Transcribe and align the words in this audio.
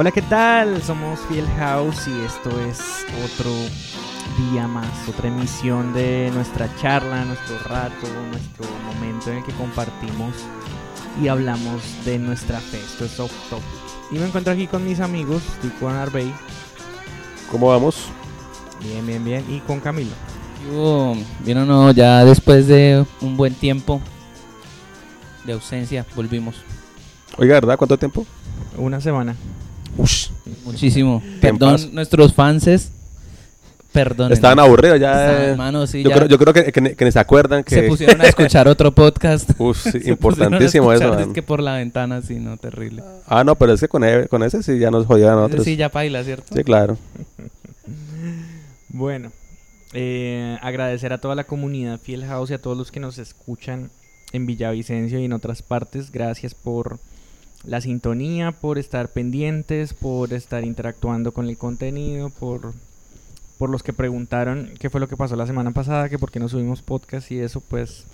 Hola, 0.00 0.12
¿qué 0.12 0.22
tal? 0.22 0.80
Somos 0.80 1.18
Fiel 1.28 1.44
House 1.58 2.06
y 2.06 2.24
esto 2.24 2.50
es 2.70 3.04
otro 3.24 3.50
día 4.52 4.68
más, 4.68 4.86
otra 5.08 5.26
emisión 5.26 5.92
de 5.92 6.30
nuestra 6.32 6.72
charla, 6.76 7.24
nuestro 7.24 7.58
rato, 7.64 8.06
nuestro 8.30 8.64
momento 8.86 9.32
en 9.32 9.38
el 9.38 9.44
que 9.44 9.50
compartimos 9.54 10.34
y 11.20 11.26
hablamos 11.26 11.82
de 12.04 12.16
nuestra 12.20 12.60
fe. 12.60 12.78
Esto 12.78 13.06
es 13.06 13.18
Off 13.18 13.32
Top. 13.50 13.58
Y 14.12 14.20
me 14.20 14.26
encuentro 14.26 14.52
aquí 14.52 14.68
con 14.68 14.84
mis 14.84 15.00
amigos, 15.00 15.42
estoy 15.54 15.70
con 15.80 15.92
Arbey. 15.92 16.32
¿Cómo 17.50 17.66
vamos? 17.66 18.04
Bien, 18.80 19.04
bien, 19.04 19.24
bien. 19.24 19.44
Y 19.48 19.58
con 19.58 19.80
Camilo. 19.80 20.12
Yo, 20.64 21.16
bien 21.40 21.58
o 21.58 21.66
no, 21.66 21.90
ya 21.90 22.24
después 22.24 22.68
de 22.68 23.04
un 23.20 23.36
buen 23.36 23.52
tiempo 23.52 24.00
de 25.44 25.54
ausencia, 25.54 26.06
volvimos. 26.14 26.54
Oiga, 27.36 27.54
¿verdad? 27.54 27.76
¿Cuánto 27.76 27.98
tiempo? 27.98 28.24
Una 28.76 29.00
semana. 29.00 29.34
Ush, 29.98 30.28
Muchísimo. 30.64 31.22
Perdón, 31.40 31.90
nuestros 31.92 32.32
fanses. 32.34 32.90
Perdón. 33.90 34.32
estaban 34.32 34.58
aburridos 34.58 35.00
ya. 35.00 35.52
eh. 35.54 35.56
Sí, 35.86 36.02
yo, 36.02 36.10
ya 36.10 36.16
creo, 36.16 36.28
yo 36.28 36.38
creo 36.38 36.52
que, 36.52 36.70
que 36.72 36.80
ni- 36.80 36.94
que 36.94 37.04
ni 37.06 37.10
se 37.10 37.18
acuerdan 37.18 37.64
que... 37.64 37.74
se 37.74 37.82
pusieron 37.88 38.20
a 38.20 38.24
escuchar 38.26 38.68
otro 38.68 38.92
podcast. 38.94 39.50
Uf, 39.58 39.82
sí, 39.90 39.98
importantísimo 40.10 40.92
eso. 40.92 41.18
Es 41.18 41.28
que 41.28 41.42
por 41.42 41.62
la 41.62 41.74
ventana, 41.76 42.20
sí, 42.22 42.34
no, 42.36 42.56
terrible. 42.58 43.02
Ah, 43.26 43.44
no, 43.44 43.56
pero 43.56 43.72
es 43.72 43.80
que 43.80 43.88
con, 43.88 44.04
e- 44.04 44.28
con 44.28 44.42
ese 44.42 44.62
sí 44.62 44.78
ya 44.78 44.90
nos 44.90 45.06
jodían 45.06 45.30
a 45.32 45.36
nosotros. 45.36 45.64
Sí, 45.64 45.76
ya 45.76 45.88
paila, 45.90 46.22
¿cierto? 46.22 46.54
Sí, 46.54 46.62
claro. 46.64 46.96
Bueno, 48.90 49.32
eh, 49.92 50.56
agradecer 50.62 51.12
a 51.12 51.18
toda 51.18 51.34
la 51.34 51.44
comunidad 51.44 52.00
Fiel 52.00 52.24
House 52.24 52.50
y 52.50 52.54
a 52.54 52.58
todos 52.60 52.76
los 52.76 52.90
que 52.90 53.00
nos 53.00 53.18
escuchan 53.18 53.90
en 54.32 54.46
Villavicencio 54.46 55.18
y 55.18 55.24
en 55.24 55.32
otras 55.32 55.62
partes. 55.62 56.10
Gracias 56.10 56.54
por 56.54 56.98
la 57.64 57.80
sintonía, 57.80 58.52
por 58.52 58.78
estar 58.78 59.08
pendientes, 59.08 59.94
por 59.94 60.32
estar 60.32 60.64
interactuando 60.64 61.32
con 61.32 61.48
el 61.48 61.58
contenido, 61.58 62.30
por, 62.30 62.72
por 63.58 63.70
los 63.70 63.82
que 63.82 63.92
preguntaron 63.92 64.70
qué 64.78 64.90
fue 64.90 65.00
lo 65.00 65.08
que 65.08 65.16
pasó 65.16 65.36
la 65.36 65.46
semana 65.46 65.72
pasada, 65.72 66.08
que 66.08 66.18
por 66.18 66.30
qué 66.30 66.38
no 66.38 66.48
subimos 66.48 66.82
podcast 66.82 67.30
y 67.30 67.40
eso, 67.40 67.60
pues 67.60 68.06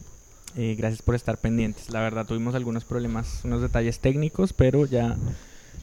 eh, 0.57 0.75
gracias 0.79 1.03
por 1.03 1.15
estar 1.15 1.39
pendientes. 1.39 1.91
La 1.91 2.01
verdad 2.01 2.27
tuvimos 2.27 2.55
algunos 2.55 2.85
problemas, 2.85 3.41
unos 3.45 3.61
detalles 3.61 4.01
técnicos, 4.01 4.53
pero 4.53 4.87
ya 4.87 5.17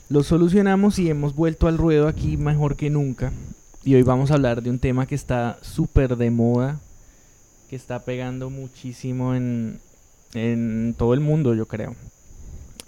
los 0.09 0.27
solucionamos 0.27 0.97
y 0.99 1.09
hemos 1.09 1.35
vuelto 1.35 1.67
al 1.67 1.77
ruedo 1.77 2.07
aquí 2.07 2.37
mejor 2.37 2.75
que 2.75 2.89
nunca. 2.89 3.31
Y 3.83 3.95
hoy 3.95 4.03
vamos 4.03 4.31
a 4.31 4.35
hablar 4.35 4.61
de 4.61 4.69
un 4.69 4.79
tema 4.79 5.07
que 5.07 5.15
está 5.15 5.57
súper 5.61 6.15
de 6.15 6.31
moda, 6.31 6.79
que 7.69 7.75
está 7.75 7.99
pegando 8.05 8.49
muchísimo 8.49 9.35
en, 9.35 9.79
en 10.33 10.95
todo 10.97 11.13
el 11.13 11.19
mundo, 11.19 11.55
yo 11.55 11.67
creo. 11.67 11.95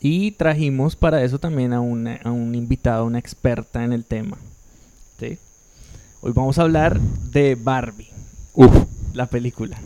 Y 0.03 0.31
trajimos 0.31 0.95
para 0.97 1.23
eso 1.23 1.39
también 1.39 1.71
a 1.73 1.79
una- 1.79 2.19
a 2.25 2.29
un 2.31 2.53
invitado, 2.55 3.05
una 3.05 3.19
experta 3.19 3.83
en 3.85 3.93
el 3.93 4.03
tema. 4.03 4.37
¿sí? 5.19 5.37
Hoy 6.21 6.33
vamos 6.35 6.59
a 6.59 6.63
hablar 6.63 6.99
de 6.99 7.55
Barbie, 7.55 8.09
Uf, 8.53 8.69
la 9.13 9.25
película. 9.27 9.77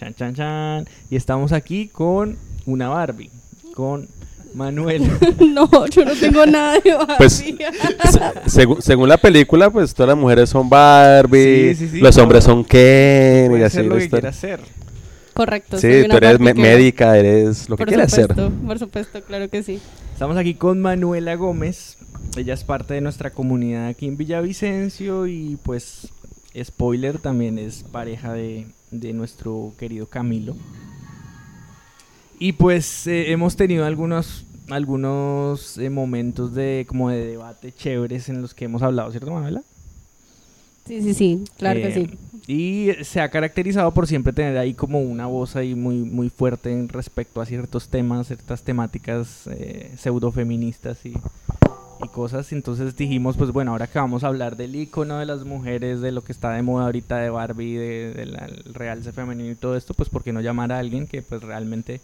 Chan, 0.00 0.14
chan, 0.14 0.34
chan. 0.34 0.88
Y 1.10 1.16
estamos 1.16 1.52
aquí 1.52 1.86
con 1.88 2.36
una 2.66 2.88
Barbie, 2.88 3.30
con 3.74 4.08
Manuel. 4.54 5.02
No, 5.54 5.86
yo 5.86 6.04
no 6.04 6.12
tengo 6.16 6.44
nada 6.46 6.78
de 6.80 6.94
Barbie. 6.94 7.14
Pues, 7.16 7.32
se- 7.34 7.54
segu- 8.46 8.80
según 8.80 9.08
la 9.08 9.16
película, 9.18 9.70
pues 9.70 9.94
todas 9.94 10.08
las 10.08 10.18
mujeres 10.18 10.50
son 10.50 10.68
Barbie, 10.68 11.74
Sí, 11.74 11.86
sí, 11.86 11.88
sí, 11.92 11.98
los 12.00 12.16
hombres 12.18 12.42
son 12.44 12.64
Ken 12.64 13.56
y 13.56 13.62
así 13.62 13.76
ser 13.76 13.84
lo 13.86 13.94
la 13.94 13.98
que 13.98 14.04
historia. 14.04 14.30
quiera 14.32 14.58
hacer. 14.58 14.85
Correcto. 15.36 15.78
Sí, 15.78 15.88
tú 16.08 16.16
eres 16.16 16.40
me- 16.40 16.54
médica, 16.54 17.16
eres 17.18 17.68
lo 17.68 17.76
que 17.76 17.82
Por 17.82 17.88
quieras 17.88 18.12
hacer. 18.12 18.34
Por 18.34 18.78
supuesto, 18.78 19.22
claro 19.22 19.48
que 19.50 19.62
sí. 19.62 19.80
Estamos 20.12 20.36
aquí 20.38 20.54
con 20.54 20.80
Manuela 20.80 21.34
Gómez. 21.36 21.98
Ella 22.36 22.54
es 22.54 22.64
parte 22.64 22.94
de 22.94 23.02
nuestra 23.02 23.30
comunidad 23.30 23.86
aquí 23.88 24.06
en 24.06 24.16
Villavicencio 24.16 25.26
y 25.26 25.58
pues 25.62 26.08
spoiler 26.64 27.18
también 27.18 27.58
es 27.58 27.82
pareja 27.84 28.32
de, 28.32 28.66
de 28.90 29.12
nuestro 29.12 29.72
querido 29.78 30.06
Camilo. 30.06 30.56
Y 32.38 32.52
pues 32.52 33.06
eh, 33.06 33.30
hemos 33.32 33.56
tenido 33.56 33.84
algunos 33.84 34.44
algunos 34.70 35.78
eh, 35.78 35.90
momentos 35.90 36.54
de 36.54 36.86
como 36.88 37.10
de 37.10 37.24
debate 37.24 37.72
chéveres 37.72 38.28
en 38.28 38.42
los 38.42 38.52
que 38.54 38.64
hemos 38.64 38.82
hablado, 38.82 39.10
¿cierto 39.10 39.30
Manuela? 39.30 39.62
Sí, 40.86 41.02
sí, 41.02 41.14
sí, 41.14 41.44
claro 41.58 41.80
que 41.80 41.88
Eh, 41.88 41.92
sí. 41.92 42.18
Y 42.48 43.04
se 43.04 43.20
ha 43.20 43.28
caracterizado 43.28 43.92
por 43.92 44.06
siempre 44.06 44.32
tener 44.32 44.56
ahí 44.56 44.72
como 44.72 45.00
una 45.00 45.26
voz 45.26 45.56
ahí 45.56 45.74
muy, 45.74 45.96
muy 45.96 46.30
fuerte 46.30 46.72
en 46.72 46.88
respecto 46.88 47.40
a 47.40 47.46
ciertos 47.46 47.88
temas, 47.88 48.28
ciertas 48.28 48.62
temáticas 48.62 49.48
eh, 49.50 49.92
pseudofeministas 49.98 51.04
y, 51.04 51.14
cosas. 52.12 52.52
Entonces 52.52 52.96
dijimos, 52.96 53.36
pues 53.36 53.50
bueno, 53.50 53.72
ahora 53.72 53.86
que 53.86 53.98
vamos 53.98 54.22
a 54.22 54.28
hablar 54.28 54.56
del 54.56 54.76
icono 54.76 55.18
de 55.18 55.26
las 55.26 55.44
mujeres, 55.44 56.00
de 56.00 56.12
lo 56.12 56.22
que 56.22 56.32
está 56.32 56.50
de 56.52 56.62
moda 56.62 56.84
ahorita 56.86 57.18
de 57.18 57.30
Barbie, 57.30 57.74
de- 57.76 58.14
del 58.14 58.36
realce 58.74 59.12
femenino 59.12 59.50
y 59.50 59.54
todo 59.54 59.76
esto, 59.76 59.94
pues 59.94 60.08
¿por 60.08 60.22
qué 60.22 60.32
no 60.32 60.40
llamar 60.40 60.72
a 60.72 60.78
alguien 60.78 61.06
que 61.06 61.22
pues 61.22 61.42
realmente 61.42 62.00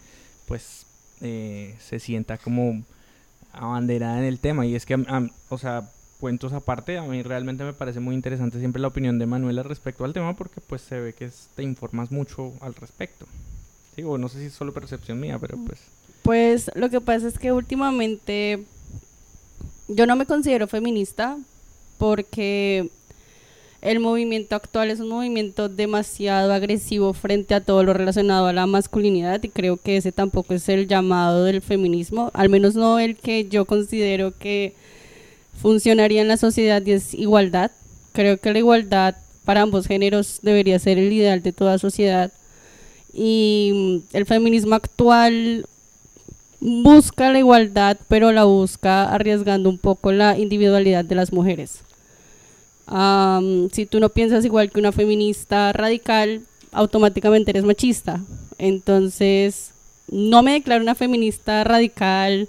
pues 0.47 0.87
eh, 1.20 1.76
se 1.78 1.99
sienta 1.99 2.37
como 2.38 2.82
abanderada 3.53 4.19
en 4.19 4.25
el 4.25 4.38
tema? 4.38 4.66
Y 4.66 4.75
es 4.75 4.87
que, 4.87 4.97
o 5.49 5.59
sea, 5.59 5.88
cuentos 6.22 6.53
aparte, 6.53 6.99
a 6.99 7.03
mí 7.03 7.21
realmente 7.25 7.65
me 7.65 7.72
parece 7.72 7.99
muy 7.99 8.15
interesante 8.15 8.60
siempre 8.60 8.81
la 8.81 8.87
opinión 8.87 9.19
de 9.19 9.27
Manuela 9.27 9.65
respecto 9.65 10.05
al 10.05 10.12
tema 10.12 10.37
porque 10.37 10.60
pues 10.60 10.81
se 10.81 11.00
ve 11.00 11.15
que 11.15 11.25
es- 11.25 11.49
te 11.56 11.65
informas 11.65 12.12
mucho 12.12 12.53
al 12.60 12.77
respecto. 12.77 13.27
Digo, 13.97 14.16
no 14.19 14.28
sé 14.28 14.38
si 14.38 14.44
es 14.44 14.53
solo 14.53 14.72
percepción 14.72 15.19
mía, 15.19 15.37
pero 15.41 15.59
pues... 15.66 15.81
Pues 16.22 16.71
lo 16.77 16.91
que 16.91 17.00
pasa 17.00 17.27
es 17.27 17.41
que 17.41 17.50
últimamente 17.50 18.62
yo 19.88 20.06
no 20.06 20.15
me 20.15 20.25
considero 20.25 20.69
feminista 20.69 21.37
porque 21.99 22.88
el 23.81 23.99
movimiento 23.99 24.55
actual 24.55 24.93
es 24.93 25.00
un 25.00 25.09
movimiento 25.09 25.69
demasiado 25.69 26.53
agresivo 26.53 27.15
frente 27.15 27.56
a 27.56 27.65
todo 27.65 27.82
lo 27.82 27.94
relacionado 27.94 28.47
a 28.47 28.53
la 28.53 28.69
masculinidad 28.69 29.43
y 29.43 29.49
creo 29.49 29.77
que 29.77 29.97
ese 29.97 30.12
tampoco 30.12 30.55
es 30.55 30.69
el 30.69 30.87
llamado 30.87 31.43
del 31.43 31.62
feminismo, 31.62 32.31
al 32.32 32.49
menos 32.49 32.77
no 32.77 33.00
el 33.00 33.16
que 33.16 33.49
yo 33.49 33.65
considero 33.65 34.38
que 34.38 34.75
funcionaría 35.62 36.21
en 36.21 36.28
la 36.28 36.37
sociedad 36.37 36.83
y 36.84 36.93
es 36.93 37.15
igualdad. 37.15 37.71
Creo 38.12 38.37
que 38.37 38.53
la 38.53 38.59
igualdad 38.59 39.15
para 39.45 39.62
ambos 39.62 39.87
géneros 39.87 40.41
debería 40.43 40.78
ser 40.78 40.99
el 40.99 41.12
ideal 41.12 41.43
de 41.43 41.53
toda 41.53 41.78
sociedad 41.78 42.33
y 43.12 44.03
mm, 44.12 44.17
el 44.17 44.27
feminismo 44.27 44.75
actual 44.75 45.67
busca 46.61 47.33
la 47.33 47.39
igualdad, 47.39 47.97
pero 48.09 48.33
la 48.33 48.45
busca 48.45 49.05
arriesgando 49.05 49.69
un 49.69 49.78
poco 49.78 50.12
la 50.12 50.39
individualidad 50.39 51.05
de 51.05 51.15
las 51.15 51.33
mujeres. 51.33 51.81
Si 53.73 53.87
tú 53.87 54.00
no 54.00 54.11
piensas 54.11 54.44
igual 54.44 54.71
que 54.71 54.79
una 54.79 54.93
feminista 54.93 55.73
radical, 55.73 56.43
automáticamente 56.73 57.50
eres 57.50 57.65
machista. 57.65 58.21
Entonces, 58.59 59.73
no 60.11 60.43
me 60.43 60.53
declaro 60.53 60.83
una 60.83 60.94
feminista 60.94 61.65
radical 61.65 62.49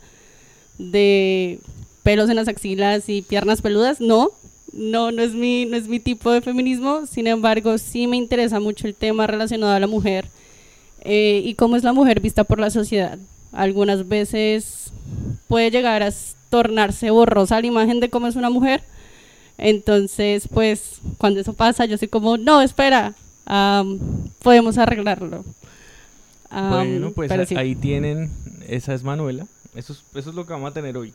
de 0.78 1.60
pelos 2.04 2.30
en 2.30 2.36
las 2.36 2.48
axilas 2.48 3.10
y 3.10 3.22
piernas 3.22 3.62
peludas, 3.62 4.00
no. 4.00 4.32
No, 4.72 5.12
no 5.12 5.22
es 5.22 5.34
mi, 5.34 5.66
no 5.66 5.78
es 5.78 5.88
mi 5.88 6.00
tipo 6.00 6.32
de 6.32 6.42
feminismo. 6.42 7.06
Sin 7.06 7.28
embargo, 7.28 7.78
sí 7.78 8.08
me 8.08 8.18
interesa 8.18 8.60
mucho 8.60 8.88
el 8.88 8.96
tema 8.96 9.28
relacionado 9.28 9.74
a 9.74 9.80
la 9.80 9.88
mujer 9.88 10.28
eh, 11.02 11.42
y 11.44 11.54
cómo 11.54 11.76
es 11.76 11.84
la 11.84 11.94
mujer 11.94 12.20
vista 12.20 12.44
por 12.44 12.60
la 12.60 12.70
sociedad. 12.70 13.20
Algunas 13.52 14.08
veces 14.08 14.92
puede 15.48 15.70
llegar 15.70 16.02
a 16.02 16.12
tornarse 16.50 17.12
borrosa 17.12 17.62
la 17.62 17.68
imagen 17.68 18.00
de 18.00 18.10
cómo 18.10 18.28
es 18.28 18.36
una 18.36 18.50
mujer. 18.50 18.82
Entonces, 19.58 20.48
pues, 20.48 21.02
cuando 21.18 21.40
eso 21.40 21.54
pasa, 21.54 21.86
yo 21.86 21.98
soy 21.98 22.08
como, 22.08 22.38
no, 22.38 22.62
espera, 22.62 23.14
podemos 24.42 24.78
arreglarlo. 24.78 25.44
Bueno, 26.50 27.12
pues 27.12 27.32
sí. 27.48 27.56
ahí 27.56 27.76
tienen, 27.76 28.32
esa 28.68 28.94
es 28.94 29.04
Manuela, 29.04 29.48
eso 29.76 29.94
es, 29.94 30.04
eso 30.14 30.30
es 30.30 30.36
lo 30.36 30.46
que 30.46 30.54
vamos 30.54 30.70
a 30.70 30.74
tener 30.74 30.98
hoy. 30.98 31.14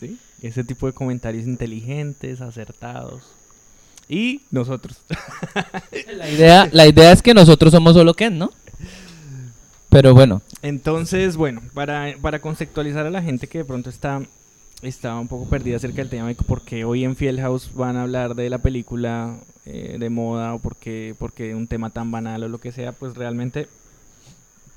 ¿Sí? 0.00 0.18
Ese 0.42 0.64
tipo 0.64 0.86
de 0.86 0.92
comentarios 0.92 1.44
inteligentes, 1.46 2.40
acertados. 2.40 3.22
Y 4.08 4.42
nosotros. 4.50 4.98
La 6.16 6.30
idea, 6.30 6.68
la 6.72 6.86
idea 6.86 7.12
es 7.12 7.22
que 7.22 7.34
nosotros 7.34 7.72
somos 7.72 7.94
solo 7.94 8.14
Ken, 8.14 8.38
¿no? 8.38 8.50
Pero 9.90 10.14
bueno, 10.14 10.42
Entonces, 10.62 11.36
bueno, 11.36 11.62
para, 11.72 12.14
para 12.20 12.40
conceptualizar 12.40 13.06
a 13.06 13.10
la 13.10 13.22
gente 13.22 13.46
que 13.46 13.58
de 13.58 13.64
pronto 13.64 13.88
está, 13.88 14.20
está 14.82 15.18
un 15.18 15.28
poco 15.28 15.48
perdida 15.48 15.76
acerca 15.76 15.96
del 15.96 16.10
tema 16.10 16.28
de 16.28 16.34
por 16.34 16.62
qué 16.62 16.84
hoy 16.84 17.04
en 17.04 17.16
Fiel 17.16 17.40
House 17.40 17.70
van 17.74 17.96
a 17.96 18.02
hablar 18.02 18.34
de 18.34 18.50
la 18.50 18.58
película 18.58 19.38
eh, 19.64 19.96
de 19.98 20.10
moda 20.10 20.54
o 20.54 20.58
por 20.58 20.76
qué, 20.76 21.14
por 21.18 21.32
qué 21.32 21.54
un 21.54 21.66
tema 21.66 21.90
tan 21.90 22.10
banal 22.10 22.42
o 22.42 22.48
lo 22.48 22.58
que 22.58 22.72
sea, 22.72 22.92
pues 22.92 23.14
realmente 23.14 23.66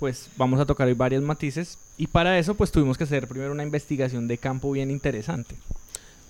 pues 0.01 0.29
vamos 0.35 0.59
a 0.59 0.65
tocar 0.65 0.87
hoy 0.87 0.95
varios 0.95 1.21
matices 1.21 1.77
y 1.95 2.07
para 2.07 2.39
eso 2.39 2.55
pues 2.55 2.71
tuvimos 2.71 2.97
que 2.97 3.03
hacer 3.03 3.27
primero 3.27 3.51
una 3.51 3.61
investigación 3.61 4.27
de 4.27 4.39
campo 4.39 4.71
bien 4.71 4.89
interesante. 4.89 5.53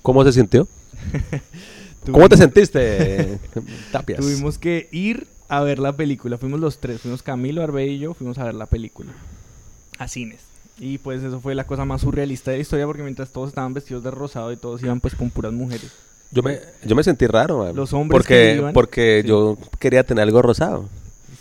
¿Cómo 0.02 0.26
se 0.26 0.34
sintió? 0.34 0.68
¿Cómo 2.12 2.28
te 2.28 2.36
sentiste, 2.36 3.40
Tapias? 3.94 4.20
Tuvimos 4.20 4.58
que 4.58 4.90
ir 4.92 5.26
a 5.48 5.62
ver 5.62 5.80
la 5.80 5.94
película. 5.96 6.38
Fuimos 6.38 6.60
los 6.60 6.80
tres. 6.80 7.00
Fuimos 7.02 7.24
Camilo, 7.24 7.64
Arbe 7.64 7.86
y 7.88 8.00
yo. 8.00 8.14
Fuimos 8.14 8.38
a 8.40 8.44
ver 8.44 8.56
la 8.56 8.66
película. 8.66 9.12
A 10.00 10.08
cines. 10.10 10.40
Y 10.80 10.98
pues 10.98 11.24
eso 11.24 11.40
fue 11.40 11.56
la 11.56 11.66
cosa 11.66 11.86
más 11.86 12.02
surrealista 12.02 12.52
de 12.52 12.58
la 12.58 12.62
historia 12.64 12.86
porque 12.88 13.04
mientras 13.04 13.30
todos 13.30 13.50
estaban 13.50 13.74
vestidos 13.74 14.04
de 14.04 14.12
rosado 14.12 14.52
y 14.52 14.58
todos 14.58 14.82
iban 14.84 15.00
pues 15.00 15.16
con 15.16 15.30
puras 15.30 15.54
mujeres. 15.54 15.92
Yo 16.32 16.42
me, 16.44 16.60
yo 16.86 16.96
me 16.96 17.04
sentí 17.04 17.26
raro, 17.28 17.60
man, 17.60 17.76
Los 17.76 17.94
hombres 17.94 18.18
porque, 18.18 18.34
que 18.34 18.56
iban- 18.58 18.74
porque 18.74 19.20
Sí. 19.22 19.28
yo 19.30 19.58
quería 19.80 20.04
tener 20.04 20.24
algo 20.24 20.42
rosado. 20.42 20.90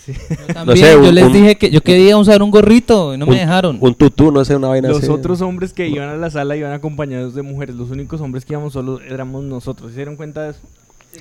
Sí. 0.04 0.12
Yo 0.46 0.46
también, 0.54 0.78
sé, 0.78 0.92
yo 0.92 1.00
un- 1.00 1.14
les 1.14 1.24
un- 1.24 1.32
dije 1.32 1.56
que 1.56 1.70
yo 1.70 1.82
quería 1.82 2.16
usar 2.16 2.42
un 2.42 2.50
gorrito 2.50 3.14
y 3.14 3.18
no 3.18 3.26
me 3.26 3.38
dejaron. 3.38 3.78
Un 3.80 3.94
tutú, 3.94 4.32
no 4.32 4.44
sé, 4.44 4.56
una 4.56 4.68
vaina 4.68 4.88
Los 4.88 4.98
así. 5.02 5.08
otros 5.10 5.40
hombres 5.42 5.72
que 5.72 5.88
iban 5.88 6.08
a 6.08 6.16
la 6.16 6.30
sala 6.30 6.56
iban 6.56 6.72
acompañados 6.72 7.34
de 7.34 7.42
mujeres. 7.42 7.74
Los 7.76 7.90
únicos 7.90 8.20
hombres 8.20 8.44
que 8.44 8.54
íbamos 8.54 8.72
solos 8.72 9.00
éramos 9.08 9.44
nosotros. 9.44 9.90
¿Se 9.90 9.96
dieron 9.96 10.16
cuenta 10.16 10.42
de 10.44 10.50
eso? 10.52 10.60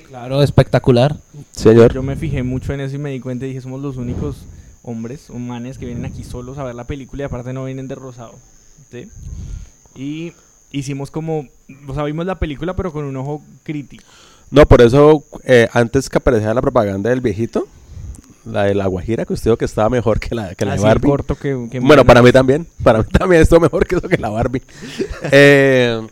Claro, 0.08 0.42
espectacular. 0.42 1.16
Señor. 1.52 1.92
Yo 1.92 2.02
me 2.02 2.16
fijé 2.16 2.42
mucho 2.42 2.72
en 2.72 2.80
eso 2.80 2.96
y 2.96 2.98
me 2.98 3.10
di 3.10 3.20
cuenta 3.20 3.44
y 3.44 3.48
dije, 3.48 3.60
somos 3.60 3.80
los 3.82 3.96
únicos 3.96 4.36
hombres, 4.82 5.28
humanes, 5.30 5.76
que 5.78 5.84
vienen 5.86 6.04
aquí 6.06 6.24
solos 6.24 6.56
a 6.58 6.64
ver 6.64 6.74
la 6.74 6.84
película 6.86 7.22
y 7.22 7.26
aparte 7.26 7.52
no 7.52 7.64
vienen 7.64 7.86
de 7.88 7.96
rosado. 7.96 8.34
¿sí? 8.90 9.08
Y 9.94 10.32
hicimos 10.72 11.10
como, 11.10 11.46
o 11.88 11.94
sea, 11.94 12.04
vimos 12.04 12.24
la 12.24 12.38
película 12.38 12.74
pero 12.76 12.92
con 12.92 13.04
un 13.04 13.16
ojo 13.16 13.42
crítico. 13.62 14.04
No, 14.50 14.66
por 14.66 14.80
eso, 14.80 15.22
eh, 15.44 15.68
antes 15.72 16.08
que 16.08 16.18
apareciera 16.18 16.54
la 16.54 16.62
propaganda 16.62 17.10
del 17.10 17.20
viejito, 17.20 17.66
la 18.44 18.64
de 18.64 18.74
la 18.74 18.86
Guajira, 18.86 19.24
que 19.24 19.32
usted 19.32 19.50
dijo 19.50 19.56
que 19.56 19.64
estaba 19.64 19.88
mejor 19.90 20.20
que 20.20 20.34
la, 20.34 20.54
que 20.54 20.64
la 20.64 20.72
de 20.72 20.76
Así 20.76 20.84
Barbie. 20.84 21.08
corto 21.08 21.36
que... 21.36 21.68
que 21.70 21.80
Bueno, 21.80 22.04
para 22.04 22.22
mí 22.22 22.32
también. 22.32 22.66
Para 22.82 23.00
mí 23.00 23.04
también 23.10 23.42
estuvo 23.42 23.60
mejor 23.60 23.86
que 23.86 23.96
eso 23.96 24.08
que 24.08 24.18
la 24.18 24.30
Barbie. 24.30 24.62
Eh, 25.32 26.06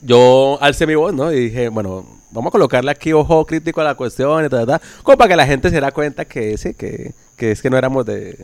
yo 0.00 0.58
alcé 0.60 0.86
mi 0.86 0.94
voz, 0.94 1.12
¿no? 1.12 1.32
Y 1.32 1.46
dije, 1.46 1.68
bueno, 1.68 2.06
vamos 2.30 2.50
a 2.50 2.52
colocarle 2.52 2.90
aquí 2.90 3.12
ojo 3.12 3.44
crítico 3.46 3.80
a 3.80 3.84
la 3.84 3.94
cuestión 3.94 4.44
y 4.44 4.48
tal, 4.48 4.66
tal, 4.66 4.80
tal, 4.80 4.88
como 5.02 5.18
para 5.18 5.28
que 5.28 5.36
la 5.36 5.46
gente 5.46 5.68
se 5.68 5.72
diera 5.72 5.90
cuenta 5.90 6.24
que 6.24 6.56
sí, 6.56 6.74
que, 6.74 7.14
que 7.36 7.52
es 7.52 7.62
que 7.62 7.70
no 7.70 7.76
éramos 7.76 8.06
de 8.06 8.36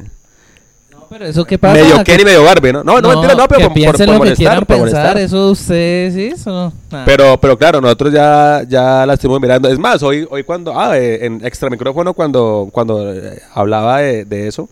pero 1.08 1.26
eso 1.26 1.44
qué 1.44 1.58
pasa. 1.58 1.74
medio 1.74 1.96
Que- 1.98 2.04
Ken 2.04 2.20
y 2.20 2.24
medio 2.24 2.44
Barbie, 2.44 2.72
¿no? 2.72 2.84
No, 2.84 3.00
no, 3.00 3.08
mentira, 3.08 3.34
no, 3.34 3.46
pero 3.48 3.58
que 3.58 3.64
por, 3.64 3.68
por, 3.68 3.74
piensen 3.74 4.06
por 4.06 4.06
lo 4.06 4.12
que 4.12 4.18
molestar, 4.18 4.36
quieran 4.36 4.64
por 4.64 4.76
pensar, 4.78 5.00
molestar. 5.00 5.18
eso 5.18 5.50
ustedes, 5.50 6.14
sí, 6.14 6.26
eso. 6.26 6.72
nada. 6.90 7.04
Pero, 7.04 7.38
pero 7.40 7.56
claro, 7.56 7.80
nosotros 7.80 8.12
ya, 8.12 8.62
ya 8.68 9.04
la 9.06 9.14
estuvimos 9.14 9.40
mirando. 9.40 9.68
Es 9.68 9.78
más, 9.78 10.02
hoy, 10.02 10.26
hoy 10.30 10.42
cuando, 10.44 10.78
ah, 10.78 10.98
eh, 10.98 11.24
en 11.26 11.44
extra 11.44 11.68
micrófono, 11.70 12.14
cuando, 12.14 12.68
cuando 12.72 13.12
eh, 13.14 13.40
hablaba 13.54 13.98
de, 13.98 14.24
de 14.24 14.48
eso, 14.48 14.68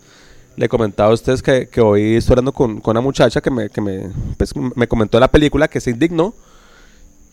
le 0.57 0.69
comentaba 0.69 1.11
a 1.11 1.15
ustedes 1.15 1.43
que, 1.43 1.67
que 1.69 1.81
hoy 1.81 2.17
estoy 2.17 2.35
hablando 2.35 2.53
con, 2.53 2.81
con 2.81 2.93
una 2.93 3.01
muchacha 3.01 3.41
que 3.41 3.51
me, 3.51 3.71
que 3.71 3.81
me, 3.81 4.11
pues, 4.37 4.53
me 4.57 4.87
comentó 4.87 5.19
la 5.19 5.29
película, 5.29 5.69
que 5.69 5.81
se 5.81 5.91
indignó. 5.91 6.35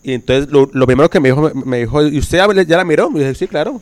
Y 0.02 0.14
entonces 0.14 0.50
lo, 0.50 0.68
lo 0.72 0.86
primero 0.86 1.10
que 1.10 1.20
me 1.20 1.28
dijo, 1.28 1.42
me, 1.42 1.52
me 1.64 1.78
dijo, 1.80 2.02
¿y 2.02 2.18
usted 2.18 2.38
ya, 2.38 2.62
ya 2.62 2.76
la 2.78 2.84
miró? 2.84 3.10
Y 3.14 3.18
dije, 3.18 3.34
sí, 3.34 3.46
claro. 3.46 3.80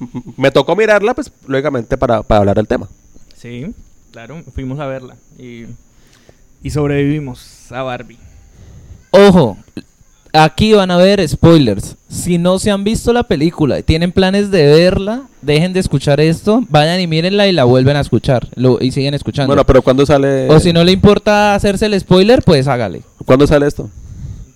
M- 0.00 0.22
Me 0.38 0.50
tocó 0.50 0.74
mirarla, 0.74 1.12
pues, 1.14 1.30
lógicamente, 1.46 1.98
para, 1.98 2.22
para 2.22 2.38
hablar 2.40 2.56
del 2.56 2.66
tema. 2.66 2.88
Sí, 3.36 3.66
claro, 4.16 4.42
fuimos 4.54 4.80
a 4.80 4.86
verla 4.86 5.14
y, 5.38 5.64
y 6.62 6.70
sobrevivimos 6.70 7.70
a 7.70 7.82
Barbie. 7.82 8.16
Ojo, 9.10 9.58
aquí 10.32 10.72
van 10.72 10.90
a 10.90 10.96
ver 10.96 11.28
spoilers. 11.28 11.96
Si 12.08 12.38
no 12.38 12.58
se 12.58 12.70
han 12.70 12.82
visto 12.82 13.12
la 13.12 13.24
película 13.24 13.78
y 13.78 13.82
tienen 13.82 14.12
planes 14.12 14.50
de 14.50 14.64
verla, 14.64 15.24
dejen 15.42 15.74
de 15.74 15.80
escuchar 15.80 16.18
esto, 16.18 16.64
vayan 16.70 16.98
y 16.98 17.06
mírenla 17.06 17.46
y 17.46 17.52
la 17.52 17.64
vuelven 17.64 17.94
a 17.94 18.00
escuchar 18.00 18.48
lo, 18.54 18.78
y 18.80 18.90
siguen 18.90 19.12
escuchando. 19.12 19.48
Bueno, 19.48 19.66
pero 19.66 19.82
¿cuándo 19.82 20.06
sale, 20.06 20.48
o 20.48 20.58
si 20.60 20.72
no 20.72 20.82
le 20.82 20.92
importa 20.92 21.54
hacerse 21.54 21.84
el 21.84 22.00
spoiler, 22.00 22.42
pues 22.42 22.68
hágale. 22.68 23.02
¿cuándo 23.26 23.46
sale 23.46 23.66
esto? 23.66 23.90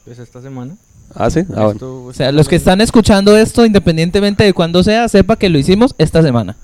Pues 0.07 0.19
esta 0.19 0.41
semana. 0.41 0.75
Ah, 1.15 1.29
sí, 1.29 1.41
ah, 1.51 1.65
bueno. 1.65 1.71
Esto- 1.73 2.05
O 2.07 2.13
sea, 2.15 2.33
los 2.33 2.49
que 2.49 2.57
están 2.57 2.81
escuchando 2.81 3.37
esto, 3.37 3.67
independientemente 3.67 4.43
de 4.43 4.55
cuándo 4.55 4.83
sea, 4.83 5.07
sepa 5.11 5.37
que 5.37 5.51
lo 5.51 5.59
hicimos 5.59 5.95
esta 5.99 6.23
semana. 6.23 6.57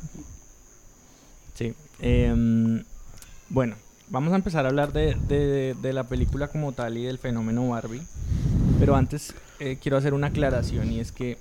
Sí. 1.54 1.74
em, 2.00 2.84
bueno, 3.48 3.76
vamos 4.08 4.32
a 4.32 4.36
empezar 4.36 4.64
a 4.64 4.68
hablar 4.68 4.92
de, 4.92 5.14
de- 5.80 5.92
la 5.92 6.04
película 6.04 6.48
como 6.48 6.72
tal 6.72 6.96
y 6.98 7.04
del 7.04 7.18
fenómeno 7.18 7.68
Barbie. 7.68 8.02
Pero 8.78 8.94
antes 8.96 9.34
eh, 9.60 9.78
quiero 9.80 9.96
hacer 9.96 10.12
una 10.14 10.26
aclaración 10.28 10.92
y 10.92 11.00
es 11.00 11.12
que 11.12 11.38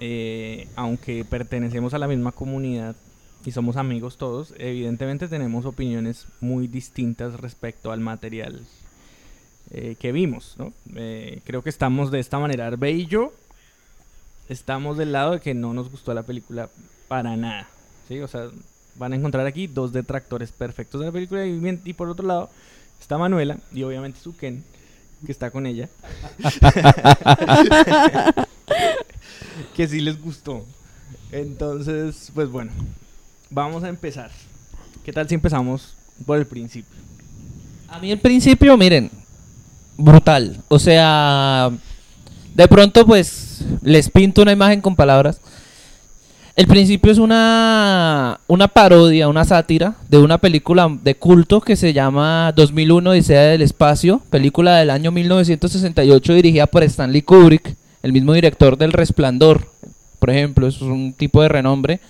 eh, 0.00 0.68
aunque 0.76 1.24
pertenecemos 1.24 1.92
a 1.94 1.98
la 1.98 2.08
misma 2.08 2.32
comunidad 2.32 2.96
y 3.44 3.50
somos 3.52 3.76
amigos 3.76 4.16
todos, 4.16 4.54
evidentemente 4.58 5.28
tenemos 5.28 5.64
opiniones 5.66 6.26
muy 6.40 6.66
distintas 6.66 7.34
respecto 7.40 7.92
al 7.92 8.00
material 8.00 8.64
eh, 9.70 9.96
que 9.98 10.12
vimos. 10.12 10.54
¿no? 10.58 10.72
Creo 11.44 11.62
que 11.62 11.70
estamos 11.70 12.10
de 12.10 12.20
esta 12.20 12.38
manera. 12.38 12.66
Arbe 12.66 12.90
y 12.92 13.06
yo 13.06 13.32
estamos 14.48 14.96
del 14.96 15.12
lado 15.12 15.32
de 15.32 15.40
que 15.40 15.54
no 15.54 15.74
nos 15.74 15.90
gustó 15.90 16.14
la 16.14 16.22
película 16.22 16.70
para 17.08 17.36
nada. 17.36 17.68
¿sí? 18.08 18.20
O 18.20 18.28
sea, 18.28 18.48
van 18.98 19.12
a 19.12 19.16
encontrar 19.16 19.46
aquí 19.46 19.66
dos 19.66 19.92
detractores 19.92 20.52
perfectos 20.52 21.00
de 21.00 21.06
la 21.06 21.12
película 21.12 21.46
y, 21.46 21.80
y 21.84 21.92
por 21.92 22.08
otro 22.08 22.26
lado 22.26 22.50
está 23.00 23.18
Manuela 23.18 23.58
y 23.72 23.82
obviamente 23.82 24.20
su 24.20 24.36
Ken 24.36 24.64
que 25.24 25.32
está 25.32 25.50
con 25.50 25.66
ella. 25.66 25.88
Que 29.74 29.88
sí 29.88 30.00
les 30.00 30.20
gustó. 30.20 30.64
Entonces 31.32 32.30
pues 32.34 32.50
bueno 32.50 32.70
vamos 33.50 33.84
a 33.84 33.88
empezar. 33.88 34.30
Qué 35.04 35.12
tal 35.12 35.28
si 35.28 35.34
empezamos 35.34 35.94
por 36.26 36.38
el 36.38 36.46
principio 36.46 36.98
A 37.88 37.98
mí 37.98 38.10
el 38.10 38.18
principio, 38.18 38.76
miren, 38.76 39.10
brutal. 39.96 40.62
O 40.68 40.78
sea, 40.78 41.70
de 42.54 42.68
pronto 42.68 43.06
pues 43.06 43.64
les 43.82 44.10
pinto 44.10 44.42
una 44.42 44.52
imagen 44.52 44.80
con 44.80 44.96
palabras. 44.96 45.40
El 46.58 46.66
principio 46.66 47.12
es 47.12 47.18
una, 47.18 48.40
una 48.48 48.66
parodia, 48.66 49.28
una 49.28 49.44
sátira 49.44 49.94
de 50.08 50.18
una 50.18 50.38
película 50.38 50.90
de 51.04 51.14
culto 51.14 51.60
que 51.60 51.76
se 51.76 51.92
llama 51.92 52.52
2001 52.56 53.10
Odisea 53.10 53.42
del 53.42 53.62
Espacio, 53.62 54.20
película 54.28 54.78
del 54.78 54.90
año 54.90 55.12
1968 55.12 56.34
dirigida 56.34 56.66
por 56.66 56.82
Stanley 56.82 57.22
Kubrick, 57.22 57.76
el 58.02 58.12
mismo 58.12 58.32
director 58.32 58.76
del 58.76 58.92
Resplandor, 58.92 59.68
por 60.18 60.30
ejemplo, 60.30 60.66
es 60.66 60.82
un 60.82 61.12
tipo 61.12 61.40
de 61.42 61.48
renombre. 61.48 62.00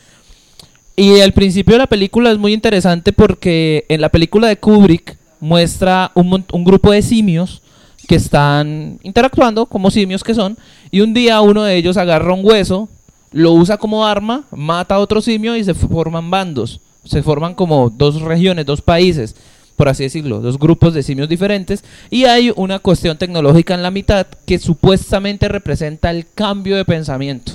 Y 0.96 1.10
el 1.16 1.34
principio 1.34 1.74
de 1.74 1.80
la 1.80 1.86
película 1.86 2.30
es 2.30 2.38
muy 2.38 2.54
interesante 2.54 3.12
porque 3.12 3.84
en 3.90 4.00
la 4.00 4.08
película 4.08 4.48
de 4.48 4.56
Kubrick 4.56 5.18
muestra 5.40 6.10
un, 6.14 6.42
un 6.50 6.64
grupo 6.64 6.90
de 6.90 7.02
simios 7.02 7.60
que 8.08 8.14
están 8.14 8.98
interactuando 9.02 9.66
como 9.66 9.90
simios 9.90 10.24
que 10.24 10.34
son 10.34 10.56
y 10.90 11.02
un 11.02 11.12
día 11.12 11.38
uno 11.42 11.64
de 11.64 11.76
ellos 11.76 11.98
agarra 11.98 12.32
un 12.32 12.40
hueso, 12.42 12.88
lo 13.32 13.52
usa 13.52 13.76
como 13.76 14.06
arma, 14.06 14.44
mata 14.50 14.96
a 14.96 14.98
otro 14.98 15.20
simio 15.20 15.56
y 15.56 15.64
se 15.64 15.74
forman 15.74 16.30
bandos. 16.30 16.80
Se 17.04 17.22
forman 17.22 17.54
como 17.54 17.90
dos 17.90 18.20
regiones, 18.20 18.66
dos 18.66 18.82
países, 18.82 19.34
por 19.76 19.88
así 19.88 20.02
decirlo, 20.02 20.40
dos 20.40 20.58
grupos 20.58 20.92
de 20.92 21.02
simios 21.02 21.28
diferentes 21.28 21.84
y 22.10 22.24
hay 22.24 22.52
una 22.56 22.80
cuestión 22.80 23.16
tecnológica 23.16 23.74
en 23.74 23.82
la 23.82 23.90
mitad 23.90 24.26
que 24.44 24.58
supuestamente 24.58 25.48
representa 25.48 26.10
el 26.10 26.26
cambio 26.34 26.76
de 26.76 26.84
pensamiento. 26.84 27.52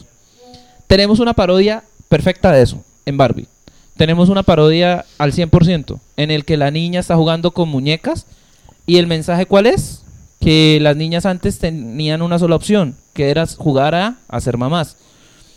Tenemos 0.88 1.20
una 1.20 1.34
parodia 1.34 1.84
perfecta 2.08 2.52
de 2.52 2.64
eso 2.64 2.84
en 3.06 3.18
Barbie. 3.18 3.48
Tenemos 3.98 4.30
una 4.30 4.44
parodia 4.44 5.06
al 5.18 5.34
100% 5.34 6.00
en 6.18 6.32
el 6.32 6.46
que 6.46 6.58
la 6.58 6.72
niña 6.72 7.00
está 7.00 7.16
jugando 7.16 7.52
con 7.52 7.70
muñecas 7.70 8.26
y 8.86 8.98
el 8.98 9.08
mensaje 9.08 9.46
cuál 9.46 9.66
es? 9.66 10.04
Que 10.40 10.80
las 10.82 10.96
niñas 10.96 11.26
antes 11.26 11.60
tenían 11.60 12.22
una 12.22 12.40
sola 12.40 12.56
opción, 12.56 12.96
que 13.14 13.30
era 13.30 13.46
jugar 13.48 13.96
a, 13.96 14.18
a 14.28 14.42
ser 14.42 14.58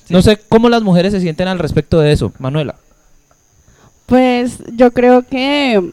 No 0.08 0.22
sé 0.22 0.38
cómo 0.48 0.68
las 0.68 0.82
mujeres 0.82 1.12
se 1.12 1.20
sienten 1.20 1.48
al 1.48 1.58
respecto 1.58 1.98
de 1.98 2.12
eso, 2.12 2.32
Manuela. 2.38 2.76
Pues 4.06 4.58
yo 4.74 4.92
creo 4.92 5.22
que 5.22 5.90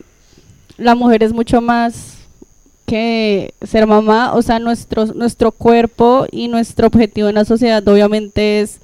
la 0.78 0.96
mujer 0.96 1.24
es 1.24 1.34
mucho 1.34 1.62
más 1.62 2.18
que 2.86 3.54
ser 3.66 3.88
mamá, 3.88 4.34
o 4.34 4.42
sea, 4.42 4.60
nuestro, 4.60 5.06
nuestro 5.08 5.52
cuerpo 5.52 6.28
y 6.32 6.48
nuestro 6.48 6.88
objetivo 6.88 7.30
en 7.30 7.36
la 7.36 7.46
sociedad 7.46 7.88
obviamente 7.88 8.62
es 8.62 8.80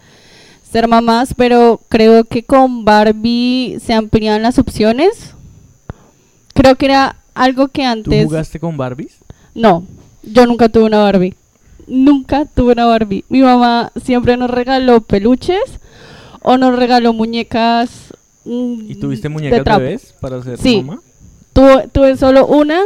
ser 0.71 0.88
mamás, 0.88 1.33
pero 1.36 1.79
creo 1.89 2.24
que 2.24 2.43
con 2.43 2.86
Barbie 2.86 3.79
se 3.83 3.93
amplían 3.93 4.41
las 4.41 4.57
opciones. 4.57 5.33
Creo 6.53 6.75
que 6.75 6.86
era 6.86 7.17
algo 7.33 7.67
que 7.67 7.83
¿tú 7.83 7.88
antes... 7.88 8.25
jugaste 8.25 8.59
con 8.59 8.77
Barbies? 8.77 9.17
No, 9.55 9.83
yo 10.24 10.45
nunca 10.45 10.69
tuve 10.69 10.86
una 10.86 11.00
Barbie. 11.00 11.36
Nunca 11.89 12.46
tuve 12.46 12.74
una 12.74 12.86
Barbie. 12.86 13.25
Mi 13.29 13.41
mamá 13.41 13.91
siempre 14.03 14.38
nos 14.38 14.50
regaló 14.50 15.01
peluches 15.01 15.79
o 16.41 16.58
nos 16.58 16.75
regaló 16.75 17.13
muñecas. 17.13 18.13
mm, 18.46 18.91
¿y 18.91 18.96
tuviste 18.96 19.27
de 19.27 19.34
muñecas 19.34 19.63
trapo. 19.63 19.81
bebés 19.81 20.13
para 20.19 20.41
Sí. 20.58 20.77
mamá? 20.84 21.01
Tuve, 21.53 21.88
tuve 21.91 22.15
solo 22.17 22.46
una. 22.48 22.79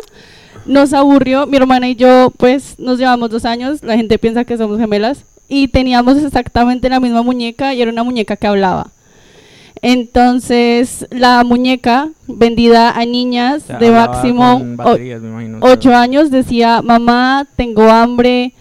Nos 0.65 0.93
aburrió. 0.93 1.45
Mi 1.47 1.57
hermana 1.57 1.89
y 1.89 1.95
yo, 1.95 2.31
pues, 2.37 2.75
nos 2.79 2.97
llevamos 2.97 3.29
dos 3.29 3.43
años. 3.45 3.83
La 3.83 3.95
gente 3.97 4.17
piensa 4.17 4.45
que 4.45 4.57
somos 4.57 4.79
gemelas. 4.79 5.25
Y 5.49 5.67
teníamos 5.67 6.17
exactamente 6.17 6.89
la 6.89 6.99
misma 7.01 7.21
muñeca 7.21 7.73
y 7.73 7.81
era 7.81 7.91
una 7.91 8.03
muñeca 8.03 8.35
que 8.37 8.47
hablaba. 8.47 8.91
Entonces, 9.81 11.05
la 11.11 11.43
muñeca 11.43 12.09
vendida 12.27 12.91
a 12.91 13.05
niñas 13.05 13.63
O 13.63 13.67
sea, 13.67 13.77
de 13.79 13.91
máximo 13.91 14.59
con 14.59 14.73
o- 14.73 14.77
baterías, 14.77 15.21
me 15.21 15.27
imagino, 15.29 15.57
o 15.57 15.61
sea, 15.61 15.71
ocho 15.73 15.93
años 15.95 16.31
decía, 16.31 16.81
mamá, 16.81 17.45
tengo 17.57 17.83
hambre, 17.91 18.53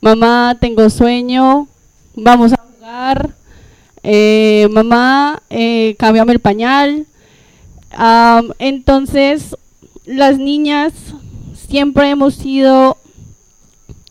mamá, 0.00 0.56
tengo 0.60 0.88
sueño, 0.90 1.68
vamos 2.14 2.52
a 2.52 2.56
jugar, 2.56 3.34
eh, 4.02 4.68
mamá, 4.70 5.42
eh, 5.50 5.96
cámbiame 5.98 6.32
el 6.32 6.40
pañal. 6.40 7.06
Entonces, 8.58 9.56
las 10.04 10.38
niñas 10.38 10.92
siempre 11.68 12.10
hemos 12.10 12.34
sido 12.34 12.96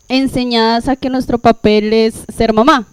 enseñadas 0.10 0.88
a 0.88 0.96
que 0.96 1.10
nuestro 1.10 1.38
papel 1.38 1.94
es 1.94 2.16
ser 2.36 2.54
mamá 2.54 2.88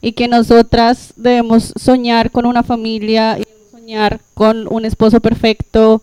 y 0.00 0.12
que 0.12 0.28
nosotras 0.28 1.12
debemos 1.16 1.72
soñar 1.76 2.30
con 2.30 2.46
una 2.46 2.62
familia 2.62 3.38
y 3.38 3.44
soñar 3.70 4.20
con 4.34 4.66
un 4.72 4.84
esposo 4.84 5.20
perfecto 5.20 6.02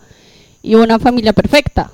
y 0.61 0.75
una 0.75 0.99
familia 0.99 1.33
perfecta. 1.33 1.91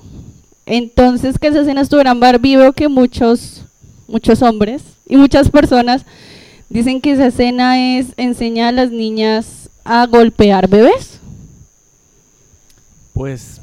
Entonces 0.66 1.40
que 1.40 1.48
esa 1.48 1.62
escena 1.62 1.82
estuviera 1.82 2.12
en 2.12 2.20
Barbie 2.20 2.58
veo 2.58 2.74
que 2.74 2.88
muchos 2.88 3.64
muchos 4.08 4.42
hombres 4.42 4.82
y 5.08 5.18
muchas 5.18 5.50
personas 5.50 6.06
dicen 6.70 7.02
que 7.02 7.12
esa 7.12 7.28
escena 7.28 7.98
es 7.98 8.08
enseñar 8.18 8.70
a 8.70 8.72
las 8.72 8.92
niñas 8.92 9.70
a 9.84 10.06
golpear 10.08 10.68
bebés. 10.70 11.20
Pues, 13.14 13.62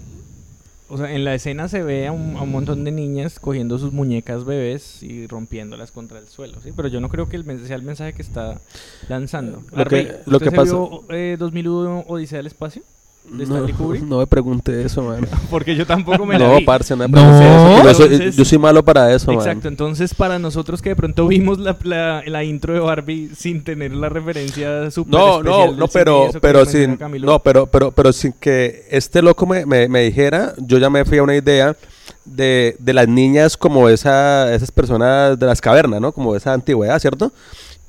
o 0.89 0.97
sea, 0.97 1.13
en 1.13 1.25
la 1.25 1.35
escena 1.35 1.69
se 1.69 1.83
ve 1.83 2.07
a 2.07 2.13
un, 2.13 2.37
a 2.37 2.43
un 2.43 2.51
montón 2.53 2.85
de 2.85 2.93
niñas 2.93 3.41
cogiendo 3.41 3.79
sus 3.79 3.93
muñecas 3.93 4.45
bebés 4.45 5.03
y 5.03 5.27
rompiéndolas 5.27 5.91
contra 5.91 6.19
el 6.19 6.29
suelo, 6.29 6.61
¿sí? 6.63 6.71
Pero 6.75 6.89
yo 6.89 7.01
no 7.01 7.09
creo 7.09 7.29
que 7.29 7.37
el 7.37 7.45
sea 7.67 7.77
el 7.77 7.83
mensaje 7.83 8.13
que 8.13 8.23
está 8.23 8.61
lanzando. 9.09 9.63
Lo 9.73 9.85
que- 9.87 10.19
lo 10.27 10.37
¿usted 10.37 10.39
que 10.39 10.51
se 10.51 10.57
pasa- 10.57 10.73
vio, 10.73 11.05
eh, 11.11 11.37
2001 11.39 12.05
Odisea 12.07 12.39
del 12.39 12.47
Espacio? 12.47 12.83
¿De 13.25 13.47
No, 13.47 13.55
Stanley 13.55 13.73
Kubrick? 13.75 14.03
no 14.07 14.19
me 14.19 14.27
pregunte 14.27 14.83
eso, 14.85 15.03
man. 15.03 15.27
Porque 15.51 15.77
yo 15.77 15.87
tampoco 15.87 16.27
me 16.27 16.39
la 16.39 16.49
No, 16.49 16.57
vi. 16.57 16.65
parce, 16.65 16.97
no 16.97 17.07
me 17.09 17.21
No. 17.21 17.41
eso. 17.41 17.85
Yo 17.85 17.95
soy, 17.95 18.05
Entonces- 18.07 18.37
yo 18.37 18.45
soy 18.45 18.59
malo 18.59 18.83
para 18.85 19.13
eso, 19.15 19.27
man. 19.29 19.37
Exacto, 19.37 19.69
entonces 19.69 20.15
para 20.15 20.39
nosotros 20.39 20.83
que 20.83 20.89
de 20.91 20.97
pronto 20.97 21.29
vimos 21.29 21.59
la, 21.59 21.77
la, 21.85 22.23
la 22.27 22.45
intro 22.45 22.75
de 22.75 22.81
Barbie 22.81 23.31
sin 23.37 23.63
tener 23.63 23.93
la 23.95 24.09
referencia 24.09 24.91
super 24.91 25.13
No, 25.13 25.37
especial 25.39 25.71
no, 25.73 25.77
no, 25.77 25.89
pero, 25.89 26.31
pero 26.41 26.65
sin, 26.65 26.97
Camilo. 26.97 27.27
no, 27.27 27.39
pero, 27.39 27.67
pero, 27.67 27.91
pero 27.93 28.13
sin 28.13 28.33
que 28.33 28.87
este 28.91 29.23
loco 29.23 29.47
me, 29.47 29.65
me, 29.67 29.87
me 29.89 30.03
dijera, 30.03 30.55
yo 30.59 30.79
ya 30.79 30.91
me 30.91 31.05
fui 31.05 31.19
a 31.19 31.23
una 31.23 31.37
idea 31.37 31.77
de, 32.25 32.77
de 32.79 32.93
las 32.93 33.07
niñas 33.09 33.57
como 33.57 33.89
esa, 33.89 34.53
esas 34.55 34.71
personas 34.73 35.39
de 35.39 35.47
las 35.47 35.61
cavernas, 35.61 36.01
¿no? 36.01 36.13
Como 36.13 36.35
esa 36.37 36.53
antigüedad, 36.53 36.99
¿cierto? 36.99 37.33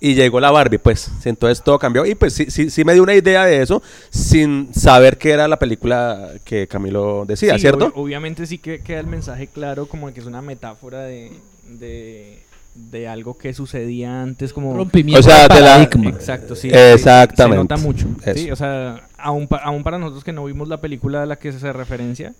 Y 0.04 0.16
llegó 0.16 0.40
la 0.40 0.50
Barbie, 0.50 0.80
pues, 0.80 1.12
entonces 1.26 1.64
todo 1.64 1.78
cambió. 1.78 2.08
Y 2.08 2.16
pues 2.16 2.34
sí, 2.34 2.48
sí, 2.50 2.72
sí 2.72 2.84
me 2.84 2.94
dio 2.94 3.04
una 3.04 3.14
idea 3.14 3.46
de 3.46 3.62
eso 3.62 3.84
sin 4.10 4.74
saber 4.74 5.20
que 5.20 5.30
era 5.30 5.48
la 5.48 5.60
película 5.60 6.32
que 6.44 6.68
Camilo 6.68 7.24
decía, 7.28 7.54
Sí, 7.54 7.60
¿cierto? 7.62 7.90
ob- 7.90 7.92
obviamente 7.96 8.48
sí 8.48 8.58
que 8.58 8.80
queda 8.82 9.00
el 9.00 9.06
mensaje 9.06 9.46
claro 9.46 9.86
como 9.86 10.12
que 10.12 10.20
es 10.20 10.26
una 10.26 10.42
metáfora 10.42 11.02
de, 11.04 11.32
de, 11.70 12.40
de 12.74 13.08
algo 13.08 13.38
que 13.38 13.54
sucedía 13.54 14.24
antes 14.24 14.54
como... 14.54 14.76
Rompimiento 14.76 15.20
O 15.20 15.24
sea, 15.24 15.48
de 15.48 15.54
de 15.54 15.62
la- 15.62 15.78
paradigma. 15.78 16.10
Exacto, 16.10 16.56
sí. 16.56 16.70
Exactamente. 16.74 17.58
Se 17.58 17.62
nota 17.62 17.78
mucho. 17.78 18.08
Eso. 18.26 18.40
Sí, 18.40 18.50
o 18.50 18.56
sea, 18.56 19.08
aún, 19.20 19.48
pa- 19.48 19.58
aún 19.58 19.84
para 19.84 20.00
nosotros 20.00 20.24
que 20.24 20.34
no 20.34 20.44
vimos 20.46 20.68
la 20.68 20.82
película 20.82 21.22
a 21.22 21.26
la 21.28 21.36
que 21.36 21.52
se 21.52 21.58
hace 21.58 21.74
referencia, 21.74 22.34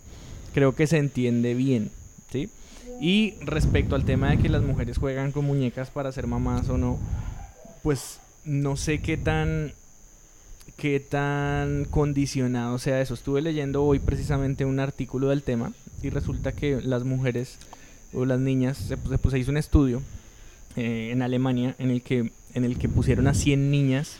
creo 0.56 0.74
que 0.74 0.88
se 0.88 0.98
entiende 0.98 1.54
bien, 1.54 1.92
¿sí? 2.32 2.50
Y 3.00 3.36
respecto 3.42 3.94
al 3.96 4.04
tema 4.04 4.32
de 4.32 4.40
que 4.40 4.50
las 4.50 4.64
mujeres 4.64 4.98
juegan 4.98 5.32
con 5.32 5.46
muñecas 5.46 5.92
para 5.92 6.12
ser 6.12 6.26
mamás 6.26 6.68
o 6.70 6.78
no, 6.80 6.98
pues 7.84 8.20
no 8.46 8.76
sé 8.78 9.02
qué 9.02 9.18
tan 9.18 9.74
qué 10.78 11.00
tan 11.00 11.86
condicionado 11.86 12.80
sea 12.80 13.02
eso. 13.02 13.14
Estuve 13.14 13.42
leyendo 13.42 13.84
hoy 13.84 14.00
precisamente 14.00 14.66
un 14.66 14.80
artículo 14.80 15.30
del 15.30 15.44
tema 15.44 15.74
y 16.02 16.10
resulta 16.10 16.52
que 16.54 16.82
las 16.82 17.04
mujeres 17.04 17.58
o 18.14 18.26
las 18.26 18.40
niñas, 18.40 18.78
se, 18.78 18.88
se- 18.98 18.98
pues, 18.98 19.32
se 19.32 19.40
hizo 19.40 19.52
un 19.52 19.58
estudio 19.58 20.02
eh, 20.76 21.10
en 21.12 21.22
Alemania 21.22 21.76
en 21.80 21.92
el 21.92 22.02
que 22.02 22.32
en 22.54 22.66
el 22.66 22.78
que 22.78 22.90
pusieron 22.90 23.28
a 23.28 23.34
100 23.34 23.72
niñas 23.72 24.18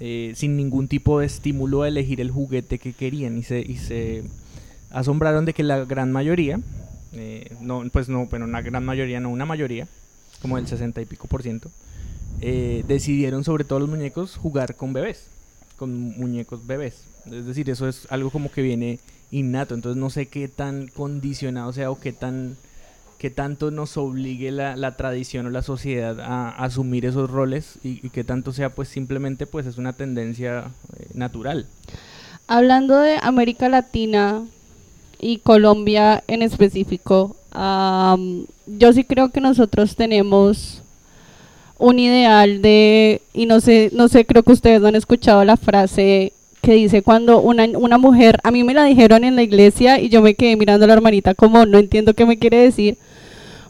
eh, 0.00 0.32
sin 0.34 0.56
ningún 0.56 0.88
tipo 0.88 1.20
de 1.20 1.26
estímulo 1.26 1.82
a 1.82 1.88
elegir 1.88 2.20
el 2.20 2.30
juguete 2.30 2.78
que 2.78 2.92
querían 2.92 3.38
y 3.38 3.44
se, 3.44 3.60
y 3.60 3.76
se 3.76 4.24
asombraron 4.90 5.44
de 5.44 5.52
que 5.54 5.62
la 5.62 5.84
gran 5.84 6.10
mayoría, 6.10 6.58
eh, 7.12 7.54
no, 7.60 7.84
pues 7.92 8.08
no, 8.08 8.26
pero 8.28 8.44
una 8.46 8.62
gran 8.62 8.84
mayoría, 8.84 9.20
no 9.20 9.30
una 9.30 9.44
mayoría, 9.46 9.86
como 10.40 10.58
el 10.58 10.66
60 10.66 11.00
y 11.00 11.04
pico 11.04 11.28
por 11.28 11.44
ciento, 11.44 11.70
eh, 12.42 12.84
decidieron 12.86 13.44
sobre 13.44 13.64
todo 13.64 13.78
los 13.78 13.88
muñecos 13.88 14.36
jugar 14.36 14.76
con 14.76 14.92
bebés, 14.92 15.28
con 15.76 15.94
muñecos 16.18 16.66
bebés. 16.66 17.04
Es 17.30 17.46
decir, 17.46 17.70
eso 17.70 17.88
es 17.88 18.06
algo 18.10 18.30
como 18.30 18.50
que 18.50 18.62
viene 18.62 18.98
innato, 19.30 19.74
entonces 19.74 19.98
no 19.98 20.10
sé 20.10 20.26
qué 20.26 20.48
tan 20.48 20.88
condicionado 20.88 21.72
sea 21.72 21.90
o 21.90 21.98
qué 21.98 22.12
tan 22.12 22.56
qué 23.22 23.30
tanto 23.30 23.70
nos 23.70 23.96
obligue 23.96 24.50
la, 24.50 24.96
tradición 24.96 25.46
o 25.46 25.50
la 25.50 25.62
sociedad 25.62 26.18
a, 26.18 26.48
asumir 26.48 27.06
esos 27.06 27.30
roles 27.30 27.78
y, 27.84 28.08
qué 28.10 28.24
tanto 28.24 28.52
sea 28.52 28.70
pues 28.70 28.88
simplemente 28.88 29.46
pues 29.46 29.64
es 29.66 29.78
una 29.78 29.92
tendencia 29.92 30.72
eh, 30.98 31.06
natural. 31.14 31.68
Hablando 32.48 32.98
de 32.98 33.18
América 33.22 33.68
Latina 33.68 34.44
y 35.20 35.38
Colombia 35.38 36.24
en 36.26 36.42
específico, 36.42 37.36
am, 37.52 38.46
yo 38.66 38.92
sí 38.92 39.04
creo 39.04 39.30
que 39.30 39.40
nosotros 39.40 39.94
tenemos 39.94 40.81
un 41.82 41.98
ideal 41.98 42.62
de, 42.62 43.22
y 43.34 43.46
no 43.46 43.60
sé, 43.60 43.90
no 43.92 44.06
sé, 44.06 44.24
creo 44.24 44.44
que 44.44 44.52
ustedes 44.52 44.82
han 44.84 44.94
escuchado 44.94 45.44
la 45.44 45.56
frase 45.56 46.32
que 46.60 46.74
dice 46.74 47.02
cuando 47.02 47.40
una, 47.40 47.64
una 47.76 47.98
mujer, 47.98 48.38
a 48.44 48.52
mí 48.52 48.62
me 48.62 48.72
la 48.72 48.84
dijeron 48.84 49.24
en 49.24 49.34
la 49.34 49.42
iglesia 49.42 49.98
y 49.98 50.08
yo 50.08 50.22
me 50.22 50.34
quedé 50.34 50.54
mirando 50.54 50.84
a 50.84 50.86
la 50.86 50.94
hermanita 50.94 51.34
como 51.34 51.66
no 51.66 51.78
entiendo 51.78 52.14
qué 52.14 52.24
me 52.24 52.38
quiere 52.38 52.58
decir, 52.58 52.98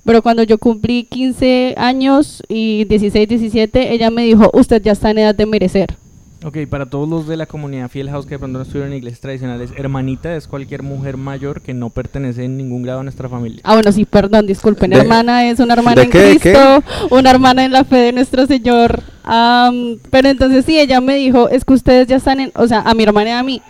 pero 0.05 0.21
cuando 0.23 0.43
yo 0.43 0.59
cumplí 0.59 1.05
15 1.05 1.75
años 1.79 2.43
y 2.49 2.85
16, 2.85 3.29
17, 3.29 3.95
ella 3.95 4.11
me 4.11 4.25
dijo, 4.25 4.51
usted 4.53 4.83
ya 4.83 4.93
está 4.93 5.11
en 5.11 5.19
edad 5.19 5.35
de 5.35 5.47
merecer. 5.47 5.97
Ok, 6.45 6.59
para 6.69 6.87
todos 6.87 7.09
los 7.09 7.29
de 7.29 7.37
la 7.37 7.47
comunidad 7.47 7.89
Fiel 7.89 8.11
House 8.11 8.27
que 8.27 8.33
de 8.35 8.39
pronto 8.41 8.59
no 8.59 8.63
estuvieron 8.65 8.91
en 8.91 8.99
iglesias 8.99 9.21
tradicionales, 9.21 9.71
hermanita 9.77 10.35
es 10.35 10.49
cualquier 10.49 10.83
mujer 10.83 11.17
mayor 11.17 11.61
que 11.61 11.73
no 11.73 11.91
pertenece 11.91 12.43
en 12.45 12.57
ningún 12.57 12.83
grado 12.83 13.01
a 13.01 13.03
nuestra 13.05 13.29
familia. 13.29 13.61
Ah, 13.63 13.75
bueno, 13.75 13.93
sí, 13.93 14.05
perdón, 14.05 14.47
disculpen. 14.49 14.91
¿De- 14.91 14.97
hermana 14.99 15.49
es 15.49 15.61
una 15.61 15.75
hermana 15.75 15.95
de 16.01 16.03
en 16.03 16.11
qué, 16.11 16.39
Cristo, 16.41 16.83
una 17.11 17.31
hermana 17.31 17.65
en 17.65 17.71
la 17.73 17.85
fe 17.85 17.97
de 17.97 18.13
nuestro 18.13 18.47
Señor. 18.47 19.03
Am, 19.23 19.99
pero 20.11 20.29
entonces 20.29 20.65
sí, 20.65 20.81
ella 20.81 21.01
me 21.01 21.15
dijo, 21.15 21.49
es 21.49 21.65
que 21.65 21.75
ustedes 21.75 22.09
ya 22.09 22.17
están 22.17 22.41
en, 22.41 22.51
o 22.57 22.67
sea, 22.67 22.81
a 22.81 22.93
mi 22.95 23.05
hermana 23.05 23.31
y 23.31 23.33
a 23.35 23.43
mí, 23.45 23.63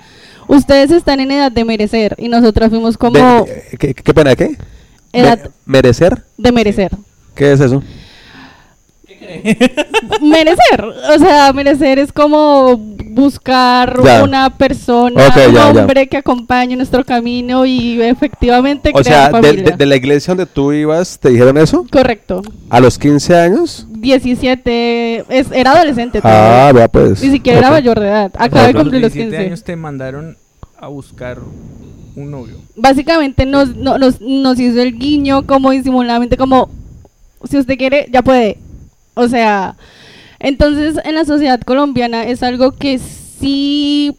ustedes 0.48 0.90
están 0.92 1.20
en 1.20 1.30
edad 1.30 1.52
de 1.52 1.64
merecer. 1.66 2.14
Y 2.18 2.28
nosotras 2.28 2.70
fuimos 2.70 2.96
como 2.96 3.18
De- 3.44 3.52
eh, 3.72 3.76
¿qué, 3.78 3.92
qué 3.92 4.14
pena, 4.14 4.34
qué? 4.34 4.56
edad 5.12 5.38
Me- 5.42 5.50
¿Merecer? 5.76 6.22
de 6.38 6.52
merecer. 6.52 6.90
¿Qué 7.34 7.52
es 7.52 7.60
eso? 7.60 7.82
Merecer, 10.20 10.84
o 10.84 11.18
sea, 11.18 11.52
merecer 11.52 11.98
es 11.98 12.12
como 12.12 12.76
buscar 12.76 14.00
Ya. 14.04 14.22
una 14.24 14.56
persona, 14.56 15.26
Ok, 15.26 15.36
un 15.48 15.54
ya, 15.54 15.72
ya. 15.72 15.80
hombre 15.82 16.06
que 16.08 16.16
acompañe 16.16 16.76
nuestro 16.76 17.04
camino 17.04 17.64
y 17.66 18.00
efectivamente 18.02 18.90
O 18.94 19.02
sea, 19.04 19.28
crear 19.30 19.32
de, 19.42 19.48
familia. 19.48 19.70
de- 19.72 19.76
de 19.76 19.86
la 19.86 19.96
iglesia 19.96 20.34
donde 20.34 20.46
tú 20.52 20.72
ibas, 20.72 21.18
¿te 21.18 21.30
dijeron 21.30 21.58
eso? 21.58 21.86
Correcto. 21.90 22.42
¿A 22.70 22.80
los 22.80 22.98
15 22.98 23.36
años? 23.36 23.86
17, 23.90 25.24
es, 25.28 25.50
era 25.52 25.72
adolescente. 25.72 26.20
Ah, 26.22 26.70
vea 26.74 26.88
pues. 26.88 27.22
Ni 27.22 27.30
siquiera 27.30 27.58
era 27.58 27.68
Ok. 27.68 27.74
mayor 27.74 28.00
de 28.00 28.06
edad. 28.08 28.32
Acaba 28.36 28.62
de 28.64 28.68
A 28.70 28.72
los 28.72 28.82
cumplir 28.82 29.02
los 29.02 29.12
17 29.12 29.36
15. 29.36 29.46
años 29.46 29.64
te 29.64 29.76
mandaron 29.76 30.36
a 30.78 30.86
buscar 30.88 31.38
un 32.16 32.30
novio. 32.30 32.56
Básicamente 32.76 33.46
nos, 33.46 33.76
no- 33.76 33.98
nos, 33.98 34.20
nos 34.20 34.58
hizo 34.58 34.80
el 34.80 34.98
guiño 34.98 35.46
como 35.46 35.70
disimuladamente, 35.70 36.36
como 36.36 36.68
si 37.48 37.58
usted 37.58 37.76
quiere, 37.76 38.06
ya 38.12 38.22
puede. 38.22 38.58
O 39.14 39.28
sea, 39.28 39.76
entonces 40.38 40.96
en 41.04 41.14
la 41.14 41.24
sociedad 41.24 41.60
colombiana 41.60 42.24
es 42.24 42.42
algo 42.42 42.72
que 42.72 42.98
sí, 42.98 44.16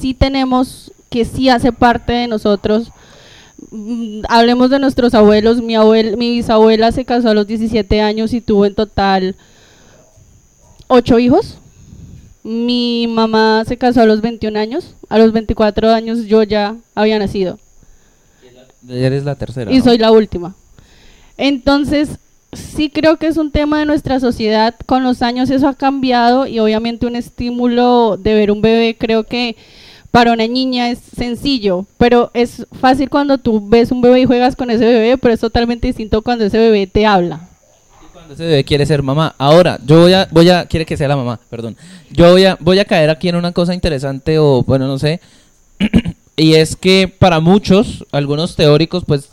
sí 0.00 0.14
tenemos, 0.14 0.92
que 1.10 1.24
sí 1.24 1.48
hace 1.48 1.72
parte 1.72 2.12
de 2.12 2.28
nosotros. 2.28 2.90
Mm, 3.70 4.22
Hablemos 4.28 4.70
de 4.70 4.78
nuestros 4.78 5.14
abuelos. 5.14 5.62
Mi, 5.62 5.74
abuel, 5.74 6.16
mi 6.16 6.30
bisabuela 6.30 6.92
se 6.92 7.04
casó 7.04 7.30
a 7.30 7.34
los 7.34 7.46
17 7.46 8.00
años 8.00 8.32
y 8.32 8.40
tuvo 8.40 8.66
en 8.66 8.74
total 8.74 9.36
ocho 10.88 11.18
hijos. 11.18 11.58
Mi 12.44 13.06
mamá 13.08 13.64
se 13.66 13.76
casó 13.76 14.02
a 14.02 14.06
los 14.06 14.20
21 14.20 14.58
años. 14.58 14.94
A 15.08 15.18
los 15.18 15.32
24 15.32 15.90
años 15.90 16.24
yo 16.26 16.42
ya 16.42 16.76
había 16.94 17.18
nacido. 17.18 17.58
Eres 18.88 19.24
la 19.24 19.36
tercera. 19.36 19.72
Y 19.72 19.78
¿no? 19.78 19.84
soy 19.84 19.98
la 19.98 20.10
última. 20.10 20.56
Entonces, 21.36 22.18
sí 22.52 22.90
creo 22.90 23.16
que 23.16 23.26
es 23.26 23.36
un 23.36 23.50
tema 23.50 23.78
de 23.78 23.86
nuestra 23.86 24.20
sociedad. 24.20 24.74
Con 24.86 25.02
los 25.02 25.22
años 25.22 25.50
eso 25.50 25.68
ha 25.68 25.74
cambiado 25.74 26.46
y 26.46 26.58
obviamente 26.58 27.06
un 27.06 27.16
estímulo 27.16 28.16
de 28.16 28.34
ver 28.34 28.50
un 28.50 28.62
bebé 28.62 28.96
creo 28.98 29.24
que 29.24 29.56
para 30.10 30.32
una 30.34 30.46
niña 30.46 30.90
es 30.90 30.98
sencillo, 31.16 31.86
pero 31.96 32.30
es 32.34 32.66
fácil 32.78 33.08
cuando 33.08 33.38
tú 33.38 33.66
ves 33.66 33.90
un 33.90 34.02
bebé 34.02 34.20
y 34.20 34.26
juegas 34.26 34.56
con 34.56 34.70
ese 34.70 34.84
bebé, 34.84 35.16
pero 35.16 35.32
es 35.32 35.40
totalmente 35.40 35.86
distinto 35.86 36.20
cuando 36.20 36.44
ese 36.44 36.58
bebé 36.58 36.86
te 36.86 37.06
habla. 37.06 37.48
Cuando 38.12 38.34
ese 38.34 38.44
bebé 38.44 38.62
quiere 38.62 38.84
ser 38.84 39.02
mamá. 39.02 39.34
Ahora, 39.38 39.78
yo 39.86 40.02
voy 40.02 40.12
a, 40.12 40.28
voy 40.30 40.50
a, 40.50 40.66
quiere 40.66 40.84
que 40.84 40.98
sea 40.98 41.08
la 41.08 41.16
mamá, 41.16 41.40
perdón. 41.48 41.78
Yo 42.10 42.30
voy 42.30 42.44
a, 42.44 42.58
voy 42.60 42.78
a 42.78 42.84
caer 42.84 43.08
aquí 43.08 43.30
en 43.30 43.36
una 43.36 43.52
cosa 43.52 43.72
interesante 43.72 44.38
o, 44.38 44.62
bueno, 44.62 44.86
no 44.86 44.98
sé. 44.98 45.22
y 46.36 46.54
es 46.54 46.76
que 46.76 47.08
para 47.08 47.40
muchos, 47.40 48.04
algunos 48.12 48.54
teóricos, 48.54 49.04
pues, 49.06 49.30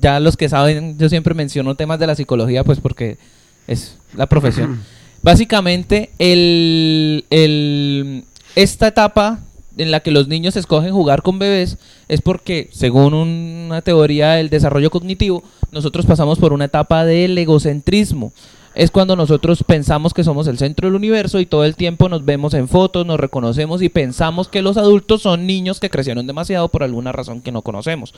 ya 0.00 0.20
los 0.20 0.36
que 0.36 0.48
saben, 0.48 0.98
yo 0.98 1.08
siempre 1.08 1.34
menciono 1.34 1.74
temas 1.74 1.98
de 1.98 2.06
la 2.06 2.14
psicología, 2.14 2.64
pues, 2.64 2.80
porque 2.80 3.18
es 3.66 3.96
la 4.14 4.26
profesión. 4.26 4.82
Básicamente, 5.22 6.10
el, 6.18 7.24
el, 7.30 8.24
esta 8.54 8.88
etapa 8.88 9.40
en 9.76 9.90
la 9.90 10.00
que 10.00 10.10
los 10.10 10.28
niños 10.28 10.56
escogen 10.56 10.92
jugar 10.92 11.22
con 11.22 11.38
bebés 11.38 11.78
es 12.08 12.22
porque, 12.22 12.70
según 12.72 13.14
una 13.14 13.82
teoría 13.82 14.32
del 14.32 14.48
desarrollo 14.48 14.90
cognitivo, 14.90 15.42
nosotros 15.70 16.06
pasamos 16.06 16.38
por 16.38 16.52
una 16.52 16.66
etapa 16.66 17.04
del 17.04 17.36
egocentrismo. 17.36 18.32
Es 18.76 18.90
cuando 18.90 19.16
nosotros 19.16 19.64
pensamos 19.64 20.12
que 20.12 20.22
somos 20.22 20.46
el 20.48 20.58
centro 20.58 20.86
del 20.86 20.96
universo 20.96 21.40
y 21.40 21.46
todo 21.46 21.64
el 21.64 21.76
tiempo 21.76 22.10
nos 22.10 22.26
vemos 22.26 22.52
en 22.52 22.68
fotos, 22.68 23.06
nos 23.06 23.18
reconocemos 23.18 23.80
y 23.80 23.88
pensamos 23.88 24.48
que 24.48 24.60
los 24.60 24.76
adultos 24.76 25.22
son 25.22 25.46
niños 25.46 25.80
que 25.80 25.88
crecieron 25.88 26.26
demasiado 26.26 26.68
por 26.68 26.82
alguna 26.82 27.10
razón 27.10 27.40
que 27.40 27.52
no 27.52 27.62
conocemos. 27.62 28.12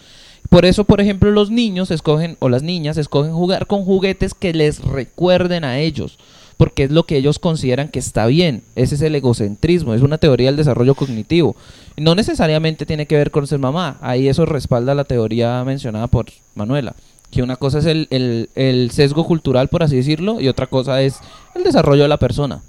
Por 0.51 0.65
eso, 0.65 0.83
por 0.83 1.01
ejemplo, 1.01 1.31
los 1.31 1.53
niños 1.53 1.93
escogen 1.93 2.37
o 2.41 2.49
las 2.49 2.65
niñas 2.65 2.97
escogen 2.97 3.35
jugar 3.35 3.69
con 3.69 3.85
juguetes 3.85 4.35
que 4.35 4.53
les 4.53 4.83
recuerden 4.83 5.63
a 5.63 5.79
ellos 5.79 6.19
porque 6.57 6.83
es 6.83 6.91
lo 6.91 7.07
que 7.07 7.17
ellos 7.17 7.39
consideran 7.39 7.87
que 7.87 8.01
está 8.01 8.27
bien. 8.27 8.65
Ese 8.75 8.97
es 8.97 9.03
el 9.03 9.15
egocentrismo, 9.15 9.95
es 9.95 10.03
una 10.03 10.19
teoría 10.19 10.49
del 10.49 10.57
desarrollo 10.57 10.97
cognitivo. 10.97 11.55
No 11.97 12.17
necesariamente 12.17 12.85
tiene 12.85 13.07
que 13.07 13.15
ver 13.15 13.31
con 13.31 13.47
ser 13.47 13.61
mamá, 13.61 13.97
ahí 14.01 14.27
eso 14.27 14.45
respalda 14.45 14.97
la 14.97 15.05
teoría 15.05 15.63
mencionada 15.63 16.09
por 16.09 16.27
Manuela, 16.57 16.97
que 17.31 17.43
una 17.43 17.57
cosa 17.57 17.79
es 17.79 17.87
el, 17.87 18.09
el, 18.55 18.91
sesgo 18.91 19.27
cultural, 19.27 19.69
por 19.69 19.83
así 19.83 19.97
decirlo, 19.97 20.41
y 20.41 20.49
otra 20.49 20.67
cosa 20.67 21.03
es 21.03 21.19
el 21.55 21.65
desarrollo 21.65 22.03
de 22.03 22.09
la 22.09 22.17
persona. 22.19 22.63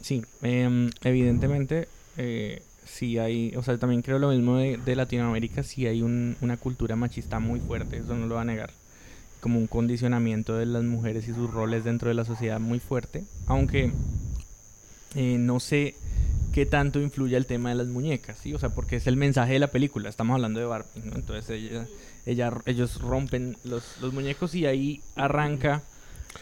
Sí, 0.00 0.22
em, 0.42 0.90
evidentemente 1.02 1.88
eh, 2.18 2.62
sí 2.84 3.18
hay, 3.18 3.54
o 3.56 3.62
sea, 3.62 3.78
también 3.78 4.02
creo 4.02 4.18
lo 4.18 4.28
mismo 4.30 4.56
de, 4.58 4.76
de 4.76 4.96
Latinoamérica, 4.96 5.62
sí 5.62 5.86
hay 5.86 6.02
un- 6.02 6.36
una 6.42 6.56
cultura 6.56 6.96
machista 6.96 7.38
muy 7.40 7.60
fuerte, 7.60 7.98
eso 7.98 8.14
no 8.14 8.26
lo 8.26 8.34
va 8.34 8.42
a 8.42 8.44
negar, 8.44 8.70
como 9.40 9.58
un 9.58 9.66
condicionamiento 9.66 10.56
de 10.56 10.66
las 10.66 10.84
mujeres 10.84 11.26
y 11.28 11.34
sus 11.34 11.50
roles 11.50 11.84
dentro 11.84 12.08
de 12.08 12.14
la 12.14 12.24
sociedad 12.24 12.60
muy 12.60 12.80
fuerte, 12.80 13.24
aunque 13.46 13.90
eh, 15.14 15.36
no 15.38 15.60
sé 15.60 15.94
qué 16.52 16.66
tanto 16.66 17.00
influye 17.00 17.36
el 17.36 17.46
tema 17.46 17.70
de 17.70 17.74
las 17.76 17.88
muñecas, 17.88 18.38
¿sí? 18.42 18.54
O 18.54 18.58
sea, 18.58 18.68
porque 18.68 18.96
es 18.96 19.06
el 19.06 19.16
mensaje 19.16 19.54
de 19.54 19.58
la 19.58 19.68
película, 19.68 20.08
estamos 20.08 20.34
hablando 20.34 20.60
de 20.60 20.66
Barbie, 20.66 21.02
¿no? 21.04 21.16
Entonces 21.16 21.50
ella, 21.50 21.86
ella, 22.26 22.52
ellos 22.66 23.00
rompen 23.00 23.56
los, 23.64 24.00
los 24.00 24.12
muñecos 24.12 24.54
y 24.54 24.66
ahí 24.66 25.02
arranca 25.16 25.82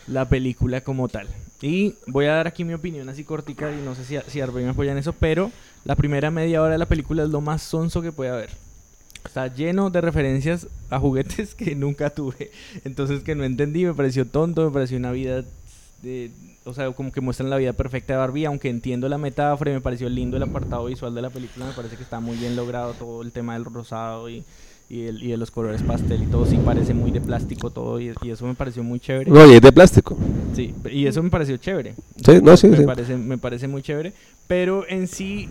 la 0.06 0.28
película 0.28 0.80
como 0.80 1.08
tal. 1.08 1.28
Y 1.60 1.94
voy 2.06 2.26
a 2.26 2.34
dar 2.34 2.46
aquí 2.46 2.64
mi 2.64 2.74
opinión 2.74 3.08
así 3.08 3.24
cortica 3.24 3.70
y 3.72 3.80
no 3.82 3.94
sé 3.94 4.04
si, 4.04 4.16
si 4.28 4.40
Arbe 4.40 4.62
me 4.62 4.70
apoya 4.70 4.92
en 4.92 4.98
eso, 4.98 5.12
pero 5.12 5.50
la 5.84 5.96
primera 5.96 6.30
media 6.30 6.62
hora 6.62 6.72
de 6.72 6.78
la 6.78 6.86
película 6.86 7.22
es 7.22 7.28
lo 7.28 7.40
más 7.40 7.62
sonso 7.62 8.02
que 8.02 8.12
puede 8.12 8.30
haber. 8.30 8.50
Está 9.24 9.46
lleno 9.46 9.90
de 9.90 10.00
referencias 10.00 10.66
a 10.90 10.98
juguetes 10.98 11.54
que 11.56 11.74
nunca 11.74 12.10
tuve. 12.10 12.50
Entonces 12.84 13.22
que 13.22 13.34
no 13.34 13.44
entendí, 13.44 13.84
me 13.84 13.94
pareció 13.94 14.26
tonto, 14.26 14.64
me 14.64 14.72
pareció 14.72 14.96
una 14.96 15.12
vida 15.12 15.44
de... 16.02 16.30
O 16.64 16.74
sea, 16.74 16.92
como 16.92 17.10
que 17.10 17.20
muestran 17.20 17.50
la 17.50 17.56
vida 17.56 17.72
perfecta 17.72 18.12
de 18.12 18.20
Barbie, 18.20 18.44
aunque 18.44 18.70
entiendo 18.70 19.08
la 19.08 19.18
metáfora 19.18 19.72
me 19.72 19.80
pareció 19.80 20.08
lindo 20.08 20.36
el 20.36 20.44
apartado 20.44 20.84
visual 20.84 21.12
de 21.12 21.20
la 21.20 21.30
película, 21.30 21.66
me 21.66 21.72
parece 21.72 21.96
que 21.96 22.04
está 22.04 22.20
muy 22.20 22.36
bien 22.36 22.54
logrado 22.54 22.92
todo 22.92 23.22
el 23.22 23.32
tema 23.32 23.54
del 23.54 23.64
rosado 23.64 24.30
y, 24.30 24.44
y, 24.92 25.06
el- 25.06 25.22
y 25.22 25.28
de 25.28 25.36
los 25.38 25.50
colores 25.50 25.82
pastel 25.82 26.22
y 26.22 26.26
todo, 26.26 26.44
sí 26.46 26.58
parece 26.64 26.92
muy 26.92 27.10
de 27.10 27.20
plástico 27.20 27.70
todo 27.70 27.98
y, 27.98 28.12
y 28.22 28.30
eso 28.30 28.46
me 28.46 28.54
pareció 28.54 28.84
muy 28.84 29.00
chévere. 29.00 29.30
No, 29.30 29.46
y 29.50 29.54
es 29.54 29.60
de 29.62 29.72
plástico. 29.72 30.16
Sí, 30.54 30.74
y 30.90 31.06
eso 31.06 31.22
me 31.22 31.30
pareció 31.30 31.56
chévere. 31.56 31.94
Sí, 32.24 32.32
no, 32.42 32.56
sí, 32.56 32.68
me, 32.68 32.76
sí. 32.76 32.84
Parece, 32.84 33.16
me 33.16 33.38
parece 33.38 33.68
muy 33.68 33.80
chévere. 33.82 34.12
Pero 34.46 34.84
en 34.86 35.08
sí, 35.08 35.48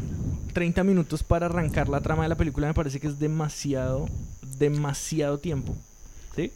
30 0.53 0.83
minutos 0.83 1.23
para 1.23 1.47
arrancar 1.47 1.89
la 1.89 2.01
trama 2.01 2.23
de 2.23 2.29
la 2.29 2.35
película 2.35 2.67
me 2.67 2.73
parece 2.75 2.99
que 2.99 3.07
es 3.07 3.17
demasiado, 3.19 4.07
demasiado 4.59 5.39
tiempo. 5.39 5.75
¿Sí? 6.35 6.51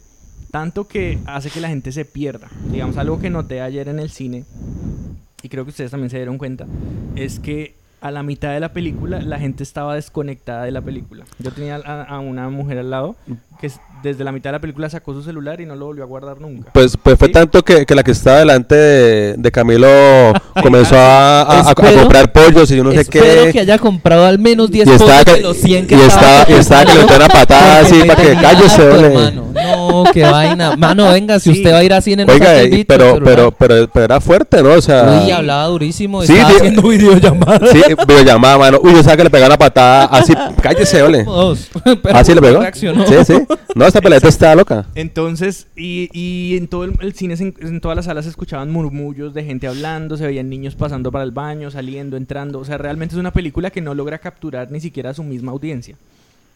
Tanto 0.52 0.86
que 0.86 1.18
hace 1.26 1.50
que 1.50 1.60
la 1.60 1.68
gente 1.68 1.90
se 1.90 2.04
pierda. 2.04 2.48
Digamos, 2.70 2.96
algo 2.98 3.18
que 3.18 3.30
noté 3.30 3.60
ayer 3.60 3.88
en 3.88 3.98
el 3.98 4.10
cine, 4.10 4.44
y 5.42 5.48
creo 5.48 5.64
que 5.64 5.70
ustedes 5.70 5.90
también 5.90 6.10
se 6.10 6.16
dieron 6.18 6.38
cuenta, 6.38 6.66
es 7.16 7.40
que 7.40 7.74
a 8.00 8.10
la 8.10 8.22
mitad 8.22 8.52
de 8.52 8.60
la 8.60 8.72
película 8.72 9.20
la 9.20 9.38
gente 9.38 9.62
estaba 9.62 9.94
desconectada 9.94 10.64
de 10.64 10.70
la 10.70 10.80
película. 10.82 11.24
Yo 11.38 11.50
tenía 11.50 11.76
a, 11.84 12.02
a 12.04 12.18
una 12.20 12.48
mujer 12.50 12.78
al 12.78 12.90
lado 12.90 13.16
que 13.60 13.70
desde 14.02 14.22
la 14.22 14.32
mitad 14.32 14.50
de 14.50 14.52
la 14.52 14.60
película 14.60 14.88
sacó 14.90 15.14
su 15.14 15.22
celular 15.22 15.60
y 15.62 15.66
no 15.66 15.74
lo 15.74 15.86
volvió 15.86 16.04
a 16.04 16.06
guardar 16.06 16.38
nunca. 16.40 16.70
Pues, 16.72 16.96
pues 17.02 17.18
fue 17.18 17.28
Sí. 17.28 17.32
tanto 17.32 17.62
que, 17.64 17.86
que 17.86 17.94
la 17.94 18.02
que 18.04 18.10
estaba 18.12 18.38
delante 18.40 18.74
de, 18.74 19.34
de 19.38 19.50
Camilo 19.50 19.88
comenzó 20.62 20.94
a, 20.96 21.40
a- 21.42 21.42
a- 21.42 21.60
a 21.60 21.70
Espero- 21.72 22.00
comprar 22.00 22.32
pollos 22.32 22.70
y 22.70 22.76
yo 22.76 22.84
no 22.84 22.92
sé 22.92 23.00
Espero 23.00 23.44
qué. 23.46 23.52
que 23.52 23.60
haya 23.60 23.78
comprado 23.78 24.26
al 24.26 24.38
menos 24.38 24.70
10 24.70 24.86
y 24.86 24.90
estaba 24.90 25.10
pollos 25.10 25.24
que, 25.24 25.32
de 25.32 25.40
los 25.40 25.56
100 25.56 25.86
que 25.86 25.94
y 25.96 26.00
estaba, 26.00 26.44
y 26.48 26.52
estaba 26.52 26.84
que 26.84 26.92
le 26.94 27.00
metió 27.00 27.16
una 27.16 27.28
patada 27.28 27.80
así 27.80 28.00
para 28.04 28.22
que 28.22 28.34
cállese. 28.34 28.82
No, 29.62 30.04
qué 30.12 30.22
vaina. 30.22 30.76
Mano, 30.76 31.10
venga, 31.12 31.38
si 31.40 31.52
Sí. 31.52 31.58
usted 31.58 31.72
va 31.72 31.78
a 31.78 31.84
ir 31.84 31.92
a 31.92 32.00
cine, 32.00 32.24
no 32.24 32.32
Oiga, 32.32 32.46
saque 32.46 32.60
el 32.60 32.66
y- 32.66 32.70
beat, 32.76 32.86
pero, 32.86 33.18
pero, 33.24 33.50
pero, 33.52 33.88
pero 33.92 34.04
era 34.04 34.20
fuerte, 34.20 34.62
¿no? 34.62 34.70
O 34.74 34.80
sea, 34.80 35.22
Uy, 35.24 35.30
hablaba 35.30 35.64
durísimo. 35.66 36.22
Sí, 36.22 36.32
estaba 36.32 36.50
di- 36.50 36.56
haciendo 36.56 36.82
videollamadas. 36.82 37.70
sí, 37.70 37.80
videollamada, 38.06 38.58
mano. 38.58 38.78
Uy, 38.82 38.92
yo 38.92 39.02
sabía 39.02 39.16
que 39.18 39.24
le 39.24 39.30
pegaba 39.30 39.50
la 39.50 39.58
patada 39.58 40.04
así, 40.06 40.32
cállese, 40.62 41.02
ole. 41.02 41.24
Así 42.12 42.34
le 42.34 42.40
pegó. 42.40 42.60
reaccionó. 42.60 43.06
Sí, 43.06 43.14
sí. 43.26 43.34
No, 43.74 43.86
esta 43.86 44.00
peleta 44.00 44.28
está 44.28 44.54
loca. 44.54 44.86
Entonces, 44.94 45.66
y, 45.76 46.08
y 46.12 46.56
en 46.56 46.68
todo 46.68 46.84
el, 46.84 46.92
el 47.00 47.12
cine, 47.14 47.36
se- 47.36 47.54
en 47.60 47.80
todas 47.80 47.96
las 47.96 48.04
salas 48.06 48.24
se 48.24 48.30
escuchaban 48.30 48.70
murmullos 48.70 49.34
de 49.34 49.44
gente 49.44 49.66
hablando, 49.66 50.16
se 50.16 50.26
veían 50.26 50.48
niños 50.48 50.74
pasando 50.74 51.10
para 51.12 51.24
el 51.24 51.30
baño, 51.30 51.70
saliendo, 51.70 52.16
entrando. 52.16 52.58
O 52.60 52.64
sea, 52.64 52.78
realmente 52.78 53.14
es 53.14 53.18
una 53.20 53.32
película 53.32 53.70
que 53.70 53.80
no 53.80 53.94
logra 53.94 54.18
capturar 54.18 54.70
ni 54.70 54.80
siquiera 54.80 55.10
a 55.10 55.14
su 55.14 55.22
misma 55.22 55.52
audiencia. 55.52 55.96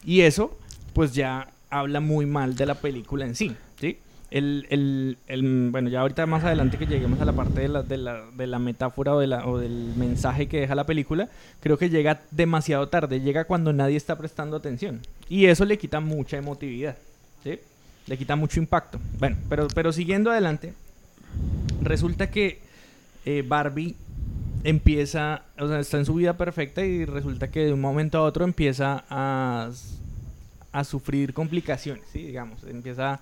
Y 0.05 0.21
eso, 0.21 0.57
pues 0.93 1.13
ya 1.13 1.47
habla 1.71 1.99
muy 1.99 2.25
mal 2.25 2.55
de 2.55 2.65
la 2.65 2.75
película 2.75 3.25
en 3.25 3.35
sí, 3.35 3.55
¿sí? 3.79 3.97
El, 4.29 4.65
el, 4.69 5.17
el- 5.27 5.69
bueno, 5.71 5.89
ya 5.89 5.99
ahorita 6.01 6.25
más 6.25 6.43
adelante 6.45 6.77
que 6.77 6.85
lleguemos 6.85 7.19
a 7.19 7.25
la 7.25 7.33
parte 7.33 7.61
de 7.61 7.67
la, 7.67 7.83
de 7.83 7.97
la, 7.97 8.21
de 8.33 8.47
la 8.47 8.59
metáfora 8.59 9.15
o, 9.15 9.19
de 9.19 9.27
la, 9.27 9.45
o 9.45 9.57
del 9.57 9.93
mensaje 9.97 10.47
que 10.47 10.61
deja 10.61 10.73
la 10.75 10.85
película, 10.85 11.27
creo 11.59 11.77
que 11.77 11.89
llega 11.89 12.21
demasiado 12.31 12.87
tarde, 12.87 13.19
llega 13.19 13.43
cuando 13.43 13.73
nadie 13.73 13.97
está 13.97 14.17
prestando 14.17 14.55
atención. 14.55 15.01
Y 15.27 15.45
eso 15.47 15.65
le 15.65 15.77
quita 15.77 15.99
mucha 15.99 16.37
emotividad, 16.37 16.97
¿sí? 17.43 17.59
Le 18.07 18.17
quita 18.17 18.35
mucho 18.37 18.59
impacto. 18.59 18.99
Bueno, 19.19 19.35
pero, 19.49 19.67
pero 19.75 19.91
siguiendo 19.91 20.31
adelante, 20.31 20.73
resulta 21.81 22.29
que 22.29 22.59
eh, 23.25 23.43
Barbie 23.45 23.95
empieza, 24.63 25.43
o 25.59 25.67
sea, 25.67 25.79
está 25.79 25.97
en 25.97 26.05
su 26.05 26.13
vida 26.13 26.37
perfecta 26.37 26.85
y 26.85 27.03
resulta 27.05 27.49
que 27.51 27.65
de 27.65 27.73
un 27.73 27.81
momento 27.81 28.17
a 28.19 28.21
otro 28.21 28.45
empieza 28.45 29.03
a, 29.09 29.69
a 30.71 30.83
sufrir 30.83 31.33
complicaciones, 31.33 32.03
¿sí? 32.11 32.23
Digamos, 32.23 32.63
empieza, 32.63 33.19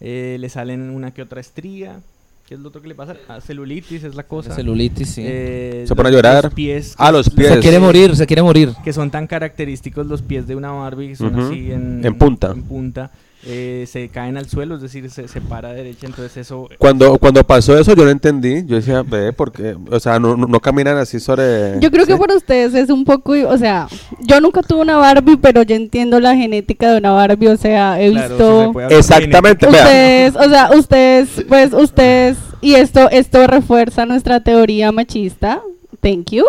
eh, 0.00 0.36
le 0.38 0.48
salen 0.48 0.90
una 0.90 1.12
que 1.12 1.22
otra 1.22 1.40
estría, 1.40 2.00
¿qué 2.48 2.54
es 2.54 2.60
lo 2.60 2.68
otro 2.68 2.80
que 2.82 2.88
le 2.88 2.94
pasa? 2.94 3.16
Ah, 3.28 3.40
celulitis 3.40 4.04
es 4.04 4.14
la 4.14 4.22
cosa. 4.24 4.54
Celulitis, 4.54 5.08
sí. 5.10 5.22
Eh, 5.24 5.84
Se 5.86 5.94
pone 5.96 6.08
a 6.10 6.12
llorar. 6.12 6.44
Los 6.44 6.54
pies. 6.54 6.94
Ah, 6.98 7.10
los 7.12 7.28
pies. 7.30 7.48
se 7.54 7.58
quiere 7.60 7.78
morir, 7.78 8.14
se 8.16 8.26
quiere 8.26 8.42
morir. 8.42 8.72
Que 8.84 8.92
son 8.92 9.10
tan 9.10 9.26
característicos 9.26 10.06
los 10.06 10.22
pies 10.22 10.46
de 10.46 10.54
una 10.54 10.70
Barbie, 10.70 11.08
que 11.08 11.16
son 11.16 11.38
así 11.38 11.72
en, 11.72 12.04
En 12.04 12.14
punta. 12.18 12.52
en 12.52 12.62
punta. 12.62 13.10
Eh, 13.44 13.86
se 13.90 14.08
caen 14.08 14.36
al 14.36 14.48
suelo, 14.48 14.76
es 14.76 14.82
decir, 14.82 15.10
se, 15.10 15.26
se 15.26 15.40
para 15.40 15.72
derecha, 15.72 16.06
entonces 16.06 16.36
eso... 16.36 16.68
Cuando, 16.78 17.18
cuando 17.18 17.42
pasó 17.44 17.76
eso, 17.76 17.92
yo 17.96 18.04
no 18.04 18.10
entendí. 18.10 18.64
Yo 18.66 18.76
decía, 18.76 19.02
ve, 19.02 19.32
porque, 19.32 19.76
o 19.90 19.98
sea, 19.98 20.20
no, 20.20 20.36
no, 20.36 20.46
no 20.46 20.60
caminan 20.60 20.96
así 20.96 21.18
sobre. 21.18 21.80
Yo 21.80 21.90
creo 21.90 22.06
que 22.06 22.16
para 22.16 22.36
ustedes 22.36 22.72
es 22.74 22.88
un 22.88 23.04
poco, 23.04 23.32
o 23.48 23.58
sea, 23.58 23.88
yo 24.20 24.40
nunca 24.40 24.62
tuve 24.62 24.82
una 24.82 24.96
Barbie, 24.96 25.38
pero 25.38 25.62
yo 25.62 25.74
entiendo 25.74 26.20
la 26.20 26.36
genética 26.36 26.92
de 26.92 26.98
una 26.98 27.10
Barbie, 27.10 27.48
o 27.48 27.56
sea, 27.56 28.00
he 28.00 28.12
Claro, 28.12 28.72
visto... 28.72 28.88
se 28.88 28.96
Exactamente. 28.98 29.66
Ustedes, 29.66 30.36
o 30.36 30.48
sea, 30.48 30.70
ustedes, 30.76 31.28
pues 31.48 31.72
ustedes, 31.72 32.38
y 32.60 32.74
esto, 32.74 33.10
esto 33.10 33.44
refuerza 33.48 34.06
nuestra 34.06 34.38
teoría 34.38 34.92
machista, 34.92 35.60
thank 36.00 36.30
you. 36.30 36.44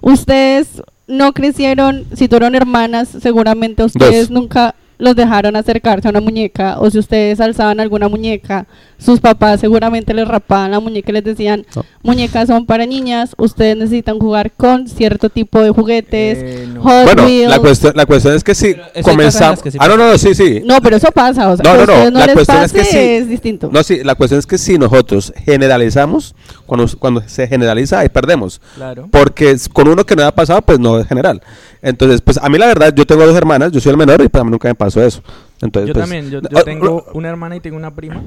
Ustedes 0.00 0.82
no 1.06 1.34
crecieron, 1.34 2.06
si 2.14 2.28
tuvieron 2.28 2.54
hermanas, 2.54 3.08
seguramente 3.20 3.84
ustedes 3.84 4.28
Dos. 4.28 4.30
nunca 4.30 4.74
los 5.00 5.16
dejaron 5.16 5.56
acercarse 5.56 6.06
a 6.06 6.10
una 6.10 6.20
muñeca, 6.20 6.78
o 6.78 6.90
si 6.90 6.98
ustedes 6.98 7.40
alzaban 7.40 7.80
alguna 7.80 8.08
muñeca, 8.08 8.66
sus 9.00 9.18
papás 9.20 9.60
seguramente 9.60 10.14
les 10.14 10.28
rapaban 10.28 10.70
la 10.70 10.78
muñeca 10.78 11.10
y 11.10 11.14
les 11.14 11.24
decían, 11.24 11.64
No. 11.74 11.84
muñecas 12.02 12.46
son 12.48 12.66
para 12.66 12.84
niñas, 12.86 13.34
ustedes 13.38 13.76
necesitan 13.76 14.18
jugar 14.18 14.52
con 14.52 14.86
cierto 14.86 15.30
tipo 15.30 15.60
de 15.62 15.70
juguetes, 15.70 16.38
Eh, 16.38 16.68
no. 16.72 16.82
Hot 16.82 17.04
Bueno, 17.04 17.24
Wheels. 17.24 17.50
la 17.50 17.58
cuestión, 17.58 17.92
la 17.96 18.06
cuestión 18.06 18.34
es 18.34 18.44
que 18.44 18.54
si 18.54 18.76
comenzamos. 19.02 19.60
sí 19.64 19.78
ah, 19.80 19.88
no, 19.88 19.96
no, 19.96 20.10
no, 20.10 20.18
sí, 20.18 20.34
sí. 20.34 20.62
No, 20.64 20.80
pero 20.82 20.96
eso 20.96 21.10
pasa, 21.12 21.48
o 21.50 21.56
sea, 21.56 21.64
No, 21.64 21.86
no, 21.86 21.86
no, 21.86 22.10
no 22.10 22.18
la 22.20 22.26
les 22.26 22.34
cuestión 22.34 22.58
pase 22.60 22.78
es 22.80 22.86
que 22.86 22.92
sí. 22.92 22.98
es 22.98 23.28
distinto. 23.28 23.70
No, 23.72 23.82
sí, 23.82 24.04
la 24.04 24.14
cuestión 24.14 24.38
es 24.38 24.46
que 24.46 24.58
si 24.58 24.78
nosotros 24.78 25.32
generalizamos, 25.44 26.34
cuando, 26.66 26.86
cuando 26.98 27.22
se 27.26 27.46
generaliza, 27.48 28.00
ahí 28.00 28.08
perdemos. 28.08 28.60
Claro. 28.76 29.08
Porque 29.10 29.56
con 29.72 29.88
uno 29.88 30.04
que 30.04 30.14
no 30.16 30.24
ha 30.24 30.32
pasado, 30.32 30.62
pues 30.62 30.78
no 30.78 30.98
es 30.98 31.06
general. 31.06 31.40
Entonces, 31.82 32.20
pues 32.20 32.36
a 32.36 32.48
mí 32.50 32.58
la 32.58 32.66
verdad, 32.66 32.92
yo 32.94 33.06
tengo 33.06 33.24
dos 33.26 33.34
hermanas, 33.36 33.72
yo 33.72 33.80
soy 33.80 33.90
el 33.90 33.96
menor 33.96 34.20
y 34.22 34.28
pues 34.28 34.40
a 34.40 34.44
mí 34.44 34.50
nunca 34.50 34.68
me 34.68 34.74
pasó 34.74 35.02
eso. 35.02 35.22
Entonces, 35.62 35.88
Yo 35.88 35.94
pues, 35.94 36.02
también, 36.04 36.30
yo, 36.30 36.40
yo 36.40 36.58
ah, 36.58 36.62
tengo 36.62 37.06
una 37.14 37.28
hermana 37.28 37.56
y 37.56 37.60
tengo 37.60 37.76
una 37.76 37.94
prima 37.94 38.22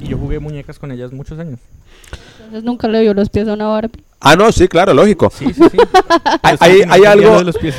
y 0.00 0.08
yo 0.08 0.18
jugué 0.18 0.38
muñecas 0.38 0.78
con 0.78 0.90
ellas 0.92 1.12
muchos 1.12 1.38
años. 1.38 1.58
Entonces 2.38 2.64
nunca 2.64 2.88
le 2.88 3.00
vio 3.02 3.14
los 3.14 3.28
pies 3.28 3.46
a 3.48 3.54
una 3.54 3.66
Barbie. 3.66 4.02
Ah, 4.20 4.36
no, 4.36 4.50
sí, 4.52 4.68
claro, 4.68 4.92
lógico. 4.92 5.32
Sí, 5.34 5.46
sí, 5.54 5.62
sí. 5.70 5.78
Hay, 6.42 7.04
algo... 7.04 7.38
de 7.38 7.44
los 7.44 7.56
pies 7.56 7.74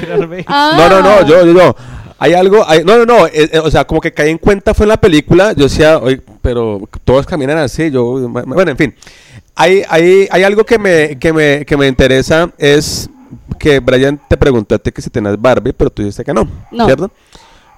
Ah. 0.47 0.73
No, 0.77 0.89
no, 0.89 1.01
no, 1.01 1.27
yo, 1.27 1.45
yo, 1.45 1.53
yo. 1.53 1.75
Hay 2.17 2.33
algo, 2.33 2.63
hay- 2.67 2.83
no, 2.83 2.97
no, 2.97 3.05
no, 3.05 3.27
eh, 3.27 3.49
eh, 3.51 3.59
o 3.59 3.69
sea, 3.71 3.85
como 3.85 3.99
que 3.99 4.13
caí 4.13 4.29
en 4.29 4.37
cuenta 4.37 4.73
fue 4.75 4.83
en 4.85 4.89
la 4.89 5.01
película, 5.01 5.53
yo 5.53 5.63
decía, 5.63 5.97
oye, 5.97 6.21
pero 6.41 6.87
todos 7.03 7.25
caminan 7.25 7.57
así, 7.57 7.89
yo, 7.89 8.03
bueno, 8.29 8.71
en 8.71 8.77
fin. 8.77 8.95
Hay, 9.55 9.83
hay, 9.89 10.27
hay 10.31 10.43
algo 10.43 10.63
que 10.63 10.77
me, 10.77 11.17
que 11.17 11.33
me, 11.33 11.65
que 11.65 11.75
me 11.75 11.87
interesa, 11.87 12.51
es 12.59 13.09
que 13.59 13.79
Brian 13.79 14.19
te 14.27 14.37
preguntó 14.37 14.75
a 14.75 14.77
ti 14.79 14.91
que 14.91 15.01
si 15.01 15.09
tenías 15.09 15.39
Barbie, 15.41 15.73
pero 15.73 15.89
tú 15.89 16.03
dijiste 16.03 16.23
que 16.23 16.33
no, 16.33 16.47
No. 16.71 16.85
¿cierto? 16.85 17.11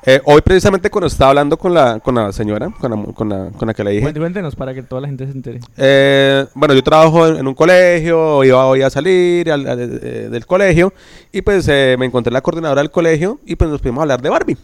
Eh, 0.05 0.19
hoy 0.25 0.41
precisamente 0.41 0.89
cuando 0.89 1.07
estaba 1.07 1.29
hablando 1.29 1.57
con 1.57 1.73
la, 1.73 1.99
con 2.01 2.15
la 2.15 2.31
señora, 2.33 2.69
con 2.79 2.91
la, 2.91 3.13
con 3.13 3.29
la, 3.29 3.49
con 3.57 3.67
la 3.67 3.73
que 3.73 3.83
le 3.85 3.91
dije, 3.91 4.05
Cuént- 4.05 4.17
Cuéntenos 4.19 4.55
para 4.55 4.73
que 4.73 4.83
toda 4.83 5.01
la 5.01 5.07
gente 5.07 5.25
se 5.25 5.31
entere. 5.31 5.59
eh, 5.77 6.45
bueno, 6.55 6.73
yo 6.73 6.83
trabajo 6.83 7.25
en, 7.27 7.37
en 7.37 7.47
un 7.47 7.53
colegio, 7.53 8.43
iba 8.43 8.65
hoy 8.65 8.81
a 8.81 8.89
salir 8.89 9.49
al- 9.49 9.65
al- 9.67 9.79
eh, 10.03 10.27
del 10.29 10.45
colegio 10.45 10.93
y 11.31 11.41
pues 11.41 11.67
eh, 11.69 11.95
me 11.97 12.05
encontré 12.05 12.33
la 12.33 12.41
coordinadora 12.41 12.81
del 12.81 12.91
colegio 12.91 13.39
y 13.45 13.55
pues 13.55 13.69
nos 13.69 13.79
pudimos 13.79 14.01
hablar 14.01 14.21
de 14.21 14.29
Barbie. 14.29 14.57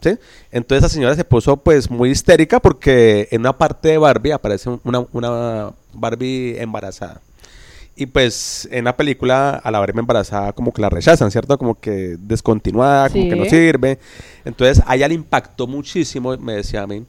¿sí? 0.00 0.16
Entonces 0.50 0.84
esa 0.84 0.94
señora 0.94 1.14
se 1.14 1.24
puso 1.24 1.56
pues 1.58 1.90
muy 1.90 2.10
histérica 2.10 2.58
porque 2.60 3.28
en 3.30 3.40
una 3.42 3.56
parte 3.56 3.88
de 3.88 3.98
Barbie 3.98 4.32
aparece 4.32 4.70
un- 4.70 4.80
una, 4.84 5.04
una 5.12 5.70
Barbie 5.92 6.56
embarazada. 6.58 7.20
Y 7.98 8.06
pues 8.06 8.68
en 8.70 8.84
la 8.84 8.94
película 8.96 9.50
a 9.62 9.70
la 9.70 9.78
Barbie 9.78 10.00
embarazada 10.00 10.52
como 10.52 10.72
que 10.72 10.82
la 10.82 10.90
rechazan, 10.90 11.30
¿cierto? 11.30 11.56
Como 11.56 11.80
que 11.80 12.16
descontinuada, 12.18 13.08
como 13.08 13.22
Sí. 13.24 13.30
que 13.30 13.36
no 13.36 13.44
sirve. 13.46 13.98
Entonces 14.44 14.82
a 14.86 14.94
ella 14.96 15.08
le 15.08 15.14
impactó 15.14 15.66
muchísimo, 15.66 16.36
me 16.36 16.54
decía 16.56 16.82
a 16.82 16.86
mí, 16.86 17.04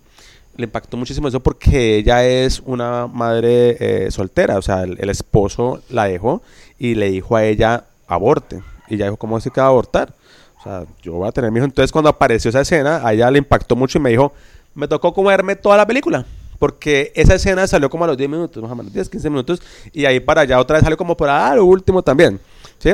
le 0.56 0.64
impactó 0.64 0.96
muchísimo 0.96 1.28
eso 1.28 1.42
porque 1.42 1.98
ella 1.98 2.26
es 2.26 2.62
una 2.66 3.06
madre 3.08 3.76
eh, 3.80 4.12
soltera, 4.12 4.58
o 4.58 4.62
sea, 4.62 4.84
el, 4.84 4.98
el 5.00 5.10
esposo 5.10 5.82
la 5.90 6.06
dejó 6.06 6.42
y 6.80 6.96
le 6.96 7.10
dijo 7.12 7.36
a 7.36 7.44
ella 7.44 7.84
aborte. 8.08 8.62
Y 8.88 8.96
ella 8.96 9.06
dijo, 9.06 9.18
¿cómo 9.18 9.40
se 9.42 9.52
que 9.52 9.60
va 9.60 9.68
a 9.68 9.70
abortar? 9.70 10.14
O 10.60 10.64
sea, 10.64 10.86
yo 11.04 11.14
voy 11.14 11.28
a 11.28 11.32
tener 11.34 11.52
mi 11.52 11.58
hijo. 11.58 11.66
Entonces 11.66 11.92
cuando 11.92 12.10
apareció 12.10 12.48
esa 12.50 12.62
escena, 12.62 13.06
a 13.06 13.14
ella 13.14 13.30
le 13.30 13.40
impactó 13.40 13.76
mucho 13.76 13.98
y 13.98 14.02
me 14.02 14.10
dijo, 14.10 14.32
me 14.74 14.88
tocó 14.88 15.14
comerme 15.14 15.56
toda 15.58 15.76
la 15.76 15.86
película. 15.86 16.26
Porque 16.60 17.12
esa 17.16 17.36
escena 17.36 17.68
salió 17.68 17.90
como 17.90 18.04
a 18.04 18.08
los 18.08 18.18
10 18.18 18.30
minutos, 18.30 18.62
más 18.64 18.72
o 18.72 18.76
menos, 18.76 18.92
10, 18.94 19.10
15 19.10 19.30
minutos, 19.30 19.62
y 19.94 20.06
ahí 20.06 20.20
para 20.20 20.42
allá 20.42 20.60
otra 20.60 20.76
vez 20.78 20.84
salió 20.84 20.98
como 20.98 21.16
para 21.16 21.50
ah, 21.52 21.56
lo 21.56 21.66
último 21.66 22.02
también. 22.02 22.40
¿Sí? 22.80 22.92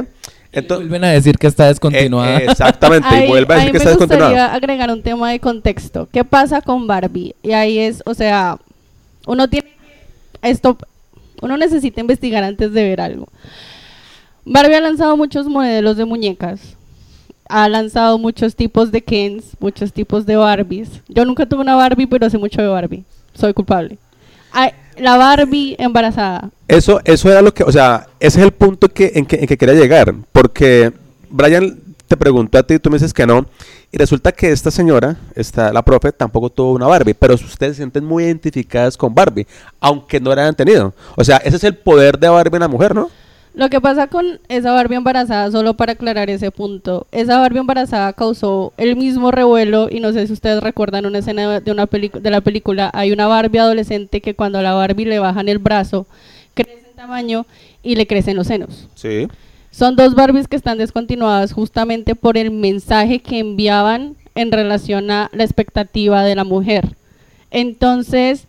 Entonces, 0.52 0.88
Vuelven 0.88 1.04
a 1.06 1.12
decir 1.12 1.38
que 1.38 1.48
está 1.48 1.68
descontinuada. 1.68 2.38
eh, 2.40 2.46
exactamente, 2.50 3.08
y 3.12 3.14
Ahí- 3.16 3.28
vuelve 3.28 3.54
a 3.54 3.58
decir 3.58 3.72
que 3.72 3.78
está 3.78 3.90
me 3.90 3.92
descontinuado. 3.96 4.32
gustaría 4.34 4.54
agregar 4.54 4.92
un 4.92 5.02
tema 5.02 5.32
de 5.32 5.40
contexto. 5.40 6.08
¿Qué 6.12 6.24
pasa 6.24 6.62
con 6.62 6.86
Barbie? 6.88 7.36
Y 7.42 7.54
ahí 7.54 7.80
es, 7.80 8.04
o 8.06 8.14
sea, 8.14 8.60
uno 9.26 9.50
tiene 9.50 9.68
esto, 10.42 10.78
uno 11.42 11.58
necesita 11.58 12.02
investigar 12.02 12.44
antes 12.44 12.72
de 12.72 12.84
ver 12.84 13.02
algo. 13.02 13.28
Barbie 14.46 14.76
ha 14.76 14.82
lanzado 14.82 15.16
muchos 15.18 15.48
modelos 15.48 15.98
de 15.98 16.06
muñecas. 16.06 16.76
Ha 17.50 17.68
lanzado 17.70 18.18
muchos 18.18 18.56
tipos 18.56 18.92
de 18.92 19.02
Kens, 19.02 19.46
muchos 19.60 19.92
tipos 19.94 20.26
de 20.26 20.36
Barbies. 20.36 20.90
Yo 21.08 21.26
nunca 21.26 21.46
tuve 21.46 21.62
una 21.62 21.76
Barbie, 21.76 22.08
pero 22.08 22.30
sé 22.30 22.38
mucho 22.38 22.62
de 22.62 22.68
Barbie. 22.68 23.04
Soy 23.34 23.54
culpable. 23.54 23.98
La 24.98 25.18
Barbie 25.18 25.76
embarazada. 25.80 26.52
Eso, 26.68 27.02
eso 27.04 27.32
era 27.32 27.42
lo 27.42 27.54
que, 27.54 27.64
o 27.64 27.72
sea, 27.72 28.08
ese 28.20 28.40
es 28.40 28.46
el 28.46 28.52
punto 28.52 28.90
que, 28.90 29.12
en, 29.16 29.26
que, 29.26 29.38
en 29.38 29.48
que 29.48 29.58
quería 29.58 29.76
llegar, 29.76 30.14
porque 30.32 30.94
Brian 31.30 31.80
te 32.08 32.16
preguntó 32.16 32.60
a 32.60 32.64
ti, 32.64 32.78
tú 32.80 32.90
me 32.90 32.98
dices 32.98 33.14
que 33.14 33.26
no, 33.26 33.46
y 33.92 33.98
resulta 33.98 34.32
que 34.32 34.52
esta 34.52 34.72
señora, 34.72 35.18
esta, 35.36 35.74
la 35.74 35.84
profe, 35.84 36.12
tampoco 36.12 36.50
tuvo 36.50 36.74
una 36.74 36.88
Barbie, 36.88 37.14
pero 37.14 37.36
ustedes 37.36 37.74
se 37.74 37.78
sienten 37.78 38.06
muy 38.06 38.24
identificadas 38.24 38.98
con 38.98 39.14
Barbie, 39.14 39.48
aunque 39.80 40.20
no 40.20 40.34
la 40.34 40.44
hayan 40.44 40.56
tenido. 40.56 40.94
O 41.16 41.24
sea, 41.24 41.38
ese 41.38 41.58
es 41.58 41.64
el 41.64 41.76
poder 41.76 42.18
de 42.20 42.30
Barbie 42.30 42.58
en 42.58 42.62
la 42.62 42.68
mujer, 42.68 42.96
¿no? 42.96 43.10
Lo 43.54 43.70
que 43.70 43.80
pasa 43.80 44.08
con 44.08 44.40
esa 44.50 44.72
Barbie 44.72 44.96
embarazada, 44.96 45.52
solo 45.52 45.76
para 45.76 45.94
aclarar 45.94 46.30
ese 46.30 46.50
punto, 46.50 47.06
esa 47.12 47.40
Barbie 47.40 47.60
embarazada 47.60 48.14
causó 48.14 48.74
el 48.78 48.96
mismo 48.96 49.30
revuelo 49.30 49.90
y 49.92 50.00
no 50.00 50.12
sé 50.12 50.26
si 50.26 50.34
ustedes 50.34 50.64
recuerdan 50.64 51.06
una 51.06 51.20
escena 51.20 51.60
de 51.60 51.72
una 51.72 51.86
de 51.86 52.30
la 52.32 52.42
película, 52.42 52.90
hay 52.94 53.12
una 53.12 53.28
Barbie 53.28 53.60
adolescente 53.60 54.22
que 54.22 54.34
cuando 54.34 54.58
a 54.58 54.64
la 54.64 54.74
Barbie 54.74 55.06
le 55.06 55.20
bajan 55.20 55.50
el 55.50 55.60
brazo, 55.60 56.08
crece 56.56 56.88
en 56.90 56.96
tamaño 56.96 57.46
y 57.84 57.96
le 57.96 58.08
crecen 58.08 58.38
los 58.38 58.48
senos. 58.48 58.88
Sí. 58.96 59.28
Son 59.74 59.96
dos 59.96 60.14
Barbies 60.14 60.48
que 60.48 60.56
están 60.56 60.78
descontinuadas 60.78 61.52
justamente 61.52 62.14
por 62.14 62.38
el 62.38 62.52
mensaje 62.52 63.20
que 63.20 63.40
enviaban 63.40 64.16
en 64.36 64.52
relación 64.52 65.10
a 65.10 65.32
la 65.34 65.44
expectativa 65.44 66.24
de 66.24 66.36
la 66.36 66.44
mujer. 66.44 66.96
Entonces, 67.50 68.48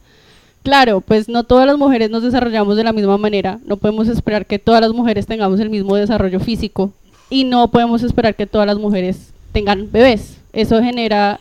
claro, 0.64 1.00
pues 1.00 1.28
no 1.28 1.44
todas 1.44 1.66
las 1.66 1.78
mujeres 1.78 2.10
nos 2.10 2.24
desarrollamos 2.24 2.76
de 2.76 2.82
la 2.82 2.92
misma 2.92 3.16
manera. 3.18 3.60
No 3.64 3.76
podemos 3.76 4.08
esperar 4.08 4.46
que 4.46 4.58
todas 4.58 4.80
las 4.80 4.92
mujeres 4.92 5.26
tengamos 5.26 5.60
el 5.60 5.70
mismo 5.70 5.94
desarrollo 5.94 6.40
físico 6.40 6.92
y 7.30 7.44
no 7.44 7.70
podemos 7.70 8.02
esperar 8.02 8.34
que 8.34 8.46
todas 8.46 8.66
las 8.66 8.78
mujeres 8.78 9.32
tengan 9.52 9.92
bebés. 9.92 10.38
Eso 10.52 10.82
genera 10.82 11.38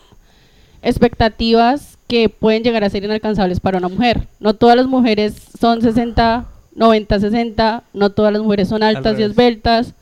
expectativas 0.84 1.98
que 2.08 2.30
pueden 2.30 2.64
llegar 2.64 2.84
a 2.84 2.90
ser 2.90 3.04
inalcanzables 3.04 3.60
para 3.60 3.80
una 3.80 3.90
mujer. 3.90 4.28
No 4.40 4.54
todas 4.54 4.76
las 4.76 4.86
mujeres 4.86 5.36
son 5.60 5.82
60, 5.82 6.46
90, 6.76 7.20
60, 7.20 7.84
no 7.94 8.12
todas 8.12 8.34
las 8.34 8.42
mujeres 8.42 8.68
son 8.68 8.84
altas 8.84 9.18
y 9.18 9.24
esbeltas. 9.24 9.96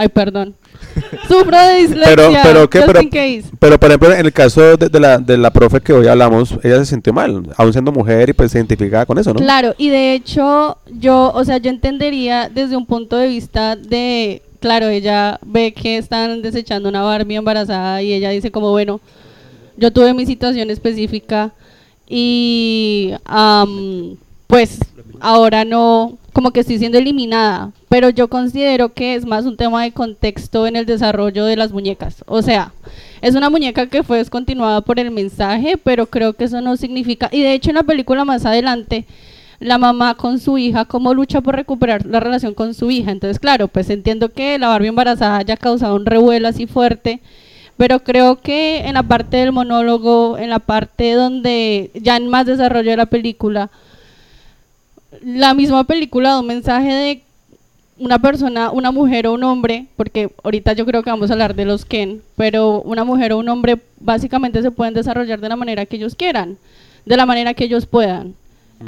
Ay, 0.00 0.08
perdón. 0.08 0.54
Sufro 1.28 1.58
de 1.58 1.74
dislexia. 1.80 2.14
Pero, 2.14 2.30
pero, 2.40 2.70
¿qué? 2.70 2.82
Pero, 2.82 3.50
pero, 3.58 3.78
por 3.80 3.88
ejemplo, 3.90 4.12
en 4.12 4.26
el 4.26 4.32
caso 4.32 4.76
de, 4.76 4.88
de 4.88 5.00
la, 5.00 5.18
de 5.18 5.36
la 5.36 5.50
profe 5.50 5.80
que 5.80 5.92
hoy 5.92 6.06
hablamos, 6.06 6.54
ella 6.62 6.78
se 6.78 6.86
sintió 6.86 7.12
mal, 7.12 7.42
aún 7.56 7.72
siendo 7.72 7.90
mujer 7.90 8.28
y 8.28 8.32
pues 8.32 8.52
se 8.52 8.58
identificaba 8.58 9.06
con 9.06 9.18
eso, 9.18 9.34
¿no? 9.34 9.40
Claro, 9.40 9.74
y 9.76 9.88
de 9.88 10.14
hecho, 10.14 10.78
yo, 10.86 11.32
o 11.34 11.44
sea, 11.44 11.58
yo 11.58 11.70
entendería 11.70 12.48
desde 12.48 12.76
un 12.76 12.86
punto 12.86 13.16
de 13.16 13.26
vista 13.26 13.74
de, 13.74 14.40
claro, 14.60 14.86
ella 14.86 15.40
ve 15.44 15.74
que 15.74 15.98
están 15.98 16.42
desechando 16.42 16.88
una 16.88 17.02
Barbie 17.02 17.34
embarazada 17.34 18.00
y 18.00 18.12
ella 18.12 18.30
dice 18.30 18.52
como, 18.52 18.70
bueno, 18.70 19.00
yo 19.76 19.92
tuve 19.92 20.14
mi 20.14 20.26
situación 20.26 20.70
específica 20.70 21.50
y 22.08 23.14
am, 23.24 24.16
pues 24.46 24.78
ahora 25.18 25.64
no, 25.64 26.18
como 26.38 26.52
que 26.52 26.60
estoy 26.60 26.78
siendo 26.78 26.98
eliminada, 26.98 27.72
pero 27.88 28.10
yo 28.10 28.28
considero 28.28 28.90
que 28.90 29.16
es 29.16 29.26
más 29.26 29.44
un 29.44 29.56
tema 29.56 29.82
de 29.82 29.90
contexto 29.90 30.68
en 30.68 30.76
el 30.76 30.86
desarrollo 30.86 31.44
de 31.44 31.56
las 31.56 31.72
muñecas. 31.72 32.22
O 32.28 32.42
sea, 32.42 32.72
es 33.20 33.34
una 33.34 33.50
muñeca 33.50 33.88
que 33.88 34.04
fue 34.04 34.18
descontinuada 34.18 34.80
por 34.82 35.00
el 35.00 35.10
mensaje, 35.10 35.76
pero 35.82 36.06
creo 36.06 36.34
que 36.34 36.44
eso 36.44 36.60
no 36.60 36.76
significa, 36.76 37.28
y 37.32 37.42
de 37.42 37.54
hecho 37.54 37.70
en 37.70 37.74
la 37.74 37.82
película 37.82 38.24
más 38.24 38.46
adelante, 38.46 39.04
la 39.58 39.78
mamá 39.78 40.14
con 40.14 40.38
su 40.38 40.58
hija, 40.58 40.84
cómo 40.84 41.12
lucha 41.12 41.40
por 41.40 41.56
recuperar 41.56 42.06
la 42.06 42.20
relación 42.20 42.54
con 42.54 42.72
su 42.72 42.88
hija. 42.92 43.10
Entonces, 43.10 43.40
claro, 43.40 43.66
pues 43.66 43.90
entiendo 43.90 44.28
que 44.28 44.60
la 44.60 44.68
Barbie 44.68 44.90
embarazada 44.90 45.38
haya 45.38 45.56
causado 45.56 45.96
un 45.96 46.06
revuelo 46.06 46.46
así 46.46 46.68
fuerte, 46.68 47.20
pero 47.76 48.04
creo 48.04 48.36
que 48.36 48.86
en 48.86 48.94
la 48.94 49.02
parte 49.02 49.38
del 49.38 49.50
monólogo, 49.50 50.38
en 50.38 50.50
la 50.50 50.60
parte 50.60 51.14
donde 51.14 51.90
ya 52.00 52.16
en 52.16 52.28
más 52.28 52.46
desarrollo 52.46 52.92
de 52.92 52.96
la 52.96 53.06
película, 53.06 53.72
la 55.22 55.54
misma 55.54 55.84
película 55.84 56.30
da 56.30 56.40
un 56.40 56.46
mensaje 56.46 56.92
de 56.92 57.22
una 57.98 58.18
persona, 58.18 58.70
una 58.70 58.92
mujer 58.92 59.26
o 59.26 59.32
un 59.32 59.42
hombre, 59.42 59.86
porque 59.96 60.30
ahorita 60.42 60.72
yo 60.72 60.86
creo 60.86 61.02
que 61.02 61.10
vamos 61.10 61.30
a 61.30 61.32
hablar 61.32 61.54
de 61.54 61.64
los 61.64 61.84
Ken, 61.84 62.22
pero 62.36 62.80
una 62.82 63.04
mujer 63.04 63.32
o 63.32 63.38
un 63.38 63.48
hombre 63.48 63.78
básicamente 63.98 64.62
se 64.62 64.70
pueden 64.70 64.94
desarrollar 64.94 65.40
de 65.40 65.48
la 65.48 65.56
manera 65.56 65.86
que 65.86 65.96
ellos 65.96 66.14
quieran, 66.14 66.58
de 67.04 67.16
la 67.16 67.26
manera 67.26 67.54
que 67.54 67.64
ellos 67.64 67.86
puedan. 67.86 68.34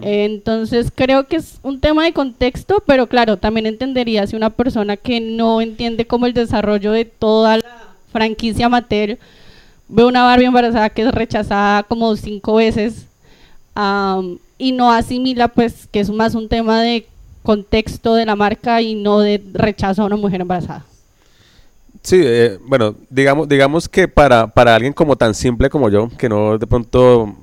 Entonces 0.02 0.92
creo 0.94 1.26
que 1.26 1.36
es 1.36 1.58
un 1.64 1.80
tema 1.80 2.04
de 2.04 2.12
contexto, 2.12 2.82
pero 2.86 3.08
claro, 3.08 3.36
también 3.36 3.66
entendería 3.66 4.26
si 4.26 4.36
una 4.36 4.50
persona 4.50 4.96
que 4.96 5.20
no 5.20 5.60
entiende 5.60 6.06
como 6.06 6.26
el 6.26 6.32
desarrollo 6.32 6.92
de 6.92 7.04
toda 7.04 7.56
la 7.56 7.64
franquicia 8.12 8.68
Mattel 8.68 9.18
ve 9.88 10.04
una 10.04 10.22
Barbie 10.22 10.46
embarazada 10.46 10.90
que 10.90 11.02
es 11.02 11.12
rechazada 11.12 11.82
como 11.82 12.14
cinco 12.14 12.54
veces 12.54 13.06
y 14.60 14.72
no 14.72 14.92
asimila 14.92 15.48
pues 15.48 15.88
que 15.90 16.00
es 16.00 16.10
más 16.10 16.34
un 16.34 16.48
tema 16.48 16.82
de 16.82 17.06
contexto 17.42 18.14
de 18.14 18.26
la 18.26 18.36
marca 18.36 18.82
y 18.82 18.94
no 18.94 19.20
de 19.20 19.42
rechazo 19.54 20.02
a 20.02 20.06
una 20.06 20.16
mujer 20.16 20.42
embarazada. 20.42 20.84
Sí, 22.02 22.20
eh, 22.22 22.58
bueno, 22.66 22.94
digamos, 23.08 23.48
digamos 23.48 23.88
que 23.88 24.06
para, 24.06 24.46
para 24.46 24.74
alguien 24.74 24.92
como 24.92 25.16
tan 25.16 25.34
simple 25.34 25.70
como 25.70 25.88
yo, 25.88 26.10
que 26.18 26.28
no 26.28 26.58
de 26.58 26.66
pronto 26.66 27.34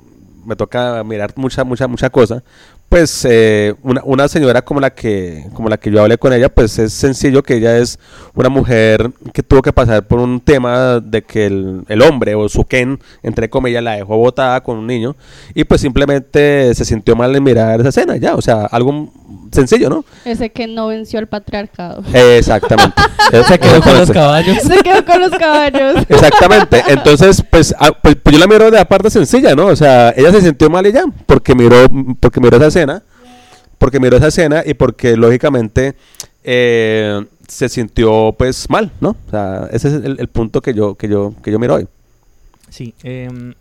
me 0.45 0.55
toca 0.55 1.03
mirar 1.03 1.33
mucha, 1.35 1.63
mucha, 1.63 1.87
mucha 1.87 2.09
cosa, 2.09 2.43
pues 2.89 3.25
eh, 3.29 3.75
una, 3.83 4.01
una 4.03 4.27
señora 4.27 4.61
como 4.61 4.79
la 4.79 4.91
que 4.91 5.45
como 5.53 5.69
la 5.69 5.77
que 5.77 5.91
yo 5.91 6.01
hablé 6.01 6.17
con 6.17 6.31
ella, 6.33 6.49
pues 6.49 6.79
es 6.79 6.93
sencillo 6.93 7.43
que 7.43 7.55
ella 7.55 7.77
es 7.77 7.99
una 8.33 8.49
mujer 8.49 9.11
que 9.33 9.43
tuvo 9.43 9.61
que 9.61 9.73
pasar 9.73 10.07
por 10.07 10.19
un 10.19 10.39
tema 10.39 10.99
de 10.99 11.21
que 11.21 11.47
el, 11.47 11.83
el 11.87 12.01
hombre 12.01 12.35
o 12.35 12.47
su 12.47 12.63
Ken, 12.63 12.99
entre 13.23 13.49
comillas, 13.49 13.83
la 13.83 13.93
dejó 13.93 14.17
botada 14.17 14.61
con 14.61 14.77
un 14.77 14.87
niño 14.87 15.15
y 15.53 15.65
pues 15.65 15.81
simplemente 15.81 16.73
se 16.73 16.85
sintió 16.85 17.15
mal 17.15 17.35
en 17.35 17.43
mirar 17.43 17.79
esa 17.79 17.89
escena, 17.89 18.15
ya, 18.17 18.35
o 18.35 18.41
sea, 18.41 18.65
algo 18.65 19.11
sencillo, 19.51 19.89
¿no? 19.89 20.05
Ese 20.25 20.49
que 20.49 20.67
no 20.67 20.87
venció 20.87 21.19
al 21.19 21.27
patriarcado. 21.27 22.03
Exactamente. 22.13 23.01
Se 23.47 23.59
quedó 23.59 23.81
con 23.81 23.97
los 23.97 24.09
Exactamente. 24.09 24.13
caballos. 24.13 24.57
Se 24.63 24.77
quedó 24.83 25.05
con 25.05 25.21
los 25.21 25.31
caballos. 25.31 26.05
Exactamente. 26.07 26.83
Entonces, 26.87 27.43
pues, 27.49 27.75
ah, 27.77 27.91
pues, 28.01 28.15
pues 28.15 28.33
yo 28.33 28.39
la 28.39 28.47
miro 28.47 28.65
de 28.65 28.77
la 28.77 28.85
parte 28.85 29.09
sencilla, 29.09 29.53
¿no? 29.53 29.67
O 29.67 29.75
sea, 29.75 30.13
ella 30.15 30.31
se 30.31 30.41
sintió 30.41 30.69
mal 30.69 30.85
y 30.87 30.93
ya, 30.93 31.03
porque 31.25 31.53
miró, 31.53 31.89
porque 32.19 32.39
miró 32.39 32.57
esa 32.57 32.67
escena, 32.67 32.76
porque 33.77 33.99
miró 33.99 34.17
esa 34.17 34.27
escena 34.27 34.63
y 34.65 34.73
porque 34.73 35.15
lógicamente 35.15 35.95
eh, 36.43 37.25
se 37.47 37.69
sintió 37.69 38.35
pues 38.37 38.69
mal, 38.69 38.91
¿no? 38.99 39.11
O 39.27 39.29
sea, 39.29 39.67
ese 39.71 39.89
es 39.89 39.93
el, 39.93 40.27
punto 40.27 40.61
que 40.61 40.73
yo, 40.73 40.95
que 40.95 41.07
yo, 41.07 41.33
que 41.43 41.51
yo 41.51 41.59
miro 41.59 41.75
hoy. 41.75 41.87
Sí, 42.69 42.93
em, 43.03 43.53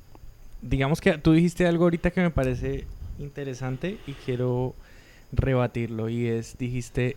digamos 0.62 1.00
que 1.00 1.18
tú 1.18 1.33
dijiste 1.33 1.66
algo 1.66 1.85
ahorita 1.85 2.11
que 2.11 2.20
me 2.20 2.31
parece 2.31 2.87
interesante 3.18 3.98
y 4.07 4.12
quiero 4.12 4.74
rebatirlo 5.33 6.09
y 6.09 6.26
es, 6.26 6.57
dijiste, 6.59 7.16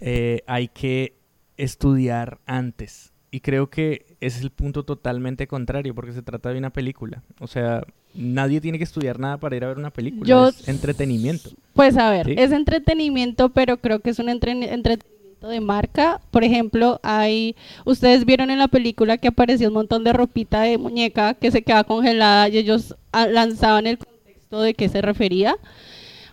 eh, 0.00 0.42
hay 0.46 0.68
que 0.68 1.14
estudiar 1.56 2.38
antes. 2.46 3.12
Y 3.30 3.40
creo 3.40 3.70
que 3.70 4.16
es 4.20 4.42
el 4.42 4.50
punto 4.50 4.84
totalmente 4.84 5.46
contrario, 5.46 5.94
porque 5.94 6.12
se 6.12 6.22
trata 6.22 6.50
de 6.50 6.58
una 6.58 6.70
película. 6.70 7.22
O 7.40 7.46
sea, 7.46 7.82
nadie 8.14 8.60
tiene 8.60 8.78
que 8.78 8.84
estudiar 8.84 9.18
nada 9.18 9.36
para 9.38 9.56
ir 9.56 9.64
a 9.64 9.68
ver 9.68 9.78
una 9.78 9.90
película. 9.90 10.26
Yo- 10.28 10.48
Es 10.48 10.68
entretenimiento. 10.68 11.50
Pues 11.74 11.96
a 11.96 12.10
ver, 12.10 12.26
Sí. 12.26 12.34
es 12.36 12.52
entretenimiento, 12.52 13.48
pero 13.50 13.78
creo 13.78 14.00
que 14.00 14.10
es 14.10 14.18
un 14.18 14.28
entre- 14.28 14.52
entretenimiento 14.52 15.48
de 15.48 15.60
marca. 15.60 16.20
Por 16.30 16.44
ejemplo, 16.44 17.00
hay, 17.02 17.56
ustedes 17.84 18.24
vieron 18.24 18.50
en 18.50 18.58
la 18.58 18.68
película 18.68 19.16
que 19.18 19.28
apareció 19.28 19.68
un 19.68 19.74
montón 19.74 20.04
de 20.04 20.12
ropita 20.12 20.62
de 20.62 20.78
muñeca 20.78 21.34
que 21.34 21.50
se 21.50 21.62
quedaba 21.62 21.84
congelada 21.84 22.48
y 22.48 22.58
ellos 22.58 22.94
ah, 23.12 23.26
lanzaban 23.26 23.86
el 23.86 23.98
contexto 23.98 24.60
de 24.62 24.74
qué 24.74 24.88
se 24.88 25.00
refería. 25.02 25.56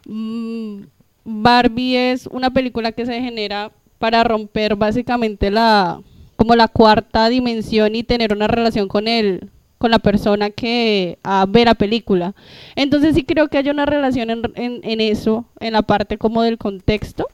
Mm, 0.05 0.83
Barbie 1.25 2.11
es 2.11 2.27
una 2.27 2.49
película 2.51 2.91
que 2.91 3.05
se 3.05 3.21
genera 3.21 3.71
para 3.97 4.23
romper 4.23 4.75
básicamente 4.75 5.51
la 5.51 6.01
como 6.35 6.55
la 6.55 6.69
cuarta 6.69 7.27
dimensión 7.27 7.95
y 7.95 8.03
tener 8.03 8.33
una 8.33 8.47
relación 8.47 8.87
con 8.87 9.07
el 9.09 9.49
con 9.79 9.89
la 9.91 9.99
persona 9.99 10.51
que 10.51 11.17
ah, 11.23 11.45
ve 11.49 11.65
la 11.65 11.73
película. 11.73 12.35
Entonces 12.75 13.15
sí 13.15 13.23
creo 13.23 13.47
que 13.47 13.57
hay 13.57 13.69
una 13.69 13.85
relación 13.87 14.29
en, 14.29 14.41
en- 14.55 15.01
eso, 15.01 15.45
en 15.59 15.73
la 15.73 15.81
parte 15.81 16.17
como 16.19 16.43
del 16.43 16.57
contexto. 16.59 17.25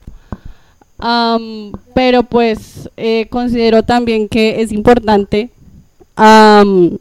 Pero 1.93 2.23
pues 2.23 2.89
eh, 2.97 3.27
considero 3.29 3.83
también 3.83 4.27
que 4.29 4.61
es 4.61 4.71
importante 4.71 5.49
am, 6.15 6.97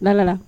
la 0.00 0.14
la 0.14 0.24
la 0.24 0.38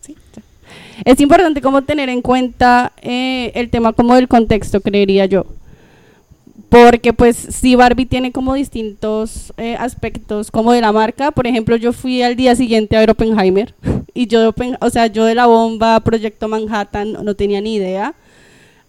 es 1.05 1.21
importante 1.21 1.61
como 1.61 1.83
tener 1.83 2.09
en 2.09 2.23
cuenta 2.23 2.93
eh, 3.03 3.53
el 3.55 3.71
tema 3.71 3.93
como 3.93 4.15
del 4.15 4.29
contexto 4.29 4.81
creería 4.81 5.27
yo 5.27 5.47
porque 6.69 7.13
pues 7.13 7.37
sí 7.37 7.77
Barbie 7.77 8.07
tiene 8.07 8.33
como 8.33 8.55
distintos 8.55 9.53
eh, 9.57 9.77
aspectos 9.79 10.51
como 10.51 10.73
de 10.73 10.81
la 10.81 10.93
marca 10.93 11.31
por 11.31 11.47
ejemplo 11.47 11.77
yo 11.77 11.93
fui 11.93 12.23
al 12.23 12.37
día 12.37 12.57
siguiente 12.57 12.97
a 12.97 13.01
ver 13.01 13.11
Oppenheimer 13.11 13.75
y 14.15 14.27
yo 14.27 14.53
o 14.81 14.91
sea 14.91 15.07
yo 15.07 15.25
de 15.25 15.35
la 15.35 15.47
bomba 15.47 16.01
Proyecto 16.01 16.49
Manhattan 16.49 17.13
no 17.25 17.35
tenía 17.35 17.61
ni 17.61 17.77
idea 17.77 18.15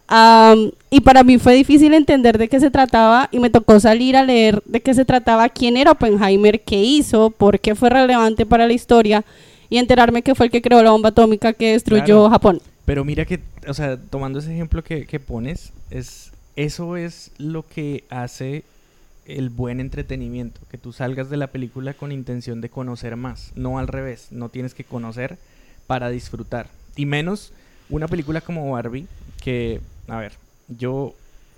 Am, 0.10 0.72
y 0.90 1.02
para 1.02 1.24
mí 1.24 1.38
fue 1.38 1.54
difícil 1.54 1.94
entender 1.94 2.38
de 2.38 2.48
qué 2.48 2.62
se 2.62 2.72
trataba 2.72 3.28
y 3.30 3.40
me 3.40 3.50
tocó 3.50 3.78
salir 3.80 4.16
a 4.16 4.24
leer 4.24 4.64
de 4.66 4.80
qué 4.80 4.94
se 4.94 5.04
trataba, 5.04 5.50
quién 5.50 5.76
era 5.76 5.92
Oppenheimer, 5.92 6.62
qué 6.62 6.82
hizo, 6.82 7.30
por 7.30 7.60
qué 7.60 7.76
fue 7.76 7.90
relevante 7.90 8.46
para 8.46 8.68
la 8.68 8.74
historia 8.74 9.26
y 9.70 9.78
enterarme 9.78 10.22
que 10.22 10.34
fue 10.34 10.46
el 10.46 10.52
que 10.52 10.62
creó 10.62 10.82
la 10.82 10.92
bomba 10.92 11.10
atómica 11.10 11.52
que 11.52 11.74
destruyó 11.74 12.06
Claro. 12.06 12.30
Japón. 12.30 12.62
Pero 12.86 13.04
mira 13.04 13.26
que, 13.26 13.42
o 13.68 13.74
sea, 13.74 13.98
tomando 13.98 14.40
ese 14.40 14.54
ejemplo 14.54 14.82
que, 14.82 15.06
que 15.06 15.20
pones, 15.20 15.74
es, 15.92 16.32
eso 16.58 16.98
es 16.98 17.32
lo 17.38 17.66
que 17.66 18.04
hace 18.10 18.66
el 19.26 19.50
buen 19.50 19.80
entretenimiento, 19.80 20.60
que 20.72 20.78
tú 20.78 20.92
salgas 20.92 21.30
de 21.30 21.38
la 21.38 21.48
película 21.48 21.94
con 21.94 22.12
intención 22.12 22.62
de 22.62 22.70
conocer 22.70 23.16
más, 23.16 23.52
no 23.56 23.78
al 23.78 23.88
revés, 23.88 24.32
no 24.32 24.50
tienes 24.50 24.74
que 24.74 24.84
conocer 24.84 25.38
para 25.86 26.10
disfrutar. 26.10 26.68
Y 26.96 27.06
menos 27.06 27.54
una 27.90 28.08
película 28.08 28.42
como 28.42 28.72
Barbie, 28.72 29.08
que, 29.42 29.82
a 30.08 30.18
ver, 30.18 30.34
yo, 30.68 31.14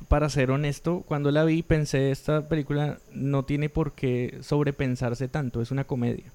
para 0.09 0.29
ser 0.29 0.51
honesto, 0.51 1.03
cuando 1.07 1.31
la 1.31 1.45
vi 1.45 1.63
pensé, 1.63 2.11
esta 2.11 2.49
película 2.49 2.97
no 3.13 3.45
tiene 3.45 3.69
por 3.69 3.93
qué 3.93 4.39
sobrepensarse 4.41 5.29
tanto, 5.29 5.61
es 5.61 5.71
una 5.71 5.85
comedia. 5.85 6.25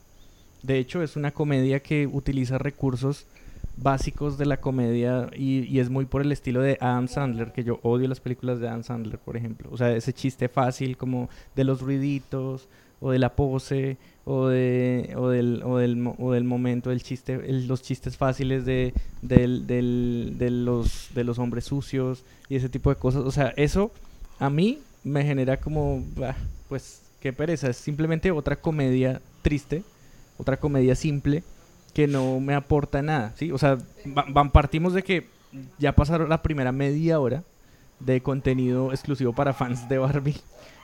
De 0.63 0.79
hecho, 0.79 1.03
es 1.03 1.17
una 1.17 1.33
comedia 1.33 1.81
que 1.81 2.07
utiliza 2.07 2.57
recursos 2.57 3.27
básicos 3.77 4.39
de 4.39 4.47
la 4.47 4.59
comedia 4.61 5.29
y, 5.37 5.79
es 5.79 5.91
muy 5.91 6.05
por 6.05 6.23
el 6.23 6.33
estilo 6.33 6.61
de 6.61 6.79
Adam 6.81 7.09
Sandler, 7.09 7.53
que 7.53 7.65
yo 7.65 7.81
odio 7.83 8.09
las 8.09 8.21
películas 8.21 8.61
de 8.61 8.69
Adam 8.69 8.83
Sandler, 8.85 9.19
por 9.19 9.37
ejemplo. 9.37 9.69
O 9.73 9.77
sea, 9.77 9.95
ese 9.95 10.13
chiste 10.13 10.49
fácil 10.49 10.97
como 10.97 11.29
de 11.57 11.65
los 11.65 11.81
ruiditos 11.81 12.69
o 13.01 13.11
de 13.11 13.19
la 13.19 13.35
pose 13.35 13.97
o, 14.25 14.47
de, 14.47 15.13
o, 15.17 15.29
del, 15.29 15.63
o, 15.65 15.79
del, 15.79 16.15
o 16.19 16.33
del 16.33 16.45
momento 16.45 16.91
del 16.91 17.03
chiste, 17.03 17.37
los 17.53 17.83
chistes 17.83 18.17
fáciles 18.17 18.65
de, 18.65 18.95
del, 19.23 19.67
del- 19.67 20.35
de, 20.39 20.51
los, 20.51 21.09
de 21.15 21.25
los 21.25 21.39
hombres 21.39 21.65
sucios 21.65 22.25
y 22.49 22.57
ese 22.57 22.69
tipo 22.69 22.91
de 22.91 22.97
cosas. 22.97 23.23
O 23.25 23.31
sea, 23.31 23.53
eso 23.57 23.91
a 24.39 24.49
mí 24.49 24.79
me 25.03 25.25
genera 25.25 25.59
como, 25.59 26.03
bah, 26.17 26.37
pues, 26.69 27.03
qué 27.21 27.33
pereza. 27.33 27.69
Es 27.71 27.77
simplemente 27.77 28.31
otra 28.31 28.57
comedia 28.57 29.21
triste, 29.43 29.83
otra 30.39 30.57
comedia 30.59 30.95
simple 30.95 31.43
que 31.95 32.07
no 32.07 32.41
me 32.41 32.55
aporta 32.55 33.01
nada, 33.03 33.33
¿sí? 33.37 33.53
O 33.53 33.59
sea, 33.59 33.79
va- 34.07 34.27
va- 34.37 34.51
partimos 34.53 34.93
de 34.93 35.03
que 35.03 35.27
ya 35.79 35.93
pasaron 35.95 36.29
la 36.29 36.43
primera 36.43 36.73
media 36.73 37.21
hora 37.21 37.45
de 38.01 38.21
contenido 38.21 38.91
exclusivo 38.91 39.33
para 39.33 39.53
fans 39.53 39.89
de 39.89 39.99
Barbie, 39.99 40.37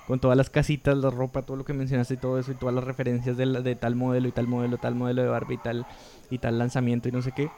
con 0.06 0.20
todas 0.20 0.36
las 0.36 0.48
casitas, 0.50 0.96
la 0.96 1.10
ropa, 1.10 1.42
todo 1.42 1.56
lo 1.56 1.64
que 1.64 1.72
mencionaste 1.72 2.14
y 2.14 2.16
todo 2.16 2.38
eso, 2.38 2.52
y 2.52 2.54
todas 2.54 2.74
las 2.74 2.84
referencias 2.84 3.36
de, 3.36 3.46
la- 3.46 3.60
de 3.60 3.74
tal 3.74 3.96
modelo 3.96 4.28
y 4.28 4.32
tal 4.32 4.46
modelo, 4.46 4.78
tal 4.78 4.94
modelo 4.94 5.22
de 5.22 5.28
Barbie 5.28 5.54
y 5.54 5.58
tal, 5.58 5.86
y 6.30 6.38
tal 6.38 6.58
lanzamiento 6.58 7.08
y 7.08 7.12
no 7.12 7.22
sé 7.22 7.32
qué. 7.32 7.48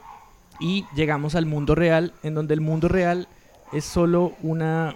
Y 0.59 0.87
llegamos 0.95 1.35
al 1.35 1.47
mundo 1.47 1.75
real, 1.75 2.13
en 2.23 2.35
donde 2.35 2.55
el 2.55 2.61
mundo 2.61 2.89
real 2.89 3.29
es 3.73 3.85
solo 3.85 4.33
una, 4.43 4.95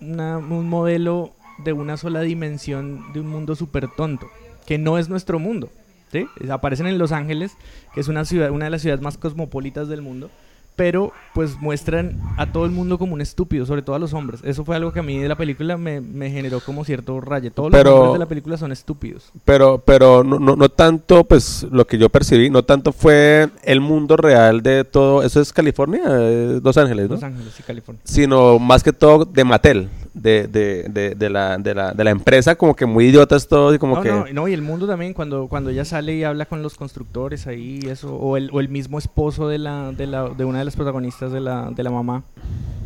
una- 0.00 0.38
un 0.38 0.68
modelo 0.68 1.30
de 1.64 1.72
una 1.72 1.96
sola 1.96 2.20
dimensión 2.20 3.12
de 3.14 3.20
un 3.20 3.28
mundo 3.28 3.54
súper 3.54 3.88
tonto, 3.88 4.28
que 4.66 4.76
no 4.78 4.98
es 4.98 5.08
nuestro 5.08 5.38
mundo. 5.38 5.70
¿Sí? 6.14 6.48
Aparecen 6.50 6.86
en 6.86 6.96
Los 6.98 7.12
Ángeles, 7.12 7.56
que 7.92 8.00
es 8.00 8.08
una 8.08 8.24
ciudad, 8.24 8.50
una 8.50 8.64
de 8.66 8.70
las 8.70 8.80
ciudades 8.82 9.02
más 9.02 9.18
cosmopolitas 9.18 9.88
del 9.88 10.00
mundo, 10.02 10.30
pero 10.76 11.12
pues 11.34 11.56
muestran 11.60 12.20
a 12.36 12.50
todo 12.50 12.64
el 12.64 12.72
mundo 12.72 12.98
como 12.98 13.14
un 13.14 13.20
estúpido, 13.20 13.64
sobre 13.64 13.82
todo 13.82 13.94
a 13.94 14.00
los 14.00 14.12
hombres. 14.12 14.40
Eso 14.42 14.64
fue 14.64 14.74
algo 14.74 14.92
que 14.92 14.98
a 14.98 15.02
mí 15.04 15.16
de 15.18 15.28
la 15.28 15.36
película 15.36 15.76
me, 15.76 16.00
me 16.00 16.30
generó 16.32 16.58
como 16.58 16.84
cierto 16.84 17.20
raye. 17.20 17.52
Todos 17.52 17.70
Pero- 17.70 17.90
los 17.90 17.98
hombres 18.00 18.12
de 18.14 18.18
la 18.18 18.26
película 18.28 18.56
son 18.56 18.72
estúpidos. 18.72 19.30
Pero, 19.44 19.78
pero 19.86 20.24
no, 20.24 20.40
no, 20.40 20.56
no 20.56 20.68
tanto, 20.68 21.22
pues 21.24 21.64
lo 21.70 21.86
que 21.86 21.96
yo 21.96 22.08
percibí, 22.10 22.50
no 22.50 22.64
tanto 22.64 22.92
fue 22.92 23.50
el 23.62 23.80
mundo 23.80 24.16
real 24.16 24.62
de 24.62 24.82
todo. 24.82 25.22
Eso 25.22 25.40
es 25.40 25.52
California, 25.52 26.02
eh, 26.08 26.60
Los 26.62 26.76
Ángeles, 26.76 27.08
¿no? 27.08 27.14
Los 27.14 27.22
Ángeles 27.24 27.54
y 27.60 27.62
California. 27.62 28.00
Sino 28.04 28.58
más 28.58 28.82
que 28.82 28.92
todo 28.92 29.24
de 29.24 29.44
Mattel, 29.44 29.88
de, 30.14 30.46
de, 30.46 30.84
de, 30.84 31.14
de 31.16 31.30
la, 31.30 31.58
de, 31.58 31.74
la, 31.74 31.92
de 31.92 32.04
la 32.04 32.10
empresa, 32.10 32.54
como 32.54 32.74
que 32.74 32.86
muy 32.86 33.06
idiotas 33.06 33.48
todos 33.48 33.74
y 33.74 33.78
como 33.78 33.96
no, 33.96 34.02
que. 34.02 34.08
no, 34.08 34.26
no, 34.32 34.48
y 34.48 34.52
el 34.52 34.62
mundo 34.62 34.86
también, 34.86 35.12
cuando, 35.12 35.48
cuando 35.48 35.70
ella 35.70 35.84
sale 35.84 36.14
y 36.14 36.24
habla 36.24 36.46
con 36.46 36.62
los 36.62 36.76
constructores 36.76 37.46
ahí, 37.46 37.80
eso, 37.88 38.14
o 38.14 38.36
el, 38.36 38.48
o 38.52 38.60
el 38.60 38.68
mismo 38.68 38.98
esposo 38.98 39.48
de 39.48 39.58
la, 39.58 39.92
de 39.92 40.06
la, 40.06 40.28
de 40.28 40.44
una 40.44 40.60
de 40.60 40.64
las 40.64 40.76
protagonistas 40.76 41.32
de 41.32 41.40
la, 41.40 41.70
de 41.70 41.82
la 41.82 41.90
mamá, 41.90 42.22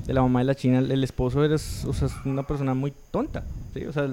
de 0.07 0.15
la 0.15 0.23
mamá 0.23 0.41
de 0.41 0.47
la 0.47 0.55
China, 0.55 0.79
el, 0.79 0.91
el 0.91 1.05
esposo 1.05 1.45
es, 1.45 1.85
o 1.85 1.93
sea, 1.93 2.09
es 2.09 2.15
una 2.25 2.47
persona 2.47 2.73
muy 2.73 2.95
tonta, 3.11 3.45
¿sí? 3.75 3.85
O 3.85 3.93
sea, 3.93 4.09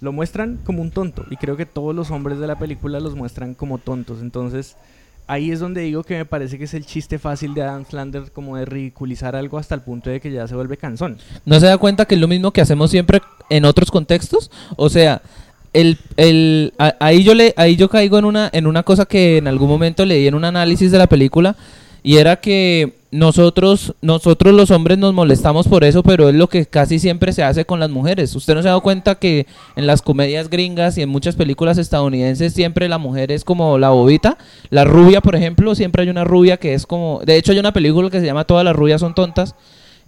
lo 0.00 0.12
muestran 0.12 0.58
como 0.64 0.82
un 0.82 0.90
tonto, 0.90 1.24
y 1.30 1.36
creo 1.36 1.56
que 1.56 1.66
todos 1.66 1.94
los 1.94 2.10
hombres 2.10 2.38
de 2.38 2.48
la 2.48 2.58
película 2.58 2.98
los 2.98 3.14
muestran 3.14 3.54
como 3.54 3.78
tontos, 3.78 4.20
entonces 4.20 4.76
ahí 5.28 5.52
es 5.52 5.60
donde 5.60 5.82
digo 5.82 6.02
que 6.02 6.16
me 6.16 6.24
parece 6.24 6.58
que 6.58 6.64
es 6.64 6.74
el 6.74 6.84
chiste 6.84 7.18
fácil 7.18 7.54
de 7.54 7.62
Adam 7.62 7.84
Sandler 7.88 8.32
como 8.32 8.56
de 8.56 8.64
ridiculizar 8.64 9.36
algo 9.36 9.58
hasta 9.58 9.74
el 9.76 9.82
punto 9.82 10.10
de 10.10 10.20
que 10.20 10.32
ya 10.32 10.48
se 10.48 10.54
vuelve 10.56 10.76
cansón. 10.76 11.18
¿No 11.44 11.60
se 11.60 11.66
da 11.66 11.78
cuenta 11.78 12.04
que 12.06 12.16
es 12.16 12.20
lo 12.20 12.26
mismo 12.28 12.50
que 12.50 12.60
hacemos 12.60 12.90
siempre 12.90 13.20
en 13.50 13.64
otros 13.64 13.90
contextos? 13.90 14.50
O 14.76 14.88
sea, 14.88 15.22
el, 15.72 15.98
el, 16.16 16.72
a- 16.78 16.96
ahí, 16.98 17.22
yo 17.22 17.34
le, 17.34 17.54
ahí 17.56 17.76
yo 17.76 17.88
caigo 17.88 18.18
en 18.18 18.24
una, 18.24 18.48
en 18.52 18.66
una 18.66 18.82
cosa 18.82 19.04
que 19.04 19.36
en 19.36 19.46
algún 19.46 19.68
momento 19.68 20.04
leí 20.04 20.26
en 20.26 20.34
un 20.34 20.44
análisis 20.44 20.90
de 20.90 20.98
la 20.98 21.06
película 21.06 21.56
y 22.02 22.16
era 22.16 22.36
que 22.36 22.98
nosotros, 23.10 23.94
nosotros 24.02 24.54
los 24.54 24.70
hombres 24.70 24.98
nos 24.98 25.14
molestamos 25.14 25.66
por 25.66 25.82
eso, 25.82 26.02
pero 26.02 26.28
es 26.28 26.34
lo 26.34 26.48
que 26.48 26.66
casi 26.66 26.98
siempre 26.98 27.32
se 27.32 27.42
hace 27.42 27.64
con 27.64 27.80
las 27.80 27.88
mujeres. 27.88 28.34
¿Usted 28.34 28.54
no 28.54 28.62
se 28.62 28.68
ha 28.68 28.72
dado 28.72 28.82
cuenta 28.82 29.14
que 29.14 29.46
en 29.76 29.86
las 29.86 30.02
comedias 30.02 30.50
gringas 30.50 30.98
y 30.98 31.02
en 31.02 31.08
muchas 31.08 31.34
películas 31.34 31.78
estadounidenses 31.78 32.52
siempre 32.52 32.88
la 32.88 32.98
mujer 32.98 33.32
es 33.32 33.44
como 33.44 33.78
la 33.78 33.90
bobita? 33.90 34.36
La 34.68 34.84
rubia, 34.84 35.22
por 35.22 35.36
ejemplo, 35.36 35.74
siempre 35.74 36.02
hay 36.02 36.10
una 36.10 36.24
rubia 36.24 36.58
que 36.58 36.74
es 36.74 36.86
como... 36.86 37.20
De 37.24 37.36
hecho 37.36 37.52
hay 37.52 37.58
una 37.58 37.72
película 37.72 38.10
que 38.10 38.20
se 38.20 38.26
llama 38.26 38.44
Todas 38.44 38.64
las 38.64 38.76
rubias 38.76 39.00
son 39.00 39.14
tontas 39.14 39.54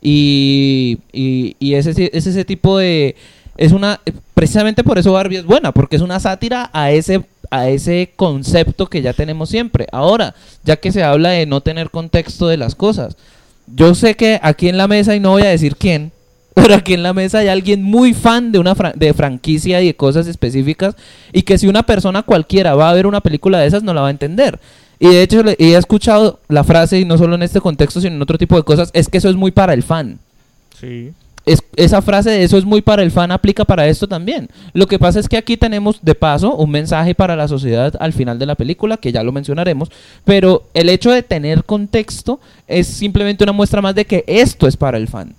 y, 0.02 0.98
y, 1.12 1.56
y 1.58 1.74
es, 1.74 1.86
ese, 1.86 2.10
es 2.12 2.26
ese 2.26 2.44
tipo 2.44 2.76
de... 2.76 3.16
Es 3.56 3.72
una... 3.72 4.00
Precisamente 4.34 4.84
por 4.84 4.98
eso 4.98 5.12
Barbie 5.12 5.38
es 5.38 5.44
buena, 5.44 5.72
porque 5.72 5.96
es 5.96 6.02
una 6.02 6.20
sátira 6.20 6.70
a 6.72 6.92
ese, 6.92 7.22
a 7.50 7.68
ese 7.68 8.12
concepto 8.16 8.86
que 8.86 9.02
ya 9.02 9.12
tenemos 9.12 9.48
siempre. 9.50 9.86
Ahora, 9.92 10.34
ya 10.64 10.76
que 10.76 10.92
se 10.92 11.02
habla 11.02 11.30
de 11.30 11.46
no 11.46 11.60
tener 11.60 11.90
contexto 11.90 12.48
de 12.48 12.56
las 12.56 12.74
cosas. 12.74 13.16
Yo 13.66 13.94
sé 13.94 14.14
que 14.14 14.40
aquí 14.42 14.68
en 14.68 14.78
la 14.78 14.88
mesa, 14.88 15.14
y 15.14 15.20
no 15.20 15.30
voy 15.30 15.42
a 15.42 15.48
decir 15.48 15.76
quién, 15.76 16.12
pero 16.54 16.74
aquí 16.74 16.94
en 16.94 17.02
la 17.02 17.12
mesa 17.12 17.38
hay 17.38 17.48
alguien 17.48 17.82
muy 17.82 18.14
fan 18.14 18.52
de 18.52 18.58
una 18.58 18.74
de 18.94 19.14
franquicia 19.14 19.80
y 19.80 19.86
de 19.86 19.96
cosas 19.96 20.26
específicas 20.26 20.96
y 21.32 21.42
que 21.42 21.58
si 21.58 21.68
una 21.68 21.84
persona 21.84 22.22
cualquiera 22.22 22.74
va 22.74 22.90
a 22.90 22.94
ver 22.94 23.06
una 23.06 23.20
película 23.20 23.60
de 23.60 23.66
esas 23.66 23.84
no 23.84 23.94
la 23.94 24.00
va 24.00 24.08
a 24.08 24.12
entender. 24.12 24.58
Y 24.98 25.08
de 25.08 25.22
hecho 25.22 25.42
he 25.58 25.74
escuchado 25.74 26.40
la 26.48 26.62
frase, 26.62 27.00
y 27.00 27.04
no 27.06 27.16
solo 27.16 27.34
en 27.34 27.42
este 27.42 27.60
contexto, 27.60 28.00
sino 28.00 28.16
en 28.16 28.22
otro 28.22 28.36
tipo 28.36 28.56
de 28.56 28.64
cosas, 28.64 28.90
es 28.92 29.08
que 29.08 29.18
eso 29.18 29.30
es 29.30 29.36
muy 29.36 29.50
para 29.50 29.72
el 29.72 29.82
fan. 29.82 30.18
Sí. 30.78 31.12
Es, 31.46 31.62
esa 31.74 32.02
frase 32.02 32.30
de 32.30 32.42
eso 32.44 32.58
es 32.58 32.64
muy 32.64 32.82
para 32.82 33.02
el 33.02 33.10
fan 33.10 33.32
aplica 33.32 33.64
para 33.64 33.88
esto 33.88 34.06
también. 34.06 34.48
Lo 34.74 34.86
que 34.86 34.98
pasa 34.98 35.18
es 35.18 35.28
que 35.28 35.38
aquí 35.38 35.56
tenemos 35.56 35.98
de 36.02 36.14
paso 36.14 36.54
un 36.54 36.70
mensaje 36.70 37.14
para 37.14 37.34
la 37.34 37.48
sociedad 37.48 37.94
al 37.98 38.12
final 38.12 38.38
de 38.38 38.46
la 38.46 38.54
película, 38.56 38.98
que 38.98 39.10
ya 39.10 39.22
lo 39.22 39.32
mencionaremos, 39.32 39.90
pero 40.24 40.64
el 40.74 40.88
hecho 40.90 41.10
de 41.10 41.22
tener 41.22 41.64
contexto 41.64 42.40
es 42.68 42.86
simplemente 42.86 43.42
una 43.44 43.52
muestra 43.54 43.80
más 43.80 43.94
de 43.94 44.04
que 44.04 44.22
esto 44.26 44.66
es 44.68 44.76
para 44.76 44.98
el 44.98 45.08
fan. 45.08 45.34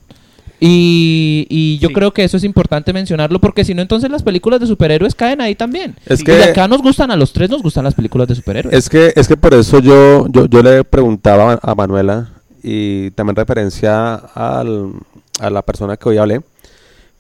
Y, 0.63 1.47
y 1.49 1.79
yo 1.79 1.87
Sí. 1.87 1.93
creo 1.95 2.13
que 2.13 2.23
eso 2.23 2.37
es 2.37 2.43
importante 2.43 2.93
mencionarlo 2.93 3.39
porque 3.39 3.65
si 3.65 3.73
no, 3.73 3.81
entonces 3.81 4.11
las 4.11 4.21
películas 4.21 4.59
de 4.59 4.67
superhéroes 4.67 5.15
caen 5.15 5.41
ahí 5.41 5.55
también. 5.55 5.95
Es 6.05 6.21
y 6.21 6.23
que- 6.23 6.43
acá 6.43 6.67
nos 6.67 6.81
gustan, 6.83 7.09
a 7.09 7.15
los 7.15 7.33
tres 7.33 7.49
nos 7.49 7.63
gustan 7.63 7.83
las 7.83 7.95
películas 7.95 8.27
de 8.27 8.35
superhéroes. 8.35 8.75
Es 8.77 8.87
que, 8.87 9.11
es 9.15 9.27
que 9.27 9.37
por 9.37 9.53
eso 9.55 9.79
yo, 9.79 10.27
yo, 10.29 10.45
yo 10.45 10.61
le 10.61 10.83
preguntaba 10.83 11.59
a 11.61 11.73
Manuela 11.75 12.29
y 12.61 13.09
también 13.11 13.35
referencia 13.35 14.13
al- 14.35 14.91
a 15.39 15.49
la 15.49 15.61
persona 15.61 15.97
que 15.97 16.09
hoy 16.09 16.17
hablé, 16.17 16.41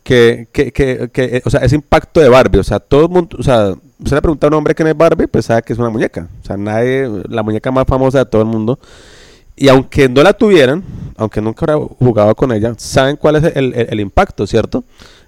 que, 0.03 0.47
que, 0.51 0.71
que, 0.71 1.09
que, 1.13 1.23
eh, 1.37 1.41
o 1.45 1.49
sea, 1.49 1.61
ese 1.61 1.75
impacto 1.75 2.19
de 2.19 2.29
Barbie, 2.29 2.59
o 2.59 2.63
sea, 2.63 2.79
todo 2.79 3.03
el 3.03 3.09
mundo, 3.09 3.37
o 3.39 3.43
sea, 3.43 3.69
usted 3.99 4.15
le 4.15 4.21
pregunta 4.21 4.47
a 4.47 4.49
un 4.49 4.55
hombre 4.55 4.73
quién 4.75 4.87
es 4.87 4.97
Barbie, 4.97 5.27
pues 5.27 5.45
sabe 5.45 5.61
que 5.61 5.73
es 5.73 5.79
una 5.79 5.89
muñeca, 5.89 6.27
o 6.41 6.45
sea, 6.45 6.57
nadie, 6.57 7.09
la 7.29 7.43
muñeca 7.43 7.71
más 7.71 7.85
famosa 7.85 8.19
de 8.19 8.25
todo 8.25 8.41
el 8.41 8.47
mundo, 8.47 8.79
y 9.55 9.67
aunque 9.69 10.09
no 10.09 10.23
la 10.23 10.33
tuvieran, 10.33 10.83
aunque 11.17 11.39
nunca 11.41 11.65
hubiera 11.77 11.95
jugado 11.99 12.33
con 12.35 12.51
ella, 12.51 12.73
saben 12.77 13.15
cuál 13.15 13.35
es 13.35 13.55
el, 13.55 13.73
el- 13.75 13.99
impacto, 13.99 14.47
¿cierto? 14.47 14.83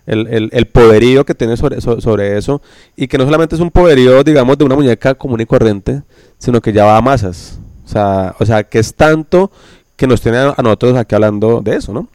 El, 0.08 0.26
el- 0.28 0.50
el 0.52 0.65
poderío 0.65 1.24
que 1.24 1.36
tiene 1.36 1.56
sobre, 1.56 1.80
so- 1.82 2.02
sobre 2.02 2.36
eso, 2.38 2.62
y 2.96 3.08
que 3.08 3.17
no 3.19 3.26
solamente 3.26 3.54
es 3.56 3.62
un 3.62 3.69
poderío, 3.69 4.24
digamos, 4.24 4.58
de 4.58 4.63
una 4.65 4.76
muñeca 4.76 5.13
común 5.13 5.41
y 5.41 5.46
corriente, 5.46 6.02
sino 6.39 6.62
que 6.62 6.74
ya 6.74 6.86
va 6.86 6.98
a 6.98 7.02
masas. 7.02 7.60
O 7.86 7.88
sea, 7.88 8.36
o 8.39 8.46
sea 8.46 8.63
que 8.63 8.80
es 8.80 8.96
tanto 8.96 9.52
que 9.96 10.08
nos 10.08 10.19
tiene 10.22 10.39
a 10.39 10.56
nosotros 10.63 10.98
aquí 10.98 11.13
hablando 11.13 11.62
de 11.62 11.76
eso, 11.76 11.93
¿no? 11.93 12.08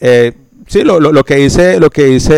Eh, 0.00 0.32
sí, 0.66 0.82
lo, 0.82 1.00
lo, 1.00 1.12
lo 1.12 1.24
que 1.24 1.40
hice, 1.40 1.78
lo 1.80 1.90
que 1.90 2.08
hice, 2.08 2.34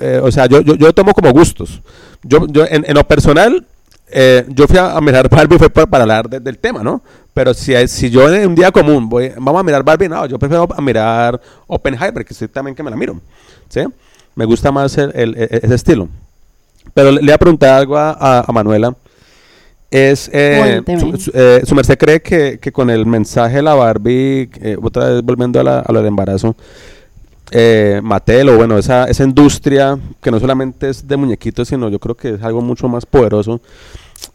eh, 0.00 0.20
o 0.22 0.30
sea, 0.32 0.46
yo, 0.46 0.60
yo, 0.60 0.74
yo 0.74 0.92
tomo 0.92 1.12
como 1.12 1.30
gustos. 1.32 1.82
Yo, 2.22 2.46
yo 2.48 2.64
en, 2.68 2.84
en 2.86 2.94
lo 2.94 3.04
personal, 3.06 3.66
eh, 4.10 4.44
yo 4.48 4.66
fui 4.66 4.78
a, 4.78 4.92
a 4.96 5.00
mirar 5.00 5.28
Barbie 5.28 5.58
fue 5.58 5.70
para, 5.70 5.86
para 5.86 6.02
hablar 6.04 6.28
de- 6.28 6.40
del 6.40 6.58
tema, 6.58 6.82
¿no? 6.82 7.02
Pero 7.34 7.54
si, 7.54 7.72
si 7.88 8.10
yo 8.10 8.32
en 8.32 8.48
un 8.48 8.54
día 8.54 8.70
común 8.70 9.08
voy, 9.08 9.32
vamos 9.36 9.60
a 9.60 9.62
mirar 9.64 9.82
Barbie, 9.82 10.08
no, 10.08 10.26
yo 10.26 10.38
prefiero 10.38 10.68
a 10.74 10.80
mirar 10.82 11.40
Oppenheimer, 11.66 12.24
que 12.24 12.34
sí 12.34 12.46
también 12.48 12.74
que 12.74 12.82
me 12.82 12.90
la 12.90 12.96
miro, 12.96 13.18
¿sí? 13.68 13.80
Me 14.34 14.44
gusta 14.44 14.70
más 14.70 14.96
el- 14.98 15.12
el- 15.14 15.34
e- 15.36 15.60
ese 15.62 15.74
estilo. 15.74 16.08
Pero 16.94 17.10
le, 17.10 17.20
voy 17.20 17.30
a 17.30 17.38
preguntar 17.38 17.74
algo 17.74 17.96
a, 17.96 18.10
a- 18.12 18.44
a 18.46 18.52
Manuela. 18.52 18.94
Es, 19.90 20.30
eh, 20.32 20.82
su, 21.00 21.16
su- 21.18 21.30
eh, 21.34 21.62
su 21.66 21.74
merced 21.74 21.98
cree 21.98 22.20
que, 22.22 22.58
que 22.58 22.72
con 22.72 22.88
el 22.88 23.04
mensaje 23.04 23.56
de 23.56 23.62
la 23.62 23.74
Barbie, 23.74 24.48
otra 24.82 25.06
vez 25.10 25.22
volviendo 25.22 25.60
a, 25.60 25.62
la- 25.64 25.80
a 25.80 25.92
lo 25.92 25.98
del 25.98 26.08
embarazo, 26.08 26.56
eh, 27.52 28.00
Mattel 28.02 28.48
o 28.48 28.56
bueno, 28.56 28.78
esa, 28.78 29.04
esa 29.04 29.24
industria 29.24 29.98
que 30.20 30.30
no 30.30 30.40
solamente 30.40 30.88
es 30.88 31.06
de 31.06 31.16
muñequitos, 31.16 31.68
sino 31.68 31.88
yo 31.88 31.98
creo 31.98 32.14
que 32.16 32.30
es 32.34 32.42
algo 32.42 32.60
mucho 32.62 32.88
más 32.88 33.06
poderoso, 33.06 33.60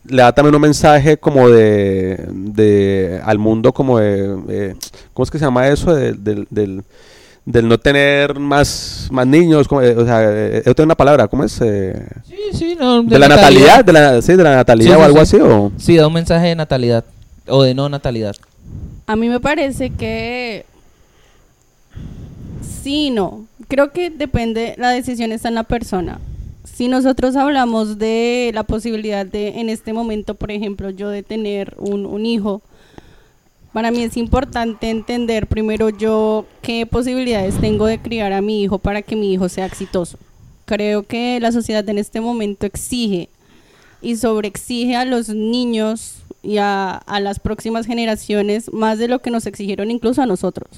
le 0.08 0.22
da 0.22 0.32
también 0.34 0.56
un 0.56 0.62
mensaje 0.62 1.18
como 1.18 1.50
de, 1.50 2.26
de 2.32 3.20
al 3.24 3.40
mundo 3.40 3.74
como 3.74 4.00
de, 4.00 4.38
eh, 4.50 4.76
¿cómo 5.14 5.24
es 5.24 5.32
que 5.32 5.40
se 5.40 5.46
llama 5.46 5.68
eso? 5.68 5.94
De- 5.94 6.14
del, 6.14 6.48
del, 6.50 6.84
del 7.46 7.68
no 7.68 7.78
tener 7.78 8.38
más, 8.40 9.08
más 9.12 9.26
niños, 9.26 9.68
como, 9.68 9.82
eh, 9.82 9.96
o 9.98 10.04
sea, 10.06 10.20
eh, 10.24 10.64
yo 10.66 10.76
tengo 10.76 10.86
una 10.88 10.96
palabra, 10.96 11.28
¿cómo 11.30 11.44
es? 11.46 11.60
Eh, 11.62 12.06
sí, 12.26 12.36
sí, 12.54 12.78
no, 12.80 13.02
de, 13.04 13.18
la 13.18 13.30
natalidad, 13.30 13.86
de 13.86 13.94
la, 13.94 14.22
sí, 14.22 14.36
de 14.36 14.44
la 14.44 14.56
natalidad 14.58 14.96
Sí, 14.96 15.02
o 15.02 15.04
algo 15.04 15.18
sí. 15.26 15.38
así, 15.38 15.38
o... 15.42 15.72
Sí, 15.78 15.96
da 15.96 16.08
un 16.08 16.14
mensaje 16.14 16.48
de 16.48 16.56
natalidad 16.56 17.06
o 17.48 17.64
de 17.64 17.74
no 17.74 17.88
natalidad. 17.88 18.36
A 19.06 19.16
mí 19.16 19.30
me 19.30 19.40
parece 19.40 19.92
que 19.92 20.66
sí, 22.62 23.10
no. 23.10 23.46
Creo 23.68 23.92
que 23.92 24.10
depende, 24.10 24.76
la 24.78 24.90
decisión 24.90 25.32
está 25.32 25.50
en 25.50 25.56
la 25.56 25.64
persona. 25.64 26.20
Si 26.64 26.88
nosotros 26.88 27.36
hablamos 27.36 27.98
de 27.98 28.52
la 28.54 28.64
posibilidad 28.64 29.26
de, 29.26 29.60
en 29.60 29.70
este 29.70 29.94
momento, 29.94 30.36
por 30.36 30.52
ejemplo, 30.52 30.90
yo 30.90 31.10
de 31.10 31.24
tener 31.24 31.76
un, 31.78 32.26
hijo, 32.26 32.62
para 33.74 33.90
mí 33.92 34.04
es 34.04 34.16
importante 34.16 34.90
entender 34.90 35.48
primero 35.48 35.90
yo 35.90 36.46
qué 36.62 36.86
posibilidades 36.86 37.60
tengo 37.60 37.86
de 37.86 38.00
criar 38.00 38.32
a 38.34 38.42
mi 38.42 38.62
hijo 38.62 38.78
para 38.78 39.02
que 39.02 39.16
mi 39.16 39.34
hijo 39.34 39.50
sea 39.50 39.66
exitoso. 39.66 40.18
Creo 40.66 41.04
que 41.04 41.40
la 41.40 41.52
sociedad 41.52 41.88
en 41.90 41.98
este 41.98 42.22
momento 42.22 42.66
exige 42.66 43.30
y 44.02 44.18
sobreexige 44.18 44.96
a 44.96 45.06
los 45.06 45.30
niños 45.30 46.18
y 46.44 46.58
a 46.58 47.02
las 47.22 47.40
próximas 47.40 47.88
generaciones 47.88 48.72
más 48.72 49.00
de 49.00 49.08
lo 49.08 49.20
que 49.20 49.32
nos 49.32 49.48
exigieron 49.48 49.90
incluso 49.90 50.22
a 50.22 50.26
nosotros. 50.26 50.70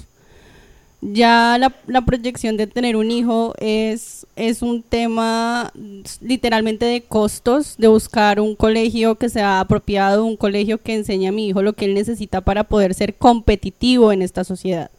Ya 1.01 1.57
la, 1.57 2.01
proyección 2.01 2.57
de 2.57 2.67
tener 2.67 2.97
un 2.97 3.09
hijo 3.09 3.53
es, 3.57 4.27
es 4.35 4.61
un 4.61 4.83
tema 4.83 5.71
literalmente 6.19 6.85
de 6.85 7.01
costos, 7.01 7.75
de 7.77 7.87
buscar 7.87 8.41
un 8.41 8.53
colegio 8.55 9.15
que 9.15 9.29
sea 9.29 9.61
apropiado, 9.61 10.25
un 10.25 10.35
colegio 10.35 10.77
que 10.77 10.95
enseñe 10.95 11.27
a 11.27 11.31
mi 11.31 11.47
hijo 11.47 11.61
lo 11.61 11.71
que 11.71 11.85
él 11.85 11.93
necesita 11.93 12.41
para 12.41 12.65
poder 12.65 12.93
ser 12.93 13.15
competitivo 13.15 14.11
en 14.11 14.21
esta 14.21 14.43
sociedad. 14.43 14.91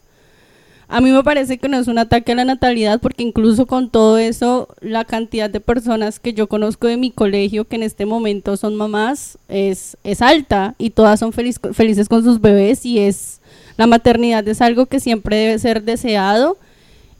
A 0.89 1.01
mí 1.01 1.13
me 1.13 1.23
parece 1.23 1.59
que 1.59 1.69
no 1.69 1.79
es 1.79 1.87
un 1.87 1.99
ataque 1.99 2.33
a 2.33 2.35
la 2.35 2.45
natalidad 2.45 3.01
porque 3.01 3.23
incluso 3.23 3.67
con 3.67 3.91
todo 3.91 4.19
eso, 4.19 4.69
la 4.81 5.05
cantidad 5.05 5.49
de 5.49 5.61
personas 5.61 6.19
que 6.19 6.33
yo 6.33 6.49
conozco 6.49 6.89
de 6.89 6.97
mi 6.97 7.13
colegio 7.13 7.69
que 7.69 7.77
en 7.77 7.85
este 7.85 8.07
momento 8.07 8.57
son 8.57 8.75
mamás 8.75 9.39
es, 9.49 9.97
es 10.03 10.21
alta 10.21 10.75
y 10.79 10.91
todas 10.91 11.21
son 11.21 11.33
feliz- 11.33 11.61
felices 11.75 12.09
con 12.09 12.25
sus 12.25 12.41
bebés 12.41 12.85
y 12.85 12.99
es 12.99 13.40
la 13.81 13.87
maternidad 13.87 14.47
es 14.47 14.61
algo 14.61 14.85
que 14.85 15.01
siempre 15.01 15.37
debe 15.37 15.59
ser 15.59 15.83
deseado 15.83 16.59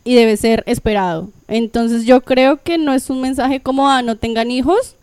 y 0.05 0.15
debe 0.15 0.37
ser 0.37 0.63
esperado. 0.67 1.31
Entonces 1.49 2.05
yo 2.05 2.21
creo 2.21 2.63
que 2.63 2.77
no 2.77 2.93
es 2.93 3.09
un 3.09 3.23
mensaje 3.23 3.61
como 3.61 3.89
ah, 3.89 4.03
no 4.03 4.17
tengan 4.17 4.51
hijos, 4.51 4.97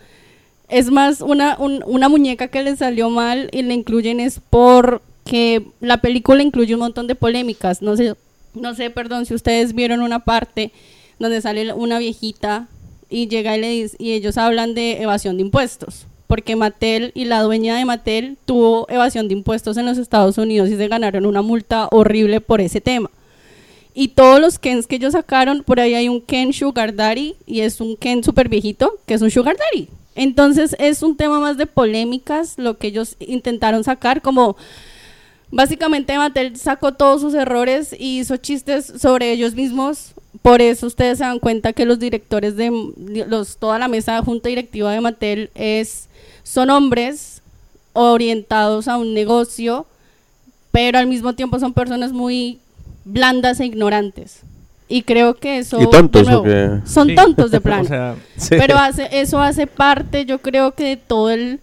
es 0.69 0.91
más 0.91 1.21
una, 1.21 1.57
un- 1.57 1.83
una 1.87 2.09
muñeca 2.09 2.47
que 2.49 2.61
le 2.61 2.75
salió 2.75 3.09
mal 3.09 3.49
y 3.51 3.63
le 3.63 3.73
incluyen 3.73 4.19
es 4.19 4.39
porque 4.49 5.63
la 5.81 5.97
película 5.97 6.43
incluye 6.43 6.73
un 6.75 6.81
montón 6.81 7.07
de 7.07 7.15
polémicas. 7.15 7.81
No 7.81 7.95
sé, 7.97 8.15
no 8.53 8.75
sé, 8.75 8.89
perdón, 8.89 9.25
si 9.25 9.33
ustedes 9.33 9.73
vieron 9.73 10.01
una 10.01 10.19
parte 10.19 10.71
donde 11.19 11.41
sale 11.41 11.73
una 11.73 11.99
viejita 11.99 12.67
y 13.09 13.27
llega 13.29 13.55
y 13.57 13.61
le 13.61 13.69
dice, 13.69 13.95
y 13.99 14.11
ellos 14.11 14.37
hablan 14.37 14.73
de 14.75 15.01
evasión 15.01 15.37
de 15.37 15.41
impuestos. 15.43 16.05
Porque 16.27 16.55
Mattel 16.55 17.11
y 17.15 17.25
la 17.25 17.41
dueña 17.41 17.77
de 17.77 17.85
Mattel 17.85 18.37
tuvo 18.45 18.85
evasión 18.89 19.27
de 19.27 19.33
impuestos 19.33 19.77
en 19.77 19.85
los 19.85 19.97
Estados 19.97 20.37
Unidos 20.37 20.69
y 20.69 20.75
se 20.77 20.87
ganaron 20.87 21.25
una 21.25 21.41
multa 21.41 21.87
horrible 21.91 22.41
por 22.41 22.61
ese 22.61 22.81
tema. 22.81 23.09
Y 23.93 24.09
todos 24.09 24.39
los 24.39 24.59
Kens 24.59 24.85
que 24.85 24.97
ellos 24.97 25.13
sacaron, 25.13 25.63
por 25.63 25.79
ahí 25.79 25.95
hay 25.95 26.07
un 26.07 26.21
Ken 26.21 26.53
Sugar 26.53 26.93
Daddy 26.95 27.35
y 27.47 27.61
es 27.61 27.81
un 27.81 27.95
Ken 27.95 28.23
super 28.23 28.47
viejito 28.47 28.99
que 29.07 29.15
es 29.15 29.21
un 29.23 29.31
Sugar 29.31 29.57
Daddy. 29.57 29.87
Entonces 30.13 30.75
es 30.77 31.01
un 31.01 31.15
tema 31.15 31.39
más 31.39 31.57
de 31.57 31.65
polémicas 31.65 32.55
lo 32.57 32.77
que 32.77 32.87
ellos 32.87 33.15
intentaron 33.19 33.83
sacar 33.83 34.21
como 34.21 34.57
básicamente 35.51 36.17
Mattel 36.17 36.57
sacó 36.57 36.93
todos 36.93 37.21
sus 37.21 37.33
errores 37.33 37.95
y 37.97 38.19
hizo 38.19 38.37
chistes 38.37 38.93
sobre 38.99 39.31
ellos 39.31 39.55
mismos. 39.55 40.13
Por 40.41 40.61
eso 40.61 40.87
ustedes 40.87 41.17
se 41.17 41.23
dan 41.23 41.39
cuenta 41.39 41.73
que 41.73 41.85
los 41.85 41.99
directores 41.99 42.55
de 42.55 42.71
los 43.27 43.57
toda 43.57 43.79
la 43.79 43.87
mesa 43.87 44.21
junta 44.21 44.49
directiva 44.49 44.91
de 44.91 45.01
Mattel 45.01 45.49
es 45.55 46.06
son 46.47 46.69
hombres 46.69 47.41
orientados 47.93 48.87
a 48.87 48.97
un 48.97 49.13
negocio, 49.13 49.85
pero 50.71 50.99
al 50.99 51.07
mismo 51.07 51.33
tiempo 51.33 51.59
son 51.59 51.73
personas 51.73 52.11
muy 52.13 52.59
blandas 53.05 53.59
e 53.59 53.65
ignorantes. 53.65 54.41
Y 54.89 55.01
creo 55.01 55.35
que 55.35 55.57
eso 55.57 55.81
¿Y 55.81 55.89
tontos 55.89 56.25
nuevo, 56.27 56.43
qué? 56.43 56.79
son 56.85 57.09
Sí. 57.09 57.15
tontos 57.15 57.51
de 57.51 57.59
plano. 57.59 57.83
O 57.85 57.87
sea, 57.87 58.15
Sí. 58.37 58.55
Pero 58.57 58.77
hace, 58.77 59.07
eso 59.11 59.39
hace 59.41 59.67
parte, 59.67 60.25
yo 60.25 60.39
creo 60.39 60.71
que 60.73 60.83
de 60.85 60.97
todo 60.97 61.29
el 61.29 61.59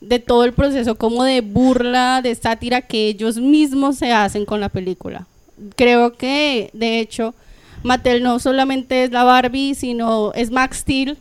de 0.00 0.18
todo 0.18 0.44
el 0.44 0.52
proceso 0.52 0.96
como 0.96 1.24
de 1.24 1.40
burla, 1.40 2.20
de 2.22 2.34
sátira 2.34 2.82
que 2.82 3.08
ellos 3.08 3.38
mismos 3.38 3.96
se 3.96 4.12
hacen 4.12 4.44
con 4.44 4.60
la 4.60 4.68
película. 4.68 5.26
Creo 5.76 6.14
que, 6.18 6.68
de 6.74 7.00
hecho, 7.00 7.34
Mattel 7.82 8.22
no 8.22 8.38
solamente 8.38 9.04
es 9.04 9.12
la 9.12 9.24
Barbie, 9.24 9.74
sino 9.74 10.32
es 10.34 10.50
Max 10.50 10.78
Steel. 10.78 11.16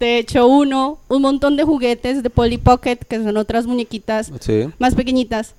De 0.00 0.18
hecho, 0.18 0.46
uno, 0.46 0.98
un 1.08 1.22
montón 1.22 1.56
de 1.56 1.64
juguetes 1.64 2.22
de 2.22 2.30
Polly 2.30 2.56
Pocket, 2.58 2.96
que 2.96 3.22
son 3.22 3.36
otras 3.36 3.66
muñequitas 3.66 4.32
Sí. 4.40 4.64
más 4.78 4.94
pequeñitas. 4.94 5.54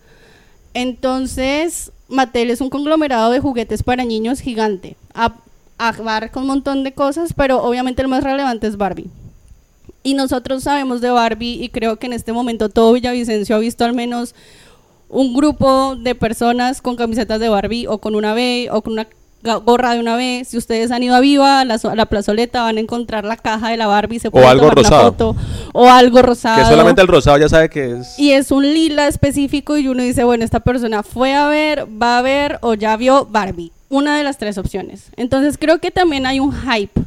Entonces, 0.74 1.92
Mattel 2.10 2.50
es 2.50 2.60
un 2.60 2.70
conglomerado 2.70 3.32
de 3.32 3.40
juguetes 3.40 3.84
para 3.84 4.04
niños 4.04 4.40
gigante. 4.40 4.96
A- 5.14 5.36
Abarca 5.78 6.40
un 6.40 6.46
montón 6.48 6.84
de 6.84 6.92
cosas, 6.94 7.34
pero 7.34 7.64
obviamente 7.64 8.02
el 8.04 8.08
más 8.08 8.24
relevante 8.24 8.68
es 8.68 8.78
Barbie. 8.78 9.10
Y 10.04 10.14
nosotros 10.16 10.64
sabemos 10.64 11.02
de 11.02 11.10
Barbie 11.10 11.64
y 11.64 11.70
creo 11.70 11.98
que 11.98 12.06
en 12.08 12.14
este 12.14 12.34
momento 12.34 12.70
todo 12.70 12.94
Villavicencio 12.94 13.56
ha 13.56 13.60
visto 13.60 13.84
al 13.86 13.94
menos 13.94 14.36
un 15.10 15.34
grupo 15.34 15.96
de 15.96 16.14
personas 16.16 16.82
con 16.82 16.96
camisetas 16.96 17.40
de 17.40 17.50
Barbie 17.50 17.88
o 17.88 17.98
con 18.00 18.16
una 18.16 18.34
B 18.34 18.70
o 18.72 18.82
con 18.84 18.94
una 18.94 19.08
gorra 19.42 19.94
de 19.94 20.00
una 20.00 20.16
B. 20.16 20.44
Si 20.48 20.58
ustedes 20.58 20.92
han 20.92 21.04
ido 21.04 21.16
a 21.16 21.20
Viva, 21.20 21.62
a 21.62 21.66
la, 21.66 21.80
la 21.96 22.06
plazoleta, 22.06 22.64
van 22.64 22.78
a 22.78 22.80
encontrar 22.80 23.26
la 23.26 23.38
caja 23.38 23.70
de 23.70 23.78
la 23.78 23.88
Barbie, 23.88 24.20
se 24.20 24.32
pueden 24.32 24.50
algo 24.50 24.70
tomar 24.70 24.88
una 24.88 25.02
foto, 25.02 25.36
o 25.74 25.90
algo 25.90 26.22
rosado. 26.22 26.62
Que 26.62 26.70
solamente 26.70 27.02
el 27.02 27.08
rosado 27.08 27.38
ya 27.38 27.50
sabe 27.50 27.70
que 27.70 28.00
es... 28.00 28.18
Y 28.20 28.32
es 28.32 28.52
un 28.52 28.64
lila 28.64 29.08
específico 29.08 29.78
y 29.78 29.88
uno 29.88 30.04
dice, 30.04 30.24
bueno, 30.24 30.44
esta 30.44 30.60
persona 30.60 31.04
fue 31.04 31.34
a 31.34 31.48
ver, 31.48 31.88
va 32.02 32.18
a 32.18 32.22
ver 32.22 32.60
o 32.62 32.74
ya 32.74 32.96
vio 32.98 33.26
Barbie. 33.26 33.72
Una 33.90 34.18
de 34.18 34.24
las 34.24 34.38
tres 34.38 34.58
opciones. 34.58 35.08
Entonces 35.18 35.58
creo 35.58 35.80
que 35.80 35.92
también 35.92 36.26
hay 36.26 36.40
un 36.40 36.54
hype. 36.54 37.02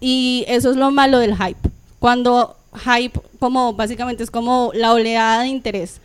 Y 0.00 0.44
eso 0.48 0.70
es 0.70 0.76
lo 0.76 0.90
malo 0.90 1.18
del 1.18 1.36
hype. 1.36 1.70
Cuando 1.98 2.56
hype, 2.74 3.18
como 3.38 3.72
básicamente 3.72 4.22
es 4.22 4.30
como 4.30 4.70
la 4.74 4.92
oleada 4.92 5.42
de 5.42 5.48
interés. 5.48 6.00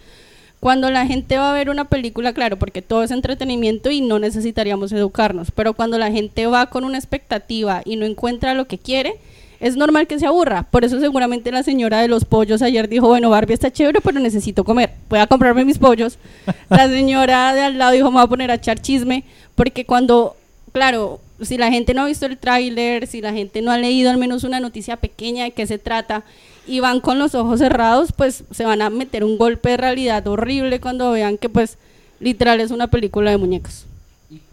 Cuando 0.60 0.92
la 0.92 1.06
gente 1.06 1.38
va 1.38 1.52
a 1.52 1.54
ver 1.54 1.70
una 1.70 1.86
película, 1.86 2.34
claro, 2.34 2.60
porque 2.60 2.82
todo 2.82 3.04
es 3.04 3.12
entretenimiento 3.12 3.92
y 3.92 4.02
no 4.02 4.20
necesitaríamos 4.20 4.92
educarnos, 4.92 5.52
pero 5.52 5.74
cuando 5.74 5.98
la 5.98 6.12
gente 6.12 6.48
va 6.48 6.66
con 6.66 6.84
una 6.84 6.98
expectativa 6.98 7.82
y 7.86 7.96
no 7.96 8.06
encuentra 8.06 8.54
lo 8.54 8.66
que 8.66 8.78
quiere, 8.78 9.16
es 9.62 9.78
normal 9.78 10.08
que 10.08 10.20
se 10.20 10.26
aburra. 10.26 10.64
Por 10.64 10.84
eso 10.84 11.00
seguramente 11.00 11.52
la 11.52 11.64
señora 11.64 12.02
de 12.02 12.08
los 12.08 12.26
pollos 12.26 12.62
ayer 12.62 12.90
dijo, 12.90 13.08
bueno, 13.08 13.30
Barbie 13.30 13.54
está 13.54 13.72
chévere, 13.72 14.02
pero 14.02 14.20
necesito 14.20 14.64
comer. 14.64 14.92
Voy 15.10 15.20
a 15.20 15.28
comprarme 15.28 15.66
mis 15.66 15.78
pollos. 15.78 16.18
La 16.70 16.88
señora 16.88 17.54
de 17.54 17.62
al 17.62 17.78
lado 17.78 17.92
dijo, 17.92 18.10
me 18.10 18.18
voy 18.18 18.26
a 18.26 18.28
poner 18.28 18.52
a 18.52 18.56
echar 18.56 18.80
chisme, 18.80 19.24
porque 19.56 19.86
cuando, 19.86 20.36
claro, 20.72 21.20
si 21.42 21.58
la 21.58 21.72
gente 21.72 21.94
no 21.94 22.02
ha 22.02 22.06
visto 22.06 22.26
el 22.26 22.38
tráiler, 22.38 23.08
si 23.08 23.22
la 23.22 23.34
gente 23.34 23.62
no 23.62 23.72
ha 23.72 23.78
leído 23.78 24.10
al 24.10 24.18
menos 24.18 24.44
una 24.44 24.60
noticia 24.60 24.98
pequeña 24.98 25.46
de 25.46 25.52
qué 25.52 25.66
se 25.68 25.78
trata 25.78 26.24
y 26.68 26.80
van 26.80 27.00
con 27.00 27.20
los 27.20 27.36
ojos 27.36 27.60
cerrados, 27.60 28.12
pues 28.12 28.44
se 28.52 28.66
van 28.66 28.82
a 28.82 28.90
meter 28.90 29.24
un 29.24 29.38
golpe 29.38 29.70
de 29.70 29.78
realidad 29.78 30.28
horrible 30.28 30.80
cuando 30.80 31.12
vean 31.12 31.38
que 31.38 31.50
pues 31.50 31.78
literal 32.20 32.60
es 32.60 32.72
una 32.72 32.88
película 32.88 33.32
de 33.32 33.38
muñecos. 33.38 33.86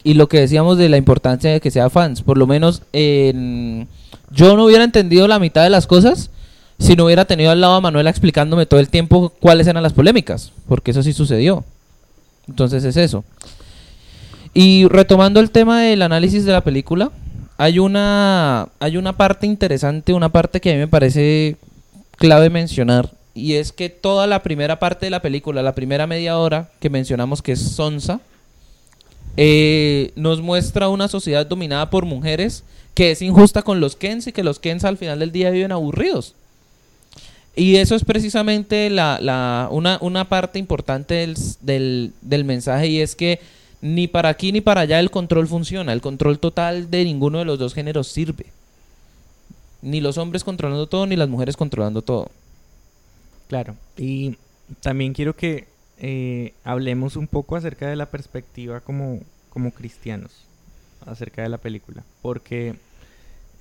Y 0.03 0.15
lo 0.15 0.29
que 0.29 0.41
decíamos 0.41 0.79
de 0.79 0.89
la 0.89 0.97
importancia 0.97 1.51
de 1.51 1.61
que 1.61 1.71
sea 1.71 1.91
fans, 1.91 2.23
por 2.23 2.39
lo 2.39 2.47
menos 2.47 2.83
en... 2.93 3.89
yo 4.31 4.57
no 4.57 4.65
hubiera 4.65 4.85
entendido 4.85 5.29
la 5.29 5.39
mitad 5.39 5.63
de 5.63 5.71
las 5.71 5.87
cosas 5.87 6.31
si 6.79 6.95
no 6.95 7.07
hubiera 7.07 7.25
tenido 7.25 7.51
al 7.51 7.61
lado 7.61 7.75
a 7.75 7.81
Manuela 7.81 8.11
explicándome 8.11 8.67
todo 8.67 8.81
el 8.81 8.89
tiempo 8.89 9.31
cuáles 9.41 9.67
eran 9.67 9.83
las 9.83 9.93
polémicas, 9.93 10.53
porque 10.69 10.91
eso 10.91 11.03
sí 11.03 11.13
sucedió. 11.13 11.65
Entonces 12.49 12.85
es 12.85 12.97
eso. 12.97 13.25
Y 14.55 14.87
retomando 14.89 15.41
el 15.41 15.51
tema 15.51 15.83
del 15.83 16.03
análisis 16.03 16.45
de 16.45 16.53
la 16.53 16.63
película, 16.63 17.11
hay 17.59 17.79
una, 17.79 18.69
hay 18.79 18.97
una 18.97 19.15
parte 19.15 19.47
interesante, 19.47 20.13
una 20.13 20.29
parte 20.29 20.61
que 20.61 20.71
a 20.71 20.75
mí 20.75 20.79
me 20.79 20.89
parece 20.89 21.57
clave 22.17 22.51
mencionar, 22.51 23.11
y 23.35 23.55
es 23.55 23.73
que 23.73 23.89
toda 23.89 24.27
la 24.27 24.43
primera 24.43 24.79
parte 24.79 25.07
de 25.07 25.11
la 25.11 25.21
película, 25.21 25.63
la 25.63 25.75
primera 25.75 26.07
media 26.07 26.39
hora 26.39 26.71
que 26.81 26.91
mencionamos 26.91 27.43
que 27.43 27.53
es 27.53 27.61
Sonsa, 27.61 28.21
eh, 29.37 30.13
nos 30.17 30.41
muestra 30.41 30.89
una 30.89 31.09
sociedad 31.09 31.47
dominada 31.47 31.91
por 31.91 32.07
mujeres 32.07 32.65
que 32.95 33.11
es 33.11 33.21
injusta 33.21 33.61
con 33.61 33.79
los 33.79 33.95
Kens 33.95 34.27
y 34.27 34.33
que 34.33 34.43
los 34.43 34.59
Kens 34.59 34.85
al 34.85 34.97
final 34.97 35.19
del 35.19 35.33
día 35.33 35.51
viven 35.51 35.73
aburridos. 35.73 36.35
Y 37.55 37.77
eso 37.77 37.95
es 37.95 38.05
precisamente 38.05 38.89
la, 38.89 39.19
la, 39.21 39.69
una, 39.71 39.99
una 40.01 40.29
parte 40.29 40.59
importante 40.59 41.15
del, 41.15 41.37
del, 41.61 42.13
del 42.23 42.45
mensaje 42.45 42.87
y 42.87 43.01
es 43.01 43.15
que 43.15 43.41
ni 43.83 44.09
para 44.09 44.31
aquí 44.31 44.53
ni 44.53 44.63
para 44.63 44.83
allá 44.83 44.99
el 45.01 45.11
control 45.11 45.47
funciona. 45.47 45.93
El 45.93 46.01
control 46.01 46.39
total 46.39 46.91
de 46.91 47.05
ninguno 47.05 47.39
de 47.39 47.45
los 47.45 47.59
dos 47.59 47.75
géneros 47.75 48.09
sirve. 48.09 48.47
Ni 49.83 50.01
los 50.01 50.19
hombres 50.19 50.45
controlando 50.45 50.87
todo, 50.87 51.07
ni 51.07 51.17
las 51.17 51.29
mujeres 51.29 51.57
controlando 51.57 52.03
todo. 52.03 52.31
Claro. 53.49 53.77
Y 53.97 54.37
también 54.81 55.13
quiero 55.13 55.37
que 55.37 55.67
eh, 55.99 56.55
hablemos 56.65 57.17
un 57.17 57.27
poco 57.27 57.57
acerca 57.57 57.89
de 57.89 57.97
la 57.97 58.07
perspectiva 58.07 58.81
como, 58.81 59.21
como 59.51 59.71
cristianos 59.71 60.33
acerca 61.05 61.43
de 61.43 61.49
la 61.49 61.59
película. 61.59 62.03
Porque 62.23 62.75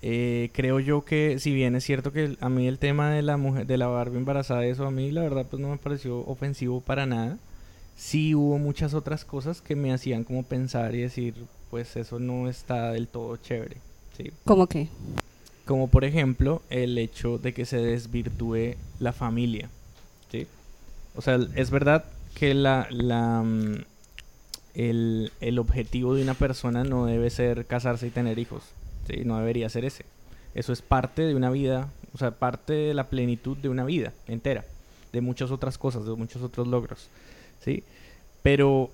eh, 0.01 0.49
creo 0.53 0.79
yo 0.79 1.05
que, 1.05 1.39
si 1.39 1.53
bien 1.53 1.75
es 1.75 1.83
cierto 1.83 2.11
que 2.11 2.37
a 2.39 2.49
mí 2.49 2.67
el 2.67 2.79
tema 2.79 3.11
de 3.11 3.21
la 3.21 3.37
mujer, 3.37 3.67
de 3.67 3.77
la 3.77 3.87
Barbie 3.87 4.17
embarazada, 4.17 4.65
eso 4.65 4.85
a 4.85 4.91
mí 4.91 5.11
la 5.11 5.21
verdad 5.21 5.45
pues 5.49 5.61
no 5.61 5.69
me 5.69 5.77
pareció 5.77 6.19
ofensivo 6.27 6.81
para 6.81 7.05
nada 7.05 7.37
sí 7.95 8.35
hubo 8.35 8.57
muchas 8.57 8.93
otras 8.93 9.25
cosas 9.25 9.61
que 9.61 9.75
me 9.75 9.93
hacían 9.93 10.23
como 10.23 10.43
pensar 10.43 10.95
y 10.95 11.01
decir, 11.01 11.33
pues 11.69 11.95
eso 11.95 12.19
no 12.19 12.49
está 12.49 12.91
del 12.91 13.07
todo 13.07 13.37
chévere. 13.37 13.77
¿sí? 14.17 14.31
¿Cómo 14.43 14.67
que? 14.67 14.87
Como 15.65 15.87
por 15.87 16.05
ejemplo 16.05 16.61
el 16.69 16.97
hecho 16.97 17.37
de 17.37 17.53
que 17.53 17.65
se 17.65 17.77
desvirtúe 17.77 18.75
la 18.99 19.13
familia. 19.13 19.69
¿sí? 20.31 20.47
O 21.15 21.21
sea, 21.21 21.39
es 21.55 21.71
verdad 21.71 22.05
que 22.35 22.53
la, 22.53 22.87
la, 22.91 23.41
mm, 23.43 23.83
el, 24.75 25.31
el 25.41 25.59
objetivo 25.59 26.13
de 26.13 26.23
una 26.23 26.33
persona 26.33 26.83
no 26.83 27.05
debe 27.05 27.29
ser 27.29 27.65
casarse 27.65 28.07
y 28.07 28.11
tener 28.11 28.37
hijos. 28.37 28.63
¿sí? 29.07 29.23
No 29.25 29.39
debería 29.39 29.69
ser 29.69 29.85
ese. 29.85 30.05
Eso 30.53 30.71
es 30.71 30.81
parte 30.81 31.23
de 31.23 31.35
una 31.35 31.49
vida, 31.49 31.89
o 32.13 32.17
sea, 32.17 32.31
parte 32.31 32.73
de 32.73 32.93
la 32.93 33.09
plenitud 33.09 33.57
de 33.57 33.69
una 33.69 33.83
vida 33.83 34.13
entera, 34.27 34.65
de 35.11 35.21
muchas 35.21 35.51
otras 35.51 35.77
cosas, 35.77 36.05
de 36.05 36.15
muchos 36.15 36.41
otros 36.41 36.67
logros. 36.67 37.09
¿sí? 37.63 37.83
Pero 38.41 38.91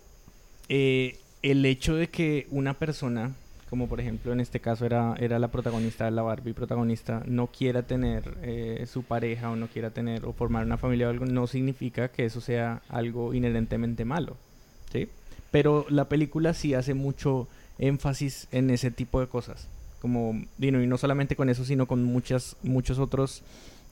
eh, 0.69 1.19
el 1.41 1.65
hecho 1.65 1.95
de 1.95 2.07
que 2.07 2.47
una 2.49 2.73
persona, 2.73 3.35
como 3.71 3.87
por 3.87 4.01
ejemplo 4.01 4.33
en 4.33 4.41
este 4.41 4.59
caso 4.59 4.85
era, 4.85 5.15
era 5.17 5.39
la 5.39 5.47
protagonista 5.47 6.11
la 6.11 6.23
Barbie 6.23 6.53
protagonista, 6.53 7.23
no 7.25 7.47
quiera 7.47 7.83
tener 7.83 8.37
eh, 8.43 8.85
su 8.85 9.03
pareja 9.03 9.49
o 9.49 9.55
no 9.55 9.67
quiera 9.67 9.91
tener 9.91 10.25
o 10.25 10.33
formar 10.33 10.65
una 10.65 10.77
familia 10.77 11.07
o 11.07 11.09
algo, 11.09 11.25
no 11.25 11.47
significa 11.47 12.09
que 12.09 12.25
eso 12.25 12.41
sea 12.41 12.81
algo 12.89 13.33
inherentemente 13.33 14.03
malo, 14.03 14.35
¿sí? 14.91 15.07
Pero 15.51 15.85
la 15.87 16.09
película 16.09 16.53
sí 16.53 16.73
hace 16.73 16.93
mucho 16.93 17.47
énfasis 17.79 18.49
en 18.51 18.71
ese 18.71 18.91
tipo 18.91 19.21
de 19.21 19.27
cosas. 19.27 19.69
Como, 20.01 20.43
y 20.59 20.71
no 20.71 20.97
solamente 20.97 21.37
con 21.37 21.47
eso, 21.47 21.63
sino 21.63 21.87
con 21.87 22.03
muchas, 22.03 22.57
muchos 22.63 22.99
otros 22.99 23.41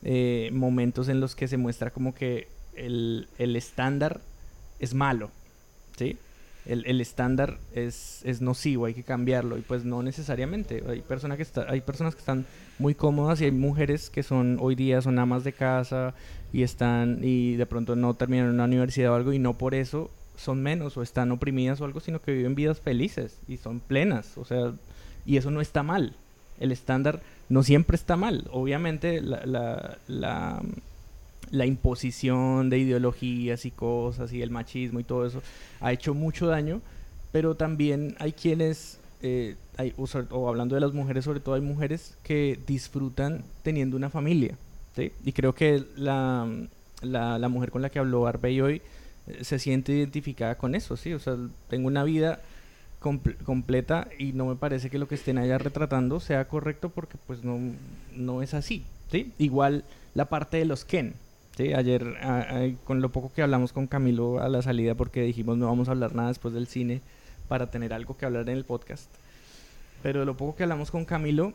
eh, 0.04 0.50
momentos 0.52 1.08
en 1.08 1.22
los 1.22 1.38
que 1.38 1.48
se 1.48 1.56
muestra 1.56 1.92
como 1.92 2.14
que 2.14 2.50
el, 2.76 3.30
el 3.38 3.56
estándar 3.56 4.20
es 4.80 4.94
malo, 4.94 5.32
¿sí? 5.98 6.18
El, 6.66 7.02
estándar 7.02 7.58
es, 7.74 8.22
es, 8.26 8.42
nocivo, 8.42 8.86
hay 8.86 8.94
que 8.94 9.04
cambiarlo 9.04 9.58
y 9.58 9.62
pues 9.62 9.86
no 9.86 10.04
necesariamente. 10.04 10.84
Hay, 10.88 11.02
personas 11.02 11.38
que 11.38 11.44
está, 11.44 11.66
hay 11.68 11.82
personas 11.82 12.14
que 12.14 12.20
están 12.20 12.46
muy 12.78 12.94
cómodas 12.94 13.42
y 13.42 13.46
hay 13.46 13.52
mujeres 13.52 14.12
que 14.12 14.22
son 14.22 14.58
hoy 14.62 14.76
día 14.76 15.02
son 15.02 15.18
amas 15.18 15.44
de 15.44 15.54
casa 15.54 16.14
y 16.54 16.62
están 16.62 17.20
y 17.24 17.56
de 17.56 17.66
pronto 17.66 17.96
no 17.96 18.14
terminan 18.14 18.50
una 18.50 18.66
universidad 18.66 19.14
o 19.14 19.16
algo 19.16 19.34
y 19.34 19.40
no 19.40 19.58
por 19.58 19.74
eso 19.74 20.12
son 20.36 20.62
menos 20.62 20.96
o 20.96 21.02
están 21.02 21.32
oprimidas 21.32 21.82
o 21.82 21.86
algo, 21.86 22.00
sino 22.00 22.22
que 22.22 22.34
viven 22.34 22.56
vidas 22.56 22.80
felices 22.80 23.40
y 23.48 23.58
son 23.58 23.80
plenas, 23.80 24.38
o 24.38 24.46
sea, 24.46 24.74
y 25.26 25.38
eso 25.38 25.52
no 25.52 25.62
está 25.62 25.84
mal. 25.84 26.14
El 26.60 26.72
estándar 26.72 27.22
no 27.48 27.64
siempre 27.64 27.96
está 27.96 28.16
mal. 28.16 28.48
Obviamente 28.52 29.22
la, 29.22 29.46
la, 29.46 29.98
la 30.08 30.62
la 31.52 31.66
imposición 31.66 32.70
de 32.70 32.80
ideologías 32.80 33.66
y 33.66 33.72
cosas 33.72 34.34
y 34.34 34.42
el 34.42 34.52
machismo 34.52 35.00
y 35.00 35.04
todo 35.04 35.26
eso 35.26 35.42
ha 35.80 35.92
hecho 35.92 36.14
mucho 36.14 36.48
daño, 36.48 36.82
pero 37.32 37.56
también 37.56 38.16
hay 38.20 38.34
quienes, 38.34 39.00
eh, 39.22 39.56
hay, 39.78 39.94
o, 39.98 40.48
hablando 40.48 40.76
de 40.76 40.82
las 40.82 40.94
mujeres, 40.94 41.26
sobre 41.26 41.40
todo 41.40 41.56
hay 41.56 41.62
mujeres 41.62 42.18
que 42.24 42.60
disfrutan 42.68 43.44
teniendo 43.64 43.98
una 43.98 44.10
familia, 44.10 44.56
¿sí? 44.96 45.12
Y 45.24 45.32
creo 45.34 45.54
que 45.54 45.84
la, 45.96 46.48
la, 47.02 47.50
mujer 47.50 47.72
con 47.72 47.82
la 47.82 47.90
que 47.90 48.00
habló 48.00 48.28
Arbey 48.28 48.62
hoy 48.62 48.82
eh, 49.28 49.44
se 49.44 49.60
siente 49.60 49.94
identificada 49.94 50.56
con 50.56 50.76
eso, 50.76 50.98
¿sí? 50.98 51.14
O 51.14 51.20
sea, 51.20 51.38
tengo 51.70 51.88
una 51.88 52.04
vida 52.04 52.42
completa 53.46 54.10
y 54.18 54.34
no 54.34 54.46
me 54.46 54.56
parece 54.56 54.90
que 54.90 55.00
lo 55.00 55.08
que 55.08 55.16
estén 55.16 55.38
allá 55.38 55.58
retratando 55.58 56.20
sea 56.20 56.50
correcto 56.50 56.90
porque 56.90 57.18
pues 57.28 57.46
no, 57.46 57.58
no 58.14 58.42
es 58.42 58.54
así, 58.54 58.84
¿sí? 59.10 59.32
Igual 59.38 59.86
la 60.16 60.26
parte 60.26 60.58
de 60.58 60.66
los 60.66 60.84
Ken, 60.84 61.14
Ayer, 61.60 62.16
con 62.86 63.02
lo 63.02 63.12
poco 63.12 63.32
que 63.34 63.42
hablamos 63.42 63.74
con 63.74 63.88
Camilo 63.88 64.42
a 64.42 64.48
la 64.48 64.62
salida, 64.62 64.96
porque 64.96 65.24
dijimos 65.24 65.58
no 65.58 65.68
vamos 65.68 65.90
a 65.90 65.92
hablar 65.92 66.16
nada 66.16 66.30
después 66.30 66.54
del 66.54 66.68
cine 66.68 67.02
para 67.50 67.70
tener 67.70 67.94
algo 67.94 68.18
que 68.18 68.26
hablar 68.26 68.50
en 68.50 68.56
el 68.58 68.64
podcast. 68.64 69.10
Pero 70.02 70.24
lo 70.24 70.38
poco 70.38 70.56
que 70.56 70.64
hablamos 70.64 70.92
con 70.92 71.04
Camilo, 71.04 71.54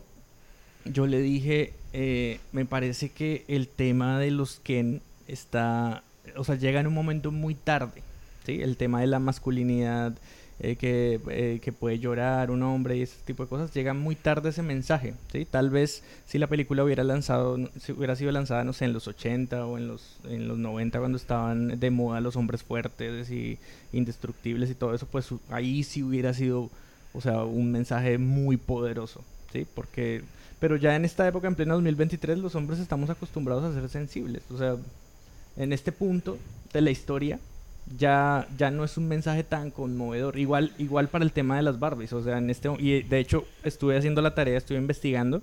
yo 0.85 1.07
le 1.07 1.21
dije, 1.21 1.73
eh, 1.95 2.39
me 2.53 2.67
parece 2.67 3.09
que 3.09 3.45
el 3.49 3.69
tema 3.69 4.19
de 4.19 4.31
los 4.31 4.61
Ken 4.61 5.01
está, 5.27 6.03
o 6.37 6.45
sea, 6.45 6.57
llega 6.57 6.81
en 6.81 6.87
un 6.87 6.95
momento 6.95 7.33
muy 7.33 7.55
tarde, 7.55 8.03
¿sí? 8.45 8.61
El 8.61 8.77
tema 8.77 9.01
de 9.01 9.07
la 9.07 9.19
masculinidad, 9.19 10.15
eh, 10.61 10.77
que, 10.77 11.21
eh, 11.31 11.59
que, 11.61 11.73
puede 11.73 11.99
llorar 11.99 12.53
un 12.53 12.63
hombre 12.63 12.97
y 12.97 13.03
ese 13.03 13.17
tipo 13.25 13.43
de 13.43 13.49
cosas, 13.49 13.75
llega 13.75 13.93
muy 13.93 14.15
tarde 14.15 14.51
ese 14.51 14.63
mensaje, 14.63 15.15
¿sí? 15.33 15.45
Tal 15.45 15.69
vez 15.69 16.05
si 16.27 16.39
la 16.39 16.47
película 16.47 16.85
hubiera 16.85 17.03
lanzado, 17.03 17.59
si 17.81 17.91
hubiera 17.91 18.15
sido 18.15 18.31
lanzada, 18.31 18.63
no 18.63 18.73
sé, 18.73 18.85
en 18.85 18.93
los 18.93 19.09
80 19.09 19.67
o 19.67 19.79
en 19.79 19.89
los, 19.89 20.17
en 20.25 20.47
los 20.47 20.57
90 20.57 21.01
cuando 21.01 21.19
estaban 21.19 21.81
de 21.81 21.91
moda 21.91 22.21
los 22.21 22.37
hombres 22.37 22.63
fuertes 22.63 23.33
y 23.33 23.59
indestructibles 23.93 24.71
y 24.71 24.77
todo 24.77 24.95
eso, 24.95 25.07
pues 25.07 25.29
ahí 25.51 25.83
sí 25.83 26.05
hubiera 26.05 26.33
sido, 26.33 26.71
o 27.15 27.21
sea, 27.21 27.43
un 27.43 27.73
mensaje 27.73 28.17
muy 28.19 28.57
poderoso, 28.57 29.25
¿sí? 29.53 29.67
Porque, 29.75 30.23
pero 30.61 30.77
ya 30.77 30.95
en 30.95 31.05
esta 31.05 31.27
época, 31.27 31.49
en 31.49 31.57
pleno 31.57 31.75
2023, 31.75 32.39
los 32.39 32.55
hombres 32.55 32.79
estamos 32.79 33.11
acostumbrados 33.11 33.65
a 33.65 33.75
ser 33.75 33.89
sensibles, 33.89 34.45
o 34.53 34.57
sea, 34.57 34.77
en 35.57 35.73
este 35.73 35.91
punto 35.91 36.39
de 36.73 36.81
la 36.81 36.93
historia, 36.93 37.41
ya, 37.99 38.49
ya 38.57 38.71
no 38.71 38.85
es 38.85 38.97
un 38.97 39.09
mensaje 39.09 39.45
tan 39.45 39.71
conmovedor. 39.71 40.39
Igual, 40.39 40.73
igual 40.79 41.09
para 41.09 41.25
el 41.25 41.33
tema 41.33 41.57
de 41.57 41.63
las 41.63 41.79
Barbies. 41.79 42.13
O 42.13 42.23
sea, 42.23 42.39
en 42.39 42.51
este 42.51 42.71
y 42.79 43.03
de 43.03 43.19
hecho 43.19 43.47
estuve 43.63 43.97
haciendo 43.97 44.23
la 44.23 44.35
tarea, 44.35 44.59
estuve 44.59 44.79
investigando. 44.79 45.43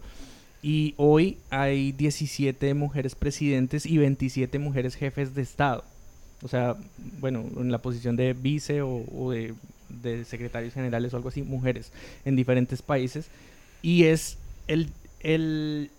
Y 0.64 0.94
hoy 0.98 1.38
hay 1.50 1.92
17 1.92 2.74
mujeres 2.74 3.16
presidentes 3.16 3.86
y 3.86 3.98
27 3.98 4.60
mujeres 4.60 4.96
jefes 4.96 5.34
de 5.34 5.42
Estado. 5.42 5.84
O 6.44 6.48
sea, 6.48 6.76
bueno, 7.20 7.46
en 7.58 7.72
la 7.72 7.80
posición 7.80 8.16
de 8.16 8.34
vice 8.34 8.82
o, 8.82 9.32
de, 9.32 9.54
de, 9.90 10.26
secretarios 10.26 10.74
generales 10.74 11.14
o 11.14 11.18
algo 11.18 11.30
así, 11.30 11.42
mujeres 11.42 11.92
en 12.26 12.36
diferentes 12.36 12.82
países. 12.82 13.28
Y 13.82 14.04
es 14.06 14.38
el, 14.68 14.90
el, 15.22 15.90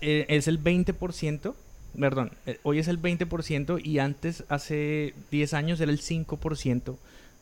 e, 0.00 0.26
es 0.28 0.48
el 0.48 0.62
20% 0.62 1.54
perdón, 1.98 2.30
eh, 2.46 2.58
hoy 2.62 2.78
es 2.78 2.88
el 2.88 3.00
20% 3.00 3.80
y 3.84 3.98
antes, 3.98 4.44
hace 4.48 5.14
10 5.30 5.54
años, 5.54 5.80
era 5.80 5.90
el 5.92 6.00
5% 6.00 6.96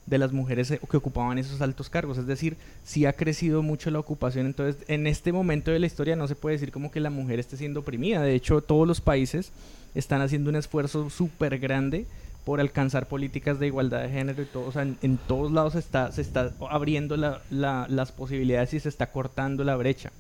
de 0.07 0.19
las 0.19 0.33
mujeres 0.33 0.71
eh, 0.71 0.81
que 0.91 0.97
ocupaban 0.99 1.39
esos 1.39 1.61
altos 1.63 1.89
cargos. 1.91 2.19
Es 2.19 2.27
decir, 2.27 2.57
sí 2.85 3.07
ha 3.07 3.15
crecido 3.15 3.63
mucho 3.63 3.91
la 3.91 3.99
ocupación. 3.99 4.47
Entonces, 4.47 4.83
en 4.89 5.07
este 5.07 5.33
momento 5.33 5.71
de 5.71 5.79
la 5.79 5.87
historia 5.87 6.15
no 6.17 6.29
se 6.29 6.35
puede 6.35 6.57
decir 6.57 6.73
como 6.73 6.91
que 6.91 7.01
la 7.01 7.11
mujer 7.11 7.39
esté 7.39 7.57
siendo 7.57 7.81
oprimida. 7.81 8.21
De 8.23 8.35
hecho, 8.35 8.61
todos 8.61 8.87
los 8.87 9.01
países 9.01 9.51
están 9.95 10.21
haciendo 10.21 10.51
un 10.51 10.57
esfuerzo 10.57 11.09
súper 11.11 11.59
grande 11.59 12.07
por 12.45 12.61
alcanzar 12.61 13.07
políticas 13.07 13.59
de 13.59 13.69
igualdad 13.69 14.03
de 14.03 14.11
género 14.11 14.43
y 14.43 14.47
todo. 14.47 14.67
O 14.67 14.73
sea, 14.73 14.83
en, 14.83 15.19
todos 15.27 15.51
lados 15.51 15.75
está, 15.75 16.13
se 16.13 16.21
está 16.21 16.53
abriendo 16.69 17.17
la- 17.17 17.41
las 17.89 18.13
posibilidades 18.13 18.75
y 18.75 18.81
se 18.81 18.91
está 18.91 19.11
cortando 19.11 19.65
la 19.65 19.77
brecha. 19.77 20.13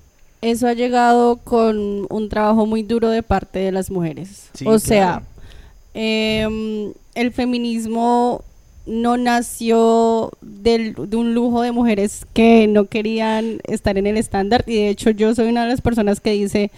Eso 0.45 0.67
ha 0.69 0.75
llegado 0.75 1.37
con 1.37 2.07
un 2.11 2.29
trabajo 2.29 2.67
muy 2.67 2.83
duro 2.83 3.09
de 3.09 3.23
parte 3.23 3.59
de 3.61 3.73
las 3.73 3.91
mujeres. 3.91 4.51
Sí, 4.55 4.67
o 4.67 4.79
sea, 4.79 5.23
claro. 5.23 5.25
em, 5.95 6.93
el 7.15 7.33
feminismo 7.33 8.43
no 8.87 9.17
nació 9.17 10.31
del- 10.43 10.95
de 11.09 11.17
un 11.17 11.33
lujo 11.35 11.63
de 11.63 11.73
mujeres 11.73 12.27
que 12.35 12.67
no 12.67 12.85
querían 12.87 13.61
estar 13.65 13.97
en 13.97 14.07
el 14.07 14.17
estándar 14.19 14.65
y 14.67 14.75
de 14.75 14.89
hecho 14.91 15.11
yo 15.11 15.35
soy 15.35 15.49
una 15.49 15.63
de 15.63 15.69
las 15.71 15.81
personas 15.81 16.21
que 16.21 16.33
dice 16.33 16.71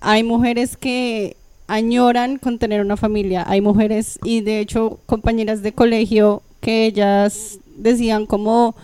hay 0.00 0.22
mujeres 0.24 0.76
que 0.76 1.36
añoran 1.66 2.36
con 2.38 2.58
tener 2.58 2.82
una 2.82 2.98
familia 2.98 3.44
hay 3.48 3.62
mujeres 3.62 4.18
y 4.24 4.42
de 4.42 4.60
hecho 4.60 4.98
compañeras 5.06 5.62
de 5.62 5.72
colegio 5.72 6.42
que 6.60 6.84
ellas 6.84 7.58
decían 7.76 8.26
como 8.26 8.74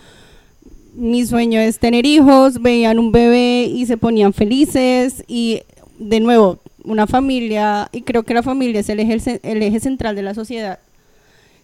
mi 0.95 1.25
sueño 1.25 1.59
es 1.59 1.79
tener 1.79 2.05
hijos, 2.05 2.61
veían 2.61 2.99
un 2.99 3.11
bebé 3.11 3.63
y 3.65 3.85
se 3.85 3.97
ponían 3.97 4.33
felices 4.33 5.23
y 5.27 5.61
de 5.99 6.19
nuevo, 6.19 6.59
una 6.83 7.07
familia, 7.07 7.89
y 7.91 8.01
creo 8.01 8.23
que 8.23 8.33
la 8.33 8.43
familia 8.43 8.79
es 8.81 8.89
el 8.89 8.99
eje, 8.99 9.79
central 9.79 10.15
de 10.15 10.21
la 10.21 10.33
sociedad. 10.33 10.79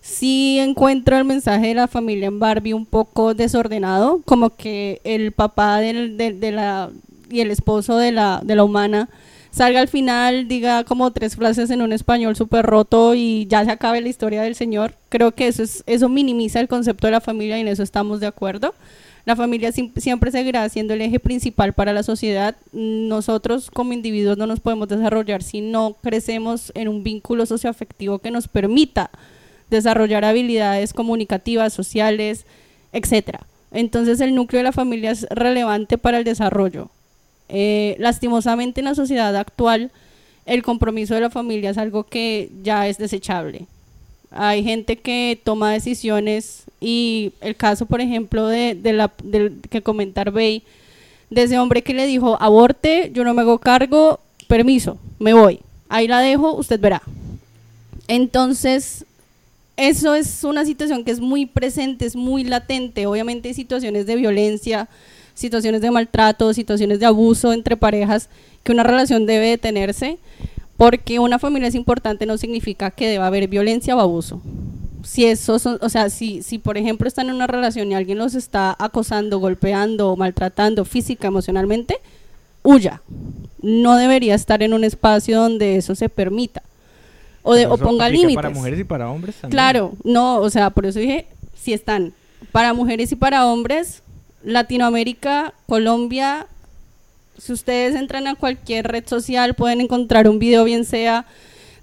Sí 0.01 0.57
encuentro 0.59 1.17
el 1.17 1.25
mensaje 1.25 1.67
de 1.67 1.73
la 1.75 1.87
familia 1.87 2.27
en 2.27 2.39
Barbie 2.39 2.73
un 2.73 2.85
poco 2.85 3.33
desordenado, 3.33 4.21
como 4.25 4.55
que 4.55 4.99
el 5.03 5.31
papá 5.31 5.79
de 5.79 6.51
la, 6.51 6.89
y 7.29 7.41
el 7.41 7.51
esposo 7.51 7.97
de 7.97 8.11
la, 8.11 8.41
de 8.43 8.55
la 8.55 8.63
humana 8.63 9.09
salga 9.51 9.79
al 9.81 9.89
final, 9.89 10.47
diga 10.47 10.83
como 10.85 11.11
tres 11.11 11.35
frases 11.35 11.69
en 11.69 11.81
un 11.81 11.93
español 11.93 12.35
súper 12.35 12.65
roto 12.65 13.13
y 13.13 13.45
ya 13.47 13.63
se 13.63 13.71
acabe 13.71 14.01
la 14.01 14.09
historia 14.09 14.41
del 14.41 14.55
señor. 14.55 14.95
Creo 15.09 15.33
que 15.33 15.47
eso, 15.47 15.61
es, 15.61 15.83
eso 15.85 16.09
minimiza 16.09 16.59
el 16.59 16.67
concepto 16.67 17.07
de 17.07 17.11
la 17.11 17.21
familia 17.21 17.57
y 17.57 17.61
en 17.61 17.67
eso 17.67 17.83
estamos 17.83 18.19
de 18.21 18.27
acuerdo. 18.27 18.73
La 19.25 19.35
familia 19.35 19.71
siempre 19.71 20.31
seguirá 20.31 20.67
siendo 20.69 20.93
el 20.93 21.01
eje 21.01 21.19
principal 21.19 21.73
para 21.73 21.93
la 21.93 22.03
sociedad. 22.03 22.55
Nosotros 22.71 23.69
como 23.69 23.93
individuos 23.93 24.37
no 24.37 24.47
nos 24.47 24.59
podemos 24.59 24.87
desarrollar 24.87 25.43
si 25.43 25.61
no 25.61 25.95
crecemos 26.01 26.71
en 26.75 26.87
un 26.87 27.03
vínculo 27.03 27.45
socioafectivo 27.45 28.19
que 28.19 28.31
nos 28.31 28.47
permita 28.47 29.11
desarrollar 29.69 30.25
habilidades 30.25 30.93
comunicativas, 30.93 31.73
sociales, 31.73 32.45
etcétera. 32.93 33.45
Entonces 33.71 34.19
el 34.19 34.35
núcleo 34.35 34.59
de 34.59 34.65
la 34.65 34.71
familia 34.71 35.11
es 35.11 35.27
relevante 35.29 35.97
para 35.97 36.17
el 36.17 36.23
desarrollo. 36.23 36.89
Eh, 37.47 37.95
lastimosamente 37.99 38.81
en 38.81 38.85
la 38.85 38.95
sociedad 38.95 39.35
actual 39.35 39.91
el 40.45 40.63
compromiso 40.63 41.13
de 41.13 41.21
la 41.21 41.29
familia 41.29 41.69
es 41.69 41.77
algo 41.77 42.05
que 42.05 42.49
ya 42.63 42.87
es 42.87 42.97
desechable. 42.97 43.67
Hay 44.31 44.63
gente 44.63 44.95
que 44.95 45.39
toma 45.43 45.73
decisiones 45.73 46.63
y 46.79 47.33
el 47.41 47.55
caso, 47.55 47.85
por 47.85 48.01
ejemplo, 48.01 48.47
de, 48.47 48.77
que 49.69 49.81
comentar 49.81 50.31
Bey, 50.31 50.63
de 51.29 51.43
ese 51.43 51.59
hombre 51.59 51.81
que 51.81 51.93
le 51.93 52.07
dijo, 52.07 52.37
aborte, 52.41 53.11
yo 53.13 53.23
no 53.23 53.33
me 53.33 53.41
hago 53.41 53.59
cargo, 53.59 54.19
permiso, 54.47 54.97
me 55.19 55.33
voy. 55.33 55.59
Ahí 55.89 56.07
la 56.07 56.19
dejo, 56.19 56.55
usted 56.55 56.79
verá. 56.79 57.01
Entonces, 58.07 59.05
eso 59.77 60.15
es 60.15 60.43
una 60.43 60.65
situación 60.65 61.03
que 61.03 61.11
es 61.11 61.19
muy 61.19 61.45
presente, 61.45 62.05
es 62.05 62.15
muy 62.15 62.43
latente. 62.43 63.07
Obviamente 63.07 63.49
hay 63.49 63.53
situaciones 63.53 64.05
de 64.05 64.15
violencia, 64.15 64.87
situaciones 65.33 65.81
de 65.81 65.91
maltrato, 65.91 66.53
situaciones 66.53 66.99
de 66.99 67.05
abuso 67.05 67.53
entre 67.53 67.77
parejas, 67.77 68.29
que 68.63 68.71
una 68.71 68.83
relación 68.83 69.25
debe 69.25 69.49
detenerse, 69.49 70.17
porque 70.81 71.19
una 71.19 71.37
familia 71.37 71.67
es 71.67 71.75
importante 71.75 72.25
no 72.25 72.39
significa 72.39 72.89
que 72.89 73.07
deba 73.07 73.27
haber 73.27 73.47
violencia 73.47 73.95
o 73.95 73.99
abuso. 73.99 74.41
Si 75.03 75.27
eso 75.27 75.59
son, 75.59 75.77
o 75.79 75.89
sea, 75.89 76.09
si, 76.09 76.41
si 76.41 76.57
por 76.57 76.75
ejemplo 76.75 77.07
están 77.07 77.29
en 77.29 77.35
una 77.35 77.45
relación 77.45 77.91
y 77.91 77.93
alguien 77.93 78.17
los 78.17 78.33
está 78.33 78.75
acosando, 78.79 79.37
golpeando 79.37 80.09
o 80.09 80.15
maltratando 80.15 80.83
física, 80.83 81.27
emocionalmente, 81.27 81.97
huya. 82.63 83.03
No 83.61 83.95
debería 83.95 84.33
estar 84.33 84.63
en 84.63 84.73
un 84.73 84.83
espacio 84.83 85.39
donde 85.39 85.75
eso 85.75 85.93
se 85.93 86.09
permita. 86.09 86.63
O, 87.43 87.53
de, 87.53 87.67
o 87.67 87.77
ponga 87.77 88.09
límites. 88.09 88.37
Para 88.37 88.49
mujeres 88.49 88.79
y 88.79 88.83
para 88.83 89.11
hombres 89.11 89.35
también. 89.35 89.51
Claro, 89.51 89.93
no, 90.03 90.37
o 90.37 90.49
sea, 90.49 90.71
por 90.71 90.87
eso 90.87 90.97
dije, 90.97 91.27
si 91.53 91.73
están 91.73 92.11
para 92.51 92.73
mujeres 92.73 93.11
y 93.11 93.15
para 93.15 93.45
hombres, 93.45 94.01
Latinoamérica, 94.43 95.53
Colombia, 95.67 96.47
si 97.41 97.53
ustedes 97.53 97.95
entran 97.95 98.27
a 98.27 98.35
cualquier 98.35 98.87
red 98.87 99.03
social 99.07 99.55
pueden 99.55 99.81
encontrar 99.81 100.29
un 100.29 100.37
video, 100.37 100.63
bien 100.63 100.85
sea 100.85 101.25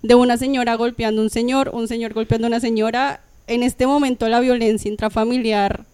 de 0.03 0.15
una 0.15 0.37
señora 0.37 0.77
golpeando 0.77 1.21
a 1.21 1.25
un 1.25 1.31
señor, 1.31 1.71
un 1.73 1.89
señor 1.89 2.15
golpeando 2.15 2.47
a 2.47 2.51
una 2.51 2.61
señora. 2.61 3.21
En 3.49 3.65
este 3.65 3.85
momento 3.85 4.29
la 4.29 4.39
violencia 4.39 4.89
intrafamiliar 4.89 5.85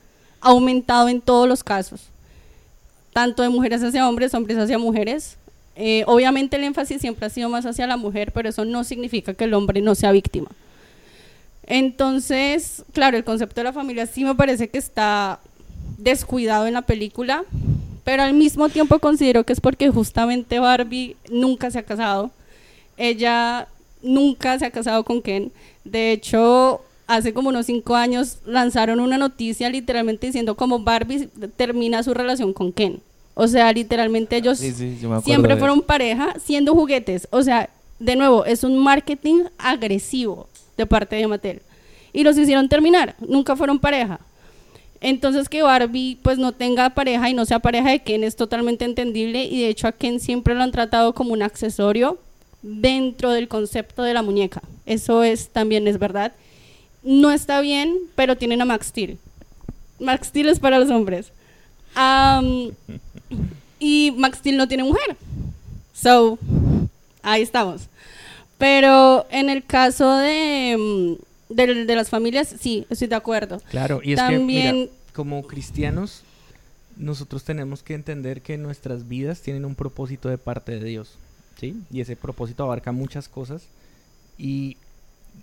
ha 0.43 0.51
aumentado 0.51 1.09
en 1.09 1.23
todos 1.23 1.49
los 1.49 1.65
casos, 1.65 2.03
tanto 3.15 3.43
de 3.43 3.49
mujeres 3.49 3.83
hacia 3.83 4.07
hombres, 4.07 4.35
hombres 4.35 4.59
hacia 4.59 4.77
mujeres. 4.77 5.39
Eh, 5.77 6.05
obviamente 6.07 6.57
el 6.57 6.65
énfasis 6.65 7.01
siempre 7.01 7.25
ha 7.25 7.31
sido 7.31 7.49
más 7.49 7.65
hacia 7.65 7.87
la 7.87 7.97
mujer, 7.97 8.33
pero 8.33 8.51
eso 8.51 8.67
no 8.67 8.85
significa 8.85 9.33
que 9.33 9.45
el 9.45 9.55
hombre 9.55 9.81
no 9.81 9.95
sea 9.95 10.13
víctima. 10.13 10.51
Entonces, 11.67 12.85
claro, 12.93 13.17
el 13.17 13.25
concepto 13.25 13.63
de 13.63 13.65
la 13.65 13.73
familia 13.73 14.05
sí 14.05 14.27
me 14.27 14.35
parece 14.35 14.69
que 14.69 14.77
está 14.77 15.41
descuidado 15.97 16.67
en 16.67 16.75
la 16.75 16.83
película, 16.83 17.45
pero 18.05 18.23
al 18.23 18.35
mismo 18.35 18.69
tiempo 18.69 18.99
considero 18.99 19.45
que 19.45 19.55
es 19.55 19.61
porque 19.61 19.91
justamente 19.91 20.59
Barbie 20.59 21.17
nunca 21.31 21.71
se 21.71 21.79
ha 21.79 21.83
casado. 21.83 22.31
Ella 22.97 23.67
nunca 24.03 24.59
se 24.59 24.67
ha 24.67 24.71
casado 24.71 25.05
con 25.05 25.23
Ken. 25.23 25.51
De 25.85 26.13
hecho, 26.13 26.83
hace 27.07 27.33
como 27.33 27.49
unos 27.49 27.67
cinco 27.67 27.97
años 27.97 28.39
lanzaron 28.45 29.01
una 29.01 29.19
noticia 29.19 29.69
literalmente 29.71 30.27
diciendo 30.27 30.55
como 30.55 30.79
Barbie 30.81 31.29
termina 31.57 32.03
su 32.03 32.15
relación 32.15 32.53
con 32.53 32.73
Ken. 32.73 33.01
O 33.35 33.49
sea, 33.49 33.73
literalmente 33.73 34.37
ellos 34.37 34.59
Sí, 34.59 34.73
sí, 34.73 34.99
siempre 35.25 35.57
fueron 35.57 35.81
pareja 35.81 36.35
siendo 36.39 36.75
juguetes. 36.75 37.27
O 37.31 37.43
sea, 37.43 37.69
de 37.99 38.17
nuevo, 38.17 38.45
es 38.45 38.65
un 38.65 38.79
marketing 38.79 39.45
agresivo 39.59 40.47
de 40.77 40.87
parte 40.87 41.17
de 41.17 41.27
Mattel. 41.27 41.63
Y 42.13 42.23
los 42.23 42.39
hicieron 42.39 42.69
terminar, 42.69 43.17
nunca 43.27 43.57
fueron 43.57 43.79
pareja. 43.79 44.21
Entonces 45.07 45.51
que 45.51 45.61
Barbie 45.61 46.17
pues 46.23 46.39
no 46.39 46.53
tenga 46.53 46.89
pareja 46.89 47.29
y 47.29 47.35
no 47.35 47.45
sea 47.45 47.59
pareja 47.59 47.91
de 47.91 48.01
Ken 48.01 48.25
es 48.25 48.37
totalmente 48.37 48.87
entendible 48.87 49.45
y 49.45 49.61
de 49.61 49.69
hecho 49.69 49.87
a 49.87 49.93
Ken 49.93 50.19
siempre 50.19 50.55
lo 50.55 50.63
han 50.63 50.71
tratado 50.71 51.15
como 51.15 51.35
un 51.35 51.43
accesorio 51.43 52.19
dentro 52.63 53.31
del 53.31 53.47
concepto 53.47 54.03
de 54.03 54.15
la 54.15 54.23
muñeca. 54.23 54.63
Eso 54.87 55.23
es 55.23 55.51
también 55.51 55.87
es 55.89 55.99
verdad. 55.99 56.33
No 57.03 57.31
está 57.31 57.61
bien, 57.61 57.99
pero 58.15 58.39
tienen 58.39 58.63
a 58.63 58.65
Max 58.65 58.87
Steel. 58.87 59.19
Max 60.01 60.29
Steel 60.29 60.49
es 60.49 60.59
para 60.59 60.79
los 60.79 60.89
hombres. 60.89 61.33
Y 63.79 64.15
Max 64.17 64.39
Steel 64.39 64.57
no 64.57 64.69
tiene 64.69 64.85
mujer. 64.85 65.19
So, 65.93 66.39
ahí 67.23 67.43
estamos. 67.43 67.91
Pero 68.57 69.27
en 69.31 69.51
el 69.51 69.67
caso 69.67 70.17
de, 70.17 70.79
mm, 70.79 71.23
de, 71.55 71.85
de 71.87 71.97
las 71.97 72.09
familias, 72.11 72.55
sí, 72.61 72.87
estoy 72.91 73.09
de 73.09 73.15
acuerdo. 73.17 73.61
Claro, 73.71 74.01
y 74.03 74.13
es 74.13 74.17
También- 74.17 74.47
que, 74.47 74.73
mira, 74.83 74.93
como 75.15 75.43
cristianos, 75.47 76.23
nosotros 76.97 77.45
tenemos 77.45 77.83
que 77.83 77.95
entender 77.95 78.41
que 78.43 78.57
nuestras 78.59 79.09
vidas 79.09 79.41
tienen 79.41 79.65
un 79.65 79.75
propósito 79.75 80.29
de 80.29 80.39
parte 80.39 80.73
de 80.79 80.85
Dios, 80.85 81.17
¿sí? 81.59 81.77
Y 81.91 82.01
ese 82.01 82.17
propósito 82.17 82.65
abarca 82.65 82.93
muchas 82.93 83.29
cosas 83.29 83.63
y 84.39 84.77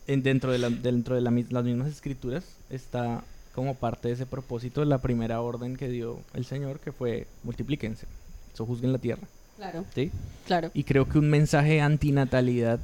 en- 0.07 0.23
dentro 0.23 0.51
de, 0.51 0.57
la- 0.59 0.69
dentro 0.69 1.15
de 1.15 1.21
la 1.21 1.31
las 1.31 1.63
mismas 1.63 1.89
escrituras 1.89 2.43
está 2.69 3.23
como 3.53 3.75
parte 3.75 4.07
de 4.07 4.13
ese 4.13 4.25
propósito 4.25 4.85
la 4.85 4.99
primera 4.99 5.41
orden 5.41 5.75
que 5.75 5.89
dio 5.89 6.19
el 6.33 6.45
Señor, 6.45 6.79
que 6.79 6.91
fue 6.93 7.27
multiplíquense, 7.43 8.07
sojuzguen 8.53 8.93
la 8.93 8.97
tierra, 8.99 9.27
Claro, 9.57 9.85
¿sí? 9.93 10.09
claro. 10.47 10.71
Y 10.73 10.83
creo 10.85 11.07
que 11.09 11.19
un 11.19 11.29
mensaje 11.29 11.81
antinatalidad 11.81 12.79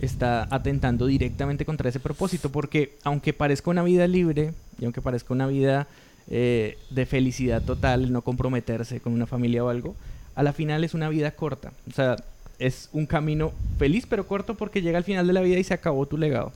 está 0.00 0.46
atentando 0.50 1.06
directamente 1.06 1.64
contra 1.64 1.88
ese 1.88 2.00
propósito, 2.00 2.50
porque 2.50 2.96
aunque 3.04 3.32
parezca 3.32 3.70
una 3.70 3.82
vida 3.82 4.06
libre 4.06 4.52
y 4.78 4.84
aunque 4.84 5.00
parezca 5.00 5.32
una 5.32 5.46
vida 5.46 5.86
eh, 6.28 6.76
de 6.90 7.06
felicidad 7.06 7.62
total, 7.62 8.12
no 8.12 8.22
comprometerse 8.22 9.00
con 9.00 9.12
una 9.12 9.26
familia 9.26 9.64
o 9.64 9.68
algo, 9.68 9.94
a 10.34 10.42
la 10.42 10.52
final 10.52 10.84
es 10.84 10.92
una 10.94 11.08
vida 11.08 11.30
corta. 11.30 11.72
O 11.88 11.92
sea, 11.92 12.16
es 12.58 12.88
un 12.92 13.06
camino 13.06 13.52
feliz 13.78 14.06
pero 14.08 14.26
corto 14.26 14.54
porque 14.54 14.82
llega 14.82 14.98
al 14.98 15.04
final 15.04 15.26
de 15.26 15.32
la 15.32 15.40
vida 15.40 15.58
y 15.58 15.64
se 15.64 15.74
acabó 15.74 16.06
tu 16.06 16.16
legado. 16.18 16.52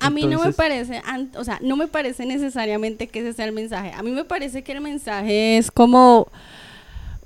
A 0.00 0.10
mí 0.10 0.22
no 0.22 0.28
me 0.28 0.34
Entonces- 0.34 0.54
parece, 0.54 1.02
o 1.36 1.44
sea, 1.44 1.58
no 1.60 1.76
me 1.76 1.88
parece 1.88 2.24
necesariamente 2.24 3.08
que 3.08 3.18
ese 3.20 3.32
sea 3.32 3.46
el 3.46 3.52
mensaje. 3.52 3.92
A 3.92 4.02
mí 4.04 4.12
me 4.12 4.24
parece 4.24 4.62
que 4.62 4.70
el 4.72 4.80
mensaje 4.80 5.58
es 5.58 5.72
como 5.72 6.28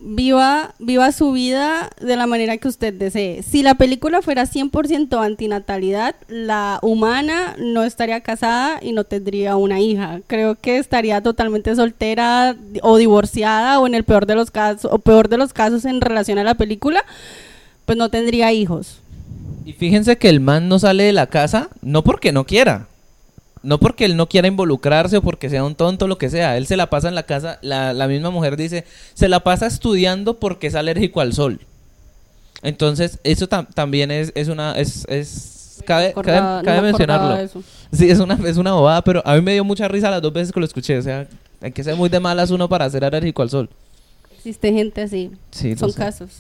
viva, 0.05 0.75
viva 0.79 1.13
su 1.13 1.33
vida 1.33 1.91
de 2.01 2.17
la 2.17 2.27
manera 2.27 2.57
que 2.57 2.69
usted 2.69 2.93
desee. 2.93 3.43
Si 3.43 3.63
la 3.63 3.77
película 3.77 4.23
fuera 4.23 4.45
100% 4.45 5.25
antinatalidad, 5.25 6.17
la 6.29 6.79
humana 6.83 7.55
no 7.59 7.85
estaría 7.85 8.21
casada 8.21 8.81
y 8.83 8.93
no 8.93 9.05
tendría 9.05 9.57
una 9.57 9.81
hija. 9.81 10.21
Creo 10.27 10.57
que 10.57 10.79
estaría 10.79 11.23
totalmente 11.23 11.75
soltera 11.75 12.57
o 12.83 12.97
divorciada 12.97 13.79
o 13.81 13.87
en 13.87 13.95
el 13.95 14.05
peor 14.05 14.27
de 14.27 14.35
los 14.35 14.51
casos, 14.51 14.91
o 14.93 14.99
peor 14.99 15.29
de 15.29 15.39
los 15.39 15.53
casos 15.53 15.85
en 15.85 16.01
relación 16.01 16.39
a 16.39 16.45
la 16.45 16.55
película, 16.55 17.05
pues 17.87 17.97
no 17.97 18.11
tendría 18.11 18.53
hijos. 18.53 18.99
Y 19.65 19.73
fíjense 19.73 20.19
que 20.19 20.29
el 20.29 20.41
man 20.41 20.69
no 20.69 20.79
sale 20.79 21.05
de 21.05 21.13
la 21.13 21.29
casa, 21.29 21.69
no 21.83 22.03
porque 22.03 22.33
no 22.33 22.45
quiera. 22.45 22.89
No 23.63 23.79
porque 23.79 24.05
él 24.05 24.17
no 24.17 24.29
quiera 24.29 24.49
involucrarse 24.49 25.17
o 25.19 25.23
porque 25.23 25.49
sea 25.49 25.63
un 25.65 25.75
tonto 25.77 26.07
o 26.07 26.09
lo 26.09 26.19
que 26.19 26.31
sea. 26.31 26.57
Él 26.57 26.67
se 26.67 26.77
la 26.77 26.91
pasa 26.91 27.09
en 27.09 27.15
la 27.15 27.23
casa. 27.23 27.59
La, 27.63 27.93
la 27.93 28.09
misma 28.09 28.31
mujer 28.31 28.57
dice, 28.57 28.85
se 29.15 29.29
la 29.29 29.41
pasa 29.41 29.67
estudiando 29.67 30.39
porque 30.41 30.67
es 30.67 30.75
alérgico 30.75 31.21
al 31.21 31.33
sol. 31.33 31.61
Entonces, 32.63 33.19
eso 33.25 33.49
tam- 33.49 33.67
también 33.75 34.11
es, 34.11 34.33
es 34.35 34.49
una... 34.49 34.73
Es, 34.73 35.05
es, 35.09 35.83
cabe 35.85 36.09
Acordaba- 36.11 36.41
cabe- 36.41 36.59
no 36.59 36.63
cabe 36.65 36.83
me 36.83 36.89
acordaba 36.89 37.29
mencionarlo. 37.29 37.37
de 37.37 37.45
eso. 37.45 37.63
Sí, 37.93 38.11
es 38.11 38.19
una, 38.21 38.35
es 38.49 38.57
una 38.57 38.73
bobada, 38.73 39.03
pero 39.03 39.23
a 39.27 39.35
mí 39.35 39.41
me 39.43 39.53
dio 39.53 39.65
mucha 39.65 39.89
risa 39.89 40.11
las 40.11 40.23
dos 40.23 40.33
veces 40.33 40.53
que 40.53 40.61
lo 40.61 40.67
escuché. 40.67 40.99
O 40.99 41.03
sea, 41.03 41.27
hay 41.61 41.73
que 41.73 41.83
ser 41.85 41.97
muy 41.97 42.09
de 42.09 42.21
malas 42.21 42.51
uno 42.51 42.69
para 42.69 42.89
ser 42.91 43.05
alérgico 43.05 43.43
al 43.43 43.51
sol. 43.51 43.69
Existe 44.37 44.73
gente 44.73 45.03
así. 45.03 45.31
Sí, 45.51 45.77
Son 45.77 45.93
casos. 45.93 46.31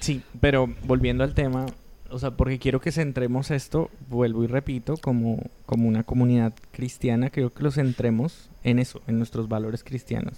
Sí, 0.00 0.22
pero 0.40 0.68
volviendo 0.84 1.22
al 1.24 1.34
tema, 1.34 1.66
o 2.10 2.18
sea, 2.18 2.32
porque 2.32 2.58
quiero 2.58 2.80
que 2.80 2.92
centremos 2.92 3.50
esto, 3.50 3.90
vuelvo 4.08 4.44
y 4.44 4.46
repito, 4.46 4.96
como, 4.96 5.42
como 5.66 5.88
una 5.88 6.02
comunidad 6.02 6.52
cristiana, 6.72 7.30
creo 7.30 7.52
que 7.52 7.62
lo 7.62 7.70
centremos 7.70 8.50
en 8.64 8.78
eso, 8.78 9.00
en 9.06 9.18
nuestros 9.18 9.48
valores 9.48 9.84
cristianos. 9.84 10.34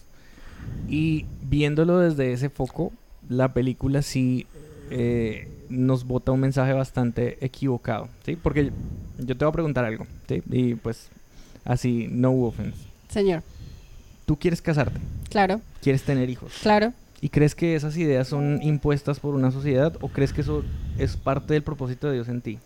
Y 0.89 1.27
viéndolo 1.43 1.99
desde 1.99 2.33
ese 2.33 2.51
foco, 2.51 2.93
la 3.29 3.53
película 3.53 4.03
sí 4.03 4.47
eh, 4.91 5.49
nos 5.69 6.05
bota 6.05 6.33
un 6.33 6.41
mensaje 6.41 6.73
bastante 6.73 7.45
equivocado, 7.45 8.09
¿sí? 8.25 8.37
Porque 8.37 8.71
yo 9.19 9.37
te 9.37 9.45
voy 9.45 9.51
a 9.51 9.53
preguntar 9.53 9.85
algo, 9.85 10.07
¿sí? 10.29 10.43
Y 10.51 10.75
pues 10.75 11.09
así, 11.65 12.09
no 12.11 12.33
offense. 12.33 12.79
Señor, 13.09 13.43
Tú 14.27 14.39
quieres 14.39 14.63
casarte, 14.63 15.01
claro, 15.31 15.61
quieres 15.83 16.03
tener 16.03 16.31
hijos. 16.31 16.53
claro. 16.63 16.93
¿Y 17.21 17.29
crees 17.29 17.55
que 17.55 17.77
esas 17.77 17.97
ideas 17.97 18.27
son 18.27 18.61
impuestas 18.65 19.21
por 19.21 19.37
una 19.37 19.53
sociedad 19.53 19.97
o 20.01 20.09
crees 20.09 20.33
que 20.33 20.41
eso 20.41 20.65
es 21.05 21.17
parte 21.17 21.55
del 21.55 21.63
propósito 21.63 22.09
de 22.09 22.15
Dios 22.15 22.29
en 22.29 22.41
ti? 22.41 22.59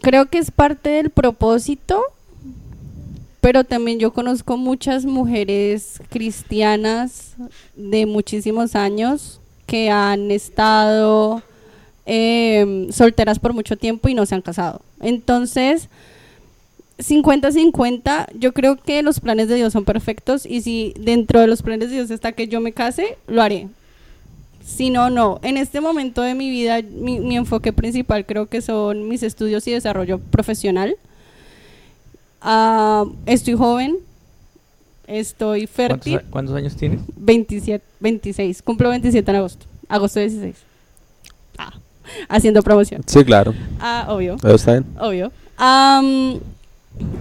Creo 0.00 0.26
que 0.26 0.38
es 0.38 0.50
parte 0.50 0.90
del 0.90 1.10
propósito, 1.10 2.02
pero 3.40 3.64
también 3.64 3.98
yo 3.98 4.12
conozco 4.12 4.56
muchas 4.56 5.04
mujeres 5.04 6.02
cristianas 6.10 7.36
de 7.74 8.06
muchísimos 8.06 8.74
años 8.76 9.40
que 9.66 9.90
han 9.90 10.30
estado 10.30 11.42
eh, 12.06 12.88
solteras 12.90 13.38
por 13.38 13.54
mucho 13.54 13.76
tiempo 13.76 14.08
y 14.08 14.14
no 14.14 14.26
se 14.26 14.34
han 14.34 14.42
casado. 14.42 14.82
Entonces, 15.00 15.88
50-50, 16.98 18.28
yo 18.34 18.52
creo 18.52 18.76
que 18.76 19.02
los 19.02 19.20
planes 19.20 19.48
de 19.48 19.56
Dios 19.56 19.72
son 19.72 19.84
perfectos 19.84 20.46
y 20.46 20.60
si 20.60 20.94
dentro 20.98 21.40
de 21.40 21.46
los 21.46 21.62
planes 21.62 21.90
de 21.90 21.96
Dios 21.96 22.10
está 22.10 22.32
que 22.32 22.46
yo 22.48 22.60
me 22.60 22.72
case, 22.72 23.18
lo 23.26 23.42
haré. 23.42 23.68
Si 24.64 24.88
no, 24.90 25.10
no. 25.10 25.40
En 25.42 25.56
este 25.58 25.80
momento 25.80 26.22
de 26.22 26.34
mi 26.34 26.48
vida, 26.50 26.80
mi, 26.82 27.20
mi 27.20 27.36
enfoque 27.36 27.72
principal 27.72 28.24
creo 28.24 28.46
que 28.46 28.62
son 28.62 29.08
mis 29.08 29.22
estudios 29.22 29.66
y 29.68 29.72
desarrollo 29.72 30.18
profesional. 30.18 30.96
Ah, 32.40 33.04
estoy 33.26 33.54
joven, 33.54 33.96
estoy 35.06 35.66
¿Cuántos, 35.66 35.76
fértil. 35.76 36.16
a- 36.16 36.22
cuántos 36.30 36.54
años 36.56 36.76
tienes? 36.76 37.00
27, 37.16 37.84
26. 38.00 38.62
Cumplo 38.62 38.88
27 38.90 39.30
en 39.30 39.36
agosto. 39.36 39.66
Agosto 39.88 40.20
16. 40.20 40.56
Ah, 41.58 41.72
haciendo 42.28 42.62
promoción. 42.62 43.02
Sí, 43.06 43.24
claro. 43.24 43.54
Ah, 43.80 44.06
obvio, 44.08 44.36
está 44.44 44.72
bien. 44.72 44.84
obvio. 44.98 45.32
Am, 45.56 46.38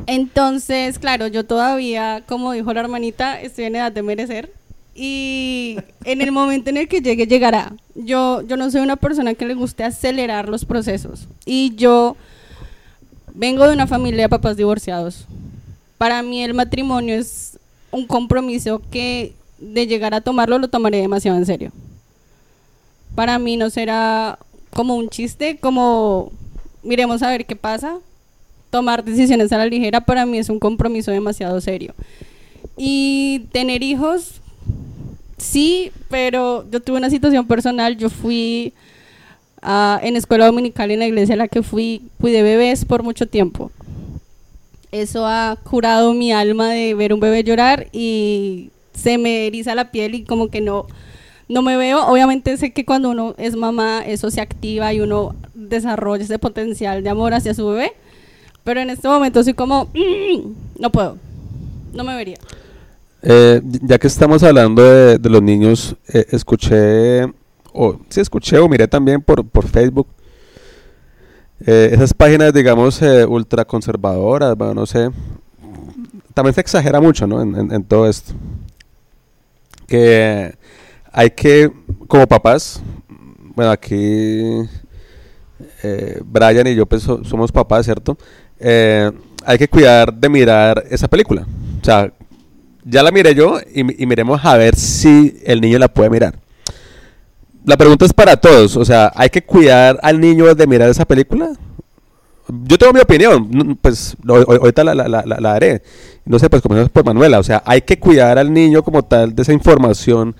entonces, 0.07 0.99
claro, 0.99 1.27
yo 1.27 1.45
todavía, 1.45 2.23
como 2.27 2.51
dijo 2.53 2.73
la 2.73 2.81
hermanita, 2.81 3.39
estoy 3.41 3.65
en 3.65 3.75
edad 3.75 3.91
de 3.91 4.01
merecer. 4.01 4.51
Y 4.95 5.77
en 6.03 6.21
el 6.21 6.31
momento 6.31 6.69
en 6.69 6.77
el 6.77 6.87
que 6.87 7.01
llegue, 7.01 7.25
llegará. 7.25 7.73
Yo, 7.95 8.41
yo 8.41 8.57
no 8.57 8.69
soy 8.69 8.81
una 8.81 8.95
persona 8.95 9.33
que 9.33 9.45
le 9.45 9.55
guste 9.55 9.83
acelerar 9.83 10.49
los 10.49 10.65
procesos. 10.65 11.27
Y 11.45 11.75
yo 11.75 12.15
vengo 13.33 13.67
de 13.67 13.73
una 13.73 13.87
familia 13.87 14.23
de 14.23 14.29
papás 14.29 14.55
divorciados. 14.55 15.25
Para 15.97 16.21
mí 16.21 16.43
el 16.43 16.53
matrimonio 16.53 17.15
es 17.15 17.57
un 17.91 18.05
compromiso 18.05 18.81
que 18.91 19.33
de 19.59 19.87
llegar 19.87 20.13
a 20.13 20.21
tomarlo 20.21 20.57
lo 20.57 20.67
tomaré 20.67 20.97
demasiado 20.97 21.37
en 21.37 21.45
serio. 21.45 21.71
Para 23.15 23.39
mí 23.39 23.57
no 23.57 23.69
será 23.69 24.37
como 24.71 24.95
un 24.95 25.09
chiste, 25.09 25.57
como 25.57 26.31
miremos 26.83 27.23
a 27.23 27.29
ver 27.29 27.45
qué 27.45 27.55
pasa. 27.55 27.97
Tomar 28.69 29.03
decisiones 29.03 29.51
a 29.51 29.57
la 29.57 29.67
ligera 29.67 30.01
para 30.01 30.25
mí 30.25 30.39
es 30.39 30.49
un 30.49 30.59
compromiso 30.59 31.11
demasiado 31.11 31.61
serio. 31.61 31.93
Y 32.75 33.45
tener 33.51 33.83
hijos, 33.83 34.41
sí, 35.43 35.91
pero 36.09 36.65
yo 36.71 36.79
tuve 36.81 36.97
una 36.97 37.09
situación 37.09 37.45
personal. 37.45 37.97
Yo 37.97 38.09
fui 38.09 38.73
ah, 39.61 39.99
en 40.01 40.15
escuela 40.15 40.45
dominical 40.45 40.89
en 40.91 40.99
la 40.99 41.07
iglesia 41.07 41.35
a 41.35 41.37
la 41.37 41.47
que 41.47 41.61
fui, 41.61 42.01
cuidé 42.19 42.41
bebés 42.41 42.85
por 42.85 43.03
mucho 43.03 43.27
tiempo. 43.27 43.71
Eso 44.91 45.25
ha 45.25 45.57
curado 45.63 46.13
mi 46.13 46.31
alma 46.31 46.69
de 46.69 46.93
ver 46.93 47.13
un 47.13 47.19
bebé 47.19 47.43
llorar 47.43 47.87
y 47.91 48.69
se 48.93 49.17
me 49.17 49.47
eriza 49.47 49.73
la 49.73 49.91
piel 49.91 50.13
y 50.15 50.23
como 50.23 50.49
que 50.49 50.61
no, 50.61 50.85
no 51.49 51.61
me 51.61 51.77
veo. 51.77 52.05
Obviamente 52.07 52.55
sé 52.57 52.71
que 52.71 52.85
cuando 52.85 53.09
uno 53.09 53.33
es 53.37 53.55
mamá 53.55 54.03
eso 54.05 54.29
se 54.29 54.39
activa 54.39 54.93
y 54.93 54.99
uno 55.01 55.35
desarrolla 55.55 56.23
ese 56.23 56.37
potencial 56.39 57.03
de 57.03 57.09
amor 57.09 57.33
hacia 57.33 57.53
su 57.55 57.67
bebé. 57.67 57.93
Pero 58.63 58.79
en 58.79 58.91
este 58.91 59.07
momento 59.07 59.43
soy 59.43 59.55
como, 59.55 59.85
"Mm, 59.93 60.53
no 60.79 60.91
puedo, 60.91 61.17
no 61.93 62.03
me 62.03 62.15
vería. 62.15 62.37
Eh, 63.25 63.61
ya 63.63 63.97
que 63.97 64.07
estamos 64.07 64.43
hablando 64.43 64.83
de, 64.83 65.29
los 65.29 65.41
niños, 65.41 65.95
eh, 66.13 66.25
escuché, 66.31 67.23
o 67.71 67.97
sí 68.09 68.19
escuché 68.19 68.57
o 68.59 68.67
miré 68.67 68.85
también 68.87 69.21
por, 69.21 69.47
por 69.47 69.65
Facebook, 69.65 70.07
eh, 71.65 71.91
esas 71.93 72.13
páginas, 72.13 72.53
digamos, 72.53 73.01
eh, 73.01 73.25
ultraconservadoras, 73.25 74.57
bueno, 74.57 74.73
no 74.73 74.85
sé, 74.85 75.09
también 76.33 76.53
se 76.53 76.59
exagera 76.61 76.99
mucho, 76.99 77.25
¿no? 77.25 77.41
En, 77.41 77.71
en- 77.71 77.83
todo 77.85 78.09
esto. 78.09 78.33
Que 79.87 80.55
hay 81.11 81.29
que, 81.31 81.71
como 82.07 82.27
papás, 82.27 82.81
bueno, 83.55 83.71
aquí 83.71 84.67
Brian 86.25 86.67
y 86.67 86.75
yo 86.75 86.85
pues, 86.85 87.03
so- 87.03 87.23
somos 87.23 87.51
papás, 87.51 87.85
¿cierto? 87.85 88.17
Hay 89.45 89.57
que 89.57 89.67
cuidar 89.69 90.13
de 90.13 90.27
mirar 90.29 90.83
esa 90.89 91.07
película. 91.07 91.45
O 91.81 91.85
sea, 91.85 92.11
ya 92.85 93.03
la 93.03 93.11
miré 93.11 93.35
yo 93.35 93.59
y, 93.73 93.83
mi- 93.83 93.95
y 93.97 94.05
miremos 94.05 94.43
a 94.43 94.57
ver 94.57 94.75
si 94.75 95.37
el 95.45 95.61
niño 95.61 95.79
la 95.79 95.87
puede 95.87 96.09
mirar. 96.09 96.35
La 97.65 97.77
pregunta 97.77 98.05
es 98.05 98.13
para 98.13 98.35
todos, 98.37 98.75
o 98.75 98.83
sea, 98.83 99.11
¿hay 99.15 99.29
que 99.29 99.41
cuidar 99.43 99.97
al 100.03 100.19
niño 100.19 100.53
de 100.53 100.67
mirar 100.67 100.89
esa 100.89 101.05
película? 101.05 101.49
Yo 102.65 102.77
tengo 102.77 102.91
mi 102.91 102.99
opinión, 102.99 103.77
pues 103.81 104.17
ho- 104.27 104.33
ho- 104.33 104.53
ahorita 104.61 104.83
la, 104.83 104.93
la, 104.95 105.23
daré. 105.39 105.81
No 106.25 106.37
sé, 106.39 106.49
pues 106.49 106.61
comenzamos 106.61 106.91
por 106.91 107.05
Manuela, 107.05 107.39
o 107.39 107.43
sea, 107.43 107.63
hay 107.65 107.81
que 107.81 107.97
cuidar 107.97 108.37
al 108.37 108.51
niño 108.51 108.83
como 108.83 109.01
tal 109.03 109.33
de 109.33 109.41
esa 109.43 109.53
información 109.53 110.35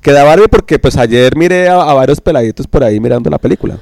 que 0.00 0.12
da 0.12 0.24
Barbie 0.24 0.48
porque 0.48 0.78
pues 0.78 0.96
ayer 0.96 1.36
miré 1.36 1.68
a, 1.68 1.74
a 1.82 1.92
varios 1.94 2.20
peladitos 2.20 2.66
por 2.66 2.82
ahí 2.82 2.98
mirando 3.00 3.28
la 3.28 3.38
película. 3.38 3.78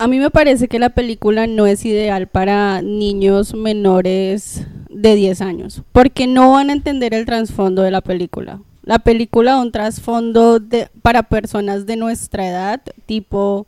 A 0.00 0.06
mí 0.06 0.20
me 0.20 0.30
parece 0.30 0.68
que 0.68 0.78
la 0.78 0.90
película 0.90 1.48
no 1.48 1.66
es 1.66 1.84
ideal 1.84 2.28
para 2.28 2.82
niños 2.82 3.52
menores 3.54 4.64
de 4.88 5.16
10 5.16 5.40
años, 5.40 5.82
porque 5.90 6.28
no 6.28 6.52
van 6.52 6.70
a 6.70 6.72
entender 6.72 7.14
el 7.14 7.26
trasfondo 7.26 7.82
de 7.82 7.90
la 7.90 8.00
película. 8.00 8.60
La 8.84 9.00
película 9.00 9.58
un 9.58 9.72
trasfondo 9.72 10.60
de, 10.60 10.88
para 11.02 11.24
personas 11.24 11.84
de 11.84 11.96
nuestra 11.96 12.46
edad, 12.46 12.80
tipo 13.06 13.66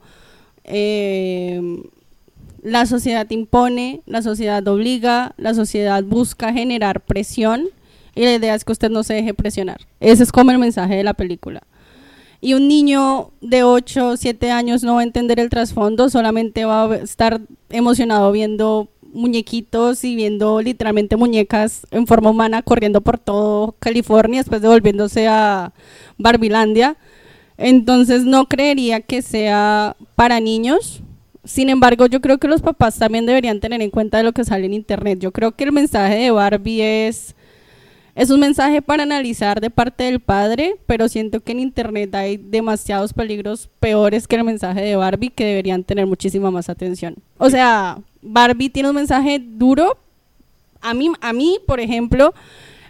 eh, 0.63 1.83
la 2.63 2.87
sociedad 2.87 3.29
impone, 3.31 4.03
la 4.07 4.23
sociedad 4.23 4.67
obliga, 4.69 5.35
la 5.37 5.53
sociedad 5.55 6.05
busca 6.05 6.53
generar 6.53 7.01
presión 7.01 7.67
y 8.15 8.23
la 8.23 8.35
idea 8.35 8.55
es 8.55 8.65
que 8.65 8.73
usted 8.73 8.91
no 8.91 9.03
se 9.03 9.15
deje 9.15 9.35
presionar. 9.35 9.81
Ese 9.99 10.23
es 10.23 10.31
como 10.31 10.53
el 10.53 10.59
mensaje 10.59 10.95
de 10.95 11.03
la 11.03 11.15
película. 11.15 11.63
Y 12.41 12.55
un 12.55 12.69
niño 12.69 13.33
de 13.41 13.65
8, 13.65 14.17
7 14.17 14.51
años 14.51 14.83
no 14.83 14.95
va 14.95 15.01
a 15.01 15.05
entender 15.05 15.39
el 15.39 15.51
trasfondo, 15.51 16.09
solamente 16.09 16.65
va 16.65 16.85
a 16.85 16.97
estar 16.97 17.41
emocionado 17.69 18.33
viendo 18.33 18.89
muñequitos 19.13 20.05
y 20.05 20.15
viendo 20.15 20.63
literalmente 20.63 21.17
muñecas 21.17 21.87
en 21.91 22.07
forma 22.07 22.31
humana 22.31 22.63
corriendo 22.63 23.01
por 23.01 23.19
todo 23.19 23.75
California, 23.79 24.41
después 24.41 24.63
devolviéndose 24.63 25.29
a 25.29 25.73
Barbilandia. 26.17 26.97
Entonces 27.59 28.25
no 28.25 28.47
creería 28.47 29.01
que 29.01 29.21
sea 29.21 29.97
para 30.15 30.41
niños. 30.41 31.03
Sin 31.45 31.69
embargo, 31.69 32.07
yo 32.07 32.21
creo 32.21 32.39
que 32.39 32.49
los 32.49 32.63
papás 32.63 32.99
también 32.99 33.27
deberían 33.27 33.61
tener 33.61 33.83
en 33.83 33.91
cuenta 33.91 34.19
de 34.19 34.25
lo 34.25 34.33
que 34.33 34.45
sale 34.45 34.67
en 34.67 34.75
internet. 34.75 35.19
Yo 35.21 35.33
creo 35.33 35.53
que 35.53 35.65
el 35.65 35.73
mensaje 35.73 36.15
de 36.17 36.31
Barbie 36.31 36.83
es 37.09 37.35
Es 38.21 38.29
un 38.29 38.39
mensaje 38.39 38.83
para 38.83 39.05
analizar 39.05 39.63
de 39.63 39.71
parte 39.71 40.05
del 40.05 40.21
padre, 40.21 40.77
pero 40.85 41.09
siento 41.09 41.41
que 41.41 41.53
en 41.53 41.61
internet 41.61 42.15
hay 42.15 42.37
demasiados 42.37 43.15
peligros 43.15 43.71
peores 43.81 44.29
que 44.29 44.37
el 44.37 44.45
mensaje 44.45 44.83
de 44.83 44.95
Barbie 44.95 45.31
que 45.31 45.47
deberían 45.47 45.85
tener 45.85 46.07
muchísima 46.07 46.51
más 46.51 46.69
atención. 46.69 47.17
O 47.39 47.49
sea, 47.49 47.99
Barbie 48.21 48.69
tiene 48.69 48.91
un 48.91 48.97
mensaje 48.97 49.41
duro. 49.43 49.97
A 50.83 50.93
mí, 50.93 51.11
a 51.23 51.33
mí, 51.33 51.61
por 51.67 51.81
ejemplo, 51.81 52.35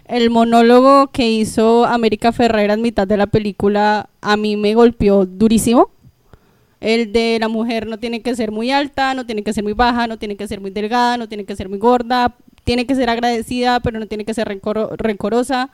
el 0.03 0.31
monólogo 0.31 1.07
que 1.13 1.31
hizo 1.31 1.85
América 1.85 2.33
Ferrera 2.33 2.73
en 2.73 2.81
mitad 2.81 3.07
de 3.07 3.15
la 3.15 3.27
película 3.27 4.09
a 4.19 4.35
mí 4.35 4.57
me 4.57 4.73
golpeó 4.73 5.25
durísimo. 5.25 5.91
El 6.81 7.13
de 7.13 7.37
la 7.39 7.47
mujer 7.47 7.87
no 7.87 7.99
tiene 7.99 8.21
que 8.21 8.35
ser 8.35 8.51
muy 8.51 8.69
alta, 8.71 9.13
no 9.13 9.25
tiene 9.25 9.43
que 9.43 9.53
ser 9.53 9.63
muy 9.63 9.71
baja, 9.71 10.07
no 10.07 10.17
tiene 10.17 10.35
que 10.35 10.49
ser 10.49 10.59
muy 10.59 10.71
delgada, 10.71 11.15
no 11.15 11.29
tiene 11.29 11.45
que 11.45 11.55
ser 11.55 11.69
muy 11.69 11.77
gorda, 11.77 12.35
tiene 12.63 12.85
que 12.85 12.95
ser 12.95 13.09
agradecida, 13.09 13.79
pero 13.79 13.99
no 13.99 14.05
tiene 14.07 14.25
que 14.25 14.33
ser 14.33 14.47
rencoro- 14.47 14.95
rencorosa. 14.97 15.69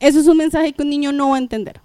Eso 0.00 0.20
es 0.20 0.26
un 0.26 0.36
mensaje 0.36 0.72
que 0.72 0.82
un 0.82 0.90
niño 0.90 1.12
no 1.12 1.30
va 1.30 1.36
a 1.36 1.40
entender. 1.40 1.80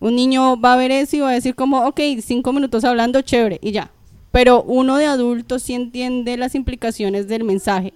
Un 0.00 0.16
niño 0.16 0.60
va 0.60 0.74
a 0.74 0.76
ver 0.76 0.90
eso 0.90 1.16
y 1.16 1.20
va 1.20 1.30
a 1.30 1.34
decir 1.34 1.54
como, 1.54 1.86
ok, 1.86 2.00
cinco 2.20 2.52
minutos 2.52 2.84
hablando, 2.84 3.20
chévere, 3.22 3.58
y 3.62 3.72
ya. 3.72 3.90
Pero 4.32 4.62
uno 4.62 4.96
de 4.96 5.06
adulto 5.06 5.58
sí 5.58 5.74
entiende 5.74 6.36
las 6.36 6.54
implicaciones 6.54 7.28
del 7.28 7.44
mensaje. 7.44 7.92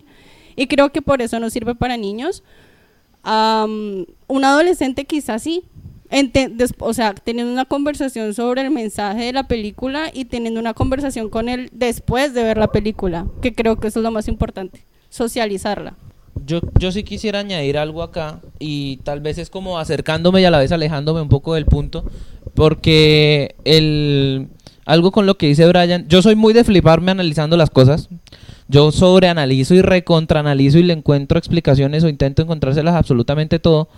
Y 0.57 0.67
creo 0.69 0.91
que 0.93 1.03
por 1.03 1.21
eso 1.23 1.39
no 1.41 1.51
sirve 1.51 1.75
para 1.75 1.97
niños. 1.97 2.43
Am, 3.23 4.07
un 4.27 4.45
adolescente 4.45 5.05
quizás 5.05 5.43
sí. 5.43 5.65
Ente- 6.11 6.49
des- 6.49 6.73
o 6.79 6.95
sea, 6.95 7.13
teniendo 7.15 7.53
una 7.53 7.67
conversación 7.67 8.33
sobre 8.33 8.63
el 8.63 8.71
mensaje 8.71 9.25
de 9.25 9.33
la 9.35 9.47
película 9.47 10.11
y 10.15 10.25
teniendo 10.25 10.59
una 10.59 10.73
conversación 10.73 11.29
con 11.29 11.51
él 11.51 11.69
después 11.73 12.33
de 12.33 12.45
ver 12.45 12.57
la 12.57 12.69
película, 12.73 13.27
que 13.43 13.55
creo 13.55 13.77
que 13.79 13.89
eso 13.89 14.01
es 14.01 14.05
lo 14.05 14.11
más 14.11 14.27
importante, 14.27 14.87
socializarla. 15.11 15.95
Yo, 16.47 16.61
yo 16.79 16.93
sí 16.93 17.03
quisiera 17.03 17.41
añadir 17.41 17.79
algo 17.79 18.03
acá 18.03 18.41
y 18.59 18.99
tal 18.99 19.21
vez 19.21 19.39
es 19.39 19.51
como 19.51 19.79
acercándome 19.79 20.41
y 20.41 20.45
a 20.45 20.51
la 20.51 20.59
vez 20.59 20.71
alejándome 20.71 21.21
un 21.21 21.29
poco 21.29 21.55
del 21.55 21.67
punto 21.67 22.05
porque 22.55 23.57
el 23.65 24.49
algo 24.89 25.13
con 25.13 25.27
lo 25.27 25.37
que 25.37 25.47
dice 25.49 25.67
Brian, 25.67 26.07
yo 26.09 26.23
soy 26.23 26.35
muy 26.35 26.55
de 26.55 26.65
fliparme 26.65 27.11
analizando 27.11 27.57
las 27.59 27.69
cosas. 27.69 28.09
Yo 28.69 28.91
sobreanalizo 28.91 29.75
y 29.75 29.83
recontraanalizo 29.83 30.79
y 30.79 30.83
le 30.83 30.95
encuentro 30.95 31.39
explicaciones 31.39 32.05
o 32.05 32.09
intento 32.09 32.41
encontrárselas 32.41 32.95
absolutamente 32.95 33.59
todo. 33.59 33.89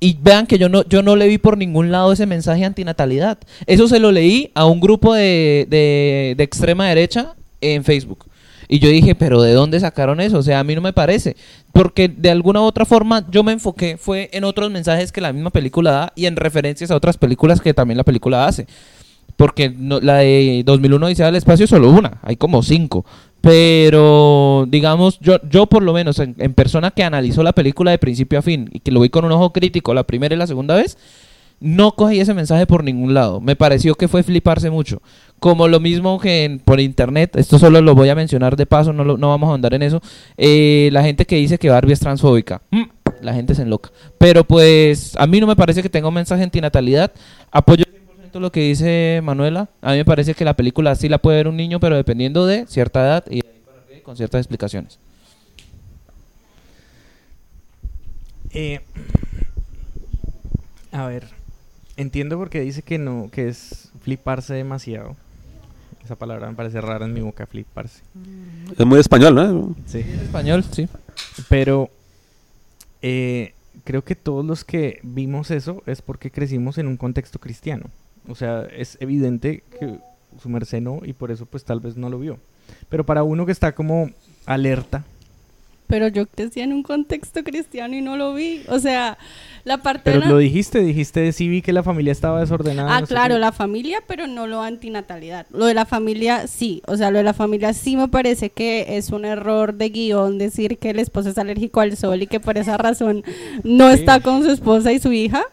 Y 0.00 0.16
vean 0.20 0.46
que 0.46 0.58
yo 0.58 0.70
no, 0.70 0.88
yo 0.88 1.02
no 1.02 1.16
le 1.16 1.28
vi 1.28 1.36
por 1.36 1.58
ningún 1.58 1.92
lado 1.92 2.12
ese 2.12 2.24
mensaje 2.24 2.64
antinatalidad. 2.64 3.38
Eso 3.66 3.88
se 3.88 4.00
lo 4.00 4.10
leí 4.10 4.50
a 4.54 4.64
un 4.64 4.80
grupo 4.80 5.14
de, 5.14 5.66
de, 5.68 6.34
de 6.36 6.44
extrema 6.44 6.88
derecha 6.88 7.34
en 7.60 7.84
Facebook. 7.84 8.24
Y 8.72 8.78
yo 8.78 8.88
dije, 8.88 9.14
pero 9.14 9.42
¿de 9.42 9.52
dónde 9.52 9.78
sacaron 9.80 10.18
eso? 10.18 10.38
O 10.38 10.42
sea, 10.42 10.58
a 10.58 10.64
mí 10.64 10.74
no 10.74 10.80
me 10.80 10.94
parece. 10.94 11.36
Porque 11.72 12.08
de 12.08 12.30
alguna 12.30 12.62
u 12.62 12.64
otra 12.64 12.86
forma 12.86 13.26
yo 13.30 13.42
me 13.42 13.52
enfoqué 13.52 13.98
fue 13.98 14.30
en 14.32 14.44
otros 14.44 14.70
mensajes 14.70 15.12
que 15.12 15.20
la 15.20 15.30
misma 15.34 15.50
película 15.50 15.90
da 15.90 16.12
y 16.16 16.24
en 16.24 16.36
referencias 16.36 16.90
a 16.90 16.96
otras 16.96 17.18
películas 17.18 17.60
que 17.60 17.74
también 17.74 17.98
la 17.98 18.04
película 18.04 18.46
hace. 18.46 18.66
Porque 19.36 19.76
la 19.78 20.16
de 20.16 20.62
2001 20.64 21.04
Odisea 21.04 21.26
del 21.26 21.36
Espacio 21.36 21.64
es 21.64 21.70
solo 21.70 21.90
una, 21.90 22.18
hay 22.22 22.36
como 22.36 22.62
cinco. 22.62 23.04
Pero, 23.42 24.64
digamos, 24.66 25.18
yo, 25.20 25.36
yo 25.50 25.66
por 25.66 25.82
lo 25.82 25.92
menos 25.92 26.18
en, 26.18 26.34
en 26.38 26.54
persona 26.54 26.92
que 26.92 27.04
analizó 27.04 27.42
la 27.42 27.52
película 27.52 27.90
de 27.90 27.98
principio 27.98 28.38
a 28.38 28.42
fin 28.42 28.70
y 28.72 28.80
que 28.80 28.90
lo 28.90 29.00
vi 29.00 29.10
con 29.10 29.26
un 29.26 29.32
ojo 29.32 29.52
crítico 29.52 29.92
la 29.92 30.04
primera 30.04 30.34
y 30.34 30.38
la 30.38 30.46
segunda 30.46 30.76
vez, 30.76 30.96
no 31.62 31.92
cogí 31.92 32.20
ese 32.20 32.34
mensaje 32.34 32.66
por 32.66 32.84
ningún 32.84 33.14
lado. 33.14 33.40
Me 33.40 33.56
pareció 33.56 33.94
que 33.94 34.08
fue 34.08 34.22
fliparse 34.22 34.68
mucho. 34.70 35.00
Como 35.38 35.66
lo 35.68 35.80
mismo 35.80 36.20
que 36.20 36.44
en- 36.44 36.58
por 36.60 36.78
internet, 36.80 37.34
esto 37.36 37.58
solo 37.58 37.80
lo 37.80 37.94
voy 37.94 38.08
a 38.10 38.14
mencionar 38.14 38.56
de 38.56 38.66
paso, 38.66 38.92
no, 38.92 39.04
lo- 39.04 39.16
no 39.16 39.28
vamos 39.30 39.50
a 39.50 39.54
andar 39.54 39.74
en 39.74 39.82
eso. 39.82 40.00
eh, 40.36 40.88
la 40.92 41.02
gente 41.02 41.24
que 41.26 41.36
dice 41.36 41.58
que 41.58 41.70
Barbie 41.70 41.92
es 41.94 42.00
transfóbica. 42.00 42.62
Mm, 42.70 42.82
la 43.22 43.32
gente 43.34 43.54
se 43.54 43.62
enloca. 43.62 43.90
Pero 44.18 44.44
pues 44.44 45.14
a 45.16 45.26
mí 45.26 45.40
no 45.40 45.46
me 45.46 45.56
parece 45.56 45.82
que 45.82 45.88
tenga 45.88 46.08
un 46.08 46.14
mensaje 46.14 46.42
antinatalidad. 46.42 47.12
Apoyo 47.50 47.84
100% 47.84 48.40
lo 48.40 48.50
que 48.52 48.60
dice 48.60 49.20
Manuela. 49.22 49.68
A 49.80 49.92
mí 49.92 49.98
me 49.98 50.04
parece 50.04 50.34
que 50.34 50.44
la 50.44 50.54
película 50.54 50.94
sí 50.96 51.08
la 51.08 51.18
puede 51.18 51.38
ver 51.38 51.48
un 51.48 51.56
niño, 51.56 51.80
pero 51.80 51.96
dependiendo 51.96 52.46
de 52.46 52.66
cierta 52.66 53.00
edad 53.02 53.24
y 53.30 53.40
con 54.02 54.16
ciertas 54.16 54.40
explicaciones. 54.40 54.98
Eh, 58.54 58.80
a 60.92 61.06
ver, 61.06 61.24
entiendo 61.96 62.38
porque 62.38 62.60
dice 62.60 62.82
que 62.82 62.98
no, 62.98 63.28
que 63.30 63.48
es 63.48 63.90
fliparse 64.00 64.54
demasiado. 64.54 65.16
Esa 66.04 66.16
palabra 66.16 66.48
me 66.48 66.56
parece 66.56 66.80
rara 66.80 67.04
en 67.04 67.14
mi 67.14 67.20
boca, 67.20 67.46
fliparse. 67.46 68.02
Es 68.76 68.86
muy 68.86 68.98
español, 68.98 69.34
¿no? 69.34 69.76
Sí. 69.86 69.98
Español, 70.00 70.64
sí. 70.64 70.88
Pero 71.48 71.90
eh, 73.02 73.54
creo 73.84 74.02
que 74.02 74.16
todos 74.16 74.44
los 74.44 74.64
que 74.64 74.98
vimos 75.02 75.50
eso 75.50 75.82
es 75.86 76.02
porque 76.02 76.30
crecimos 76.30 76.78
en 76.78 76.88
un 76.88 76.96
contexto 76.96 77.38
cristiano. 77.38 77.86
O 78.28 78.34
sea, 78.34 78.62
es 78.64 78.96
evidente 79.00 79.62
que 79.78 79.98
su 80.40 80.48
merced 80.48 80.80
no 80.80 81.00
y 81.04 81.12
por 81.12 81.30
eso 81.30 81.46
pues 81.46 81.64
tal 81.64 81.80
vez 81.80 81.96
no 81.96 82.08
lo 82.08 82.18
vio. 82.18 82.38
Pero 82.88 83.04
para 83.04 83.22
uno 83.22 83.46
que 83.46 83.52
está 83.52 83.74
como 83.74 84.10
alerta, 84.46 85.04
Pero 85.92 86.08
yo 86.08 86.24
crecí 86.26 86.60
en 86.60 86.72
un 86.72 86.82
contexto 86.82 87.44
cristiano 87.44 87.94
y 87.94 88.00
no 88.00 88.16
lo 88.16 88.32
vi. 88.32 88.62
O 88.68 88.78
sea, 88.78 89.18
la 89.64 89.76
parte 89.82 90.00
pero 90.10 90.24
lo 90.26 90.38
dijiste, 90.38 90.80
dijiste 90.80 91.30
sí 91.32 91.48
vi 91.48 91.60
que 91.60 91.74
la 91.74 91.82
familia 91.82 92.12
estaba 92.12 92.40
desordenada. 92.40 92.96
Ah, 92.96 93.00
no 93.02 93.06
claro, 93.06 93.34
qué". 93.34 93.40
la 93.40 93.52
familia, 93.52 93.98
pero 94.06 94.26
no 94.26 94.46
lo 94.46 94.62
antinatalidad. 94.62 95.44
Lo 95.50 95.66
de 95.66 95.74
la 95.74 95.84
familia, 95.84 96.46
sí. 96.46 96.80
O 96.86 96.96
sea, 96.96 97.10
lo 97.10 97.18
de 97.18 97.24
la 97.24 97.34
familia 97.34 97.74
sí 97.74 97.94
me 97.98 98.08
parece 98.08 98.48
que 98.48 98.96
es 98.96 99.10
un 99.10 99.26
error 99.26 99.74
de 99.74 99.90
guion 99.90 100.38
decir 100.38 100.78
que 100.78 100.88
el 100.88 100.98
esposo 100.98 101.28
es 101.28 101.36
alérgico 101.36 101.80
al 101.80 101.94
sol 101.94 102.22
y 102.22 102.26
que 102.26 102.40
por 102.40 102.56
esa 102.56 102.78
razón 102.78 103.22
no 103.62 103.88
Sí. 103.88 103.94
está 103.96 104.20
con 104.20 104.42
su 104.44 104.50
esposa 104.50 104.92
y 104.92 104.98
su 104.98 105.12
hija. 105.12 105.44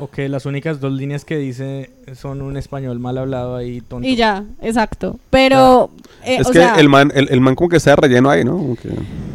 O 0.00 0.08
que 0.08 0.28
las 0.28 0.46
únicas 0.46 0.80
dos 0.80 0.92
líneas 0.92 1.24
que 1.24 1.36
dice 1.36 1.90
son 2.14 2.40
un 2.42 2.56
español 2.56 2.98
mal 3.00 3.18
hablado 3.18 3.56
ahí 3.56 3.80
tonto. 3.80 4.06
Y 4.06 4.14
ya, 4.16 4.44
exacto. 4.62 5.18
Pero, 5.30 5.90
eh, 6.24 6.36
es 6.40 6.46
o 6.46 6.50
que 6.52 6.58
sea, 6.60 6.74
el, 6.76 6.88
man, 6.88 7.10
el, 7.14 7.28
el 7.30 7.40
man 7.40 7.54
como 7.54 7.68
que 7.68 7.76
está 7.78 7.96
relleno 7.96 8.30
ahí, 8.30 8.44
¿no? 8.44 8.76
Que- 8.80 8.88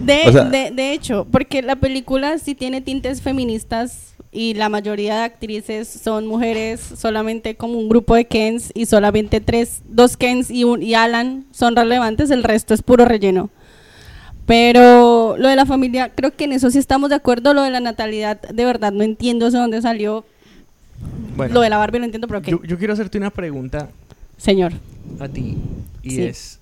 de, 0.05 0.22
o 0.28 0.32
sea- 0.32 0.45
de, 0.45 0.72
de 0.72 0.93
hecho, 0.93 1.28
porque 1.32 1.61
la 1.61 1.76
película 1.76 2.38
sí 2.38 2.55
tiene 2.55 2.82
tintes 2.82 3.22
feministas 3.22 4.14
y 4.32 4.53
la 4.55 4.70
mayoría 4.70 5.16
de 5.18 5.22
actrices 5.24 5.88
son 5.88 6.28
mujeres, 6.28 6.80
solamente 6.97 7.55
como 7.55 7.78
un 7.78 7.88
grupo 7.89 8.16
de 8.16 8.26
Kens 8.26 8.72
y 8.74 8.86
solamente 8.86 9.41
tres, 9.41 9.82
dos 9.88 10.18
Kens 10.18 10.49
y, 10.49 10.64
un, 10.64 10.82
y 10.82 10.93
Alan 10.95 11.45
son 11.51 11.76
relevantes, 11.76 12.32
el 12.32 12.43
resto 12.43 12.74
es 12.74 12.82
puro 12.82 13.05
relleno. 13.05 13.49
Pero 14.45 15.36
lo 15.38 15.47
de 15.47 15.55
la 15.55 15.66
familia, 15.66 16.09
creo 16.14 16.36
que 16.36 16.43
en 16.45 16.51
eso 16.51 16.70
sí 16.70 16.78
estamos 16.78 17.09
de 17.09 17.16
acuerdo. 17.16 17.53
Lo 17.53 17.61
de 17.61 17.70
la 17.70 17.80
natalidad, 17.80 18.41
de 18.41 18.66
verdad, 18.66 18.91
no 18.91 19.03
entiendo 19.03 19.49
de 19.49 19.57
dónde 19.57 19.82
salió. 19.82 20.26
Bueno, 21.35 21.53
Lo 21.53 21.61
de 21.61 21.69
la 21.69 21.77
Barbie 21.77 21.99
lo 21.99 22.05
entiendo, 22.05 22.27
pero 22.27 22.41
¿qué? 22.41 22.51
yo, 22.51 22.63
yo 22.63 22.77
quiero 22.77 22.93
hacerte 22.93 23.17
una 23.17 23.29
pregunta 23.31 23.89
Señor. 24.37 24.73
a 25.19 25.27
ti 25.27 25.57
y 26.03 26.11
Sí. 26.11 26.21
es 26.23 26.59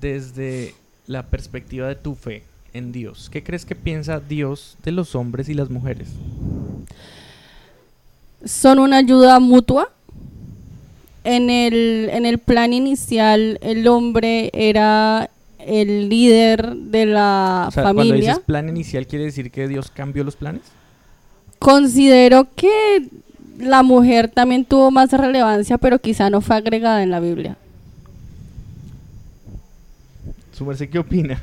desde 0.00 0.74
la 1.06 1.24
perspectiva 1.26 1.86
de 1.88 1.96
tu 1.96 2.14
fe 2.14 2.42
en 2.72 2.92
Dios. 2.92 3.28
¿Qué 3.30 3.42
crees 3.42 3.64
que 3.64 3.74
piensa 3.74 4.20
Dios 4.20 4.76
de 4.84 4.92
los 4.92 5.14
hombres 5.14 5.48
y 5.48 5.54
las 5.54 5.70
mujeres? 5.70 6.08
son 8.44 8.78
una 8.78 8.98
ayuda 8.98 9.40
mutua. 9.40 9.90
En 11.24 11.50
el, 11.50 12.08
en 12.12 12.24
el 12.24 12.38
plan 12.38 12.72
inicial, 12.72 13.58
el 13.60 13.88
hombre 13.88 14.50
era 14.52 15.28
el 15.58 16.08
líder 16.08 16.76
de 16.76 17.06
la 17.06 17.64
O 17.68 17.70
sea, 17.72 17.82
cuando 17.82 18.02
familia. 18.02 18.30
dices 18.34 18.44
plan 18.44 18.68
inicial, 18.68 19.06
¿quiere 19.08 19.24
decir 19.24 19.50
que 19.50 19.66
Dios 19.66 19.90
cambió 19.90 20.22
los 20.22 20.36
planes? 20.36 20.62
Considero 21.58 22.46
que 22.54 23.08
la 23.58 23.82
mujer 23.82 24.28
también 24.28 24.64
tuvo 24.64 24.90
más 24.90 25.12
relevancia, 25.12 25.78
pero 25.78 25.98
quizá 25.98 26.30
no 26.30 26.40
fue 26.40 26.56
agregada 26.56 27.02
en 27.02 27.10
la 27.10 27.20
Biblia. 27.20 27.56
¿Su 30.52 30.64
merced 30.64 30.88
qué 30.88 30.98
opina? 30.98 31.42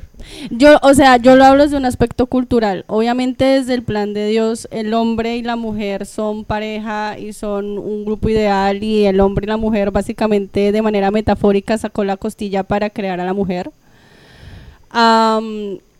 Yo, 0.50 0.76
o 0.82 0.92
sea, 0.92 1.18
yo 1.18 1.36
lo 1.36 1.44
hablo 1.44 1.62
desde 1.62 1.76
un 1.76 1.84
aspecto 1.84 2.26
cultural. 2.26 2.84
Obviamente 2.88 3.44
desde 3.44 3.74
el 3.74 3.84
plan 3.84 4.12
de 4.12 4.26
Dios, 4.26 4.66
el 4.72 4.92
hombre 4.92 5.36
y 5.36 5.42
la 5.42 5.54
mujer 5.54 6.04
son 6.04 6.44
pareja 6.44 7.16
y 7.16 7.32
son 7.32 7.78
un 7.78 8.04
grupo 8.04 8.28
ideal 8.28 8.82
y 8.82 9.04
el 9.04 9.20
hombre 9.20 9.44
y 9.44 9.48
la 9.48 9.56
mujer 9.56 9.92
básicamente 9.92 10.72
de 10.72 10.82
manera 10.82 11.12
metafórica 11.12 11.78
sacó 11.78 12.02
la 12.02 12.16
costilla 12.16 12.64
para 12.64 12.90
crear 12.90 13.20
a 13.20 13.24
la 13.24 13.34
mujer. 13.34 13.70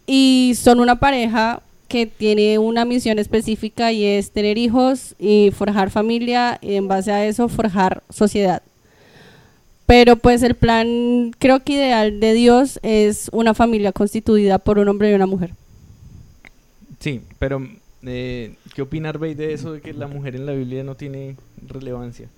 Y 0.06 0.54
son 0.56 0.80
una 0.80 0.98
pareja 0.98 1.62
que 1.94 2.06
tiene 2.06 2.58
una 2.58 2.84
misión 2.84 3.20
específica 3.20 3.92
y 3.92 4.04
es 4.04 4.32
tener 4.32 4.58
hijos 4.58 5.14
y 5.16 5.52
forjar 5.52 5.90
familia 5.90 6.58
y 6.60 6.74
en 6.74 6.88
base 6.88 7.12
a 7.12 7.24
eso 7.24 7.48
forjar 7.48 8.02
sociedad. 8.10 8.62
Pero 9.86 10.16
pues 10.16 10.42
el 10.42 10.56
plan 10.56 11.30
creo 11.38 11.62
que 11.62 11.74
ideal 11.74 12.18
de 12.18 12.32
Dios 12.32 12.80
es 12.82 13.30
una 13.32 13.54
familia 13.54 13.92
constituida 13.92 14.58
por 14.58 14.80
un 14.80 14.88
hombre 14.88 15.12
y 15.12 15.14
una 15.14 15.26
mujer. 15.26 15.52
Sí, 16.98 17.20
pero 17.38 17.64
eh, 18.02 18.56
¿qué 18.74 18.82
opina 18.82 19.10
Arbey 19.10 19.34
de 19.34 19.52
eso 19.52 19.70
de 19.70 19.80
que 19.80 19.92
la 19.92 20.08
mujer 20.08 20.34
en 20.34 20.46
la 20.46 20.52
Biblia 20.52 20.82
no 20.82 20.96
tiene 20.96 21.36
relevancia? 21.64 22.28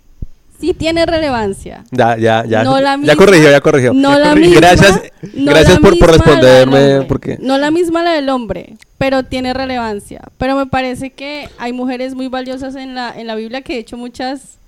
Sí 0.61 0.75
tiene 0.75 1.05
relevancia. 1.07 1.85
Ya, 1.91 2.17
ya, 2.17 2.45
ya. 2.47 2.65
No 2.65 2.81
la 2.81 2.99
ya 3.03 3.17
corrigió, 3.17 3.51
ya 3.51 3.61
corrigió. 3.61 3.93
No 3.93 4.19
la 4.19 4.35
misma, 4.37 4.57
Gracias, 4.57 5.03
no 5.35 5.51
gracias 5.51 5.75
la 5.75 5.81
por, 5.81 5.93
misma 5.93 6.07
responderme. 6.09 6.93
hombre. 6.95 7.09
Porque... 7.09 7.39
No 7.41 7.59
la 7.59 7.71
misma 7.71 8.03
la 8.03 8.13
del 8.13 8.29
hombre, 8.29 8.75
pero 8.99 9.23
tiene 9.23 9.53
relevancia. 9.55 10.23
Pero 10.39 10.57
me 10.57 10.67
parece 10.67 11.11
que 11.11 11.49
hay 11.59 11.73
mujeres 11.73 12.15
muy 12.15 12.29
valiosas 12.29 12.75
en 12.77 12.95
la, 12.95 13.13
en 13.19 13.27
la 13.27 13.35
Biblia 13.35 13.63
que 13.63 13.75
de 13.75 13.79
hecho 13.81 13.97
muchas, 13.97 14.59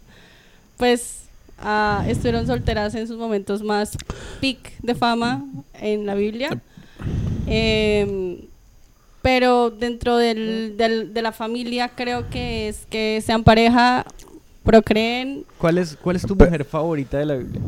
pues, 0.77 1.23
ah, 1.61 2.05
estuvieron 2.09 2.47
solteras 2.47 2.95
en 2.95 3.07
sus 3.09 3.17
momentos 3.17 3.63
más 3.63 3.97
peak 4.41 4.73
de 4.83 4.95
fama 4.95 5.45
en 5.81 6.07
la 6.07 6.15
Biblia. 6.15 6.51
Em, 7.47 8.39
pero 9.23 9.71
dentro 9.71 10.17
del, 10.17 10.75
del- 10.77 11.13
de 11.13 11.23
la 11.23 11.33
familia 11.33 11.89
creo 11.95 12.29
que 12.31 12.69
es 12.69 12.87
que 12.89 13.23
sean 13.25 13.43
pareja, 13.43 14.05
procreen. 14.73 15.45
¿Cuál 15.57 15.79
es, 15.79 15.97
¿Cuál 15.97 16.17
es 16.17 16.23
tu 16.27 16.37
Pe- 16.37 16.45
mujer 16.45 16.65
favorita 16.65 17.19
de 17.19 17.25
la 17.27 17.35
Biblia? 17.37 17.61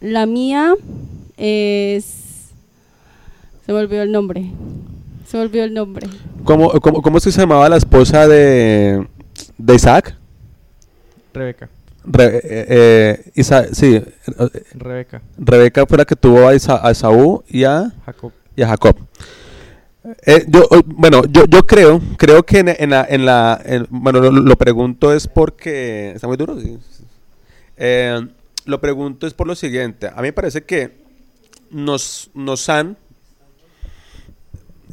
La 0.00 0.26
mía 0.26 0.74
es... 1.36 2.50
Se 3.64 3.72
me 3.72 3.78
olvidó 3.78 4.02
el 4.02 4.10
nombre. 4.12 4.50
Se 5.26 5.36
me 5.36 5.44
olvidó 5.44 5.64
el 5.64 5.74
nombre. 5.74 6.08
¿Cómo, 6.44 6.70
cómo, 6.80 7.00
cómo 7.02 7.18
es 7.18 7.24
que 7.24 7.30
se 7.32 7.40
llamaba 7.40 7.68
la 7.68 7.76
esposa 7.76 8.26
de, 8.26 9.06
de 9.58 9.74
Isaac? 9.74 10.16
Rebeca. 11.32 11.68
Re- 12.04 12.36
eh, 12.38 12.40
eh, 12.68 13.30
Isa- 13.34 13.72
sí, 13.74 13.94
eh, 13.96 14.04
Rebeca. 14.74 15.20
Rebeca 15.36 15.86
fue 15.86 15.98
la 15.98 16.04
que 16.06 16.16
tuvo 16.16 16.48
a, 16.48 16.54
Isa- 16.54 16.80
a 16.86 16.90
Esaú 16.90 17.44
y 17.48 17.64
a, 17.64 17.92
Jacob. 18.06 18.32
y 18.56 18.62
a 18.62 18.68
Jacob. 18.68 18.96
Eh, 20.26 20.44
yo, 20.48 20.62
eh, 20.70 20.82
bueno, 20.86 21.22
yo, 21.30 21.44
yo 21.46 21.66
creo, 21.66 22.00
creo 22.16 22.44
que 22.44 22.58
en, 22.60 22.90
la, 22.90 23.06
en 23.08 23.24
la 23.26 23.60
en- 23.64 23.86
bueno, 23.90 24.20
lo, 24.20 24.56
pregunto 24.56 25.12
es 25.12 25.26
porque, 25.28 26.12
está 26.14 26.26
muy 26.26 26.36
duro. 26.36 26.56
Eh, 27.76 28.26
lo 28.64 28.80
pregunto 28.80 29.26
es 29.26 29.34
por 29.34 29.46
lo 29.46 29.54
siguiente, 29.54 30.08
a 30.08 30.16
mí 30.16 30.22
me 30.28 30.32
parece 30.32 30.62
que 30.64 30.96
nos, 31.70 32.30
nos 32.34 32.68
han, 32.68 32.96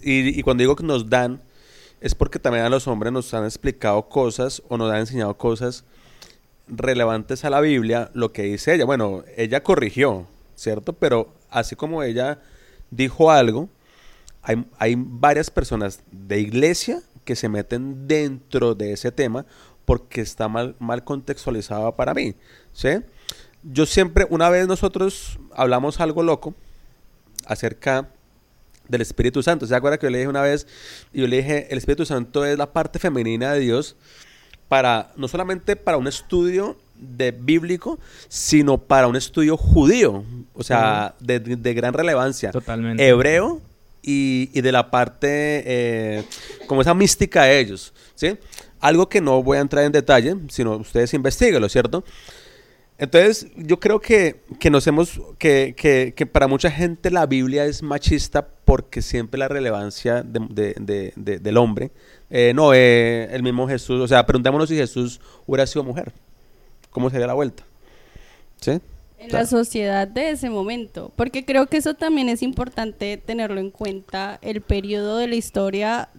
y, 0.02 0.40
y 0.40 0.44
cuando 0.44 0.62
digo 0.62 0.76
que 0.76 0.84
nos 0.84 1.10
dan, 1.10 1.42
es 2.02 2.14
porque 2.14 2.40
también 2.40 2.66
a 2.66 2.70
los 2.70 2.88
hombres 2.88 3.12
nos 3.12 3.34
han 3.34 3.46
explicado 3.46 4.04
cosas 4.10 4.62
o 4.70 4.78
nos 4.78 4.92
han 4.92 5.00
enseñado 5.00 5.36
cosas 5.38 5.84
relevantes 6.68 7.46
a 7.46 7.50
la 7.50 7.62
Biblia, 7.62 8.12
lo 8.14 8.32
que 8.32 8.44
dice 8.44 8.76
ella. 8.76 8.86
Bueno, 8.86 9.24
ella 9.38 9.64
corrigió, 9.64 10.28
¿cierto? 10.56 10.94
Pero 10.94 11.34
así 11.50 11.76
como 11.76 12.04
ella 12.04 12.40
dijo 12.92 13.32
algo, 13.32 13.70
hay, 14.46 14.66
hay 14.80 14.96
varias 14.98 15.50
personas 15.50 16.02
de 16.12 16.40
iglesia 16.40 17.02
que 17.26 17.36
se 17.36 17.50
meten 17.50 18.08
dentro 18.08 18.76
de 18.76 18.94
ese 18.94 19.12
tema 19.12 19.46
porque 19.84 20.22
está 20.22 20.48
mal, 20.48 20.76
mal 20.80 21.04
contextualizado 21.04 21.96
para 21.96 22.14
mí, 22.14 22.36
¿sí? 22.74 22.90
Yo 23.64 23.86
siempre, 23.86 24.26
una 24.30 24.50
vez 24.50 24.68
nosotros 24.68 25.40
hablamos 25.56 26.00
algo 26.00 26.22
loco 26.24 26.54
acerca 27.46 28.10
del 28.88 29.02
Espíritu 29.02 29.42
Santo. 29.42 29.66
¿Se 29.66 29.76
acuerda 29.76 29.98
que 29.98 30.06
yo 30.06 30.12
le 30.12 30.20
dije 30.20 30.28
una 30.30 30.42
vez? 30.42 30.68
Y 31.12 31.22
yo 31.22 31.28
le 31.28 31.38
dije, 31.38 31.68
el 31.72 31.78
Espíritu 31.78 32.06
Santo 32.06 32.46
es 32.46 32.58
la 32.58 32.72
parte 32.74 33.00
femenina 33.00 33.54
de 33.54 33.60
Dios 33.62 33.96
para, 34.68 35.12
no 35.16 35.28
solamente 35.28 35.76
para 35.76 35.98
un 35.98 36.08
estudio 36.08 36.78
de 36.96 37.32
bíblico, 37.32 38.00
sino 38.28 38.78
para 38.78 39.08
un 39.08 39.16
estudio 39.16 39.58
judío, 39.58 40.24
o 40.54 40.64
sea, 40.64 41.16
de, 41.20 41.40
de- 41.40 41.56
de 41.56 41.74
gran 41.74 41.94
relevancia. 41.94 42.52
Totalmente. 42.52 43.08
Hebreo 43.08 43.62
y, 44.06 44.50
y 44.54 44.62
de 44.62 44.72
la 44.72 44.92
parte, 44.92 45.28
eh, 45.66 46.24
como 46.68 46.82
esa 46.82 46.94
mística 46.94 47.44
de 47.44 47.60
ellos, 47.60 47.94
¿sí? 48.14 48.38
Algo 48.80 49.10
que 49.10 49.20
no 49.20 49.42
voy 49.42 49.58
a 49.58 49.62
entrar 49.62 49.84
en 49.84 49.92
detalle, 49.92 50.36
sino 50.50 50.76
ustedes 50.78 51.14
investiguenlo, 51.16 51.68
¿cierto? 51.70 52.04
Entonces, 52.98 53.48
yo 53.58 53.78
creo 53.80 54.00
que, 54.00 54.42
que 54.60 54.70
nos 54.70 54.88
hemos, 54.88 55.20
que, 55.38 55.74
que, 55.76 56.14
que 56.16 56.26
para 56.26 56.48
mucha 56.48 56.72
gente 56.72 57.12
la 57.12 57.26
Biblia 57.26 57.66
es 57.66 57.84
machista 57.84 58.48
porque 58.64 59.02
siempre 59.02 59.38
la 59.38 59.50
relevancia 59.50 60.24
de- 60.24 60.48
de- 60.50 60.76
de- 60.80 61.14
de- 61.18 61.40
del 61.40 61.58
hombre. 61.58 61.92
Eh, 62.30 62.54
no, 62.56 62.74
eh, 62.74 63.28
el 63.32 63.44
mismo 63.44 63.68
Jesús, 63.68 64.00
o 64.00 64.08
sea, 64.08 64.26
preguntémonos 64.26 64.70
si 64.70 64.76
Jesús 64.78 65.20
hubiera 65.46 65.68
sido 65.68 65.84
mujer. 65.84 66.14
¿Cómo 66.90 67.10
sería 67.10 67.28
la 67.28 67.34
vuelta? 67.34 67.64
¿Sí? 68.62 68.80
En 69.26 69.32
la 69.34 69.46
sociedad 69.46 70.08
de 70.08 70.32
ese 70.32 70.50
momento. 70.50 71.12
Porque 71.16 71.46
creo 71.46 71.68
que 71.68 71.78
eso 71.78 71.94
también 71.94 72.30
es 72.30 72.42
importante 72.42 73.18
tenerlo 73.18 73.60
en 73.60 73.72
cuenta, 73.72 74.40
el 74.42 74.62
periodo 74.62 75.18
de 75.18 75.28
la 75.28 75.36
historia 75.36 76.10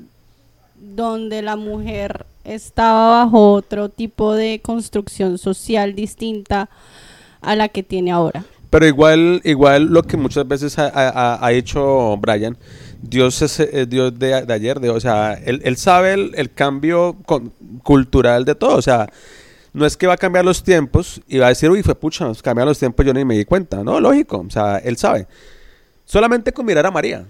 donde 0.79 1.43
la 1.43 1.57
mujer 1.57 2.27
estaba 2.45 3.25
bajo 3.25 3.53
otro 3.53 3.89
tipo 3.89 4.35
de 4.35 4.61
construcción 4.63 5.39
social 5.39 5.95
distinta 5.95 6.69
a 7.41 7.57
la 7.57 7.69
que 7.69 7.83
tiene 7.83 8.13
ahora. 8.13 8.45
Pero 8.71 8.87
igual, 8.87 9.41
igual 9.45 9.85
lo 9.87 10.03
que 10.03 10.17
muchas 10.17 10.47
veces 10.47 10.79
ha, 10.79 10.89
ha- 10.89 11.45
ha 11.45 11.53
hecho 11.53 12.17
Brian, 12.19 12.57
Dios 13.01 13.41
es 13.43 13.61
eh, 13.61 13.87
Dios 13.87 14.19
de, 14.19 14.43
de 14.45 14.53
ayer, 14.53 14.81
de, 14.81 14.91
o 14.91 15.01
sea, 15.01 15.35
él, 15.35 15.61
él 15.65 15.77
sabe 15.77 16.13
el, 16.15 16.33
el 16.35 16.53
cambio 16.53 17.17
con- 17.25 17.53
cultural 17.83 18.45
de 18.45 18.55
todo, 18.55 18.77
o 18.77 18.83
sea, 18.83 19.09
no 19.77 19.85
es 19.85 19.97
que 19.97 20.07
va 20.07 20.15
a 20.15 20.17
cambiar 20.17 20.45
los 20.45 20.63
tiempos 20.63 21.21
y 21.29 21.37
va 21.39 21.47
a 21.47 21.49
decir, 21.51 21.71
uy, 21.71 21.83
fue 21.83 21.95
pucha, 21.95 22.33
cambiaron 22.43 22.71
los 22.71 22.79
tiempos, 22.79 23.05
yo 23.05 23.13
ni 23.13 23.25
me 23.27 23.37
di 23.37 23.45
cuenta, 23.45 23.85
no, 23.85 24.01
lógico, 24.01 24.39
o 24.47 24.51
sea, 24.51 24.79
él 24.79 24.97
sabe. 24.97 25.27
Solamente 26.07 26.51
con 26.53 26.65
mirar 26.65 26.87
a 26.87 26.91
María. 26.91 27.27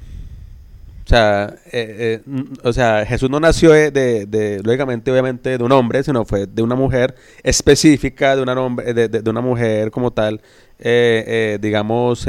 O 1.04 1.08
sea, 1.08 1.54
eh, 1.72 2.20
eh, 2.26 2.44
o 2.62 2.72
sea, 2.72 3.04
Jesús 3.04 3.28
no 3.30 3.40
nació 3.40 3.70
de, 3.72 3.90
de- 3.90 4.60
lógicamente, 4.62 5.10
obviamente, 5.10 5.58
de 5.58 5.64
un 5.64 5.72
hombre, 5.72 6.02
sino 6.04 6.24
fue 6.24 6.46
de 6.46 6.62
una 6.62 6.74
mujer 6.76 7.14
específica, 7.42 8.36
de 8.36 8.42
una, 8.42 8.54
de, 8.92 9.08
de- 9.08 9.30
una 9.30 9.40
mujer 9.40 9.90
como 9.90 10.12
tal, 10.12 10.40
eh, 10.78 11.58
digamos, 11.60 12.26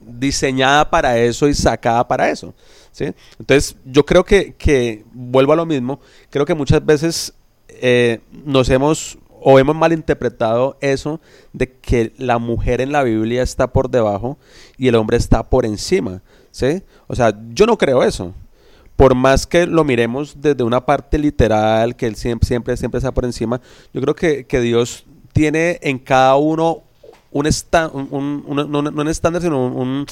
diseñada 0.00 0.88
para 0.90 1.18
eso 1.18 1.48
y 1.48 1.54
sacada 1.54 2.06
para 2.06 2.30
eso. 2.30 2.54
¿sí? 2.90 3.06
Entonces, 3.38 3.76
yo 3.84 4.04
creo 4.04 4.24
que, 4.24 4.54
que, 4.54 5.04
vuelvo 5.12 5.52
a 5.52 5.56
lo 5.56 5.64
mismo, 5.66 6.00
creo 6.30 6.44
que 6.44 6.54
muchas 6.54 6.84
veces 6.84 7.32
eh, 7.82 8.20
nos 8.46 8.70
hemos 8.70 9.18
o 9.44 9.58
hemos 9.58 9.74
malinterpretado 9.76 10.78
eso 10.80 11.20
de 11.52 11.70
que 11.72 12.12
la 12.16 12.38
mujer 12.38 12.80
en 12.80 12.92
la 12.92 13.02
Biblia 13.02 13.42
está 13.42 13.72
por 13.72 13.90
debajo 13.90 14.38
y 14.78 14.86
el 14.88 14.94
hombre 14.94 15.16
está 15.16 15.42
por 15.42 15.66
encima. 15.66 16.22
¿sí? 16.52 16.82
O 17.08 17.14
sea, 17.16 17.36
yo 17.50 17.66
no 17.66 17.76
creo 17.76 18.04
eso. 18.04 18.32
Por 18.94 19.14
más 19.16 19.46
que 19.48 19.66
lo 19.66 19.82
miremos 19.84 20.36
desde 20.40 20.62
una 20.62 20.86
parte 20.86 21.18
literal, 21.18 21.96
que 21.96 22.06
él 22.06 22.14
siempre, 22.14 22.46
siempre, 22.46 22.76
siempre 22.76 22.98
está 22.98 23.10
por 23.10 23.24
encima, 23.24 23.60
yo 23.92 24.00
creo 24.00 24.14
que, 24.14 24.46
que 24.46 24.60
Dios 24.60 25.04
tiene 25.32 25.78
en 25.82 25.98
cada 25.98 26.36
uno 26.36 26.82
un, 27.32 27.46
esta- 27.46 27.88
un, 27.88 28.44
no, 28.46 28.78
un 28.78 29.08
estándar, 29.08 29.42
sino 29.42 29.66
un- 29.66 30.06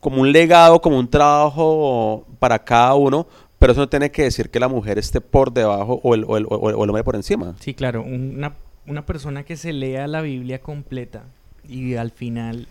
como 0.00 0.22
un 0.22 0.32
legado, 0.32 0.80
como 0.80 0.98
un 0.98 1.08
trabajo 1.08 2.24
para 2.38 2.58
cada 2.58 2.94
uno, 2.94 3.26
pero 3.62 3.72
eso 3.72 3.80
no 3.80 3.88
tiene 3.88 4.10
que 4.10 4.24
decir 4.24 4.50
que 4.50 4.58
la 4.60 4.68
mujer 4.68 4.98
esté 4.98 5.20
por 5.20 5.52
debajo 5.52 6.00
o 6.02 6.14
el, 6.14 6.24
o 6.26 6.36
el- 6.36 6.46
o 6.48 6.68
el- 6.68 6.74
hombre 6.90 7.04
por 7.04 7.14
encima. 7.16 7.54
Sí, 7.60 7.74
claro. 7.74 8.02
Una, 8.02 8.54
una 8.86 9.06
persona 9.06 9.44
que 9.44 9.56
se 9.56 9.72
lea 9.72 10.06
la 10.08 10.20
Biblia 10.20 10.60
completa 10.60 11.22
y 11.68 11.94
al 11.94 12.10
final 12.10 12.66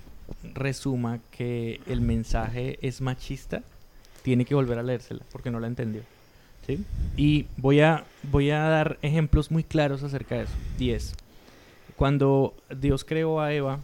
resuma 0.53 1.19
que 1.31 1.79
el 1.87 2.01
mensaje 2.01 2.77
es 2.81 2.99
machista, 3.01 3.63
tiene 4.21 4.43
que 4.45 4.53
volver 4.53 4.77
a 4.79 4.83
leérsela 4.83 5.21
porque 5.31 5.49
no 5.49 5.59
la 5.61 5.67
entendió. 5.67 6.01
¿sí? 6.67 6.83
Y 7.17 7.45
voy 7.57 7.79
a, 7.79 8.03
voy 8.29 8.51
a 8.51 8.59
dar 8.59 8.97
ejemplos 9.01 9.49
muy 9.49 9.63
claros 9.63 10.03
acerca 10.03 10.35
de 10.35 10.43
eso. 10.43 10.53
Y 10.77 10.91
es, 10.91 11.15
cuando 11.95 12.53
Dios 12.79 13.03
creó 13.05 13.39
a 13.41 13.53
Eva, 13.53 13.79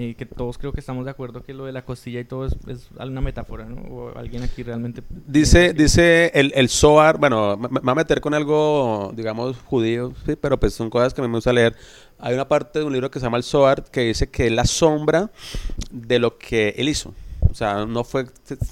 eh, 0.00 0.14
que 0.14 0.26
todos 0.26 0.58
creo 0.58 0.72
que 0.72 0.78
estamos 0.78 1.04
de 1.04 1.10
acuerdo 1.10 1.42
que 1.42 1.52
lo 1.52 1.64
de 1.64 1.72
la 1.72 1.84
costilla 1.84 2.20
y 2.20 2.24
todo 2.24 2.46
es, 2.46 2.56
es 2.68 2.88
una 3.00 3.20
metáfora, 3.20 3.64
¿no? 3.64 3.82
O 3.92 4.16
alguien 4.16 4.44
aquí 4.44 4.62
realmente... 4.62 5.02
Dice, 5.26 5.72
dice 5.72 6.30
el, 6.34 6.52
el 6.54 6.68
Zohar, 6.68 7.18
bueno, 7.18 7.56
me, 7.56 7.68
me 7.68 7.80
va 7.80 7.92
a 7.92 7.94
meter 7.96 8.20
con 8.20 8.32
algo, 8.32 9.12
digamos, 9.16 9.56
judío, 9.58 10.12
sí, 10.24 10.36
pero 10.36 10.60
pues 10.60 10.72
son 10.74 10.88
cosas 10.88 11.12
que 11.12 11.20
a 11.20 11.24
mí 11.24 11.28
me 11.28 11.38
gusta 11.38 11.52
leer. 11.52 11.74
Hay 12.20 12.32
una 12.32 12.46
parte 12.46 12.78
de 12.78 12.84
un 12.84 12.92
libro 12.92 13.10
que 13.10 13.18
se 13.18 13.26
llama 13.26 13.38
el 13.38 13.42
Zohar 13.42 13.82
que 13.90 14.02
dice 14.02 14.28
que 14.28 14.46
es 14.46 14.52
la 14.52 14.66
sombra 14.66 15.32
de 15.90 16.20
lo 16.20 16.38
que 16.38 16.76
él 16.78 16.88
hizo. 16.88 17.12
O 17.50 17.54
sea, 17.54 17.84
no 17.84 18.04
fue 18.04 18.26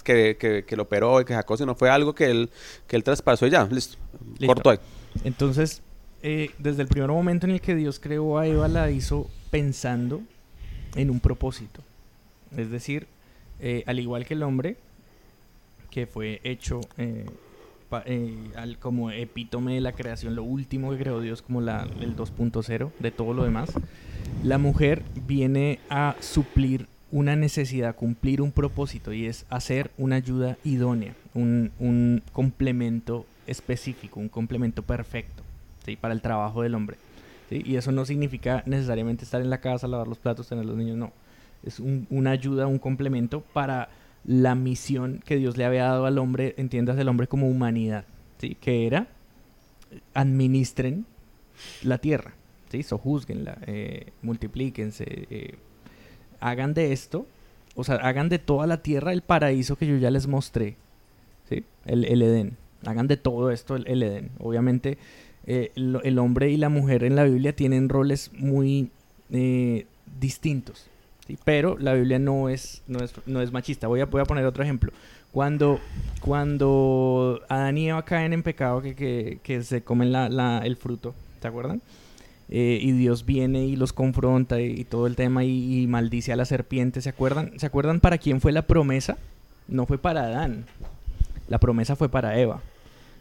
que, 0.05 0.37
que, 0.39 0.65
que 0.65 0.77
lo 0.77 0.85
operó 0.85 1.21
y 1.21 1.25
que 1.25 1.35
sacó, 1.35 1.57
sino 1.57 1.75
fue 1.75 1.91
algo 1.91 2.15
que 2.15 2.31
él, 2.31 2.51
que 2.87 2.95
él 2.95 3.03
traspasó 3.03 3.49
y 3.49 3.51
ya, 3.51 3.65
listo. 3.65 3.99
Listo. 4.39 4.47
Corto 4.47 4.71
ahí. 4.71 4.79
Entonces, 5.25 5.83
eh, 6.23 6.51
desde 6.61 6.83
el 6.83 6.89
primer 6.89 7.11
momento 7.11 7.47
en 7.47 7.55
el 7.55 7.61
que 7.61 7.75
Dios 7.75 7.99
creó 7.99 8.39
a 8.39 8.47
Eva, 8.47 8.69
la 8.69 8.93
hizo 8.93 9.29
pensando 9.51 10.21
en 10.97 11.11
un 11.11 11.21
propósito. 11.21 11.83
Es 12.57 12.71
decir, 12.71 13.07
eh, 13.61 13.85
al 13.87 14.01
igual 14.01 14.27
que 14.27 14.35
el 14.35 14.43
hombre, 14.43 14.77
que 15.91 16.07
fue 16.07 16.41
hecho 16.45 16.81
eh, 16.99 17.27
eh, 18.05 18.77
como 18.81 19.11
epítome 19.11 19.75
de 19.75 19.81
la 19.81 19.93
creación, 19.93 20.35
lo 20.35 20.43
último 20.43 20.91
que 20.91 20.99
creó 20.99 21.21
Dios, 21.21 21.43
como 21.43 21.61
el 21.61 21.67
2.0 21.67 22.91
de 22.99 23.11
todo 23.11 23.33
lo 23.33 23.45
demás, 23.45 23.71
la 24.43 24.59
mujer 24.59 25.03
viene 25.27 25.79
a 25.89 26.17
suplir 26.21 26.89
una 27.13 27.37
necesidad, 27.37 27.95
cumplir 27.95 28.43
un 28.43 28.51
propósito 28.51 29.13
y 29.13 29.27
es 29.27 29.47
hacer 29.49 29.91
una 29.97 30.17
ayuda 30.17 30.59
idónea, 30.65 31.15
un, 31.35 31.71
un 31.79 32.23
complemento 32.33 33.25
específico, 33.47 34.19
un 34.19 34.29
complemento 34.29 34.83
perfecto 34.83 35.43
¿sí? 35.85 35.97
para 35.97 36.13
el 36.13 36.21
trabajo 36.21 36.63
del 36.63 36.75
hombre. 36.75 36.97
Y 37.51 37.77
eso 37.77 37.93
no 37.93 38.05
significa 38.05 38.63
necesariamente 38.67 39.25
estar 39.25 39.41
en 39.41 39.51
la 39.51 39.61
casa, 39.61 39.87
lavar 39.89 40.09
los 40.09 40.19
platos, 40.19 40.49
tener 40.49 40.65
los 40.65 40.77
niños, 40.77 40.97
no. 40.97 41.13
Es 41.63 41.79
un- 41.81 42.07
una 42.11 42.31
ayuda, 42.33 42.67
un 42.67 42.79
complemento 42.79 43.43
para 43.53 43.89
la 44.25 44.55
misión 44.55 45.23
que 45.25 45.37
Dios 45.37 45.57
le 45.57 45.65
había 45.65 45.85
dado 45.85 46.07
al 46.07 46.19
hombre, 46.19 46.55
entiendas 46.59 46.99
el 46.99 47.09
hombre 47.09 47.29
como 47.29 47.49
humanidad, 47.49 48.05
¿sí? 48.39 48.57
Que 48.61 48.87
era 48.87 49.07
administren 50.15 51.07
la 51.83 51.99
tierra, 51.99 52.35
¿sí? 52.71 52.83
Sojuzguenla, 52.83 53.59
eh, 53.67 54.09
multiplíquense, 54.23 55.05
eh, 55.09 55.55
hagan 56.41 56.75
de 56.75 56.93
esto, 56.93 57.27
o 57.75 57.85
sea, 57.85 57.97
hagan 57.97 58.29
de 58.29 58.39
toda 58.39 58.67
la 58.67 58.83
tierra 58.83 59.13
el 59.13 59.23
paraíso 59.23 59.77
que 59.77 59.87
yo 59.87 59.97
ya 59.97 60.11
les 60.11 60.27
mostré, 60.27 60.77
¿sí? 61.49 61.65
El, 61.85 62.05
el 62.05 62.23
Edén. 62.23 62.57
Hagan 62.85 63.07
de 63.09 63.17
todo 63.17 63.51
esto 63.51 63.75
el, 63.77 63.87
el 63.89 64.03
Edén. 64.03 64.31
Obviamente, 64.39 64.99
eh, 65.47 65.73
el 65.75 66.19
hombre 66.19 66.51
y 66.51 66.57
la 66.57 66.69
mujer 66.69 67.05
en 67.05 67.17
la 67.17 67.25
Biblia 67.25 67.55
tienen 67.55 67.89
roles 67.89 68.31
muy 68.35 68.91
eh, 69.33 69.87
distintos. 70.21 70.87
Pero 71.45 71.77
la 71.79 71.95
Biblia 71.95 72.19
no 72.21 72.49
es, 72.49 72.83
no 72.87 73.01
es, 73.01 73.13
no 73.27 73.43
es 73.43 73.51
machista. 73.53 73.89
Voy 73.89 74.01
a, 74.01 74.07
voy 74.07 74.21
a 74.21 74.25
poner 74.25 74.45
otro 74.47 74.63
ejemplo. 74.63 74.93
Cuando, 75.33 75.81
cuando 76.21 77.41
Adán 77.49 77.79
y 77.79 77.89
Eva 77.89 78.05
caen 78.05 78.33
en 78.33 78.43
pecado, 78.43 78.81
que, 78.81 78.95
que, 78.95 79.39
que 79.43 79.63
se 79.63 79.83
comen 79.83 80.13
la, 80.13 80.29
la- 80.29 80.61
el 80.65 80.77
fruto, 80.77 81.15
¿se 81.43 81.49
acuerdan? 81.49 81.83
Eh, 82.49 82.79
y 82.81 82.93
Dios 82.93 83.27
viene 83.27 83.67
y 83.67 83.75
los 83.75 83.93
confronta 83.93 84.61
y, 84.61 84.67
y 84.81 84.85
todo 84.85 85.09
el 85.09 85.17
tema 85.17 85.43
y, 85.45 85.83
y 85.83 85.87
maldice 85.89 86.33
a 86.33 86.37
la 86.37 86.45
serpiente. 86.45 87.01
¿Se 87.03 87.09
acuerdan? 87.09 87.53
¿Se 87.59 87.67
acuerdan 87.67 87.99
para 88.01 88.19
quién 88.19 88.41
fue 88.41 88.53
la 88.53 88.63
promesa? 88.63 89.19
No 89.67 89.85
fue 89.87 89.99
para 89.99 90.23
Adán. 90.23 90.65
La 91.49 91.59
promesa 91.59 91.97
fue 91.97 92.09
para 92.09 92.39
Eva. 92.39 92.63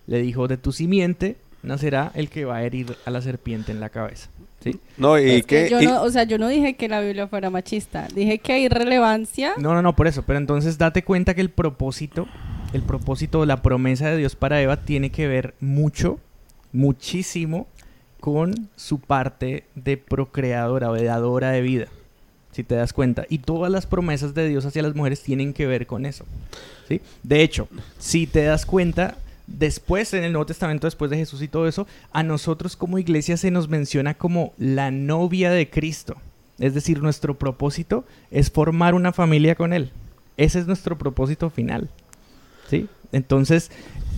Le 0.07 0.21
dijo, 0.21 0.47
de 0.47 0.57
tu 0.57 0.71
simiente 0.71 1.37
nacerá 1.65 2.11
el 2.15 2.29
que 2.29 2.45
va 2.45 2.57
a 2.57 2.63
herir 2.63 2.95
a 3.05 3.09
la 3.11 3.21
serpiente 3.21 3.71
en 3.71 3.79
la 3.79 3.89
cabeza. 3.89 4.29
¿Sí? 4.63 4.79
No, 4.97 5.19
y 5.19 5.29
Es 5.29 5.45
que 5.45 5.65
que... 5.65 5.69
yo 5.69 5.81
y- 5.81 5.85
no, 5.85 6.01
o 6.01 6.09
sea, 6.09 6.23
yo 6.23 6.37
no 6.39 6.47
dije 6.47 6.75
que 6.75 6.87
la 6.89 6.99
Biblia 7.01 7.27
fuera 7.27 7.49
machista. 7.51 8.07
Dije 8.15 8.39
que 8.39 8.53
hay 8.53 8.67
relevancia. 8.67 9.53
No, 9.57 9.73
no, 9.75 9.81
no, 9.83 9.95
por 9.95 10.07
eso. 10.07 10.23
Pero 10.23 10.39
entonces 10.39 10.77
date 10.79 11.03
cuenta 11.03 11.35
que 11.35 11.41
el 11.41 11.49
propósito, 11.51 12.27
el 12.73 12.81
propósito, 12.81 13.45
la 13.45 13.61
promesa 13.61 14.09
de 14.09 14.17
Dios 14.17 14.35
para 14.35 14.59
Eva 14.61 14.77
tiene 14.77 15.11
que 15.11 15.27
ver 15.27 15.53
mucho, 15.59 16.19
muchísimo 16.71 17.67
con 18.19 18.69
su 18.75 18.99
parte 18.99 19.65
de 19.75 19.97
procreadora 19.97 20.89
o 20.89 20.93
de 20.93 21.03
dadora 21.03 21.51
de 21.51 21.61
vida. 21.61 21.87
Si 22.51 22.63
te 22.63 22.75
das 22.75 22.93
cuenta. 22.93 23.25
Y 23.29 23.39
todas 23.39 23.71
las 23.71 23.85
promesas 23.85 24.33
de 24.33 24.47
Dios 24.47 24.65
hacia 24.65 24.81
las 24.81 24.95
mujeres 24.95 25.21
tienen 25.21 25.53
que 25.53 25.67
ver 25.67 25.85
con 25.85 26.05
eso. 26.05 26.25
¿sí? 26.87 27.01
De 27.21 27.41
hecho, 27.43 27.67
si 27.99 28.27
te 28.27 28.43
das 28.43 28.65
cuenta, 28.65 29.15
después 29.47 30.13
en 30.13 30.23
el 30.23 30.31
Nuevo 30.31 30.45
Testamento, 30.45 30.87
después 30.87 31.11
de 31.11 31.17
Jesús 31.17 31.41
y 31.41 31.47
todo 31.47 31.67
eso, 31.67 31.87
a 32.11 32.23
nosotros 32.23 32.75
como 32.75 32.99
iglesia 32.99 33.37
se 33.37 33.51
nos 33.51 33.69
menciona 33.69 34.13
como 34.13 34.53
la 34.57 34.91
novia 34.91 35.51
de 35.51 35.69
Cristo. 35.69 36.15
Es 36.59 36.73
decir, 36.73 37.01
nuestro 37.01 37.37
propósito 37.37 38.05
es 38.31 38.49
formar 38.49 38.93
una 38.93 39.11
familia 39.11 39.55
con 39.55 39.73
Él. 39.73 39.91
Ese 40.37 40.59
es 40.59 40.67
nuestro 40.67 40.97
propósito 40.97 41.49
final. 41.49 41.89
¿Sí? 42.69 42.87
Entonces, 43.11 43.71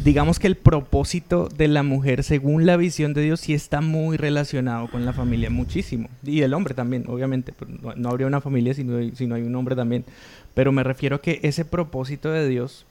digamos 0.03 0.39
que 0.39 0.47
el 0.47 0.55
propósito 0.55 1.49
de 1.49 1.67
la 1.67 1.83
mujer, 1.83 2.23
según 2.23 2.65
la 2.65 2.77
visión 2.77 3.13
de 3.13 3.21
Dios, 3.21 3.41
sí 3.41 3.53
está 3.53 3.81
muy 3.81 4.17
relacionado 4.17 4.89
con 4.89 5.05
la 5.05 5.13
familia, 5.13 5.49
muchísimo. 5.49 6.09
Y 6.23 6.41
el 6.41 6.53
hombre 6.53 6.73
también, 6.73 7.05
obviamente. 7.07 7.53
no 7.95 8.09
habría 8.09 8.27
una 8.27 8.41
familia 8.41 8.73
si 8.73 8.83
no, 8.83 8.97
hay, 8.97 9.15
si 9.15 9.27
no 9.27 9.35
hay 9.35 9.43
un 9.43 9.55
hombre 9.55 9.75
también. 9.75 10.05
Pero 10.53 10.71
me 10.71 10.83
refiero 10.83 11.17
a 11.17 11.21
que 11.21 11.39
ese 11.43 11.65
propósito 11.65 12.31
de 12.31 12.47
Dios 12.47 12.85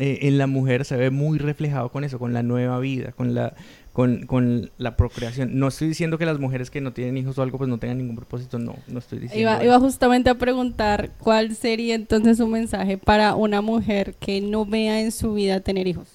eh, 0.00 0.20
en 0.22 0.38
la 0.38 0.46
mujer 0.46 0.84
se 0.84 0.96
ve 0.96 1.10
muy 1.10 1.38
reflejado 1.38 1.90
con 1.90 2.04
eso, 2.04 2.18
con 2.18 2.32
la 2.32 2.42
nueva 2.42 2.78
vida, 2.78 3.12
con 3.12 3.34
la, 3.34 3.54
con, 3.92 4.26
con 4.26 4.70
la 4.78 4.96
procreación. 4.96 5.58
No 5.58 5.68
estoy 5.68 5.88
diciendo 5.88 6.16
que 6.18 6.26
las 6.26 6.38
mujeres 6.38 6.70
que 6.70 6.80
no 6.80 6.92
tienen 6.92 7.16
hijos 7.16 7.38
o 7.38 7.42
algo 7.42 7.58
pues 7.58 7.68
no 7.68 7.78
tengan 7.78 7.98
ningún 7.98 8.16
propósito, 8.16 8.58
no, 8.58 8.76
no 8.88 8.98
estoy 8.98 9.18
diciendo 9.18 9.40
Iba, 9.40 9.56
eso. 9.56 9.64
iba 9.64 9.78
justamente 9.78 10.30
a 10.30 10.34
preguntar 10.36 11.10
cuál 11.18 11.54
sería 11.54 11.94
entonces 11.94 12.40
un 12.40 12.52
mensaje 12.52 12.98
para 12.98 13.34
una 13.34 13.60
mujer 13.60 14.14
que 14.14 14.40
no 14.40 14.64
vea 14.64 15.00
en 15.00 15.12
su 15.12 15.34
vida 15.34 15.60
tener 15.60 15.86
hijos. 15.86 16.08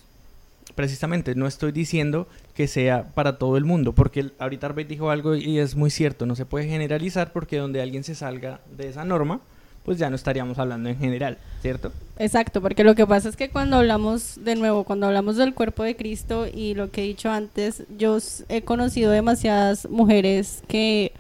Precisamente, 0.74 1.36
no 1.36 1.48
estoy 1.48 1.72
diciendo 1.72 2.28
que 2.54 2.68
sea 2.68 3.14
para 3.14 3.38
todo 3.38 3.56
el 3.56 3.64
mundo, 3.64 3.94
porque 3.94 4.32
ahorita 4.40 4.68
Arbeit 4.68 4.90
dijo 4.90 5.10
algo 5.10 5.36
y 5.36 5.60
es 5.60 5.76
muy 5.76 5.90
cierto, 5.90 6.26
no 6.26 6.36
se 6.36 6.46
puede 6.46 6.68
generalizar 6.68 7.32
porque 7.32 7.58
donde 7.58 7.82
alguien 7.82 8.04
se 8.04 8.14
salga 8.14 8.60
de 8.76 8.90
esa 8.90 9.06
norma, 9.06 9.40
pues 9.86 9.98
ya 9.98 10.10
no 10.10 10.16
estaríamos 10.16 10.58
hablando 10.60 10.90
en 10.90 10.98
general, 10.98 11.38
¿cierto? 11.62 11.92
Exacto, 12.18 12.62
porque 12.62 12.84
lo 12.84 12.96
que 12.96 13.06
pasa 13.06 13.30
es 13.30 13.36
que 13.36 13.50
cuando 13.50 13.78
hablamos 13.78 14.40
de 14.44 14.56
nuevo, 14.56 14.84
cuando 14.86 15.08
hablamos 15.08 15.36
del 15.38 15.54
cuerpo 15.54 15.84
de 15.84 15.96
Cristo 15.96 16.48
y 16.52 16.74
lo 16.74 16.90
que 16.92 17.04
he 17.04 17.08
dicho 17.08 17.30
antes, 17.30 17.84
yo 17.98 18.18
he 18.50 18.62
conocido 18.64 19.12
demasiadas 19.12 19.88
mujeres 19.90 20.64
que 20.68 21.12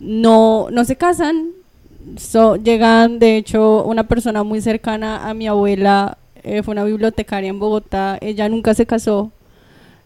no, 0.00 0.68
no 0.70 0.84
se 0.84 0.96
casan, 0.96 1.48
so- 2.16 2.56
llegan, 2.56 3.18
de 3.18 3.36
hecho, 3.36 3.84
una 3.84 4.04
persona 4.06 4.42
muy 4.44 4.60
cercana 4.60 5.28
a 5.28 5.34
mi 5.34 5.46
abuela, 5.48 6.18
eh, 6.42 6.62
fue 6.62 6.72
una 6.72 6.84
bibliotecaria 6.84 7.50
en 7.50 7.58
Bogotá, 7.58 8.18
ella 8.20 8.48
nunca 8.48 8.74
se 8.74 8.86
casó, 8.86 9.32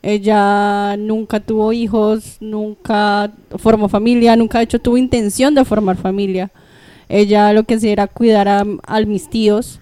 ella 0.03 0.97
nunca 0.97 1.41
tuvo 1.41 1.72
hijos, 1.72 2.37
nunca 2.41 3.31
formó 3.59 3.89
familia, 3.89 4.37
nunca 4.37 4.59
de 4.59 4.64
hecho 4.64 4.79
tuvo 4.79 4.97
intención 4.97 5.55
de 5.55 5.64
formar 5.64 5.97
familia. 5.97 6.51
Ella 7.09 7.53
lo 7.53 7.65
que 7.65 7.75
hacía 7.75 7.93
era 7.93 8.07
cuidar 8.07 8.49
a, 8.49 8.65
mis 9.07 9.29
tíos. 9.29 9.81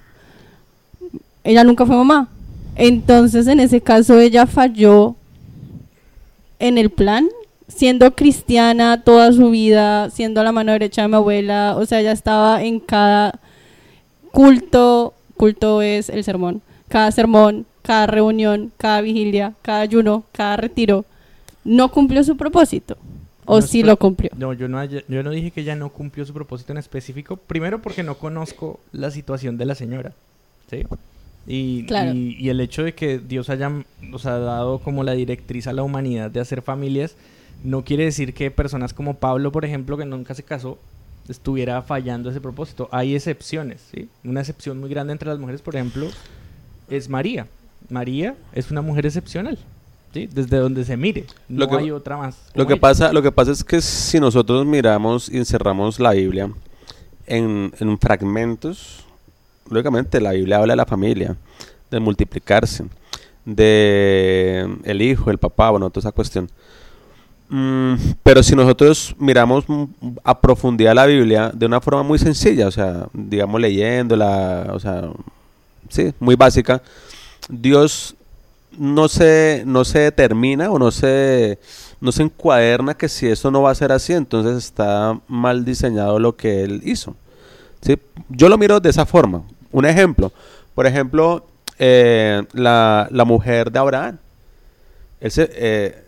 Ella 1.43 1.64
nunca 1.64 1.85
fue 1.85 1.97
mamá. 1.97 2.29
Entonces, 2.77 3.47
en 3.47 3.61
ese 3.61 3.81
caso, 3.81 4.18
ella 4.18 4.47
falló 4.47 5.16
en 6.59 6.79
el 6.79 6.91
plan, 6.91 7.29
siendo 7.68 8.14
cristiana 8.14 9.03
toda 9.03 9.33
su 9.33 9.51
vida, 9.51 10.11
siendo 10.11 10.43
la 10.43 10.53
mano 10.53 10.72
derecha 10.72 11.03
de 11.03 11.09
mi 11.09 11.16
abuela. 11.16 11.74
O 11.77 11.87
sea, 11.87 12.01
ella 12.01 12.12
estaba 12.12 12.62
en 12.62 12.81
cada 12.81 13.41
culto. 14.31 15.14
Culto 15.37 15.83
es 15.83 16.09
el 16.09 16.22
sermón. 16.22 16.62
Cada 16.89 17.11
sermón, 17.11 17.66
cada 17.83 18.07
reunión, 18.07 18.72
cada 18.77 19.01
vigilia, 19.01 19.55
cada 19.62 19.81
ayuno, 19.81 20.22
cada 20.33 20.57
retiro. 20.57 21.05
No 21.64 21.91
cumplió 21.91 22.22
su 22.22 22.37
propósito. 22.37 22.97
O 23.47 23.61
No 23.61 23.62
sí 23.66 23.82
lo 23.82 23.97
cumplió. 23.97 24.30
No, 24.36 24.53
yo 24.53 24.68
no, 24.68 24.84
yo 24.84 25.22
no 25.22 25.30
dije 25.30 25.51
que 25.51 25.61
ella 25.62 25.76
no 25.76 25.88
cumplió 25.90 26.24
su 26.26 26.34
propósito 26.34 26.72
en 26.72 26.78
específico. 26.78 27.36
Primero 27.36 27.80
porque 27.80 28.03
no 28.03 28.16
conozco 28.18 28.80
la 28.92 29.11
situación 29.11 29.57
de 29.59 29.64
la 29.66 29.74
señora. 29.74 30.12
¿Sí? 30.70 30.84
Y, 31.47 31.84
Claro. 31.86 32.12
y, 32.12 32.36
y 32.38 32.49
el 32.49 32.61
hecho 32.61 32.82
de 32.82 32.94
que 32.94 33.18
Dios 33.20 33.49
haya 33.51 33.70
dado 34.22 34.80
como 34.80 35.05
la 35.05 35.12
directriz 35.12 35.66
a 35.68 35.72
la 35.72 35.84
humanidad 35.84 36.30
de 36.30 36.40
hacer 36.40 36.61
familias, 36.61 37.16
no 37.62 37.84
quiere 37.84 38.05
decir 38.05 38.34
que 38.34 38.51
personas 38.51 38.92
como 38.92 39.14
Pablo, 39.14 39.53
por 39.53 39.64
ejemplo, 39.64 39.97
que 39.97 40.05
nunca 40.05 40.34
se 40.34 40.42
casó, 40.42 40.78
estuviera 41.28 41.82
fallando 41.82 42.30
ese 42.30 42.40
propósito. 42.40 42.88
Hay 42.92 43.14
excepciones, 43.14 43.80
¿sí? 43.92 44.09
Una 44.24 44.40
excepción 44.40 44.78
muy 44.80 44.90
grande 44.90 45.12
entre 45.12 45.28
las 45.28 45.38
mujeres, 45.38 45.62
por 45.62 45.76
ejemplo, 45.76 46.09
es 46.88 47.09
María. 47.09 47.47
María 47.90 48.34
es 48.53 48.70
una 48.70 48.82
mujer 48.82 49.07
excepcional, 49.07 49.59
¿sí? 50.12 50.28
Desde 50.32 50.59
donde 50.59 50.84
se 50.84 50.96
mire. 50.96 51.24
No 51.48 51.61
Lo 51.66 51.68
que- 51.70 51.76
hay 51.76 51.90
otra 51.90 52.16
más. 52.16 52.36
Lo 52.54 52.66
que, 52.66 52.74
ella. 52.74 52.80
pasa, 52.80 53.12
lo 53.12 53.22
que 53.22 53.32
pasa 53.32 53.52
es 53.52 53.62
que 53.64 53.80
si 53.80 54.18
nosotros 54.20 54.64
miramos 54.66 55.28
y 55.28 55.36
encerramos 55.38 55.98
la 56.00 56.12
Biblia 56.12 56.50
en, 57.26 57.72
en 57.78 57.98
fragmentos, 57.98 59.04
lógicamente 59.70 60.20
la 60.20 60.32
Biblia 60.32 60.59
habla 60.59 60.72
de 60.72 60.76
la 60.76 60.86
familia, 60.86 61.36
de 61.90 62.00
multiplicarse, 62.00 62.84
de 63.44 64.68
el 64.84 65.02
hijo, 65.02 65.30
el 65.30 65.38
papá, 65.38 65.70
bueno, 65.70 65.88
toda 65.90 66.00
esa 66.09 66.12
cuestión. 66.12 66.50
Mm, 67.48 67.94
pero 68.24 68.42
si 68.42 68.57
nosotros 68.57 69.14
miramos 69.18 69.64
a 70.24 70.40
profundidad 70.40 70.94
la 70.96 71.07
Biblia 71.07 71.52
de 71.54 71.66
una 71.66 71.80
forma 71.80 72.02
muy 72.02 72.18
sencilla, 72.18 72.66
o 72.66 72.72
sea, 72.72 73.07
digamos 73.12 73.61
leyéndola, 73.61 74.70
o 74.72 74.80
sea, 74.80 75.11
sí, 75.88 76.12
muy 76.18 76.34
básica, 76.34 76.82
Dios 77.48 78.15
no 78.79 79.09
se, 79.09 79.62
no 79.66 79.85
se 79.85 79.99
determina 80.01 80.70
o 80.70 80.79
no 80.79 80.91
se, 80.91 81.59
no 82.01 82.12
se 82.12 82.22
encuaderna 82.22 82.95
que 82.95 83.09
si 83.09 83.27
esto 83.29 83.51
no 83.51 83.62
va 83.62 83.70
a 83.70 83.74
ser 83.74 83.93
así, 83.93 84.12
entonces 84.12 84.57
está 84.57 85.18
mal 85.29 85.64
diseñado 85.64 86.18
lo 86.18 86.37
que 86.37 86.62
él 86.62 86.81
hizo. 86.85 87.14
¿sí? 87.83 87.97
Yo 88.29 88.49
lo 88.49 88.59
miro 88.59 88.81
de 88.81 88.91
esa 88.91 89.07
forma. 89.07 89.43
Un 89.72 89.85
ejemplo, 89.85 90.33
por 90.74 90.87
ejemplo, 90.87 91.47
eh, 91.79 92.43
la, 92.53 93.09
la 93.11 93.24
mujer 93.24 93.70
de 93.70 93.79
Abraham. 93.79 94.18
Él 95.20 95.31
se, 95.31 95.51
eh, 95.53 96.03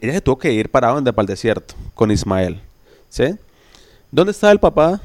ella 0.00 0.12
se 0.14 0.20
tuvo 0.20 0.38
que 0.38 0.52
ir 0.52 0.70
para 0.70 0.88
donde, 0.88 1.12
para 1.12 1.24
el 1.24 1.28
desierto, 1.28 1.74
con 1.94 2.10
Ismael. 2.10 2.60
¿sí? 3.10 3.34
¿Dónde 4.10 4.30
estaba 4.32 4.52
el 4.52 4.58
papá? 4.60 5.00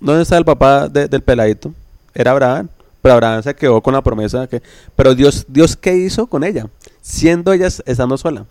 ¿Dónde 0.00 0.22
está 0.22 0.38
el 0.38 0.44
papá 0.44 0.88
de- 0.88 1.08
del 1.08 1.20
peladito? 1.22 1.72
Era 2.14 2.30
Abraham. 2.30 2.68
Pero 3.02 3.14
Abraham 3.14 3.42
se 3.42 3.54
quedó 3.54 3.80
con 3.82 3.94
la 3.94 4.02
promesa 4.02 4.46
que... 4.46 4.62
Pero 4.94 5.14
Dios, 5.14 5.46
Dios 5.48 5.76
¿qué 5.76 5.96
hizo 5.96 6.26
con 6.26 6.44
ella? 6.44 6.66
Siendo 7.00 7.52
ella 7.52 7.66
estando 7.66 8.18
sola. 8.18 8.46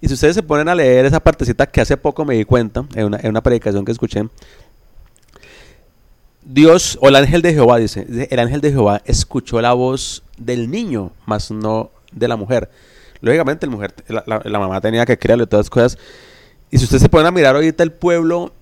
Y 0.00 0.08
si 0.08 0.14
ustedes 0.14 0.34
se 0.34 0.42
ponen 0.42 0.68
a 0.68 0.74
leer 0.74 1.04
esa 1.04 1.20
partecita 1.20 1.66
que 1.66 1.80
hace 1.80 1.96
poco 1.96 2.24
me 2.24 2.34
di 2.34 2.44
cuenta, 2.44 2.84
en 2.94 3.06
una, 3.06 3.18
en 3.18 3.28
una 3.30 3.42
predicación 3.42 3.84
que 3.84 3.92
escuché, 3.92 4.24
Dios, 6.44 6.98
o 7.00 7.08
el 7.08 7.16
ángel 7.16 7.40
de 7.42 7.52
Jehová, 7.54 7.78
dice, 7.78 8.06
el 8.30 8.38
ángel 8.40 8.60
de 8.60 8.70
Jehová 8.70 9.00
escuchó 9.04 9.60
la 9.60 9.72
voz 9.74 10.24
del 10.38 10.70
niño, 10.70 11.12
mas 11.24 11.50
no 11.52 11.90
de 12.12 12.26
la 12.28 12.36
mujer. 12.36 12.68
lógicamente 13.20 13.66
la 13.66 13.72
mujer, 13.72 13.94
la, 14.08 14.24
la- 14.44 14.58
mamá 14.58 14.80
tenía 14.80 15.06
que 15.06 15.16
criarlo 15.16 15.44
y 15.44 15.46
todas 15.46 15.66
las 15.66 15.70
cosas. 15.70 15.98
Y 16.70 16.78
si 16.78 16.84
ustedes 16.84 17.02
se 17.02 17.08
ponen 17.08 17.26
a 17.28 17.30
mirar 17.30 17.54
ahorita 17.54 17.84
el 17.84 17.92
pueblo, 17.92 18.52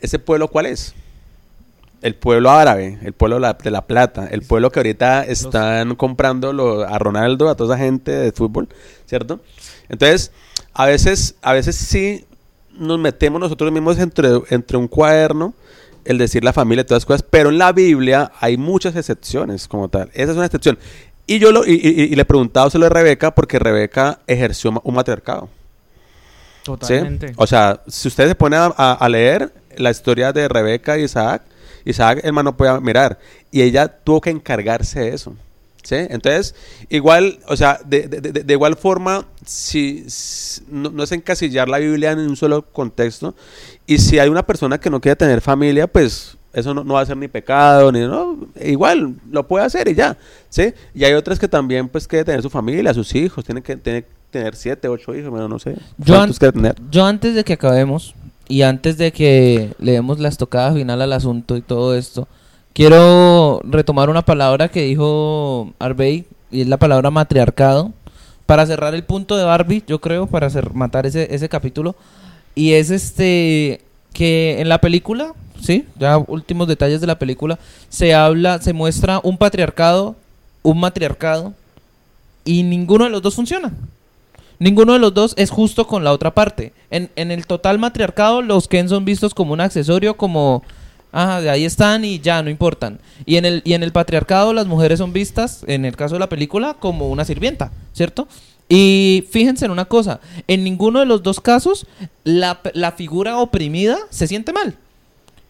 ¿ese 0.00 0.18
pueblo 0.18 0.48
cuál 0.48 0.66
es? 0.66 0.94
El 2.00 2.14
pueblo 2.14 2.50
árabe, 2.50 2.98
el 3.02 3.12
pueblo 3.12 3.36
de 3.40 3.70
la, 3.70 3.86
plata, 3.86 4.28
el 4.30 4.42
pueblo 4.42 4.70
que 4.70 4.78
ahorita 4.78 5.24
están 5.24 5.96
comprando 5.96 6.52
lo- 6.52 6.82
a 6.86 6.96
Ronaldo, 6.98 7.48
a 7.48 7.56
toda 7.56 7.74
esa 7.76 7.84
gente 7.84 8.12
de 8.12 8.30
fútbol, 8.32 8.68
¿cierto? 9.06 9.40
Entonces, 9.88 10.30
a 10.74 10.86
veces, 10.86 11.34
a 11.42 11.52
veces 11.54 11.74
sí 11.74 12.24
nos 12.72 13.00
metemos 13.00 13.40
nosotros 13.40 13.72
mismos 13.72 13.98
entre, 13.98 14.28
entre 14.50 14.76
un 14.76 14.86
cuaderno, 14.86 15.54
el 16.04 16.18
decir 16.18 16.44
la 16.44 16.52
familia 16.52 16.82
y 16.82 16.84
todas 16.84 17.02
las 17.02 17.06
cosas, 17.06 17.24
pero 17.28 17.48
en 17.50 17.58
la 17.58 17.72
Biblia 17.72 18.30
hay 18.40 18.56
muchas 18.56 18.94
excepciones 18.94 19.66
como 19.66 19.88
tal. 19.88 20.08
Esa 20.14 20.30
es 20.30 20.36
una 20.36 20.46
excepción. 20.46 20.78
Y 21.26 21.40
yo 21.40 21.50
lo, 21.52 21.66
y, 21.66 21.72
y- 21.72 22.02
y 22.04 22.14
le 22.14 22.22
he 22.22 22.24
preguntado 22.24 22.70
a 22.72 22.88
Rebeca 22.88 23.34
porque 23.34 23.58
Rebeca 23.58 24.20
ejerció 24.28 24.72
un 24.82 24.94
matriarcado. 24.94 25.48
¿sí? 26.62 26.62
Totalmente. 26.64 27.32
O 27.36 27.46
sea, 27.46 27.82
si 27.88 28.08
ustedes 28.08 28.30
se 28.30 28.34
ponen 28.36 28.60
a, 28.60 28.72
a- 28.76 28.92
a 28.94 29.08
leer 29.08 29.52
la 29.76 29.90
historia 29.90 30.32
de 30.32 30.48
Rebeca 30.48 30.96
y 30.98 31.02
Isaac, 31.04 31.42
Isaac, 31.90 32.20
hermano, 32.22 32.56
puede 32.56 32.80
mirar. 32.80 33.18
Y 33.50 33.62
ella 33.62 33.88
tuvo 33.88 34.20
que 34.20 34.30
encargarse 34.30 35.00
de 35.00 35.08
eso. 35.14 35.34
¿Sí? 35.82 35.94
Entonces, 35.96 36.54
igual, 36.90 37.38
o 37.46 37.56
sea, 37.56 37.80
de, 37.86 38.08
de- 38.08 38.20
de- 38.20 38.42
de 38.44 38.52
igual 38.52 38.76
forma, 38.76 39.24
si, 39.46 40.04
si- 40.08 40.60
no, 40.68 40.90
no 40.90 41.02
es 41.02 41.12
encasillar 41.12 41.66
la 41.68 41.78
Biblia 41.78 42.10
en 42.12 42.18
un 42.18 42.36
solo 42.36 42.62
contexto. 42.72 43.34
Y 43.86 43.96
si 43.98 44.18
hay 44.18 44.28
una 44.28 44.44
persona 44.44 44.78
que 44.78 44.90
no 44.90 45.00
quiere 45.00 45.16
tener 45.16 45.40
familia, 45.40 45.86
pues 45.86 46.36
eso 46.52 46.74
no, 46.74 46.84
no 46.84 46.94
va 46.94 47.00
a 47.02 47.06
ser 47.06 47.16
ni 47.16 47.28
pecado, 47.28 47.90
ni 47.90 48.00
no, 48.00 48.36
igual 48.60 49.14
lo 49.30 49.46
puede 49.48 49.64
hacer 49.64 49.88
y 49.88 49.94
ya, 49.94 50.18
¿sí? 50.50 50.74
Y 50.94 51.04
hay 51.04 51.14
otras 51.14 51.38
que 51.38 51.48
también, 51.48 51.88
pues, 51.88 52.06
quiere 52.06 52.24
tener 52.24 52.42
su 52.42 52.50
familia, 52.50 52.92
sus 52.92 53.14
hijos, 53.14 53.44
tienen 53.44 53.62
que 53.62 53.76
tener, 53.76 54.04
tener 54.30 54.56
siete, 54.56 54.88
ocho 54.88 55.14
hijos, 55.14 55.30
bueno, 55.30 55.48
no 55.48 55.58
sé. 55.58 55.74
Yo, 55.98 56.14
¿Cuántos 56.16 56.42
an- 56.42 56.52
tener? 56.52 56.74
yo 56.90 57.06
antes 57.06 57.34
de 57.34 57.44
que 57.44 57.52
acabemos 57.54 58.14
y 58.48 58.62
antes 58.62 58.96
de 58.96 59.12
que 59.12 59.74
le 59.78 59.92
demos 59.92 60.18
la 60.18 60.28
estocada 60.28 60.72
final 60.72 61.02
al 61.02 61.12
asunto 61.12 61.56
y 61.56 61.60
todo 61.60 61.94
esto, 61.94 62.26
quiero 62.72 63.60
retomar 63.64 64.08
una 64.08 64.24
palabra 64.24 64.68
que 64.68 64.82
dijo 64.82 65.72
Arbey 65.78 66.26
y 66.50 66.62
es 66.62 66.68
la 66.68 66.78
palabra 66.78 67.10
matriarcado. 67.10 67.92
Para 68.46 68.64
cerrar 68.64 68.94
el 68.94 69.04
punto 69.04 69.36
de 69.36 69.44
Barbie, 69.44 69.84
yo 69.86 70.00
creo, 70.00 70.26
para 70.26 70.46
hacer, 70.46 70.72
matar 70.72 71.04
ese, 71.04 71.34
ese 71.34 71.50
capítulo. 71.50 71.94
Y 72.54 72.72
es 72.72 72.90
este 72.90 73.82
que 74.14 74.60
en 74.60 74.70
la 74.70 74.80
película, 74.80 75.34
sí, 75.60 75.84
ya 75.98 76.16
últimos 76.16 76.66
detalles 76.66 77.02
de 77.02 77.06
la 77.06 77.18
película, 77.18 77.58
se 77.90 78.14
habla, 78.14 78.60
se 78.62 78.72
muestra 78.72 79.20
un 79.22 79.36
patriarcado, 79.36 80.16
un 80.62 80.80
matriarcado, 80.80 81.52
y 82.44 82.62
ninguno 82.62 83.04
de 83.04 83.10
los 83.10 83.20
dos 83.20 83.34
funciona. 83.34 83.72
Ninguno 84.58 84.92
de 84.94 84.98
los 84.98 85.14
dos 85.14 85.34
es 85.36 85.50
justo 85.50 85.86
con 85.86 86.02
la 86.04 86.12
otra 86.12 86.34
parte. 86.34 86.72
En, 86.90 87.10
en 87.16 87.30
el 87.30 87.46
total 87.46 87.78
matriarcado, 87.78 88.42
los 88.42 88.66
Ken 88.68 88.88
son 88.88 89.04
vistos 89.04 89.34
como 89.34 89.52
un 89.52 89.60
accesorio, 89.60 90.16
como, 90.16 90.64
ah, 91.12 91.40
de 91.40 91.48
ahí 91.50 91.64
están 91.64 92.04
y 92.04 92.18
ya, 92.18 92.42
no 92.42 92.50
importan. 92.50 92.98
Y 93.24 93.36
en, 93.36 93.44
el, 93.44 93.62
y 93.64 93.74
en 93.74 93.82
el 93.82 93.92
patriarcado, 93.92 94.52
las 94.52 94.66
mujeres 94.66 94.98
son 94.98 95.12
vistas, 95.12 95.64
en 95.68 95.84
el 95.84 95.94
caso 95.96 96.16
de 96.16 96.20
la 96.20 96.28
película, 96.28 96.74
como 96.74 97.08
una 97.08 97.24
sirvienta, 97.24 97.70
¿cierto? 97.92 98.26
Y 98.68 99.24
fíjense 99.30 99.64
en 99.64 99.70
una 99.70 99.86
cosa, 99.86 100.20
en 100.46 100.64
ninguno 100.64 100.98
de 101.00 101.06
los 101.06 101.22
dos 101.22 101.40
casos, 101.40 101.86
la, 102.24 102.60
la 102.74 102.92
figura 102.92 103.38
oprimida 103.38 103.96
se 104.10 104.26
siente 104.26 104.52
mal. 104.52 104.74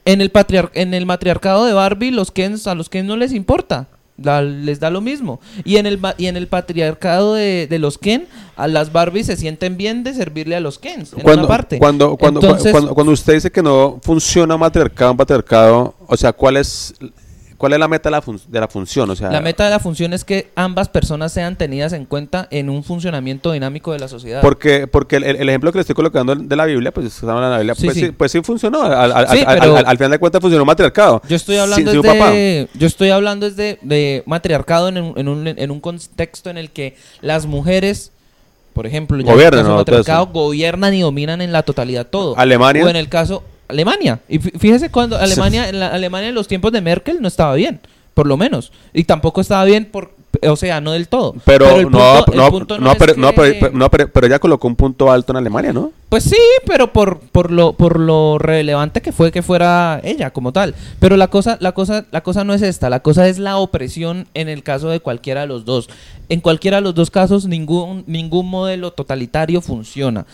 En 0.04 0.20
el, 0.20 0.32
patriar- 0.32 0.70
en 0.74 0.94
el 0.94 1.04
matriarcado 1.04 1.64
de 1.64 1.72
Barbie, 1.72 2.10
los 2.12 2.30
Kens, 2.30 2.66
a 2.66 2.74
los 2.74 2.88
Kens 2.88 3.08
no 3.08 3.16
les 3.16 3.32
importa. 3.32 3.88
La- 4.22 4.42
les 4.42 4.80
da 4.80 4.90
lo 4.90 5.00
mismo. 5.00 5.40
Y 5.64 5.76
en 5.76 5.86
el, 5.86 5.98
y 6.18 6.26
en 6.26 6.36
el 6.36 6.46
patriarcado 6.48 7.34
de, 7.34 7.66
de 7.68 7.78
los 7.78 7.98
Ken, 7.98 8.26
a 8.56 8.66
las 8.68 8.92
Barbies 8.92 9.26
se 9.26 9.36
sienten 9.36 9.76
bien 9.76 10.02
de 10.04 10.14
servirle 10.14 10.56
a 10.56 10.60
los 10.60 10.78
Kens. 10.78 11.12
En 11.12 11.20
Cuando, 11.20 11.42
una 11.42 11.48
parte. 11.48 11.78
cuando, 11.78 12.16
cuando, 12.16 12.40
Entonces, 12.40 12.72
cuando, 12.72 12.94
cuando 12.94 13.12
usted 13.12 13.34
dice 13.34 13.50
que 13.50 13.62
no 13.62 13.98
funciona 14.02 14.54
un 14.54 14.60
matriarcado, 14.60 15.16
patriarcado, 15.16 15.94
o 16.06 16.16
sea, 16.16 16.32
¿cuál 16.32 16.56
es, 16.56 16.94
cuál 17.58 17.74
es 17.74 17.78
la 17.78 17.88
meta 17.88 18.08
de 18.08 18.12
la, 18.12 18.22
fun- 18.22 18.40
de 18.48 18.60
la 18.60 18.68
función? 18.68 19.10
O 19.10 19.16
sea, 19.16 19.30
la 19.30 19.40
meta 19.42 19.64
de 19.64 19.70
la 19.70 19.78
función 19.80 20.12
es 20.14 20.24
que 20.24 20.48
ambas 20.54 20.88
personas 20.88 21.32
sean 21.32 21.56
tenidas 21.56 21.92
en 21.92 22.06
cuenta 22.06 22.48
en 22.50 22.70
un 22.70 22.82
funcionamiento 22.84 23.52
dinámico 23.52 23.92
de 23.92 23.98
la 23.98 24.08
sociedad. 24.08 24.40
Porque, 24.40 24.86
porque 24.86 25.16
el, 25.16 25.24
el 25.24 25.48
ejemplo 25.48 25.70
que 25.72 25.78
le 25.78 25.80
estoy 25.82 25.94
colocando 25.96 26.34
de 26.34 26.56
la 26.56 26.64
Biblia, 26.64 26.92
pues 26.94 27.22
la 27.22 27.58
Biblia, 27.58 27.74
Sí, 27.74 27.84
pues, 27.86 27.94
sí. 27.96 28.06
sí. 28.06 28.12
pues 28.12 28.32
sí 28.32 28.40
funcionó. 28.42 28.82
Al, 28.82 29.12
al- 29.12 29.28
Sí, 29.28 29.44
al- 29.46 29.60
al- 29.60 29.86
al 29.86 29.96
final 29.98 30.10
de 30.12 30.18
cuentas 30.18 30.40
funcionó 30.40 30.62
un 30.62 30.68
matriarcado. 30.68 31.20
Yo 31.28 31.36
estoy 31.36 31.56
hablando 31.56 31.90
sin 31.90 32.00
yo 32.74 32.86
estoy 32.86 33.10
hablando 33.10 33.46
es 33.46 33.56
de, 33.56 33.78
matriarcado 34.24 34.88
en 34.88 34.98
un, 34.98 35.18
en, 35.18 35.28
un, 35.28 35.46
en 35.48 35.70
un 35.70 35.80
contexto 35.80 36.50
en 36.50 36.58
el 36.58 36.70
que 36.70 36.96
las 37.20 37.46
mujeres, 37.46 38.12
por 38.72 38.86
ejemplo, 38.86 39.16
ya 39.16 39.22
en 39.22 39.28
el 39.28 39.34
Gobiernan, 39.34 39.64
caso 39.64 39.74
gobiernan 40.32 40.94
y 40.94 41.00
dominan 41.00 41.40
en 41.40 41.50
la 41.52 41.62
totalidad 41.64 42.06
todo. 42.06 42.38
Alemania. 42.38 42.84
O 42.84 42.88
en 42.88 42.96
el 42.96 43.08
caso 43.08 43.42
Alemania. 43.68 44.20
Y 44.28 44.38
fí- 44.38 44.58
fíjese 44.58 44.90
cuando 44.90 45.16
Alemania, 45.18 45.68
en 45.68 45.80
la, 45.80 45.88
Alemania 45.88 46.28
en 46.30 46.34
los 46.34 46.48
tiempos 46.48 46.72
de 46.72 46.80
Merkel 46.80 47.20
no 47.20 47.28
estaba 47.28 47.54
bien, 47.54 47.80
por 48.14 48.26
lo 48.26 48.36
menos, 48.36 48.72
y 48.92 49.04
tampoco 49.04 49.40
estaba 49.40 49.64
bien 49.64 49.84
por, 49.84 50.12
o 50.42 50.56
sea, 50.56 50.80
no 50.80 50.92
del 50.92 51.08
todo. 51.08 51.34
Pero, 51.44 51.66
no, 51.90 52.24
punto- 52.50 52.78
no, 52.78 52.94
pero, 52.98 53.14
no, 53.16 53.30
que- 53.30 53.36
pero, 53.36 53.56
pero- 53.60 53.72
no, 53.78 53.90
pero- 53.90 54.08
pero 54.10 54.26
ella 54.26 54.38
colocó 54.38 54.66
un 54.68 54.76
punto 54.76 55.10
alto 55.10 55.32
en 55.32 55.36
Alemania, 55.36 55.72
¿no? 55.72 55.92
pues 56.08 56.24
sí, 56.24 56.38
pero 56.66 56.90
por, 56.90 57.18
por 57.20 57.50
lo 57.52 57.74
por 57.74 58.00
lo 58.00 58.38
relevante 58.38 59.02
que 59.02 59.12
fue 59.12 59.30
que 59.30 59.42
fuera 59.42 60.00
ella 60.02 60.30
como 60.30 60.52
tal. 60.54 60.74
Pero 61.00 61.18
la 61.18 61.28
cosa 61.28 61.58
la 61.60 61.72
cosa 61.72 62.06
la 62.10 62.22
cosa 62.22 62.44
no 62.44 62.54
es 62.54 62.62
esta, 62.62 62.88
la 62.88 63.00
cosa 63.00 63.28
es 63.28 63.38
la 63.38 63.58
opresión 63.58 64.26
en 64.32 64.48
el 64.48 64.62
caso 64.62 64.88
de 64.88 65.00
cualquiera 65.00 65.42
de 65.42 65.48
los 65.48 65.66
dos. 65.66 65.90
En 66.30 66.40
cualquiera 66.40 66.78
de 66.78 66.80
los 66.80 66.94
dos 66.94 67.10
casos 67.10 67.44
ningún 67.44 68.04
ningún 68.06 68.48
modelo 68.48 68.90
totalitario 68.92 69.60
funciona. 69.60 70.24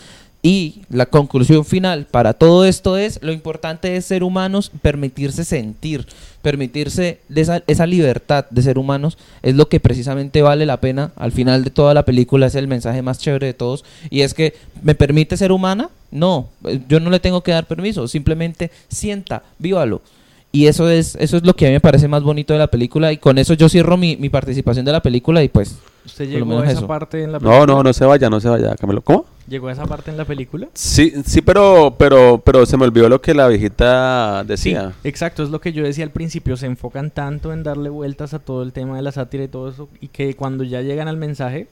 Y 0.45 0.83
la 0.91 1.07
conclusión 1.07 1.65
final 1.65 2.05
para 2.05 2.33
todo 2.33 2.65
esto 2.65 2.97
es, 2.97 3.17
lo 3.23 3.31
importante 3.31 3.95
es 3.95 4.05
ser 4.05 4.23
humanos, 4.23 4.71
permitirse 4.83 5.43
sentir, 5.43 6.05
permitirse 6.43 7.17
esa, 7.33 7.63
esa 7.65 7.87
libertad 7.87 8.45
de 8.51 8.61
ser 8.61 8.77
humanos, 8.77 9.17
es 9.41 9.55
lo 9.55 9.69
que 9.69 9.79
precisamente 9.79 10.43
vale 10.43 10.67
la 10.67 10.79
pena 10.79 11.13
al 11.15 11.31
final 11.31 11.63
de 11.63 11.71
toda 11.71 11.95
la 11.95 12.05
película, 12.05 12.45
es 12.45 12.53
el 12.53 12.67
mensaje 12.67 13.01
más 13.01 13.17
chévere 13.17 13.47
de 13.47 13.53
todos, 13.55 13.85
y 14.11 14.21
es 14.21 14.35
que, 14.35 14.53
¿me 14.83 14.93
permite 14.93 15.35
ser 15.35 15.51
humana? 15.51 15.89
No, 16.11 16.49
eh, 16.65 16.79
yo 16.87 16.99
no 16.99 17.09
le 17.09 17.19
tengo 17.19 17.41
que 17.41 17.51
dar 17.51 17.65
permiso, 17.65 18.07
simplemente 18.07 18.69
sienta, 18.87 19.41
vívalo. 19.57 20.03
Y 20.51 20.67
eso 20.67 20.91
es, 20.91 21.17
eso 21.19 21.37
es 21.37 21.43
lo 21.43 21.55
que 21.55 21.65
a 21.65 21.69
mí 21.69 21.73
me 21.73 21.81
parece 21.81 22.07
más 22.07 22.21
bonito 22.21 22.53
de 22.53 22.59
la 22.59 22.67
película, 22.67 23.11
y 23.11 23.17
con 23.17 23.39
eso 23.39 23.55
yo 23.55 23.67
cierro 23.67 23.97
mi, 23.97 24.15
mi 24.15 24.29
participación 24.29 24.85
de 24.85 24.91
la 24.91 25.01
película, 25.01 25.41
y 25.41 25.49
pues, 25.49 25.75
¿Usted 26.05 26.29
llegó 26.29 26.59
a 26.59 26.63
esa 26.63 26.73
eso. 26.73 26.87
parte 26.87 27.23
en 27.23 27.31
la 27.31 27.39
película? 27.39 27.65
No, 27.65 27.65
no, 27.65 27.83
no 27.83 27.93
se 27.93 28.05
vaya, 28.05 28.29
no 28.29 28.39
se 28.39 28.47
vaya, 28.47 28.75
Camilo. 28.75 29.01
¿Cómo? 29.01 29.25
¿Llegó 29.47 29.67
a 29.67 29.71
esa 29.71 29.85
parte 29.85 30.11
en 30.11 30.17
la 30.17 30.25
película? 30.25 30.67
Sí, 30.73 31.13
sí, 31.25 31.41
pero, 31.41 31.95
pero, 31.97 32.41
pero 32.43 32.65
se 32.65 32.77
me 32.77 32.85
olvidó 32.85 33.09
lo 33.09 33.21
que 33.21 33.33
la 33.33 33.47
viejita 33.47 34.43
decía. 34.43 34.93
Sí, 35.01 35.07
exacto, 35.07 35.43
es 35.43 35.49
lo 35.49 35.61
que 35.61 35.73
yo 35.73 35.83
decía 35.83 36.03
al 36.03 36.11
principio, 36.11 36.57
se 36.57 36.65
enfocan 36.65 37.11
tanto 37.11 37.53
en 37.53 37.63
darle 37.63 37.89
vueltas 37.89 38.33
a 38.33 38.39
todo 38.39 38.63
el 38.63 38.73
tema 38.73 38.95
de 38.95 39.01
la 39.01 39.11
sátira 39.11 39.43
y 39.43 39.47
todo 39.47 39.69
eso, 39.69 39.89
y 39.99 40.07
que 40.07 40.35
cuando 40.35 40.63
ya 40.63 40.81
llegan 40.81 41.07
al 41.07 41.17
mensaje, 41.17 41.67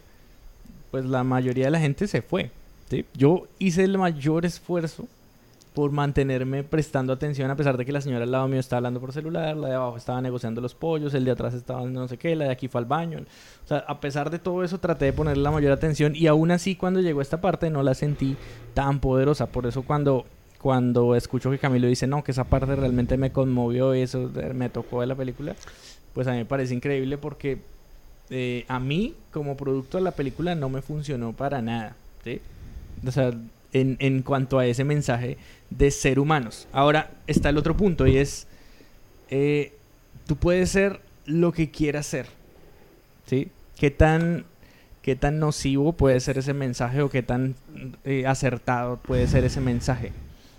pues 0.91 1.05
la 1.05 1.23
mayoría 1.23 1.65
de 1.65 1.71
la 1.71 1.79
gente 1.79 2.07
se 2.07 2.21
fue. 2.21 2.51
¿sí? 2.89 3.05
Yo 3.15 3.47
hice 3.57 3.83
el 3.83 3.97
mayor 3.97 4.45
esfuerzo 4.45 5.07
por 5.73 5.91
mantenerme 5.91 6.63
prestando 6.63 7.13
atención, 7.13 7.49
a 7.49 7.55
pesar 7.55 7.77
de 7.77 7.85
que 7.85 7.91
la 7.91 8.01
señora 8.01 8.23
al 8.23 8.31
lado 8.31 8.47
mío 8.47 8.59
estaba 8.59 8.77
hablando 8.77 8.99
por 8.99 9.11
celular, 9.11 9.57
la 9.57 9.69
de 9.69 9.75
abajo 9.75 9.97
estaba 9.97 10.21
negociando 10.21 10.61
los 10.61 10.75
pollos, 10.75 11.13
el 11.13 11.25
de 11.25 11.31
atrás 11.31 11.53
estaba 11.53 11.83
no 11.85 12.07
sé 12.07 12.17
qué, 12.17 12.35
la 12.35 12.45
de 12.45 12.51
aquí 12.51 12.67
fue 12.67 12.79
al 12.79 12.85
baño. 12.85 13.19
O 13.63 13.67
sea, 13.67 13.79
a 13.79 13.99
pesar 13.99 14.29
de 14.29 14.39
todo 14.39 14.63
eso, 14.63 14.79
traté 14.79 15.05
de 15.05 15.13
ponerle 15.13 15.41
la 15.41 15.51
mayor 15.51 15.71
atención, 15.71 16.15
y 16.15 16.27
aún 16.27 16.51
así, 16.51 16.75
cuando 16.75 17.01
llegó 17.01 17.21
esta 17.21 17.41
parte, 17.41 17.69
no 17.69 17.81
la 17.81 17.93
sentí 17.93 18.37
tan 18.73 18.99
poderosa. 18.99 19.47
Por 19.47 19.65
eso, 19.65 19.83
cuando 19.83 20.25
cuando 20.63 21.13
escucho 21.15 21.51
que 21.51 21.59
Camilo 21.59 21.87
dice, 21.87 22.07
no, 22.07 22.23
que 22.23 22.31
esa 22.31 22.45
parte 22.45 22.73
realmente 22.77 23.17
me 23.17 23.33
conmovió 23.33 23.93
y 23.93 23.99
eso 23.99 24.31
me 24.53 24.69
tocó 24.69 25.01
de 25.01 25.07
la 25.07 25.15
película, 25.15 25.57
pues 26.13 26.25
a 26.25 26.31
mí 26.31 26.37
me 26.37 26.45
parece 26.45 26.73
increíble 26.73 27.17
porque 27.17 27.59
eh, 28.29 28.63
a 28.69 28.79
mí, 28.79 29.13
como 29.31 29.57
producto 29.57 29.97
de 29.97 30.05
la 30.05 30.11
película, 30.11 30.55
no 30.55 30.69
me 30.69 30.81
funcionó 30.81 31.33
para 31.33 31.61
nada. 31.61 31.97
¿sí? 32.23 32.39
O 33.05 33.11
sea, 33.11 33.33
en, 33.73 33.97
en 33.99 34.21
cuanto 34.21 34.57
a 34.57 34.65
ese 34.65 34.85
mensaje 34.85 35.37
de 35.77 35.91
ser 35.91 36.19
humanos. 36.19 36.67
Ahora 36.71 37.11
está 37.27 37.49
el 37.49 37.57
otro 37.57 37.75
punto 37.75 38.05
y 38.07 38.17
es, 38.17 38.47
eh, 39.29 39.73
tú 40.27 40.35
puedes 40.35 40.69
ser 40.69 40.99
lo 41.25 41.51
que 41.51 41.71
quieras 41.71 42.05
ser. 42.05 42.27
¿Sí? 43.25 43.49
¿Qué 43.77 43.89
tan, 43.89 44.45
qué 45.01 45.15
tan 45.15 45.39
nocivo 45.39 45.93
puede 45.93 46.19
ser 46.19 46.37
ese 46.37 46.53
mensaje 46.53 47.01
o 47.01 47.09
qué 47.09 47.23
tan 47.23 47.55
eh, 48.03 48.25
acertado 48.27 48.97
puede 48.97 49.27
ser 49.27 49.43
ese 49.45 49.61
mensaje? 49.61 50.11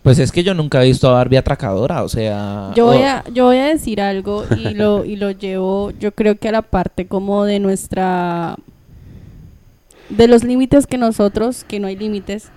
pues 0.03 0.19
es 0.19 0.33
que 0.33 0.45
yo 0.45 0.53
nunca 0.53 0.83
he 0.83 0.87
visto 0.87 1.09
a 1.09 1.13
Barbie 1.15 1.39
atracadora, 1.39 2.03
o 2.03 2.11
sea... 2.11 2.73
Yo 2.77 2.85
voy, 2.85 2.99
o- 2.99 3.07
a, 3.07 3.25
yo 3.33 3.47
voy 3.47 3.57
a 3.57 3.69
decir 3.69 4.03
algo 4.03 4.45
y 4.55 4.75
lo, 4.75 5.03
y 5.07 5.17
lo 5.17 5.31
llevo, 5.31 5.93
yo 5.93 6.13
creo 6.13 6.37
que 6.37 6.49
a 6.51 6.53
la 6.53 6.61
parte 6.61 7.07
como 7.07 7.45
de 7.47 7.59
nuestra... 7.59 8.57
De 10.11 10.29
los 10.29 10.45
límites 10.45 10.87
que 10.87 10.99
nosotros, 10.99 11.65
que 11.65 11.81
no 11.81 11.87
hay 11.87 11.97
límites. 11.97 12.51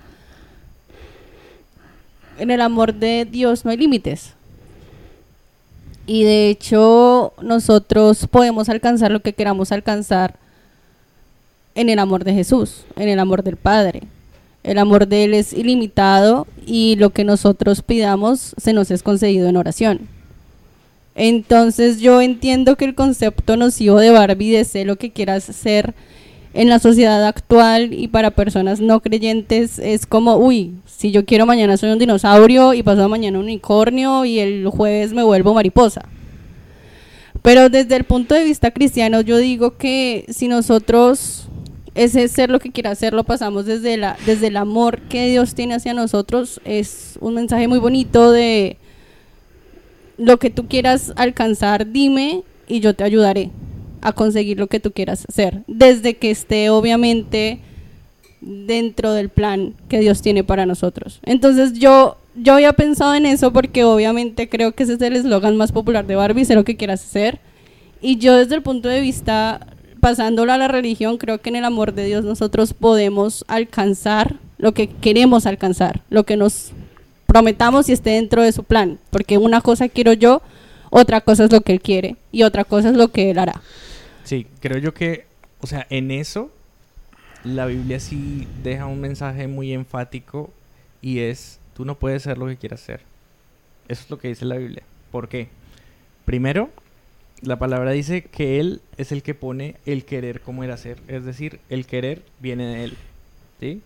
En 2.38 2.50
el 2.50 2.60
amor 2.60 2.94
de 2.94 3.26
Dios 3.30 3.64
no 3.64 3.70
hay 3.70 3.76
límites. 3.76 4.34
Y 6.06 6.22
de 6.24 6.48
hecho 6.48 7.34
nosotros 7.42 8.26
podemos 8.30 8.68
alcanzar 8.68 9.10
lo 9.10 9.20
que 9.20 9.34
queramos 9.34 9.72
alcanzar 9.72 10.36
en 11.74 11.90
el 11.90 11.98
amor 11.98 12.24
de 12.24 12.32
Jesús, 12.32 12.84
en 12.96 13.08
el 13.08 13.18
amor 13.18 13.42
del 13.42 13.56
Padre. 13.56 14.02
El 14.64 14.78
amor 14.78 15.06
de 15.06 15.24
Él 15.24 15.34
es 15.34 15.52
ilimitado 15.52 16.46
y 16.66 16.96
lo 16.96 17.10
que 17.10 17.24
nosotros 17.24 17.82
pidamos 17.82 18.54
se 18.56 18.72
nos 18.72 18.90
es 18.90 19.02
concedido 19.02 19.48
en 19.48 19.56
oración. 19.56 20.08
Entonces 21.14 22.00
yo 22.00 22.20
entiendo 22.20 22.76
que 22.76 22.84
el 22.84 22.94
concepto 22.94 23.56
nocivo 23.56 23.98
de 23.98 24.10
Barbie 24.10 24.52
de 24.52 24.64
sé 24.64 24.84
lo 24.84 24.96
que 24.96 25.10
quieras 25.10 25.44
ser 25.44 25.94
en 26.58 26.68
la 26.68 26.80
sociedad 26.80 27.24
actual 27.24 27.94
y 27.94 28.08
para 28.08 28.32
personas 28.32 28.80
no 28.80 28.98
creyentes 28.98 29.78
es 29.78 30.06
como, 30.06 30.38
uy, 30.38 30.74
si 30.86 31.12
yo 31.12 31.24
quiero 31.24 31.46
mañana 31.46 31.76
soy 31.76 31.90
un 31.92 32.00
dinosaurio 32.00 32.74
y 32.74 32.82
pasado 32.82 33.08
mañana 33.08 33.38
un 33.38 33.44
unicornio 33.44 34.24
y 34.24 34.40
el 34.40 34.66
jueves 34.66 35.12
me 35.12 35.22
vuelvo 35.22 35.54
mariposa. 35.54 36.08
Pero 37.42 37.68
desde 37.68 37.94
el 37.94 38.02
punto 38.02 38.34
de 38.34 38.42
vista 38.42 38.72
cristiano 38.72 39.20
yo 39.20 39.36
digo 39.36 39.76
que 39.76 40.24
si 40.30 40.48
nosotros 40.48 41.46
ese 41.94 42.26
ser 42.26 42.50
lo 42.50 42.58
que 42.58 42.72
quiera 42.72 42.90
hacer 42.90 43.12
lo 43.12 43.22
pasamos 43.22 43.64
desde, 43.64 43.96
la, 43.96 44.16
desde 44.26 44.48
el 44.48 44.56
amor 44.56 44.98
que 45.02 45.28
Dios 45.28 45.54
tiene 45.54 45.76
hacia 45.76 45.94
nosotros, 45.94 46.60
es 46.64 47.18
un 47.20 47.34
mensaje 47.34 47.68
muy 47.68 47.78
bonito 47.78 48.32
de 48.32 48.78
lo 50.16 50.40
que 50.40 50.50
tú 50.50 50.66
quieras 50.66 51.12
alcanzar, 51.14 51.92
dime 51.92 52.42
y 52.66 52.80
yo 52.80 52.96
te 52.96 53.04
ayudaré 53.04 53.52
a 54.02 54.12
conseguir 54.12 54.58
lo 54.58 54.66
que 54.66 54.80
tú 54.80 54.92
quieras 54.92 55.24
hacer, 55.28 55.62
desde 55.66 56.16
que 56.16 56.30
esté 56.30 56.70
obviamente 56.70 57.60
dentro 58.40 59.12
del 59.12 59.28
plan 59.28 59.74
que 59.88 60.00
Dios 60.00 60.22
tiene 60.22 60.44
para 60.44 60.66
nosotros. 60.66 61.20
Entonces 61.24 61.74
yo 61.74 62.16
yo 62.40 62.54
había 62.54 62.72
pensado 62.72 63.14
en 63.14 63.26
eso 63.26 63.52
porque 63.52 63.84
obviamente 63.84 64.48
creo 64.48 64.72
que 64.72 64.84
ese 64.84 64.94
es 64.94 65.00
el 65.00 65.16
eslogan 65.16 65.56
más 65.56 65.72
popular 65.72 66.06
de 66.06 66.14
Barbie, 66.14 66.44
sé 66.44 66.54
lo 66.54 66.64
que 66.64 66.76
quieras 66.76 67.02
hacer. 67.02 67.40
Y 68.00 68.18
yo 68.18 68.36
desde 68.36 68.54
el 68.54 68.62
punto 68.62 68.88
de 68.88 69.00
vista 69.00 69.66
pasándolo 70.00 70.52
a 70.52 70.58
la 70.58 70.68
religión, 70.68 71.18
creo 71.18 71.40
que 71.40 71.50
en 71.50 71.56
el 71.56 71.64
amor 71.64 71.92
de 71.94 72.04
Dios 72.04 72.24
nosotros 72.24 72.72
podemos 72.74 73.44
alcanzar 73.48 74.36
lo 74.56 74.72
que 74.72 74.88
queremos 74.88 75.46
alcanzar, 75.46 76.02
lo 76.10 76.24
que 76.24 76.36
nos 76.36 76.70
prometamos 77.26 77.88
y 77.88 77.92
esté 77.92 78.10
dentro 78.10 78.42
de 78.42 78.52
su 78.52 78.64
plan, 78.64 78.98
porque 79.10 79.38
una 79.38 79.60
cosa 79.60 79.88
quiero 79.88 80.12
yo, 80.12 80.42
otra 80.90 81.20
cosa 81.20 81.44
es 81.44 81.52
lo 81.52 81.60
que 81.60 81.72
él 81.72 81.80
quiere 81.80 82.16
y 82.32 82.42
otra 82.42 82.64
cosa 82.64 82.88
es 82.90 82.96
lo 82.96 83.08
que 83.08 83.30
él 83.30 83.38
hará. 83.38 83.60
Sí, 84.28 84.46
creo 84.60 84.76
yo 84.76 84.92
que, 84.92 85.24
o 85.62 85.66
sea, 85.66 85.86
en 85.88 86.10
eso 86.10 86.50
la 87.44 87.64
Biblia 87.64 87.98
sí 87.98 88.46
deja 88.62 88.84
un 88.84 89.00
mensaje 89.00 89.48
muy 89.48 89.72
enfático 89.72 90.50
y 91.00 91.20
es, 91.20 91.60
tú 91.72 91.86
no 91.86 91.98
puedes 91.98 92.24
ser 92.24 92.36
lo 92.36 92.46
que 92.46 92.58
quieras 92.58 92.80
ser. 92.80 93.00
Eso 93.88 94.02
es 94.02 94.10
lo 94.10 94.18
que 94.18 94.28
dice 94.28 94.44
la 94.44 94.58
Biblia. 94.58 94.82
¿Por 95.10 95.30
qué? 95.30 95.48
Primero, 96.26 96.68
la 97.40 97.58
palabra 97.58 97.92
dice 97.92 98.22
que 98.22 98.60
Él 98.60 98.82
es 98.98 99.12
el 99.12 99.22
que 99.22 99.32
pone 99.32 99.76
el 99.86 100.04
querer 100.04 100.42
como 100.42 100.62
era 100.62 100.76
ser. 100.76 100.98
Es 101.08 101.24
decir, 101.24 101.58
el 101.70 101.86
querer 101.86 102.22
viene 102.38 102.66
de 102.66 102.84
Él. 102.84 102.98
¿Sí? 103.60 103.80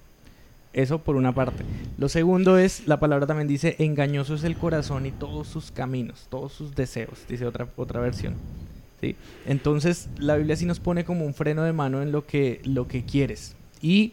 Eso 0.72 0.98
por 0.98 1.14
una 1.14 1.32
parte. 1.32 1.62
Lo 1.98 2.08
segundo 2.08 2.58
es, 2.58 2.88
la 2.88 2.98
palabra 2.98 3.28
también 3.28 3.46
dice, 3.46 3.76
engañoso 3.78 4.34
es 4.34 4.42
el 4.42 4.56
corazón 4.56 5.06
y 5.06 5.12
todos 5.12 5.46
sus 5.46 5.70
caminos, 5.70 6.26
todos 6.30 6.52
sus 6.52 6.74
deseos, 6.74 7.26
dice 7.28 7.46
otra, 7.46 7.68
otra 7.76 8.00
versión. 8.00 8.34
Entonces, 9.46 10.08
la 10.18 10.36
Biblia 10.36 10.56
sí 10.56 10.66
nos 10.66 10.80
pone 10.80 11.04
como 11.04 11.24
un 11.24 11.34
freno 11.34 11.62
de 11.64 11.72
mano 11.72 12.02
en 12.02 12.12
lo 12.12 12.26
que, 12.26 12.60
lo 12.64 12.88
que 12.88 13.04
quieres. 13.04 13.56
Y 13.80 14.12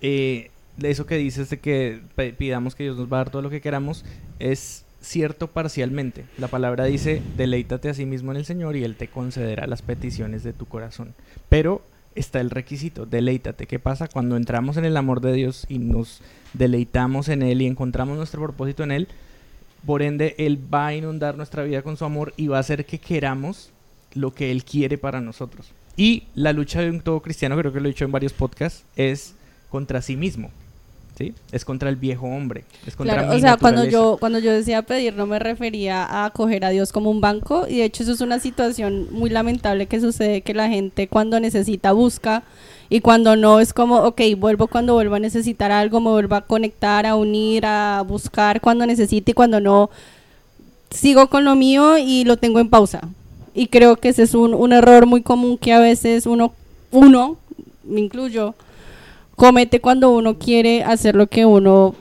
eh, 0.00 0.50
eso 0.82 1.06
que 1.06 1.16
dices 1.16 1.50
de 1.50 1.58
que 1.58 2.00
pidamos 2.38 2.74
que 2.74 2.84
Dios 2.84 2.96
nos 2.96 3.10
va 3.10 3.18
a 3.18 3.20
dar 3.24 3.30
todo 3.30 3.42
lo 3.42 3.50
que 3.50 3.60
queramos, 3.60 4.04
es 4.38 4.84
cierto 5.00 5.48
parcialmente. 5.48 6.24
La 6.38 6.48
palabra 6.48 6.84
dice, 6.84 7.22
deleítate 7.36 7.88
a 7.88 7.94
sí 7.94 8.06
mismo 8.06 8.32
en 8.32 8.38
el 8.38 8.44
Señor 8.44 8.76
y 8.76 8.84
Él 8.84 8.96
te 8.96 9.08
concederá 9.08 9.66
las 9.66 9.82
peticiones 9.82 10.42
de 10.42 10.52
tu 10.52 10.66
corazón. 10.66 11.14
Pero 11.48 11.82
está 12.14 12.40
el 12.40 12.50
requisito, 12.50 13.06
deleítate. 13.06 13.66
¿Qué 13.66 13.78
pasa 13.78 14.08
cuando 14.08 14.36
entramos 14.36 14.76
en 14.76 14.84
el 14.84 14.96
amor 14.96 15.20
de 15.20 15.32
Dios 15.32 15.66
y 15.68 15.78
nos 15.78 16.22
deleitamos 16.54 17.28
en 17.28 17.42
Él 17.42 17.62
y 17.62 17.66
encontramos 17.66 18.16
nuestro 18.16 18.42
propósito 18.42 18.82
en 18.82 18.90
Él? 18.90 19.08
Por 19.86 20.02
ende, 20.02 20.34
Él 20.38 20.58
va 20.72 20.88
a 20.88 20.94
inundar 20.94 21.36
nuestra 21.36 21.62
vida 21.62 21.82
con 21.82 21.96
su 21.96 22.04
amor 22.04 22.34
y 22.36 22.48
va 22.48 22.56
a 22.56 22.60
hacer 22.60 22.84
que 22.84 22.98
queramos 22.98 23.70
lo 24.16 24.34
que 24.34 24.50
Él 24.50 24.64
quiere 24.64 24.98
para 24.98 25.20
nosotros. 25.20 25.66
Y 25.96 26.24
la 26.34 26.52
lucha 26.52 26.80
de 26.80 26.90
un 26.90 27.00
todo 27.00 27.20
cristiano, 27.20 27.56
creo 27.56 27.72
que 27.72 27.80
lo 27.80 27.86
he 27.86 27.92
dicho 27.92 28.04
en 28.04 28.12
varios 28.12 28.32
podcasts, 28.32 28.84
es 28.96 29.34
contra 29.70 30.02
sí 30.02 30.16
mismo. 30.16 30.50
¿sí? 31.16 31.34
Es 31.50 31.64
contra 31.64 31.88
el 31.88 31.96
viejo 31.96 32.26
hombre, 32.26 32.64
es 32.86 32.94
contra 32.94 33.14
claro, 33.14 33.36
o 33.36 33.38
sea, 33.38 33.56
cuando 33.56 33.84
yo 33.84 34.18
cuando 34.20 34.38
yo 34.38 34.52
decía 34.52 34.82
pedir 34.82 35.14
no 35.14 35.26
me 35.26 35.38
refería 35.38 36.24
a 36.24 36.30
coger 36.30 36.64
a 36.64 36.70
Dios 36.70 36.92
como 36.92 37.10
un 37.10 37.20
banco 37.20 37.66
y 37.66 37.78
de 37.78 37.84
hecho 37.84 38.02
eso 38.02 38.12
es 38.12 38.20
una 38.20 38.38
situación 38.38 39.08
muy 39.12 39.30
lamentable 39.30 39.86
que 39.86 39.98
sucede 40.00 40.42
que 40.42 40.52
la 40.52 40.68
gente 40.68 41.08
cuando 41.08 41.40
necesita 41.40 41.92
busca 41.92 42.42
y 42.88 43.00
cuando 43.00 43.34
no 43.34 43.58
es 43.60 43.72
como, 43.72 43.96
ok, 44.00 44.20
vuelvo 44.36 44.68
cuando 44.68 44.94
vuelvo 44.94 45.16
a 45.16 45.18
necesitar 45.18 45.72
algo, 45.72 46.00
me 46.00 46.10
vuelvo 46.10 46.36
a 46.36 46.42
conectar, 46.42 47.04
a 47.06 47.16
unir, 47.16 47.66
a 47.66 48.02
buscar 48.06 48.60
cuando 48.60 48.86
necesite 48.86 49.32
y 49.32 49.34
cuando 49.34 49.60
no 49.60 49.90
sigo 50.90 51.28
con 51.28 51.44
lo 51.44 51.56
mío 51.56 51.98
y 51.98 52.24
lo 52.24 52.36
tengo 52.36 52.60
en 52.60 52.68
pausa. 52.68 53.08
Y 53.56 53.68
creo 53.68 53.96
que 53.96 54.10
ese 54.10 54.22
es 54.24 54.34
un, 54.34 54.52
un 54.52 54.72
error 54.72 55.06
muy 55.06 55.22
común 55.22 55.56
que 55.56 55.72
a 55.72 55.80
veces 55.80 56.26
uno, 56.26 56.52
uno, 56.92 57.38
me 57.84 58.00
incluyo, 58.00 58.54
comete 59.34 59.80
cuando 59.80 60.10
uno 60.10 60.38
quiere 60.38 60.84
hacer 60.84 61.16
lo 61.16 61.26
que 61.26 61.46
uno 61.46 61.94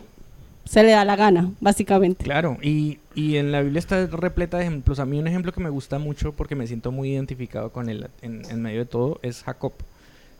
se 0.65 0.84
le 0.84 0.91
da 0.91 1.06
la 1.06 1.15
gana, 1.15 1.52
básicamente. 1.61 2.26
Claro, 2.26 2.57
y, 2.61 2.99
y 3.14 3.38
en 3.38 3.53
la 3.53 3.61
Biblia 3.61 3.80
está 3.80 4.06
repleta 4.07 4.57
de 4.57 4.64
ejemplos. 4.64 4.99
A 4.99 5.06
mí 5.06 5.18
un 5.18 5.27
ejemplo 5.27 5.53
que 5.53 5.61
me 5.61 5.69
gusta 5.69 5.98
mucho 5.98 6.34
porque 6.34 6.56
me 6.56 6.68
siento 6.68 6.91
muy 6.91 7.11
identificado 7.11 7.72
con 7.72 7.88
él 7.88 8.10
en, 8.22 8.41
en 8.49 8.61
medio 8.61 8.80
de 8.80 8.86
todo 8.86 9.19
es 9.22 9.41
Jacob. 9.44 9.72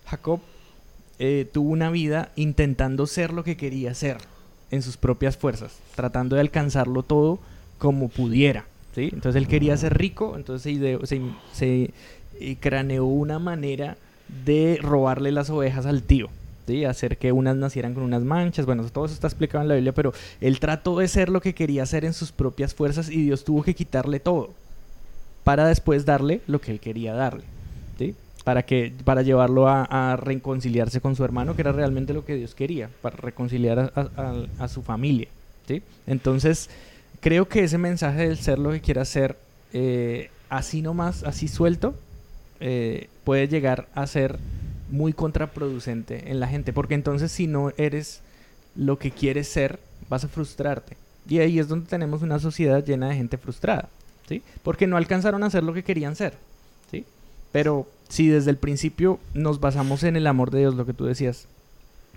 Jacob 0.06 0.42
eh, 1.18 1.48
tuvo 1.50 1.70
una 1.70 1.92
vida 1.92 2.32
intentando 2.36 3.08
ser 3.08 3.32
lo 3.32 3.46
que 3.46 3.56
quería 3.56 3.94
ser 3.94 4.18
en 4.70 4.82
sus 4.82 4.98
propias 4.98 5.38
fuerzas, 5.38 5.78
tratando 5.96 6.36
de 6.36 6.42
alcanzarlo 6.42 7.04
todo 7.04 7.40
como 7.78 8.10
pudiera. 8.10 8.66
¿Sí? 8.96 9.10
Entonces 9.14 9.42
él 9.42 9.48
quería 9.48 9.78
ser 9.78 9.98
rico, 9.98 10.34
entonces 10.36 10.80
se, 10.80 11.06
se, 11.06 11.22
se 11.54 11.92
eh, 12.40 12.56
craneó 12.60 13.06
una 13.06 13.38
manera 13.38 13.98
de 14.46 14.80
robarle 14.82 15.32
las 15.32 15.52
ovejas 15.52 15.86
al 15.86 16.02
tío 16.02 16.30
hacer 16.88 17.18
que 17.18 17.32
unas 17.32 17.56
nacieran 17.56 17.94
con 17.94 18.04
unas 18.04 18.24
manchas, 18.24 18.66
bueno, 18.66 18.84
todo 18.90 19.06
eso 19.06 19.14
está 19.14 19.28
explicado 19.28 19.62
en 19.62 19.68
la 19.68 19.76
Biblia, 19.76 19.94
pero 19.94 20.14
él 20.42 20.60
trató 20.60 20.98
de 20.98 21.08
ser 21.08 21.30
lo 21.30 21.40
que 21.42 21.54
quería 21.54 21.84
hacer 21.84 22.06
en 22.06 22.14
sus 22.14 22.32
propias 22.32 22.74
fuerzas 22.74 23.10
y 23.10 23.24
Dios 23.24 23.44
tuvo 23.44 23.64
que 23.64 23.76
quitarle 23.76 24.20
todo 24.20 24.50
para 25.44 25.68
después 25.68 26.06
darle 26.06 26.42
lo 26.48 26.60
que 26.60 26.72
él 26.72 26.80
quería 26.80 27.14
darle, 27.14 27.44
¿sí? 28.00 28.16
Para, 28.44 28.64
que, 28.64 28.94
para 29.04 29.22
llevarlo 29.22 29.68
a, 29.68 30.18
reconciliarse 30.18 31.02
con 31.02 31.16
su 31.16 31.24
hermano, 31.24 31.56
que 31.56 31.62
era 31.62 31.72
realmente 31.72 32.14
lo 32.14 32.26
que 32.26 32.36
Dios 32.36 32.56
quería, 32.56 32.90
para 33.02 33.16
reconciliar 33.16 33.92
a, 33.96 34.68
su 34.68 34.82
familia, 34.82 35.28
¿sí? 35.68 35.82
Entonces, 36.08 36.70
creo 37.26 37.48
que 37.50 37.64
ese 37.64 37.80
mensaje 37.80 38.28
del 38.28 38.38
ser 38.38 38.60
lo 38.60 38.70
que 38.70 38.82
quiera 38.82 39.04
ser, 39.04 39.36
eh, 39.74 40.30
así 40.48 40.84
nomás, 40.84 41.24
así 41.24 41.48
suelto, 41.48 41.96
eh, 42.60 43.10
puede 43.24 43.48
llegar 43.48 43.88
a 43.96 44.06
ser 44.06 44.38
muy 44.92 45.12
contraproducente 45.12 46.30
en 46.30 46.40
la 46.40 46.48
gente, 46.48 46.72
porque 46.72 46.94
entonces 46.94 47.32
si 47.32 47.48
no 47.48 47.72
eres 47.78 48.22
lo 48.76 49.00
que 49.00 49.10
quieres 49.10 49.48
ser, 49.48 49.80
vas 50.08 50.24
a 50.24 50.28
frustrarte. 50.28 50.98
Y 51.28 51.40
ahí 51.40 51.58
es 51.58 51.68
donde 51.68 51.88
tenemos 51.88 52.22
una 52.22 52.38
sociedad 52.38 52.86
llena 52.86 53.10
de 53.10 53.16
gente 53.16 53.40
frustrada, 53.40 53.90
¿sí? 54.30 54.44
Porque 54.62 54.86
no 54.86 54.96
alcanzaron 54.96 55.44
a 55.44 55.50
ser 55.50 55.64
lo 55.64 55.74
que 55.74 55.84
querían 55.84 56.16
ser, 56.16 56.36
¿sí? 56.92 57.06
Pero 57.52 57.88
si 58.08 58.28
desde 58.28 58.52
el 58.52 58.58
principio 58.58 59.20
nos 59.34 59.60
basamos 59.60 60.04
en 60.04 60.16
el 60.16 60.28
amor 60.28 60.52
de 60.52 60.60
Dios, 60.60 60.76
lo 60.76 60.86
que 60.86 60.94
tú 60.94 61.06
decías, 61.06 61.48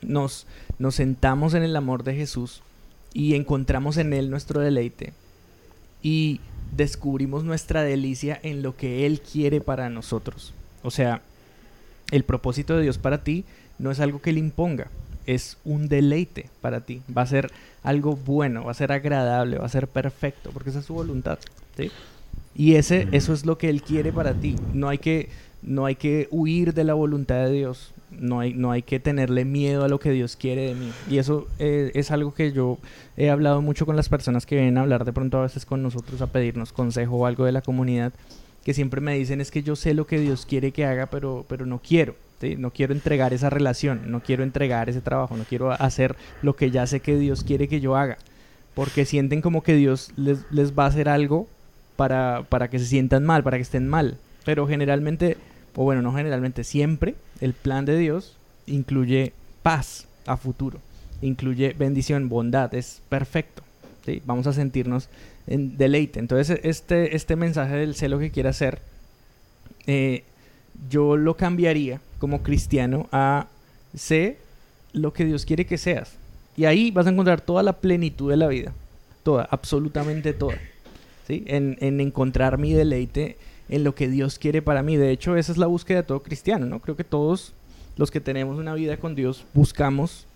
nos, 0.02 0.46
nos 0.78 0.96
sentamos 0.96 1.54
en 1.54 1.62
el 1.62 1.76
amor 1.76 2.04
de 2.04 2.14
Jesús 2.14 2.60
y 3.12 3.34
encontramos 3.34 3.96
en 3.96 4.12
Él 4.12 4.30
nuestro 4.30 4.60
deleite 4.60 5.12
y 6.02 6.40
descubrimos 6.76 7.44
nuestra 7.44 7.82
delicia 7.82 8.38
en 8.42 8.62
lo 8.62 8.76
que 8.76 9.06
Él 9.06 9.20
quiere 9.20 9.60
para 9.60 9.90
nosotros. 9.90 10.52
O 10.82 10.90
sea, 10.90 11.22
el 12.10 12.24
propósito 12.24 12.76
de 12.76 12.82
Dios 12.82 12.98
para 12.98 13.22
ti 13.22 13.44
no 13.78 13.90
es 13.90 14.00
algo 14.00 14.20
que 14.20 14.32
le 14.32 14.40
imponga, 14.40 14.88
es 15.26 15.58
un 15.64 15.88
deleite 15.88 16.48
para 16.60 16.80
ti. 16.80 17.02
Va 17.16 17.22
a 17.22 17.26
ser 17.26 17.50
algo 17.82 18.16
bueno, 18.16 18.64
va 18.64 18.72
a 18.72 18.74
ser 18.74 18.92
agradable, 18.92 19.58
va 19.58 19.66
a 19.66 19.70
ser 19.70 19.88
perfecto, 19.88 20.50
porque 20.52 20.70
esa 20.70 20.80
es 20.80 20.86
su 20.86 20.94
voluntad. 20.94 21.38
¿sí? 21.76 21.90
Y 22.54 22.74
ese, 22.74 23.08
eso 23.12 23.32
es 23.32 23.46
lo 23.46 23.58
que 23.58 23.68
Él 23.68 23.82
quiere 23.82 24.12
para 24.12 24.34
ti. 24.34 24.56
No 24.72 24.88
hay 24.88 24.98
que, 24.98 25.28
no 25.62 25.86
hay 25.86 25.96
que 25.96 26.28
huir 26.30 26.74
de 26.74 26.84
la 26.84 26.94
voluntad 26.94 27.44
de 27.44 27.52
Dios. 27.52 27.92
No 28.10 28.40
hay, 28.40 28.54
no 28.54 28.70
hay 28.70 28.82
que 28.82 29.00
tenerle 29.00 29.44
miedo 29.44 29.84
a 29.84 29.88
lo 29.88 30.00
que 30.00 30.10
Dios 30.10 30.36
quiere 30.36 30.68
de 30.68 30.74
mí. 30.74 30.90
Y 31.10 31.18
eso 31.18 31.46
eh, 31.58 31.90
es 31.94 32.10
algo 32.10 32.32
que 32.32 32.52
yo 32.52 32.78
he 33.16 33.30
hablado 33.30 33.60
mucho 33.62 33.86
con 33.86 33.96
las 33.96 34.08
personas 34.08 34.46
que 34.46 34.54
vienen 34.54 34.78
a 34.78 34.82
hablar 34.82 35.04
de 35.04 35.12
pronto 35.12 35.38
a 35.38 35.42
veces 35.42 35.66
con 35.66 35.82
nosotros 35.82 36.22
a 36.22 36.28
pedirnos 36.28 36.72
consejo 36.72 37.16
o 37.16 37.26
algo 37.26 37.44
de 37.44 37.52
la 37.52 37.62
comunidad 37.62 38.12
que 38.68 38.74
siempre 38.74 39.00
me 39.00 39.14
dicen 39.14 39.40
es 39.40 39.50
que 39.50 39.62
yo 39.62 39.76
sé 39.76 39.94
lo 39.94 40.06
que 40.06 40.20
Dios 40.20 40.44
quiere 40.44 40.72
que 40.72 40.84
haga, 40.84 41.06
pero, 41.06 41.46
pero 41.48 41.64
no 41.64 41.80
quiero. 41.80 42.16
No 42.58 42.70
quiero 42.70 42.92
entregar 42.92 43.32
esa 43.32 43.48
relación, 43.48 44.10
no 44.10 44.22
quiero 44.22 44.42
entregar 44.42 44.90
ese 44.90 45.00
trabajo, 45.00 45.38
no 45.38 45.44
quiero 45.44 45.72
hacer 45.72 46.16
lo 46.42 46.54
que 46.54 46.70
ya 46.70 46.86
sé 46.86 47.00
que 47.00 47.16
Dios 47.16 47.44
quiere 47.44 47.66
que 47.66 47.80
yo 47.80 47.96
haga. 47.96 48.18
Porque 48.74 49.06
sienten 49.06 49.40
como 49.40 49.62
que 49.62 49.74
Dios 49.74 50.12
les, 50.16 50.44
les 50.50 50.78
va 50.78 50.84
a 50.84 50.88
hacer 50.88 51.08
algo 51.08 51.48
para, 51.96 52.44
para 52.50 52.68
que 52.68 52.78
se 52.78 52.84
sientan 52.84 53.24
mal, 53.24 53.42
para 53.42 53.56
que 53.56 53.62
estén 53.62 53.88
mal. 53.88 54.18
Pero 54.44 54.68
generalmente, 54.68 55.38
o 55.74 55.84
bueno, 55.84 56.02
no 56.02 56.14
generalmente, 56.14 56.62
siempre 56.62 57.14
El 57.40 57.52
plan 57.52 57.84
de 57.84 57.96
Dios 57.96 58.36
incluye 58.66 59.32
paz 59.62 60.06
a 60.26 60.36
futuro, 60.36 60.80
incluye 61.22 61.74
bendición, 61.78 62.28
bondad, 62.28 62.74
es 62.74 63.02
perfecto. 63.08 63.62
¿sí? 64.04 64.22
Vamos 64.26 64.46
a 64.46 64.52
sentirnos 64.52 65.08
en 65.46 65.76
deleite. 65.76 66.20
Entonces, 66.20 66.60
este, 66.62 67.16
este 67.16 67.36
mensaje 67.36 67.76
del 67.76 67.94
celo 67.94 68.18
que 68.18 68.30
quiere 68.30 68.48
hacer, 68.48 68.80
eh, 69.86 70.24
yo 70.90 71.16
lo 71.16 71.36
cambiaría 71.36 72.00
como 72.18 72.42
cristiano 72.42 73.08
a 73.12 73.46
sé 73.94 74.38
lo 74.92 75.12
que 75.12 75.24
Dios 75.24 75.44
quiere 75.44 75.66
que 75.66 75.78
seas. 75.78 76.16
Y 76.56 76.64
ahí 76.64 76.90
vas 76.90 77.06
a 77.06 77.10
encontrar 77.10 77.40
toda 77.40 77.62
la 77.62 77.74
plenitud 77.74 78.30
de 78.30 78.36
la 78.36 78.48
vida. 78.48 78.72
Toda, 79.22 79.48
absolutamente 79.50 80.32
toda. 80.32 80.58
¿sí? 81.26 81.44
En, 81.46 81.76
en 81.80 82.00
encontrar 82.00 82.58
mi 82.58 82.72
deleite 82.72 83.36
en 83.68 83.84
lo 83.84 83.94
que 83.94 84.08
Dios 84.08 84.38
quiere 84.38 84.62
para 84.62 84.82
mí. 84.82 84.96
De 84.96 85.10
hecho, 85.10 85.36
esa 85.36 85.52
es 85.52 85.58
la 85.58 85.66
búsqueda 85.66 85.98
de 85.98 86.04
todo 86.04 86.22
cristiano, 86.22 86.66
¿no? 86.66 86.80
Creo 86.80 86.96
que 86.96 87.04
todos 87.04 87.52
los 87.96 88.10
que 88.10 88.20
tenemos 88.20 88.58
una 88.58 88.74
vida 88.74 88.96
con 88.96 89.14
Dios 89.14 89.44
buscamos 89.54 90.26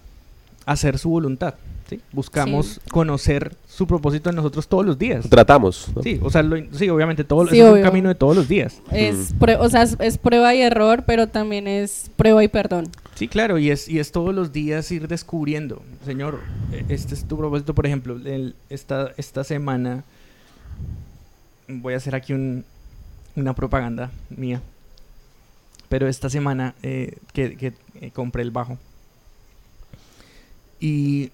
hacer 0.66 0.98
su 0.98 1.10
voluntad. 1.10 1.54
¿sí? 1.88 2.00
Buscamos 2.12 2.80
conocer 2.90 3.54
su 3.68 3.86
propósito 3.86 4.30
en 4.30 4.36
nosotros 4.36 4.68
todos 4.68 4.86
los 4.86 4.96
días. 4.98 5.28
Tratamos. 5.28 5.88
¿no? 5.94 6.02
Sí, 6.02 6.18
o 6.22 6.30
sea, 6.30 6.42
lo- 6.42 6.56
sí, 6.72 6.88
obviamente 6.88 7.24
todo, 7.24 7.46
Sí, 7.48 7.58
es 7.60 7.68
un 7.68 7.82
camino 7.82 8.08
de 8.08 8.14
todos 8.14 8.36
los 8.36 8.48
días. 8.48 8.80
Es, 8.90 9.34
prue- 9.38 9.58
o 9.58 9.68
sea, 9.68 9.82
es, 9.82 9.96
es 9.98 10.18
prueba 10.18 10.54
y 10.54 10.60
error, 10.62 11.02
pero 11.06 11.26
también 11.26 11.66
es 11.66 12.10
prueba 12.16 12.42
y 12.44 12.48
perdón. 12.48 12.88
Sí, 13.16 13.28
claro, 13.28 13.58
y 13.58 13.70
es, 13.70 13.88
y 13.88 13.98
es 13.98 14.12
todos 14.12 14.34
los 14.34 14.52
días 14.52 14.90
ir 14.92 15.06
descubriendo, 15.08 15.82
Señor, 16.04 16.40
eh, 16.72 16.84
este 16.88 17.14
es 17.14 17.24
tu 17.24 17.36
propósito, 17.36 17.74
por 17.74 17.86
ejemplo, 17.86 18.14
el- 18.24 18.54
esta, 18.70 19.10
esta 19.16 19.44
semana 19.44 20.04
voy 21.68 21.94
a 21.94 21.96
hacer 21.96 22.14
aquí 22.14 22.32
un- 22.32 22.64
una 23.36 23.54
propaganda 23.54 24.10
mía, 24.30 24.60
pero 25.88 26.08
esta 26.08 26.30
semana 26.30 26.74
eh, 26.82 27.18
que, 27.32 27.74
eh, 28.00 28.10
compré 28.12 28.42
el 28.42 28.50
bajo. 28.50 28.78
Y, 30.80 31.30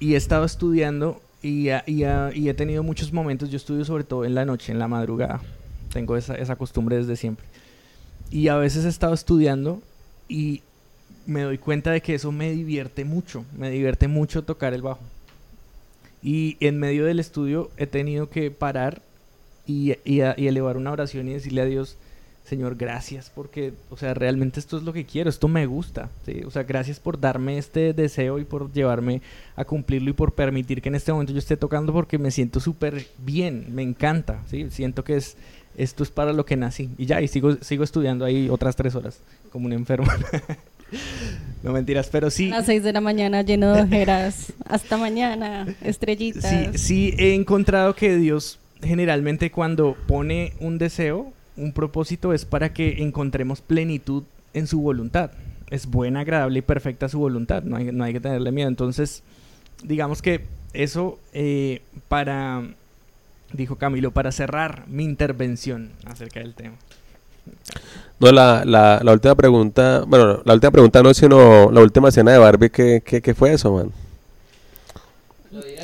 y 0.00 0.14
he 0.14 0.16
estado 0.16 0.44
estudiando 0.44 1.20
y 1.42 1.68
he 1.68 2.54
tenido 2.54 2.82
muchos 2.82 3.12
momentos, 3.12 3.50
yo 3.50 3.56
estudio 3.56 3.84
sobre 3.84 4.04
todo 4.04 4.24
en 4.24 4.34
la 4.34 4.44
noche, 4.44 4.72
en 4.72 4.78
la 4.78 4.88
madrugada, 4.88 5.40
tengo 5.92 6.16
esa, 6.16 6.34
esa 6.34 6.56
costumbre 6.56 6.96
desde 6.96 7.16
siempre, 7.16 7.46
y 8.30 8.48
a 8.48 8.56
veces 8.56 8.84
he 8.84 8.88
estado 8.88 9.14
estudiando 9.14 9.80
y 10.28 10.62
me 11.26 11.42
doy 11.42 11.58
cuenta 11.58 11.90
de 11.90 12.00
que 12.00 12.14
eso 12.14 12.32
me 12.32 12.50
divierte 12.50 13.04
mucho, 13.04 13.44
me 13.56 13.70
divierte 13.70 14.08
mucho 14.08 14.44
tocar 14.44 14.74
el 14.74 14.82
bajo. 14.82 15.00
Y 16.22 16.56
en 16.60 16.78
medio 16.78 17.04
del 17.04 17.20
estudio 17.20 17.70
he 17.76 17.86
tenido 17.86 18.30
que 18.30 18.50
parar 18.50 19.02
y, 19.66 19.94
y 20.04 20.20
a- 20.20 20.34
y 20.36 20.46
elevar 20.46 20.76
una 20.76 20.92
oración 20.92 21.28
y 21.28 21.32
decirle 21.34 21.62
a 21.62 21.64
Dios, 21.66 21.96
Señor, 22.44 22.76
gracias 22.76 23.32
porque, 23.34 23.72
o 23.90 23.96
sea, 23.96 24.14
realmente 24.14 24.60
esto 24.60 24.76
es 24.76 24.84
lo 24.84 24.92
que 24.92 25.04
quiero, 25.04 25.28
esto 25.28 25.48
me 25.48 25.66
gusta, 25.66 26.10
¿sí? 26.24 26.42
O 26.46 26.50
sea, 26.52 26.62
gracias 26.62 27.00
por 27.00 27.18
darme 27.20 27.58
este 27.58 27.92
deseo 27.92 28.38
y 28.38 28.44
por 28.44 28.72
llevarme 28.72 29.20
a 29.56 29.64
cumplirlo 29.64 30.10
y 30.10 30.12
por 30.12 30.32
permitir 30.32 30.80
que 30.80 30.88
en 30.88 30.94
este 30.94 31.12
momento 31.12 31.32
yo 31.32 31.40
esté 31.40 31.56
tocando 31.56 31.92
porque 31.92 32.18
me 32.18 32.30
siento 32.30 32.60
súper 32.60 33.04
bien, 33.18 33.66
me 33.74 33.82
encanta, 33.82 34.42
¿sí? 34.48 34.68
Siento 34.70 35.02
que 35.02 35.16
es, 35.16 35.36
esto 35.76 36.04
es 36.04 36.10
para 36.10 36.32
lo 36.32 36.46
que 36.46 36.56
nací. 36.56 36.88
Y 36.98 37.06
ya, 37.06 37.20
y 37.20 37.26
sigo, 37.26 37.56
sigo 37.62 37.82
estudiando 37.82 38.24
ahí 38.24 38.48
otras 38.48 38.76
tres 38.76 38.94
horas, 38.94 39.18
como 39.50 39.66
un 39.66 39.72
enfermo. 39.72 40.06
no 41.64 41.72
mentiras, 41.72 42.08
pero 42.12 42.30
sí. 42.30 42.52
A 42.52 42.58
las 42.58 42.66
6 42.66 42.82
de 42.84 42.92
la 42.92 43.00
mañana 43.00 43.42
lleno 43.42 43.72
de 43.74 43.82
ojeras. 43.82 44.52
Hasta 44.68 44.96
mañana, 44.96 45.66
estrellitas. 45.82 46.48
Sí, 46.48 46.78
sí 46.78 47.14
he 47.18 47.34
encontrado 47.34 47.94
que 47.96 48.16
Dios 48.16 48.58
generalmente 48.86 49.50
cuando 49.50 49.96
pone 50.06 50.52
un 50.60 50.78
deseo, 50.78 51.32
un 51.56 51.72
propósito, 51.72 52.32
es 52.32 52.44
para 52.44 52.72
que 52.72 53.02
encontremos 53.02 53.60
plenitud 53.60 54.24
en 54.52 54.66
su 54.66 54.80
voluntad. 54.80 55.30
Es 55.70 55.86
buena, 55.86 56.20
agradable 56.20 56.60
y 56.60 56.62
perfecta 56.62 57.08
su 57.08 57.18
voluntad. 57.18 57.62
No 57.62 57.76
hay, 57.76 57.92
no 57.92 58.04
hay 58.04 58.12
que 58.12 58.20
tenerle 58.20 58.52
miedo. 58.52 58.68
Entonces, 58.68 59.22
digamos 59.82 60.22
que 60.22 60.44
eso 60.72 61.18
eh, 61.32 61.82
para, 62.08 62.62
dijo 63.52 63.76
Camilo, 63.76 64.12
para 64.12 64.32
cerrar 64.32 64.84
mi 64.88 65.04
intervención 65.04 65.90
acerca 66.04 66.40
del 66.40 66.54
tema. 66.54 66.76
No, 68.18 68.32
la, 68.32 68.64
la, 68.64 69.00
la 69.02 69.12
última 69.12 69.34
pregunta, 69.34 70.04
bueno, 70.06 70.40
la 70.44 70.54
última 70.54 70.70
pregunta 70.70 71.02
no, 71.02 71.12
sino 71.14 71.70
la 71.70 71.80
última 71.80 72.08
escena 72.08 72.32
de 72.32 72.38
Barbie, 72.38 72.70
¿qué, 72.70 73.34
fue 73.36 73.52
eso, 73.52 73.72
man? 73.72 73.92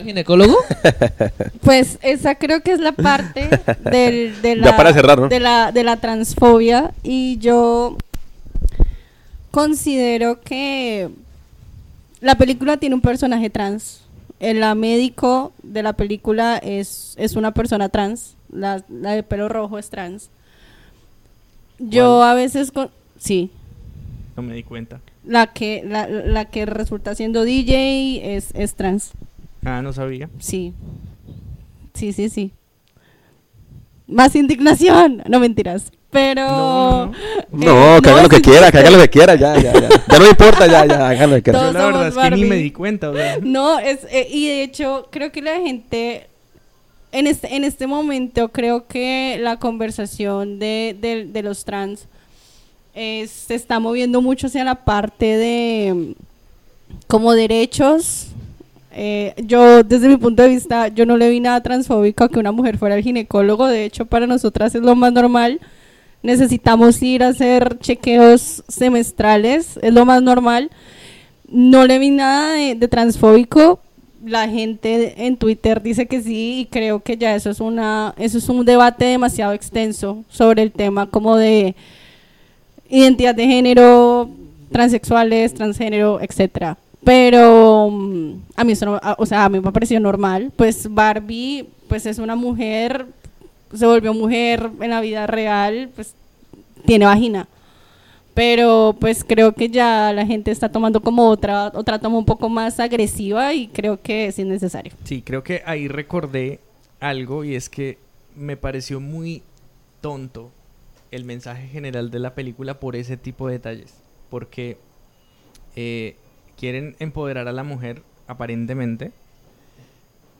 ¿Lo 0.02 0.08
dirá 0.08 0.24
el 0.24 0.24
ginecólogo? 0.24 0.56
Pues 1.62 1.98
esa 2.02 2.34
creo 2.34 2.60
que 2.62 2.72
es 2.72 2.80
la 2.80 2.92
parte 2.92 3.48
del, 3.90 4.42
de, 4.42 4.56
la, 4.56 4.76
para 4.76 4.92
cerrar, 4.92 5.18
¿no? 5.18 5.28
de, 5.28 5.38
la, 5.40 5.70
de 5.70 5.84
la 5.84 5.96
transfobia 5.98 6.92
y 7.02 7.38
yo 7.38 7.96
considero 9.52 10.40
que 10.40 11.08
la 12.20 12.34
película 12.34 12.78
tiene 12.78 12.94
un 12.94 13.00
personaje 13.00 13.50
trans. 13.50 14.00
El 14.40 14.62
médico 14.74 15.52
de 15.62 15.84
la 15.84 15.92
película 15.92 16.56
es, 16.58 17.14
es 17.16 17.36
una 17.36 17.52
persona 17.52 17.88
trans. 17.88 18.34
La, 18.50 18.82
la 18.88 19.12
de 19.12 19.22
pelo 19.22 19.48
rojo 19.48 19.78
es 19.78 19.88
trans. 19.88 20.30
Yo 21.78 22.16
¿Cuál? 22.18 22.30
a 22.30 22.34
veces... 22.34 22.72
Con, 22.72 22.90
sí. 23.18 23.50
No 24.36 24.42
me 24.42 24.54
di 24.54 24.64
cuenta. 24.64 25.00
La 25.24 25.46
que, 25.46 25.84
la, 25.86 26.08
la 26.08 26.46
que 26.46 26.66
resulta 26.66 27.14
siendo 27.14 27.44
DJ 27.44 28.36
es, 28.36 28.50
es 28.54 28.74
trans. 28.74 29.12
Ah, 29.64 29.80
no 29.82 29.92
sabía. 29.92 30.28
Sí. 30.38 30.72
Sí, 31.94 32.12
sí, 32.12 32.28
sí. 32.28 32.50
Más 34.06 34.34
indignación. 34.34 35.22
No 35.28 35.38
mentiras. 35.40 35.92
Pero. 36.10 36.46
No, 36.46 37.06
no, 37.06 37.12
no. 37.52 37.64
No, 37.66 37.96
Eh, 37.96 38.00
que 38.02 38.10
haga 38.10 38.22
lo 38.22 38.28
que 38.28 38.40
quiera, 38.42 38.70
que 38.70 38.78
haga 38.78 38.90
lo 38.90 38.98
que 38.98 39.08
quiera, 39.08 39.34
ya, 39.34 39.54
ya, 39.58 39.72
ya. 39.72 39.88
Ya 39.88 40.18
no 40.18 40.28
importa, 40.28 40.66
ya, 40.66 40.84
ya, 40.84 41.08
hagan 41.08 41.30
lo 41.30 41.36
que 41.36 41.42
quiera. 41.44 41.58
Yo 41.66 41.72
la 41.72 41.86
verdad 41.86 42.08
es 42.08 42.14
que 42.16 42.30
ni 42.36 42.44
me 42.44 42.56
di 42.56 42.70
cuenta. 42.70 43.08
o 43.10 43.14
sea. 43.14 43.38
No, 43.40 43.78
es, 43.78 44.00
eh, 44.10 44.28
y 44.30 44.46
de 44.48 44.62
hecho, 44.62 45.08
creo 45.10 45.32
que 45.32 45.40
la 45.40 45.54
gente. 45.60 46.26
En 47.12 47.26
este, 47.26 47.54
en 47.54 47.64
este 47.64 47.86
momento, 47.86 48.48
creo 48.48 48.86
que 48.86 49.38
la 49.40 49.58
conversación 49.58 50.58
de, 50.58 50.96
de- 50.98 51.26
de 51.26 51.42
los 51.42 51.64
trans 51.66 52.06
eh, 52.94 53.26
se 53.28 53.54
está 53.54 53.80
moviendo 53.80 54.20
mucho 54.22 54.46
hacia 54.48 54.64
la 54.64 54.84
parte 54.84 55.24
de. 55.36 55.94
mm, 55.94 56.12
como 57.06 57.32
derechos. 57.32 58.28
Eh, 58.94 59.34
yo, 59.44 59.82
desde 59.82 60.08
mi 60.08 60.16
punto 60.16 60.42
de 60.42 60.48
vista, 60.50 60.88
yo 60.88 61.06
no 61.06 61.16
le 61.16 61.30
vi 61.30 61.40
nada 61.40 61.62
transfóbico 61.62 62.24
a 62.24 62.28
que 62.28 62.38
una 62.38 62.52
mujer 62.52 62.78
fuera 62.78 62.94
al 62.94 63.02
ginecólogo. 63.02 63.66
De 63.66 63.84
hecho, 63.84 64.06
para 64.06 64.26
nosotras 64.26 64.74
es 64.74 64.82
lo 64.82 64.94
más 64.94 65.12
normal. 65.12 65.60
Necesitamos 66.22 67.02
ir 67.02 67.22
a 67.22 67.28
hacer 67.28 67.78
chequeos 67.78 68.62
semestrales, 68.68 69.78
es 69.82 69.92
lo 69.92 70.04
más 70.04 70.22
normal. 70.22 70.70
No 71.48 71.86
le 71.86 71.98
vi 71.98 72.10
nada 72.10 72.52
de, 72.54 72.74
de 72.74 72.88
transfóbico. 72.88 73.80
La 74.24 74.48
gente 74.48 75.26
en 75.26 75.36
Twitter 75.36 75.82
dice 75.82 76.06
que 76.06 76.22
sí 76.22 76.60
y 76.60 76.66
creo 76.66 77.00
que 77.00 77.16
ya 77.16 77.34
eso 77.34 77.50
es 77.50 77.58
una 77.58 78.14
eso 78.18 78.38
es 78.38 78.48
un 78.48 78.64
debate 78.64 79.06
demasiado 79.06 79.52
extenso 79.52 80.24
sobre 80.30 80.62
el 80.62 80.70
tema 80.70 81.06
como 81.06 81.34
de 81.34 81.74
identidad 82.88 83.34
de 83.34 83.46
género, 83.46 84.30
transexuales, 84.70 85.54
transgénero, 85.54 86.20
etcétera. 86.20 86.76
Pero 87.04 87.90
mm, 87.90 88.34
a 88.56 88.64
mí 88.64 88.72
eso 88.72 89.00
o 89.18 89.26
sea, 89.26 89.44
a 89.44 89.48
mí 89.48 89.60
me 89.60 89.72
pareció 89.72 89.98
normal, 90.00 90.52
pues 90.56 90.92
Barbie 90.92 91.68
pues 91.88 92.06
es 92.06 92.18
una 92.18 92.36
mujer 92.36 93.06
se 93.74 93.86
volvió 93.86 94.14
mujer 94.14 94.70
en 94.80 94.90
la 94.90 95.00
vida 95.00 95.26
real, 95.26 95.90
pues 95.94 96.14
tiene 96.84 97.06
vagina. 97.06 97.48
Pero 98.34 98.96
pues 98.98 99.24
creo 99.24 99.52
que 99.52 99.68
ya 99.68 100.12
la 100.12 100.24
gente 100.24 100.50
está 100.50 100.70
tomando 100.70 101.00
como 101.02 101.28
otra 101.28 101.70
otra 101.74 101.98
toma 101.98 102.16
un 102.16 102.24
poco 102.24 102.48
más 102.48 102.80
agresiva 102.80 103.52
y 103.52 103.68
creo 103.68 104.00
que 104.00 104.26
es 104.26 104.38
innecesario. 104.38 104.92
Sí, 105.04 105.20
creo 105.20 105.42
que 105.42 105.62
ahí 105.66 105.86
recordé 105.86 106.60
algo 106.98 107.44
y 107.44 107.54
es 107.54 107.68
que 107.68 107.98
me 108.34 108.56
pareció 108.56 109.00
muy 109.00 109.42
tonto 110.00 110.50
el 111.10 111.26
mensaje 111.26 111.68
general 111.68 112.10
de 112.10 112.20
la 112.20 112.34
película 112.34 112.80
por 112.80 112.96
ese 112.96 113.18
tipo 113.18 113.48
de 113.48 113.54
detalles. 113.54 113.94
Porque 114.30 114.78
eh, 115.76 116.16
quieren 116.62 116.94
empoderar 117.00 117.48
a 117.48 117.52
la 117.52 117.64
mujer, 117.64 118.04
aparentemente, 118.28 119.10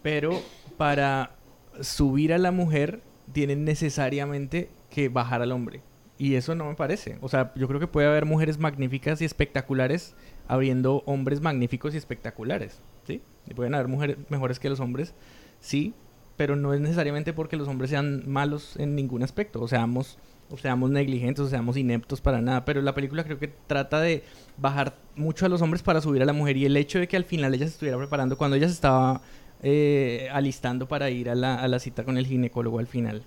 pero 0.05 0.40
para 0.77 1.35
subir 1.81 2.32
a 2.32 2.39
la 2.39 2.53
mujer 2.53 3.03
tienen 3.32 3.65
necesariamente 3.65 4.70
que 4.89 5.09
bajar 5.09 5.43
al 5.43 5.51
hombre. 5.51 5.81
Y 6.19 6.36
eso 6.36 6.55
no 6.55 6.66
me 6.66 6.77
parece. 6.77 7.19
O 7.23 7.28
sea, 7.28 7.53
yo 7.57 7.66
creo 7.66 7.81
que 7.81 7.89
puede 7.89 8.07
haber 8.07 8.24
mujeres 8.24 8.61
magníficas 8.61 9.20
y 9.20 9.24
espectaculares 9.24 10.15
habiendo 10.47 11.03
hombres 11.07 11.40
magníficos 11.40 11.93
y 11.94 11.97
espectaculares. 11.97 12.81
¿Sí? 13.05 13.20
Y 13.49 13.55
pueden 13.55 13.74
haber 13.74 13.89
mujeres 13.89 14.16
mejores 14.28 14.61
que 14.61 14.70
los 14.70 14.78
hombres, 14.78 15.16
sí, 15.59 15.93
pero 16.36 16.55
no 16.55 16.73
es 16.73 16.81
necesariamente 16.81 17.32
porque 17.32 17.57
los 17.57 17.66
hombres 17.66 17.90
sean 17.90 18.31
malos 18.31 18.77
en 18.77 18.94
ningún 18.94 19.24
aspecto, 19.24 19.61
o 19.61 19.66
seamos, 19.66 20.20
o 20.53 20.59
seamos 20.59 20.91
negligentes, 20.91 21.41
o 21.41 21.49
seamos 21.49 21.77
ineptos 21.77 22.20
para 22.20 22.41
nada. 22.41 22.65
Pero 22.65 22.83
la 22.83 22.95
película 22.95 23.24
creo 23.24 23.39
que 23.39 23.49
trata 23.49 24.01
de 24.01 24.23
bajar 24.59 24.95
mucho 25.16 25.47
a 25.47 25.49
los 25.49 25.62
hombres 25.62 25.83
para 25.83 26.01
subir 26.01 26.23
a 26.23 26.27
la 26.27 26.33
mujer 26.33 26.57
y 26.57 26.66
el 26.66 26.77
hecho 26.77 26.99
de 26.99 27.09
que 27.09 27.16
al 27.16 27.24
final 27.24 27.55
ella 27.55 27.66
se 27.66 27.73
estuviera 27.73 27.99
preparando, 27.99 28.37
cuando 28.37 28.57
ella 28.57 28.69
se 28.69 28.74
estaba 28.74 29.23
eh, 29.62 30.29
alistando 30.33 30.87
para 30.87 31.11
ir 31.11 31.31
a 31.31 31.35
la, 31.35 31.57
a 31.57 31.69
la 31.69 31.79
cita 31.79 32.05
con 32.05 32.19
el 32.19 32.27
ginecólogo 32.27 32.79
al 32.79 32.87
final, 32.87 33.23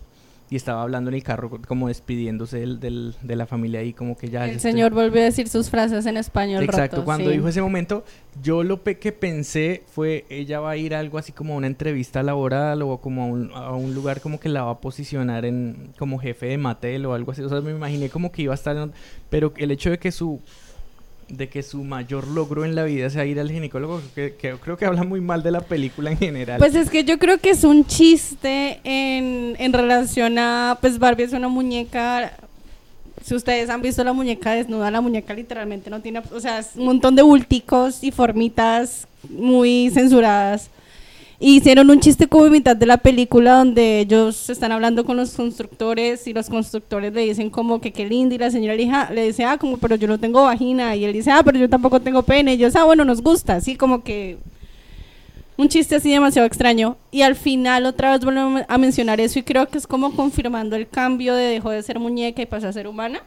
y 0.50 0.56
estaba 0.58 0.84
hablando 0.84 1.10
en 1.10 1.16
el 1.16 1.24
carro 1.24 1.50
como 1.68 1.88
despidiéndose 1.88 2.60
del, 2.60 2.80
del- 2.80 3.16
de 3.24 3.36
la 3.36 3.48
familia 3.48 3.80
ahí 3.80 3.94
como 3.94 4.16
que 4.16 4.30
ya... 4.30 4.48
El 4.48 4.60
señor 4.60 4.94
volvió 4.94 5.22
a 5.22 5.26
decir 5.26 5.48
sus 5.48 5.70
frases 5.72 6.06
en 6.06 6.18
español. 6.18 6.64
Exacto, 6.64 6.98
roto, 6.98 7.06
cuando 7.06 7.30
sí. 7.32 7.38
dijo 7.38 7.48
ese 7.48 7.62
momento, 7.64 8.04
yo 8.44 8.62
lo 8.64 8.84
pe- 8.84 9.00
que 9.00 9.12
pensé 9.12 9.84
fue, 9.88 10.26
ella 10.30 10.60
va 10.60 10.72
a 10.72 10.78
ir 10.78 10.94
a 10.94 11.00
algo 11.00 11.18
así 11.18 11.32
como 11.32 11.56
a 11.56 11.58
una 11.58 11.68
entrevista 11.68 12.22
laboral 12.22 12.82
o 12.84 12.98
como 13.02 13.24
a 13.24 13.26
un, 13.26 13.52
a 13.56 13.72
un 13.72 13.96
lugar 13.96 14.22
como 14.22 14.40
que 14.40 14.50
la 14.50 14.64
va 14.64 14.72
a 14.72 14.82
posicionar 14.82 15.46
en 15.46 15.90
como 15.98 16.20
jefe 16.20 16.46
de 16.46 16.58
Mattel 16.60 17.06
o 17.08 17.14
algo 17.16 17.32
así. 17.32 17.42
O 17.42 17.50
sea, 17.50 17.62
me 17.62 17.72
imaginé 17.72 18.10
como 18.10 18.32
que 18.32 18.44
iba 18.44 18.54
a 18.54 18.56
estar, 18.56 18.78
en- 18.78 18.92
pero 19.32 19.52
el 19.58 19.72
hecho 19.72 19.90
de 19.90 19.98
que 19.98 20.12
su 20.12 20.42
de 21.30 21.50
que 21.50 21.64
su 21.64 21.84
mayor 21.84 22.28
logro 22.28 22.66
en 22.66 22.76
la 22.76 22.84
vida 22.84 23.10
sea 23.10 23.26
ir 23.26 23.40
al 23.40 23.50
ginecólogo, 23.50 24.02
que, 24.14 24.36
que 24.36 24.54
creo 24.54 24.78
que 24.78 24.86
habla 24.86 25.04
muy 25.04 25.22
mal 25.22 25.42
de 25.42 25.52
la 25.52 25.62
película 25.62 26.12
en 26.12 26.18
general. 26.18 26.60
Pues 26.60 26.76
es 26.76 26.90
que 26.90 27.04
yo 27.04 27.18
creo 27.18 27.40
que 27.40 27.50
es 27.50 27.64
un 27.64 27.86
chiste 27.86 28.80
en, 28.84 29.56
en 29.58 29.74
relación 29.74 30.38
a, 30.38 30.78
pues 30.80 31.00
Barbie 31.00 31.24
es 31.24 31.34
una 31.34 31.48
muñeca, 31.48 32.34
si 33.24 33.34
ustedes 33.34 33.70
han 33.70 33.82
visto 33.82 34.04
la 34.04 34.14
muñeca 34.14 34.52
desnuda, 34.54 34.92
la 34.92 35.02
muñeca 35.02 35.34
literalmente 35.34 35.90
no 35.90 36.02
tiene, 36.02 36.22
o 36.32 36.40
sea, 36.40 36.60
es 36.60 36.72
un 36.76 36.86
montón 36.86 37.16
de 37.16 37.24
bulticos 37.24 38.04
y 38.04 38.12
formitas 38.12 39.08
muy 39.30 39.90
censuradas. 39.92 40.70
Hicieron 41.40 41.90
un 41.90 41.99
chiste 41.99 42.28
como 42.28 42.45
en 42.45 42.53
mitad 42.53 42.76
de 42.78 42.86
la 42.86 42.98
película 42.98 43.56
donde 43.57 43.99
ellos 43.99 44.49
están 44.49 44.72
hablando 44.72 45.03
con 45.06 45.18
los 45.18 45.34
constructores 45.34 46.26
y 46.28 46.34
los 46.34 46.49
constructores 46.49 47.14
le 47.14 47.22
dicen 47.26 47.49
como 47.49 47.82
que 47.82 47.91
qué 47.91 48.06
lindo 48.06 48.34
y 48.34 48.38
la 48.38 48.49
señora 48.52 48.76
le, 48.76 48.84
hija- 48.84 49.10
le 49.12 49.24
dice, 49.28 49.44
ah, 49.44 49.57
como, 49.57 49.78
pero 49.78 49.95
yo 49.95 50.07
no 50.07 50.18
tengo 50.18 50.44
vagina. 50.44 50.95
Y 50.95 51.03
él 51.03 51.12
dice, 51.14 51.32
ah, 51.32 51.41
pero 51.44 51.60
yo 51.60 51.70
tampoco 51.70 51.99
tengo 51.99 52.24
pene. 52.24 52.52
Y 52.53 52.56
ellos, 52.56 52.76
ah, 52.78 52.86
bueno, 52.86 53.03
nos 53.03 53.22
gusta. 53.22 53.56
Así 53.56 53.76
como 53.76 54.02
que 54.03 54.38
un 55.57 55.68
chiste 55.70 55.95
así 55.95 56.10
demasiado 56.12 56.45
extraño. 56.48 56.95
Y 57.12 57.22
al 57.22 57.36
final 57.36 57.86
otra 57.86 58.12
vez 58.12 58.24
volvemos 58.24 58.62
a 58.68 58.78
mencionar 58.78 59.20
eso 59.20 59.38
y 59.40 59.44
creo 59.44 59.68
que 59.68 59.78
es 59.78 59.88
como 59.88 60.16
confirmando 60.16 60.76
el 60.78 60.88
cambio 60.88 61.34
de 61.36 61.44
dejó 61.45 61.70
de 61.70 61.84
ser 61.84 61.99
muñeca 61.99 62.41
y 62.41 62.45
pasó 62.45 62.68
a 62.70 62.74
ser 62.74 62.88
humana. 62.88 63.22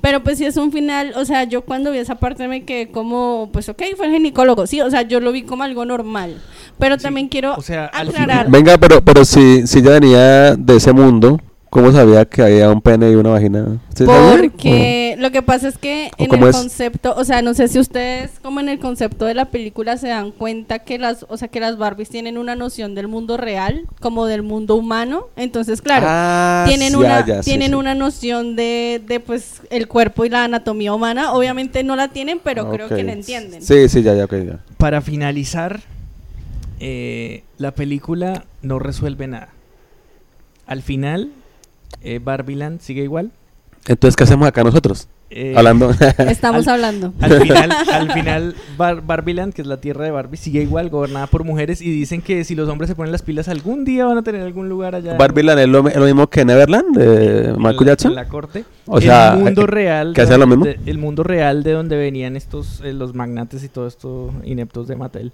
Pero 0.00 0.22
pues 0.22 0.38
sí 0.38 0.44
es 0.44 0.56
un 0.56 0.70
final, 0.70 1.14
o 1.16 1.24
sea, 1.24 1.44
yo 1.44 1.62
cuando 1.62 1.90
vi 1.90 1.98
esa 1.98 2.16
parte 2.16 2.46
me 2.46 2.64
quedé 2.64 2.88
como, 2.88 3.48
pues 3.52 3.68
ok, 3.68 3.82
fue 3.96 4.06
el 4.06 4.12
ginecólogo, 4.12 4.66
sí, 4.66 4.80
o 4.80 4.90
sea, 4.90 5.02
yo 5.02 5.18
lo 5.20 5.32
vi 5.32 5.42
como 5.42 5.62
algo 5.62 5.84
normal. 5.84 6.42
Pero 6.78 6.98
también 6.98 7.28
quiero 7.28 7.54
o 7.54 7.62
sea, 7.62 7.86
al 7.86 8.08
aclarar, 8.08 8.50
Venga, 8.50 8.76
pero, 8.76 9.02
pero 9.02 9.24
si, 9.24 9.66
si 9.66 9.78
ella 9.78 9.92
venía 9.92 10.56
de 10.56 10.76
ese 10.76 10.92
mundo, 10.92 11.40
¿cómo 11.74 11.90
sabía 11.90 12.24
que 12.24 12.40
había 12.40 12.70
un 12.70 12.80
pene 12.80 13.10
y 13.10 13.16
una 13.16 13.30
vagina? 13.30 13.80
¿Sí 13.96 14.06
sabía? 14.06 14.36
porque 14.40 15.16
lo 15.18 15.32
que 15.32 15.42
pasa 15.42 15.66
es 15.66 15.76
que 15.76 16.08
¿O 16.16 16.22
en 16.22 16.32
el 16.32 16.48
es? 16.48 16.56
concepto, 16.56 17.12
o 17.16 17.24
sea, 17.24 17.42
no 17.42 17.52
sé 17.52 17.66
si 17.66 17.80
ustedes 17.80 18.30
como 18.42 18.60
en 18.60 18.68
el 18.68 18.78
concepto 18.78 19.24
de 19.24 19.34
la 19.34 19.46
película 19.46 19.96
se 19.96 20.06
dan 20.06 20.30
cuenta 20.30 20.78
que 20.78 20.98
las, 20.98 21.26
o 21.28 21.36
sea, 21.36 21.48
que 21.48 21.58
las 21.58 21.76
Barbies 21.76 22.10
tienen 22.10 22.38
una 22.38 22.54
noción 22.54 22.94
del 22.94 23.08
mundo 23.08 23.36
real, 23.36 23.88
como 24.00 24.26
del 24.26 24.44
mundo 24.44 24.76
humano, 24.76 25.26
entonces 25.34 25.82
claro, 25.82 26.06
Ah, 26.08 26.64
tienen 26.68 26.90
sí, 26.90 26.96
una 26.96 27.18
ah, 27.18 27.26
ya, 27.26 27.42
sí, 27.42 27.50
tienen 27.50 27.70
sí. 27.70 27.74
una 27.74 27.96
noción 27.96 28.54
de, 28.54 29.02
de 29.04 29.18
pues 29.18 29.60
el 29.70 29.88
cuerpo 29.88 30.24
y 30.24 30.28
la 30.28 30.44
anatomía 30.44 30.94
humana 30.94 31.32
obviamente 31.32 31.82
no 31.82 31.96
la 31.96 32.06
tienen 32.06 32.38
pero 32.42 32.70
creo 32.70 32.86
Ok. 32.86 32.94
que 32.94 33.02
la 33.02 33.12
entienden 33.14 33.62
Sí, 33.62 33.88
sí, 33.88 34.02
ya, 34.04 34.14
ya, 34.14 34.26
ok, 34.26 34.34
ya. 34.46 34.60
para 34.78 35.00
finalizar, 35.00 35.80
eh, 36.78 37.42
la 37.58 37.72
película 37.74 38.44
no 38.62 38.78
resuelve 38.78 39.26
nada. 39.26 39.48
Al 40.66 40.80
final, 40.82 41.30
eh, 42.02 42.20
Barbieland 42.22 42.80
sigue 42.80 43.02
igual. 43.02 43.30
Entonces, 43.86 44.16
¿qué 44.16 44.24
hacemos 44.24 44.48
acá 44.48 44.64
nosotros? 44.64 45.08
Eh, 45.30 45.54
Hablando. 45.56 45.90
estamos 46.28 46.68
Al- 46.68 46.74
hablando 46.74 47.12
Al 47.20 47.40
final, 47.40 47.72
al 47.92 48.12
final 48.12 48.54
Bar- 48.76 49.02
Barbieland, 49.04 49.52
que 49.52 49.62
es 49.62 49.68
la 49.68 49.78
tierra 49.80 50.04
de 50.04 50.10
Barbie, 50.12 50.36
sigue 50.36 50.62
igual, 50.62 50.90
gobernada 50.90 51.26
por 51.26 51.42
mujeres 51.44 51.80
y 51.82 51.90
dicen 51.90 52.22
que 52.22 52.44
si 52.44 52.54
los 52.54 52.68
hombres 52.68 52.88
se 52.88 52.94
ponen 52.94 53.10
las 53.10 53.22
pilas 53.22 53.48
algún 53.48 53.84
día 53.84 54.04
van 54.06 54.16
a 54.18 54.22
tener 54.22 54.42
algún 54.42 54.68
lugar 54.68 54.94
allá. 54.94 55.12
en- 55.12 55.18
Barbieland 55.18 55.58
es 55.60 55.68
lo, 55.68 55.88
es 55.88 55.96
lo 55.96 56.04
mismo 56.04 56.28
que 56.28 56.44
Neverland 56.44 56.96
de 56.96 57.52
Michael 57.58 57.76
la- 57.80 57.86
Jackson. 57.86 58.10
en 58.12 58.14
la 58.16 58.28
corte. 58.28 58.64
O 58.86 59.00
sea, 59.00 59.34
el 59.34 59.40
mundo 59.40 59.62
eh, 59.62 59.66
real. 59.66 60.12
¿que 60.14 60.22
lo 60.22 60.28
donde- 60.38 60.46
mismo? 60.46 60.64
de- 60.66 60.78
el 60.90 60.98
mundo 60.98 61.22
real 61.24 61.62
de 61.62 61.72
donde 61.72 61.96
venían 61.96 62.36
estos, 62.36 62.80
eh, 62.84 62.92
los 62.92 63.14
magnates 63.14 63.64
y 63.64 63.68
todo 63.68 63.86
esto 63.88 64.32
ineptos 64.44 64.86
de 64.88 64.96
Mattel. 64.96 65.32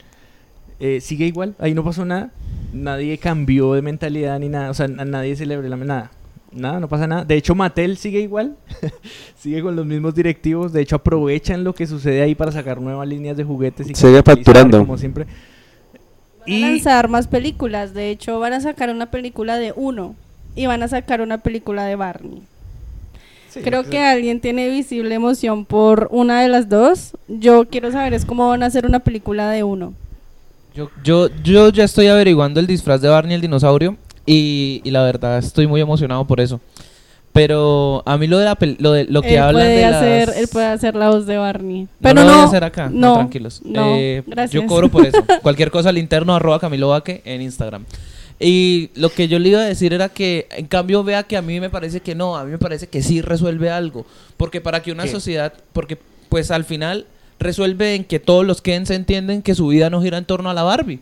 eh, 0.81 1.01
sigue 1.03 1.27
igual, 1.27 1.55
ahí 1.59 1.75
no 1.75 1.85
pasó 1.85 2.05
nada. 2.07 2.31
Nadie 2.73 3.19
cambió 3.19 3.75
de 3.75 3.83
mentalidad 3.83 4.39
ni 4.39 4.49
nada. 4.49 4.71
O 4.71 4.75
sea, 4.75 4.87
a 4.87 5.05
nadie 5.05 5.37
se 5.37 5.45
le 5.45 5.55
abrió 5.55 5.69
la 5.69 5.77
nada. 5.77 6.11
Nada, 6.53 6.81
no 6.81 6.89
pasa 6.89 7.07
nada. 7.07 7.25
De 7.25 7.37
hecho, 7.37 7.55
Mattel 7.55 7.97
sigue 7.97 8.21
igual. 8.21 8.57
sigue 9.39 9.63
con 9.63 9.77
los 9.77 9.87
mismos 9.87 10.15
directivos. 10.15 10.73
De 10.73 10.83
hecho, 10.83 10.97
aprovechan 10.97 11.63
lo 11.63 11.75
que 11.75 11.87
sucede 11.87 12.23
ahí 12.23 12.35
para 12.35 12.51
sacar 12.51 12.81
nuevas 12.81 13.07
líneas 13.07 13.37
de 13.37 13.45
juguetes 13.45 13.89
y 13.89 13.95
Sigue 13.95 14.23
facturando. 14.23 14.79
Como 14.79 14.99
siempre. 14.99 15.27
van 16.47 16.65
a 16.65 16.71
lanzar 16.71 17.09
más 17.09 17.29
películas 17.29 17.95
de 17.95 18.11
hecho 18.11 18.41
van 18.41 18.55
a 18.55 18.61
sacar 18.61 18.91
una 18.91 19.11
película 19.11 19.59
de 19.59 19.73
uno 19.77 20.17
y 20.57 20.67
van 20.67 20.83
a 20.83 20.89
sacar 20.89 21.21
una 21.21 21.39
película 21.39 21.85
de 21.85 21.97
Barney 21.97 22.43
Sí, 23.51 23.61
creo 23.61 23.85
que 23.85 23.99
alguien 23.99 24.41
tiene 24.41 24.69
visible 24.69 25.15
emoción 25.15 25.65
por 25.65 26.09
una 26.13 26.41
de 26.41 26.49
las 26.49 26.69
dos 26.69 27.13
yo 27.29 27.67
quiero 27.69 27.93
saber 27.93 28.15
es 28.15 28.25
cómo 28.25 28.49
van 28.49 28.63
a 28.63 28.67
hacer 28.67 28.87
una 28.87 29.01
película 29.01 29.51
de 29.51 29.65
uno 29.65 29.93
Yo, 30.75 30.91
yo, 31.05 31.29
yo 31.43 31.69
ya 31.71 31.85
estoy 31.85 32.07
averiguando 32.07 32.59
el 32.59 32.67
disfraz 32.67 33.01
de 33.01 33.09
Barney 33.09 33.35
el 33.35 33.41
dinosaurio 33.41 33.97
y, 34.27 34.81
y 34.85 34.91
la 34.91 35.03
verdad 35.03 35.39
estoy 35.39 35.67
muy 35.67 35.81
emocionado 35.81 36.27
por 36.27 36.41
eso. 36.41 36.61
Pero 37.33 38.03
a 38.07 38.19
mí 38.19 38.27
lo 38.27 38.39
de 38.39 38.45
la 38.45 38.59
lo, 38.79 38.93
de, 38.93 39.05
lo 39.05 39.23
que 39.23 39.35
él 39.37 39.39
hablan 39.43 39.63
puede 39.63 39.77
de 39.77 39.85
hacer 39.85 40.29
las- 40.29 40.37
él 40.37 40.49
puede 40.49 40.67
hacer 40.67 40.97
la 40.97 41.11
voz 41.11 41.27
de 41.27 41.37
Barney 41.37 41.83
No 41.83 41.89
pero 42.01 42.15
lo 42.17 42.25
no, 42.27 42.33
voy 42.33 42.41
a 42.41 42.45
hacer 42.45 42.65
acá, 42.65 42.89
no, 42.93 43.09
no, 43.09 43.15
tranquilos. 43.15 43.61
no, 43.65 43.95
Eh, 43.97 44.25
gracias. 44.27 44.51
Yo 44.51 44.67
cobro 44.67 44.89
por 44.89 45.07
eso. 45.07 45.25
Cualquier 45.43 45.71
cosa 45.71 45.91
al 45.91 45.99
interno 45.99 46.35
arroba 46.35 46.59
Camilo 46.59 46.89
Vaque 46.89 47.23
en 47.25 47.41
Instagram. 47.43 47.85
Y 48.41 48.91
lo 48.95 49.11
que 49.11 49.29
yo 49.29 49.39
le 49.39 49.51
iba 49.51 49.61
a 49.61 49.65
decir 49.65 49.93
era 49.93 50.09
que, 50.09 50.49
en 50.57 50.67
cambio, 50.67 51.05
vea 51.05 51.23
que 51.25 51.37
a 51.37 51.43
mí 51.43 51.61
me 51.61 51.69
parece 51.71 52.01
que 52.01 52.15
no, 52.15 52.37
a 52.37 52.45
mí 52.45 52.51
me 52.51 52.59
parece 52.59 52.89
que 52.89 53.03
sí 53.03 53.21
resuelve 53.21 53.71
algo. 53.71 54.07
Porque 54.37 54.61
para 54.61 54.83
que 54.83 54.91
una 54.91 55.05
¿Qué? 55.05 55.11
sociedad, 55.11 55.53
porque 55.73 55.99
pues 56.31 56.51
al 56.51 56.65
final 56.65 57.07
resuelve 57.39 57.95
en 57.95 58.05
que 58.05 58.19
todos 58.19 58.45
los 58.47 58.61
Ken 58.63 58.87
se 58.87 58.95
entienden 58.97 59.43
que 59.43 59.55
su 59.55 59.69
vida 59.69 59.89
no 59.91 60.03
gira 60.03 60.19
en 60.19 60.25
torno 60.25 60.51
a 60.51 60.55
la 60.55 60.63
Barbie. 60.63 61.01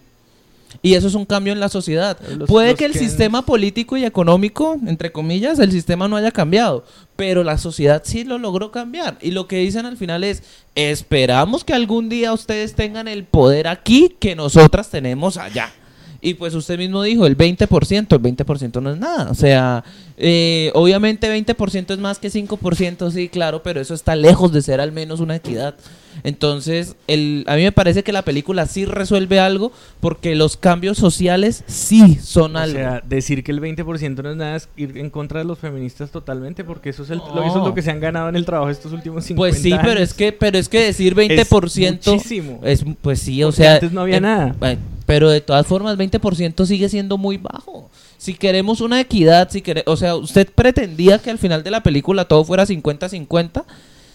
Y 0.82 0.94
eso 0.94 1.08
es 1.08 1.14
un 1.14 1.24
cambio 1.24 1.52
en 1.52 1.60
la 1.60 1.68
sociedad. 1.68 2.18
Los- 2.36 2.48
Puede 2.48 2.70
los 2.70 2.78
que 2.78 2.84
el 2.84 2.92
sistema 2.94 3.42
político 3.44 3.96
y 3.96 4.04
económico, 4.04 4.76
entre 4.86 5.10
comillas, 5.12 5.58
el 5.58 5.72
sistema 5.72 6.08
no 6.08 6.16
haya 6.16 6.30
cambiado, 6.30 6.84
pero 7.16 7.42
la 7.42 7.58
sociedad 7.58 8.02
sí 8.04 8.24
lo 8.24 8.38
logró 8.38 8.70
cambiar. 8.70 9.18
Y 9.20 9.30
lo 9.32 9.48
que 9.48 9.58
dicen 9.58 9.86
al 9.86 9.96
final 9.96 10.24
es, 10.24 10.42
esperamos 10.74 11.64
que 11.64 11.74
algún 11.74 12.08
día 12.08 12.32
ustedes 12.32 12.74
tengan 12.74 13.08
el 13.08 13.24
poder 13.24 13.66
aquí 13.68 14.14
que 14.20 14.34
nosotras 14.36 14.88
tenemos 14.90 15.36
allá. 15.36 15.72
Y 16.20 16.34
pues 16.34 16.52
usted 16.54 16.78
mismo 16.78 17.02
dijo, 17.04 17.26
el 17.26 17.36
20%, 17.38 18.06
el 18.12 18.20
20% 18.22 18.82
no 18.82 18.90
es 18.90 18.98
nada. 18.98 19.30
O 19.30 19.34
sea, 19.34 19.84
eh, 20.16 20.72
obviamente 20.74 21.28
20% 21.32 21.92
es 21.92 21.98
más 22.00 22.18
que 22.18 22.28
5%, 22.28 23.10
sí, 23.12 23.28
claro, 23.28 23.62
pero 23.62 23.80
eso 23.80 23.94
está 23.94 24.16
lejos 24.16 24.52
de 24.52 24.62
ser 24.62 24.80
al 24.80 24.90
menos 24.90 25.20
una 25.20 25.36
equidad. 25.36 25.76
Entonces, 26.24 26.96
el, 27.06 27.44
a 27.46 27.54
mí 27.54 27.62
me 27.62 27.70
parece 27.70 28.02
que 28.02 28.12
la 28.12 28.22
película 28.22 28.66
sí 28.66 28.84
resuelve 28.84 29.38
algo 29.38 29.70
porque 30.00 30.34
los 30.34 30.56
cambios 30.56 30.98
sociales 30.98 31.62
sí 31.68 32.16
son 32.20 32.56
O 32.56 32.58
algo. 32.58 32.76
sea, 32.78 33.00
decir 33.08 33.44
que 33.44 33.52
el 33.52 33.60
20% 33.60 34.22
no 34.24 34.30
es 34.32 34.36
nada 34.36 34.56
es 34.56 34.68
ir 34.76 34.98
en 34.98 35.10
contra 35.10 35.38
de 35.38 35.44
los 35.44 35.60
feministas 35.60 36.10
totalmente, 36.10 36.64
porque 36.64 36.90
eso 36.90 37.04
es, 37.04 37.10
el, 37.10 37.18
lo, 37.18 37.34
No. 37.36 37.44
eso 37.44 37.58
es 37.58 37.64
lo 37.64 37.74
que 37.74 37.82
se 37.82 37.92
han 37.92 38.00
ganado 38.00 38.28
en 38.28 38.34
el 38.34 38.44
trabajo 38.44 38.70
estos 38.70 38.92
últimos 38.92 39.24
50 39.24 39.36
pues 39.38 39.62
sí, 39.62 39.70
pero 39.70 39.92
años. 39.92 40.02
es 40.02 40.14
que 40.14 40.32
pero 40.32 40.58
es 40.58 40.68
que 40.68 40.80
decir 40.82 41.14
20% 41.14 42.10
muchísimo. 42.10 42.60
es 42.64 42.84
pues 43.00 43.20
sí, 43.20 43.44
o 43.44 43.48
Porque 43.48 43.56
sea, 43.62 43.74
antes 43.74 43.92
no 43.92 44.00
había 44.00 44.16
eh, 44.16 44.20
nada. 44.20 44.56
eh, 44.62 44.78
pero 45.08 45.30
de 45.30 45.40
todas 45.40 45.66
formas 45.66 45.96
20% 45.96 46.66
sigue 46.66 46.90
siendo 46.90 47.16
muy 47.16 47.38
bajo. 47.38 47.88
Si 48.18 48.34
queremos 48.34 48.82
una 48.82 49.00
equidad, 49.00 49.48
si 49.50 49.62
quere- 49.62 49.82
o 49.86 49.96
sea, 49.96 50.16
usted 50.16 50.46
pretendía 50.54 51.18
que 51.18 51.30
al 51.30 51.38
final 51.38 51.62
de 51.64 51.70
la 51.70 51.82
película 51.82 52.26
todo 52.26 52.44
fuera 52.44 52.66
50-50. 52.66 53.64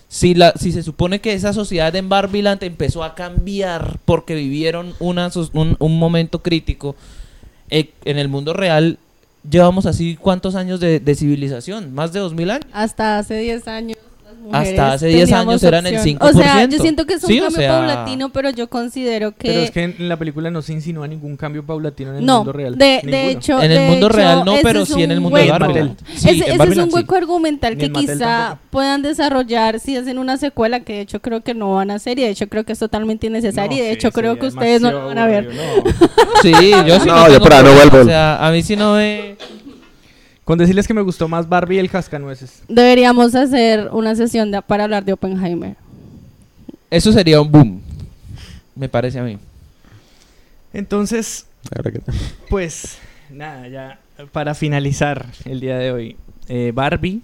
Si, 0.08 0.36
la, 0.36 0.54
si 0.56 0.72
se 0.72 0.84
supone 0.84 1.20
que 1.20 1.34
esa 1.34 1.52
sociedad 1.52 1.96
en 1.96 2.10
Barbiland 2.10 2.64
empezó 2.64 3.04
a 3.04 3.16
cambiar 3.16 3.98
porque 4.06 4.36
vivieron 4.36 4.94
una, 5.00 5.32
un, 5.54 5.76
un 5.80 5.98
momento 5.98 6.44
crítico, 6.44 6.96
eh, 7.72 7.90
en 8.06 8.20
el 8.20 8.28
mundo 8.28 8.54
real 8.54 9.00
llevamos 9.50 9.88
así 9.88 10.16
cuántos 10.16 10.54
años 10.54 10.80
de, 10.80 11.00
de 11.00 11.16
civilización, 11.16 11.92
más 11.96 12.14
de 12.14 12.20
2000 12.20 12.52
años. 12.52 12.68
Hasta 12.72 13.18
hace 13.18 13.40
10 13.40 13.68
años. 13.68 13.98
Mujeres 14.44 14.70
Hasta 14.70 14.94
hace 14.94 15.08
10 15.08 15.30
teníamos 15.30 15.52
años 15.54 15.64
eran 15.64 15.88
el 15.88 15.96
opción. 15.98 16.18
O 16.22 16.32
sea, 16.34 16.66
yo 16.66 16.78
5%. 16.78 16.82
siento 16.82 17.06
que 17.06 17.14
es 17.16 17.24
un 17.24 17.30
Sí, 17.30 17.40
o 17.40 17.44
cambio 17.44 17.60
sea- 17.60 17.72
paulatino, 17.72 18.30
pero 18.32 18.50
yo 18.52 18.68
considero 18.70 19.32
que. 19.32 19.48
Pero 19.48 19.60
es 19.62 19.72
que 19.72 19.84
en, 19.84 20.10
la 20.10 20.18
película 20.18 20.52
no 20.52 20.62
se 20.62 20.74
insinúa 20.74 21.08
ningún 21.08 21.38
cambio 21.38 21.66
paulatino 21.66 22.12
en 22.12 22.18
el 22.18 22.26
no, 22.26 22.38
mundo 22.38 22.54
real. 22.54 22.78
de, 22.78 23.02
de 23.04 23.32
hecho. 23.32 23.62
En 23.62 23.72
el 23.72 23.78
de 23.80 23.88
mundo 23.90 24.08
hecho, 24.08 24.16
real 24.18 24.44
no, 24.46 24.56
pero 24.62 24.86
sí 24.86 25.02
en 25.02 25.12
el 25.12 25.18
un 25.18 25.24
mundo 25.24 25.38
de. 25.38 25.92
Sí, 26.16 26.30
ese 26.30 26.52
es 26.54 26.60
un 26.78 26.90
sí. 26.90 26.96
hueco 26.96 27.16
argumental 27.16 27.78
que 27.78 27.92
quizá 27.92 28.18
tampoco. 28.18 28.62
puedan 28.70 29.02
desarrollar 29.02 29.80
si 29.80 29.98
hacen 29.98 30.18
una 30.18 30.38
secuela, 30.38 30.82
que 30.82 30.94
de 30.94 31.02
hecho 31.02 31.22
creo 31.22 31.42
que 31.42 31.54
no 31.54 31.74
van 31.74 31.92
a 31.92 31.96
hacer, 31.96 32.20
y 32.20 32.24
de 32.24 32.30
hecho 32.30 32.48
creo 32.48 32.64
que 32.64 32.74
es 32.74 32.80
totalmente 32.80 33.28
innecesario, 33.28 33.72
No, 33.72 33.78
y 33.78 33.82
de 33.82 33.88
sí, 33.88 33.94
hecho 33.94 34.12
creo 34.12 34.38
que 34.38 34.48
ustedes 34.48 34.82
no 34.82 34.92
lo 34.92 35.08
van 35.08 35.18
a 35.18 35.26
ver. 35.28 35.46
aburrido, 35.46 35.64
no. 35.86 36.42
Sí, 36.42 36.72
yo 36.88 37.00
sí 37.00 37.08
No, 37.08 37.28
yo 37.30 37.36
ahí 37.36 37.64
no 37.64 37.74
vuelvo. 37.74 37.98
O 38.00 38.06
sea, 38.06 38.46
a 38.46 38.52
mí 38.52 38.62
sí 38.62 38.76
no 38.76 38.96
me... 38.96 39.36
Con 40.46 40.58
decirles 40.58 40.88
que 40.88 40.94
me 40.94 41.02
gustó 41.02 41.28
más 41.28 41.48
Barbie 41.48 41.76
y 41.78 41.80
el 41.80 41.90
cascanueces. 41.90 42.64
Deberíamos 42.68 43.34
hacer 43.34 43.90
una 43.94 44.16
sesión 44.16 44.52
de- 44.52 44.62
para 44.62 44.84
hablar 44.84 45.06
de 45.06 45.14
Oppenheimer. 45.14 45.76
Eso 46.90 47.12
sería 47.12 47.42
un 47.42 47.52
boom, 47.52 47.82
me 48.76 48.90
parece 48.90 49.20
a 49.20 49.24
mí. 49.24 49.38
Entonces, 50.74 51.46
pues, 52.50 52.98
nada, 53.30 53.68
ya 53.68 54.00
para 54.32 54.54
finalizar 54.54 55.26
el 55.46 55.60
día 55.60 55.78
de 55.78 55.92
hoy, 55.92 56.16
eh, 56.48 56.72
Barbie, 56.74 57.22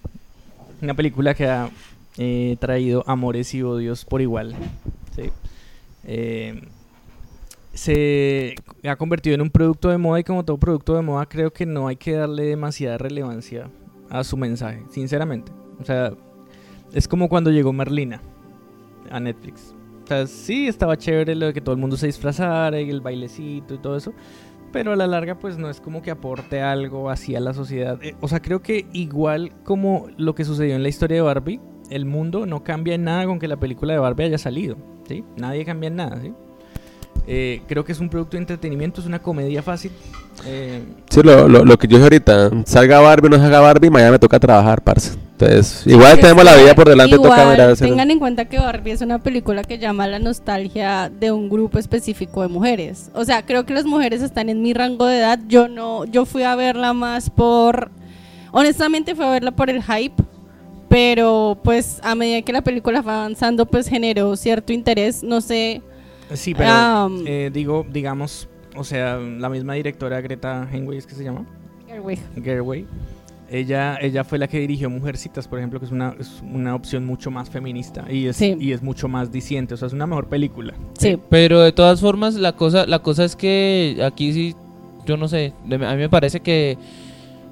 una 0.81 0.93
película 0.93 1.33
que 1.33 1.47
ha 1.47 1.69
eh, 2.17 2.57
traído 2.59 3.03
amores 3.07 3.53
y 3.53 3.61
odios 3.61 4.05
por 4.05 4.21
igual. 4.21 4.55
¿sí? 5.15 5.29
Eh, 6.05 6.61
se 7.73 8.55
ha 8.83 8.95
convertido 8.95 9.35
en 9.35 9.41
un 9.41 9.49
producto 9.49 9.89
de 9.89 9.97
moda 9.97 10.19
y 10.19 10.23
como 10.23 10.43
todo 10.43 10.57
producto 10.57 10.95
de 10.95 11.01
moda 11.01 11.27
creo 11.27 11.51
que 11.51 11.65
no 11.65 11.87
hay 11.87 11.95
que 11.95 12.13
darle 12.13 12.43
demasiada 12.43 12.97
relevancia 12.97 13.69
a 14.09 14.23
su 14.23 14.37
mensaje, 14.37 14.83
sinceramente. 14.89 15.51
O 15.79 15.85
sea, 15.85 16.13
es 16.93 17.07
como 17.07 17.29
cuando 17.29 17.51
llegó 17.51 17.71
Merlina 17.71 18.21
a 19.09 19.19
Netflix. 19.19 19.75
O 20.03 20.07
sea, 20.07 20.27
sí 20.27 20.67
estaba 20.67 20.97
chévere 20.97 21.35
lo 21.35 21.47
de 21.47 21.53
que 21.53 21.61
todo 21.61 21.73
el 21.73 21.81
mundo 21.81 21.95
se 21.95 22.07
disfrazara 22.07 22.81
y 22.81 22.89
el 22.89 23.01
bailecito 23.01 23.75
y 23.75 23.77
todo 23.77 23.95
eso. 23.95 24.13
Pero 24.71 24.91
a 24.91 24.95
la 24.95 25.07
larga 25.07 25.37
pues 25.39 25.57
no 25.57 25.69
es 25.69 25.81
como 25.81 26.01
que 26.01 26.11
aporte 26.11 26.61
algo 26.61 27.09
así 27.09 27.35
a 27.35 27.39
la 27.39 27.53
sociedad. 27.53 28.01
Eh, 28.03 28.15
o 28.19 28.27
sea, 28.27 28.41
creo 28.41 28.61
que 28.61 28.87
igual 28.93 29.51
como 29.63 30.07
lo 30.17 30.35
que 30.35 30.45
sucedió 30.45 30.75
en 30.75 30.83
la 30.83 30.89
historia 30.89 31.17
de 31.17 31.21
Barbie, 31.21 31.59
el 31.89 32.05
mundo 32.05 32.45
no 32.45 32.63
cambia 32.63 32.95
en 32.95 33.03
nada 33.03 33.25
con 33.25 33.39
que 33.39 33.47
la 33.47 33.57
película 33.57 33.93
de 33.93 33.99
Barbie 33.99 34.25
haya 34.25 34.37
salido. 34.37 34.77
¿sí? 35.07 35.23
Nadie 35.37 35.65
cambia 35.65 35.87
en 35.87 35.95
nada. 35.95 36.21
¿sí? 36.21 36.33
Eh, 37.31 37.61
creo 37.67 37.85
que 37.85 37.91
es 37.91 37.99
un 37.99 38.09
producto 38.09 38.37
de 38.37 38.39
entretenimiento, 38.41 39.01
es 39.01 39.05
una 39.07 39.19
comedia 39.19 39.61
fácil. 39.61 39.91
Eh, 40.47 40.81
Sí, 41.11 41.21
lo, 41.21 41.47
lo, 41.47 41.63
lo 41.63 41.77
que 41.77 41.87
yo 41.87 41.97
dije 41.97 42.03
ahorita, 42.05 42.49
salga 42.65 42.99
Barbie 43.01 43.27
o 43.27 43.29
no 43.29 43.37
salga 43.37 43.59
Barbie, 43.59 43.91
mañana 43.91 44.13
me 44.13 44.17
toca 44.19 44.39
trabajar, 44.39 44.81
parce. 44.81 45.11
Entonces, 45.33 45.83
igual 45.85 46.19
tenemos 46.19 46.43
la 46.43 46.55
vida 46.55 46.73
por 46.73 46.89
delante, 46.89 47.15
toca 47.17 47.27
igual, 47.27 47.49
mirar 47.51 47.69
hacer- 47.69 47.87
Tengan 47.87 48.09
en 48.09 48.17
cuenta 48.17 48.45
que 48.45 48.57
Barbie 48.57 48.91
es 48.93 49.01
una 49.01 49.19
película 49.19 49.63
que 49.63 49.77
llama 49.77 50.05
a 50.05 50.07
la 50.07 50.17
nostalgia 50.17 51.09
de 51.19 51.31
un 51.31 51.49
grupo 51.49 51.77
específico 51.77 52.41
de 52.41 52.47
mujeres. 52.47 53.11
O 53.13 53.23
sea, 53.23 53.45
creo 53.45 53.63
que 53.63 53.75
las 53.75 53.85
mujeres 53.85 54.23
están 54.23 54.49
en 54.49 54.61
mi 54.63 54.73
rango 54.73 55.05
de 55.05 55.19
edad. 55.19 55.39
Yo 55.47 55.67
no, 55.67 56.05
yo 56.05 56.25
fui 56.25 56.41
a 56.41 56.55
verla 56.55 56.93
más 56.93 57.29
por, 57.29 57.91
honestamente 58.51 59.13
fui 59.13 59.23
a 59.25 59.29
verla 59.29 59.51
por 59.51 59.69
el 59.69 59.83
hype, 59.83 60.15
pero 60.89 61.57
pues 61.63 61.99
a 62.03 62.15
medida 62.15 62.41
que 62.41 62.51
la 62.53 62.61
película 62.63 63.03
fue 63.03 63.13
avanzando, 63.13 63.65
pues 63.65 63.87
generó 63.87 64.35
cierto 64.35 64.73
interés. 64.73 65.21
No 65.23 65.39
sé, 65.41 65.81
sí, 66.33 66.53
pero 66.53 67.09
eh, 67.25 67.49
digo, 67.53 67.85
digamos, 67.91 68.47
o 68.75 68.83
sea, 68.83 69.17
la 69.17 69.49
misma 69.49 69.73
directora 69.73 70.21
Greta 70.21 70.67
Henway 70.71 70.97
es 70.97 71.05
que 71.07 71.15
se 71.15 71.23
llama. 71.23 71.45
Gerwig. 71.87 72.19
Gerway. 72.43 72.85
Ella, 73.51 73.97
ella 73.99 74.23
fue 74.23 74.37
la 74.37 74.47
que 74.47 74.59
dirigió 74.59 74.91
Mujercitas, 74.91 75.47
por 75.47 75.57
ejemplo, 75.57 75.79
que 75.79 75.87
es 75.87 75.91
una, 75.91 76.15
es 76.19 76.39
una 76.43 76.75
opción 76.75 77.03
mucho 77.03 77.31
más 77.31 77.49
feminista 77.49 78.05
y 78.07 78.27
es, 78.27 78.35
Sí. 78.35 78.55
y 78.59 78.73
es 78.73 78.83
mucho 78.83 79.07
más 79.07 79.31
diciente. 79.31 79.73
O 79.73 79.77
sea, 79.77 79.87
es 79.87 79.93
una 79.93 80.05
mejor 80.05 80.27
película. 80.27 80.75
Sí. 80.99 81.17
Pero 81.29 81.59
de 81.61 81.71
todas 81.71 81.99
formas, 81.99 82.35
la 82.35 82.53
cosa, 82.55 82.85
la 82.85 82.99
cosa 82.99 83.25
es 83.25 83.35
que 83.35 83.97
aquí 84.05 84.33
sí, 84.33 84.55
yo 85.07 85.17
no 85.17 85.27
sé, 85.27 85.53
a 85.65 85.67
mí 85.77 85.97
me 85.97 86.09
parece 86.09 86.41
que 86.41 86.77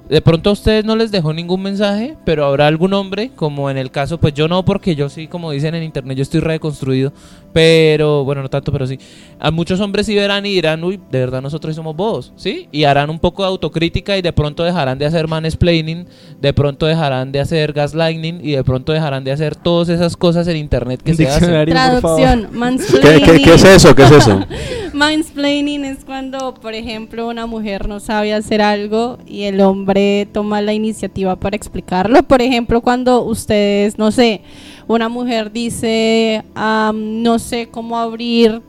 de 0.08 0.22
pronto 0.22 0.50
a 0.50 0.52
ustedes 0.54 0.84
no 0.84 0.96
les 0.96 1.10
dejó 1.10 1.32
ningún 1.32 1.62
mensaje, 1.62 2.16
pero 2.24 2.46
habrá 2.46 2.66
algún 2.66 2.94
hombre, 2.94 3.30
como 3.36 3.70
en 3.70 3.76
el 3.76 3.90
caso, 3.90 4.18
pues 4.18 4.32
yo 4.34 4.48
no, 4.48 4.64
porque 4.64 4.94
yo 4.96 5.08
sí, 5.08 5.26
como 5.26 5.50
dicen 5.50 5.74
en 5.74 5.82
internet, 5.82 6.16
yo 6.16 6.22
estoy 6.22 6.40
reconstruido, 6.40 7.12
pero 7.52 8.24
bueno, 8.24 8.42
no 8.42 8.48
tanto, 8.48 8.72
pero 8.72 8.86
sí. 8.86 8.98
A 9.38 9.50
muchos 9.50 9.80
hombres 9.80 10.06
sí 10.06 10.14
verán 10.14 10.46
y 10.46 10.54
dirán, 10.54 10.82
uy, 10.82 10.98
de 11.10 11.18
verdad 11.18 11.42
nosotros 11.42 11.76
somos 11.76 11.94
bobos, 11.94 12.32
¿sí? 12.36 12.68
Y 12.72 12.84
harán 12.84 13.10
un 13.10 13.18
poco 13.18 13.42
de 13.42 13.48
autocrítica 13.48 14.16
y 14.16 14.22
de 14.22 14.32
pronto 14.32 14.64
dejarán 14.64 14.98
de 14.98 15.06
hacer 15.06 15.28
mansplaining, 15.28 16.06
de 16.40 16.52
pronto 16.54 16.86
dejarán 16.86 17.30
de 17.30 17.40
hacer 17.40 17.72
gaslighting 17.72 18.40
y 18.42 18.52
de 18.52 18.64
pronto 18.64 18.92
dejarán 18.92 19.24
de 19.24 19.32
hacer 19.32 19.56
todas 19.56 19.90
esas 19.90 20.16
cosas 20.16 20.48
en 20.48 20.56
internet 20.56 21.02
que 21.02 21.14
se 21.14 21.28
hacen. 21.28 21.66
Traducción, 21.66 22.48
¿Qué, 22.50 22.56
mansplaining. 22.56 23.24
qué, 23.24 23.42
qué 23.42 23.54
es 23.54 23.64
eso? 23.64 23.94
¿Qué 23.94 24.04
es 24.04 24.10
eso? 24.12 24.40
Mansplaining 24.98 25.84
es 25.84 26.04
cuando, 26.04 26.54
por 26.54 26.74
ejemplo, 26.74 27.28
una 27.28 27.46
mujer 27.46 27.86
no 27.86 28.00
sabe 28.00 28.34
hacer 28.34 28.60
algo 28.60 29.18
y 29.26 29.44
el 29.44 29.60
hombre 29.60 29.97
toma 30.32 30.60
la 30.60 30.72
iniciativa 30.72 31.36
para 31.36 31.56
explicarlo. 31.56 32.22
Por 32.22 32.42
ejemplo, 32.42 32.80
cuando 32.80 33.24
ustedes, 33.24 33.98
no 33.98 34.10
sé, 34.10 34.42
una 34.86 35.08
mujer 35.08 35.52
dice, 35.52 36.42
"Am, 36.54 37.22
no 37.22 37.38
sé 37.38 37.68
cómo 37.68 37.98
abrir 37.98 38.62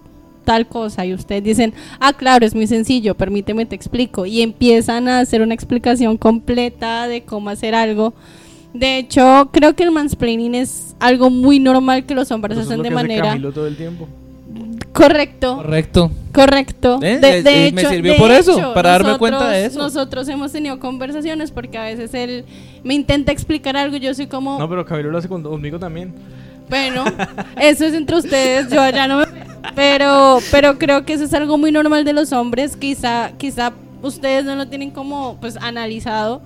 tal 0.50 0.68
cosa 0.68 1.06
y 1.06 1.14
ustedes 1.14 1.44
dicen, 1.44 1.74
ah, 2.00 2.12
claro, 2.12 2.44
es 2.44 2.56
muy 2.56 2.66
sencillo, 2.66 3.14
permíteme 3.14 3.68
te 3.68 3.76
explico. 3.76 4.26
Y 4.26 4.42
empiezan 4.42 5.08
a 5.08 5.20
hacer 5.20 5.44
una 5.44 5.54
explicación 5.54 6.18
completa 6.18 7.08
de 7.08 7.22
cómo 7.22 7.52
hacer 7.52 7.76
algo. 7.76 8.16
De 8.74 8.98
hecho, 8.98 9.50
creo 9.52 9.76
que 9.76 9.84
el 9.84 9.92
mansplaining 9.92 10.56
es 10.56 10.96
algo 11.00 11.30
muy 11.30 11.60
normal 11.60 12.06
que 12.08 12.16
los 12.16 12.32
hombres 12.32 12.58
hacen 12.58 12.78
lo 12.78 12.84
de 12.84 12.90
hace 12.90 12.96
manera 12.96 13.30
Camilo 13.30 13.52
todo 13.52 13.68
el 13.68 13.78
tiempo. 13.78 14.08
Correcto. 14.94 15.58
Correcto. 15.58 16.12
Correcto. 16.34 17.00
¿Eh? 17.02 17.18
De, 17.20 17.44
de 17.44 17.68
eh, 17.68 17.72
me 17.72 17.82
hecho, 17.82 17.90
sirvió 17.90 18.14
de 18.14 18.18
por 18.20 18.32
eso, 18.32 18.58
hecho, 18.58 18.74
para 18.74 18.92
darme 18.92 19.10
nosotros- 19.10 19.20
cuenta 19.20 19.50
de 19.50 19.66
eso. 19.66 19.80
Nosotros 19.80 20.28
hemos 20.30 20.52
tenido 20.52 20.80
conversaciones 20.80 21.52
porque 21.52 21.78
a 21.78 21.84
veces 21.84 22.14
él 22.14 22.46
me 22.84 22.94
intenta 22.94 23.32
explicar 23.32 23.76
algo 23.78 23.96
y 23.98 24.00
yo 24.00 24.14
soy 24.14 24.28
como, 24.28 24.58
No, 24.60 24.70
pero 24.70 24.86
Camilo 24.86 25.12
lo 25.12 25.18
hace 25.18 25.28
con- 25.28 25.44
conmigo 25.44 25.80
también. 25.80 26.14
bueno, 26.70 27.04
eso 27.60 27.86
es 27.86 27.94
entre 27.94 28.18
ustedes, 28.18 28.70
yo 28.70 28.82
allá 28.82 29.08
no 29.08 29.20
me... 29.20 29.26
Pero, 29.76 30.40
pero 30.52 30.78
creo 30.78 31.04
que 31.06 31.14
eso 31.14 31.24
es 31.26 31.34
algo 31.34 31.58
muy 31.58 31.72
normal 31.72 32.06
de 32.06 32.14
los 32.14 32.32
hombres, 32.32 32.76
quizá, 32.78 33.32
quizá 33.38 33.74
ustedes 34.02 34.46
no 34.46 34.56
lo 34.56 34.68
tienen 34.68 34.92
como 34.92 35.38
pues 35.42 35.58
analizado. 35.58 36.42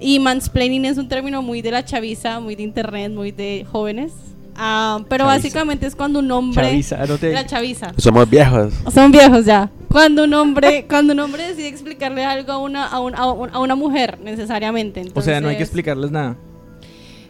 Y 0.00 0.18
mansplaining 0.20 0.84
es 0.84 0.96
un 0.96 1.08
término 1.08 1.42
muy 1.42 1.60
de 1.60 1.70
la 1.72 1.84
chaviza, 1.84 2.38
muy 2.40 2.54
de 2.56 2.62
internet, 2.62 3.12
muy 3.12 3.30
de 3.32 3.66
jóvenes. 3.70 4.12
Ah, 4.60 4.98
pero 5.08 5.24
Chaviza. 5.24 5.36
básicamente 5.36 5.86
es 5.86 5.94
cuando 5.94 6.18
un 6.18 6.30
hombre... 6.32 6.62
Chaviza, 6.64 7.06
no 7.06 7.16
te- 7.16 7.32
La 7.32 7.46
chaviza. 7.46 7.92
Somos 7.96 8.28
viejos. 8.28 8.74
Son 8.92 9.12
viejos 9.12 9.44
ya. 9.44 9.70
Cuando 9.88 10.24
un 10.24 10.34
hombre, 10.34 10.84
cuando 10.88 11.12
un 11.12 11.20
hombre 11.20 11.46
decide 11.48 11.68
explicarle 11.68 12.24
algo 12.24 12.52
a 12.52 12.58
una, 12.58 12.86
a, 12.86 12.98
un- 13.00 13.14
a 13.14 13.30
un- 13.32 13.50
a 13.54 13.58
una 13.60 13.74
mujer, 13.76 14.18
necesariamente. 14.22 15.04
O 15.14 15.22
sea, 15.22 15.40
no 15.40 15.48
hay 15.48 15.56
que 15.56 15.62
entonces, 15.62 15.68
explicarles 15.68 16.10
nada. 16.10 16.36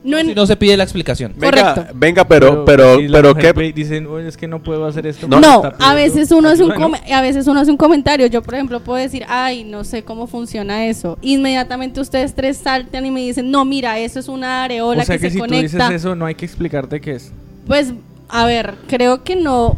No 0.05 0.19
en- 0.19 0.29
Si 0.29 0.35
no 0.35 0.47
se 0.47 0.57
pide 0.57 0.77
la 0.77 0.85
explicación. 0.85 1.33
Venga, 1.37 1.75
Correcto. 1.75 1.93
venga, 1.95 2.25
pero, 2.27 2.65
pero, 2.65 2.99
pero, 3.11 3.35
¿qué? 3.35 3.53
Dicen, 3.75 4.07
oye, 4.07 4.29
es 4.29 4.37
que 4.37 4.47
no 4.47 4.63
puedo 4.63 4.87
hacer 4.87 5.07
esto. 5.07 5.27
No, 5.29 5.41
no, 5.41 5.63
a 5.79 5.95
veces 5.95 6.31
uno 6.31 6.49
hace 6.49 6.63
un 6.63 6.73
a 6.73 7.21
veces 7.21 7.47
uno 7.47 7.61
hace 7.61 7.71
un 7.71 7.77
comentario. 7.77 8.27
Yo, 8.27 8.43
por 8.43 8.55
ejemplo, 8.55 8.81
puedo 8.81 8.99
decir, 8.99 9.25
ay, 9.29 9.65
no 9.65 9.85
sé 9.85 10.05
cómo 10.05 10.27
funciona 10.27 10.87
eso. 10.87 11.19
Inmediatamente 11.21 12.01
ustedes 12.01 12.35
tres 12.35 12.59
saltan 12.59 13.07
y 13.07 13.11
me 13.11 13.21
dicen, 13.21 13.51
no, 13.51 13.65
mira, 13.65 13.99
eso 13.99 14.21
es 14.21 14.29
una 14.29 14.65
areola 14.65 15.03
O 15.03 15.05
sea 15.07 15.17
que, 15.17 15.23
que, 15.23 15.29
se 15.29 15.33
si 15.35 15.39
tú 15.39 15.45
conecta. 15.47 15.89
dices 15.89 16.03
eso, 16.03 16.15
no 16.15 16.27
hay 16.27 16.35
que 16.35 16.45
explicarte 16.45 17.01
qué 17.01 17.13
es. 17.17 17.33
Pues, 17.67 17.93
a 18.29 18.47
ver, 18.47 18.75
creo 18.89 19.25
que 19.25 19.37
no, 19.37 19.77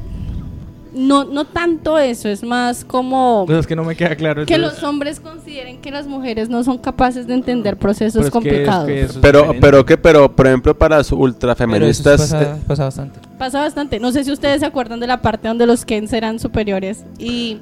no, 0.94 1.24
no 1.24 1.44
tanto 1.44 1.98
eso. 1.98 2.28
Es 2.28 2.42
más 2.42 2.84
como 2.84 3.44
Pues 3.46 3.58
es 3.60 3.66
que 3.66 3.76
no 3.76 3.84
me 3.84 3.94
queda 3.96 4.16
claro. 4.16 4.44
que 4.46 4.54
entonces- 4.54 4.80
los 4.82 4.88
hombres 4.88 5.20
consideren 5.20 5.80
que 5.80 5.90
las 5.90 6.06
mujeres 6.06 6.48
no 6.48 6.62
son 6.64 6.78
capaces 6.78 7.26
de 7.26 7.34
entender 7.34 7.74
pero 7.76 7.80
procesos 7.80 8.16
es 8.16 8.22
que- 8.22 8.26
es 8.26 8.32
complicados. 8.32 8.86
que 8.86 9.00
eso 9.02 9.12
es 9.12 9.18
Pero, 9.18 9.38
diferente. 9.40 9.66
pero, 9.66 9.84
¿qué? 9.86 9.96
Pero, 9.98 10.34
por 10.36 10.46
ejemplo, 10.46 10.76
para 10.76 10.98
las 10.98 11.08
Pero 11.08 11.20
ultrafeministas... 11.22 12.20
pasa, 12.20 12.42
eh, 12.42 12.56
pasa 12.66 12.84
bastante. 12.84 13.20
Pasa 13.38 13.60
bastante. 13.60 13.98
No 14.00 14.12
sé 14.12 14.24
si 14.24 14.30
ustedes 14.32 14.60
se 14.60 14.66
acuerdan 14.66 15.00
de 15.00 15.06
la 15.06 15.22
parte 15.22 15.48
donde 15.48 15.66
los 15.66 15.84
Kens 15.84 16.12
eran 16.12 16.38
superiores 16.38 17.04
y 17.18 17.58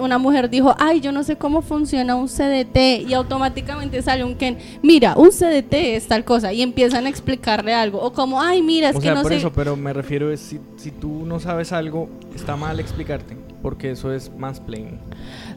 una 0.00 0.18
mujer 0.18 0.48
dijo, 0.50 0.74
ay, 0.78 1.00
yo 1.00 1.12
no 1.12 1.22
sé 1.22 1.36
cómo 1.36 1.62
funciona 1.62 2.14
un 2.16 2.26
CDT 2.28 3.08
y 3.08 3.14
automáticamente 3.14 4.00
sale 4.02 4.24
un 4.24 4.34
Ken, 4.36 4.58
mira, 4.82 5.14
un 5.16 5.30
CDT 5.30 5.72
es 5.96 6.06
tal 6.06 6.24
cosa 6.24 6.52
y 6.52 6.62
empiezan 6.62 7.06
a 7.06 7.08
explicarle 7.08 7.74
algo 7.74 8.00
o 8.00 8.12
como, 8.12 8.40
ay, 8.40 8.62
mira, 8.62 8.90
es 8.90 8.96
o 8.96 9.00
que 9.00 9.06
sea, 9.06 9.14
no 9.14 9.22
por 9.22 9.32
sé. 9.32 9.38
eso, 9.38 9.52
pero 9.52 9.76
me 9.76 9.92
refiero 9.92 10.30
es 10.32 10.40
si, 10.40 10.60
si 10.76 10.90
tú 10.90 11.24
no 11.26 11.40
sabes 11.40 11.72
algo, 11.72 12.08
está 12.34 12.56
mal 12.56 12.78
explicarte, 12.80 13.36
porque 13.62 13.90
eso 13.92 14.12
es 14.12 14.30
mansplaining. 14.36 14.98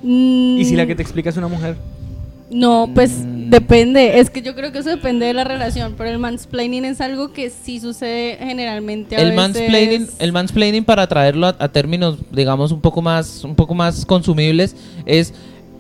Mm, 0.04 0.58
Y 0.60 0.66
si 0.66 0.76
la 0.76 0.86
que 0.88 0.96
te 0.96 1.02
explica 1.04 1.30
es 1.30 1.38
una 1.38 1.48
mujer, 1.48 1.76
No, 2.52 2.90
pues 2.94 3.12
Mm. 3.12 3.50
depende. 3.52 4.20
Es 4.20 4.30
que 4.30 4.42
yo 4.42 4.56
creo 4.56 4.72
que 4.72 4.80
eso 4.80 4.90
depende 4.90 5.26
de 5.28 5.34
la 5.34 5.44
relación, 5.44 5.94
pero 5.98 6.10
el 6.10 6.18
mansplaining 6.18 6.84
es 6.86 7.00
algo 7.00 7.32
que 7.32 7.50
sí 7.52 7.80
sucede 7.80 8.38
generalmente 8.40 9.16
a 9.16 9.20
El 9.20 9.30
veces. 9.32 9.38
mansplaining, 9.38 10.08
el 10.20 10.32
mansplaining 10.32 10.84
para 10.84 11.06
traerlo 11.08 11.48
a, 11.48 11.56
a 11.60 11.70
términos, 11.70 12.18
digamos, 12.32 12.72
un 12.72 12.82
poco 12.82 13.02
más, 13.02 13.44
un 13.44 13.56
poco 13.56 13.76
más 13.76 14.06
consumibles, 14.06 14.76
es 15.06 15.34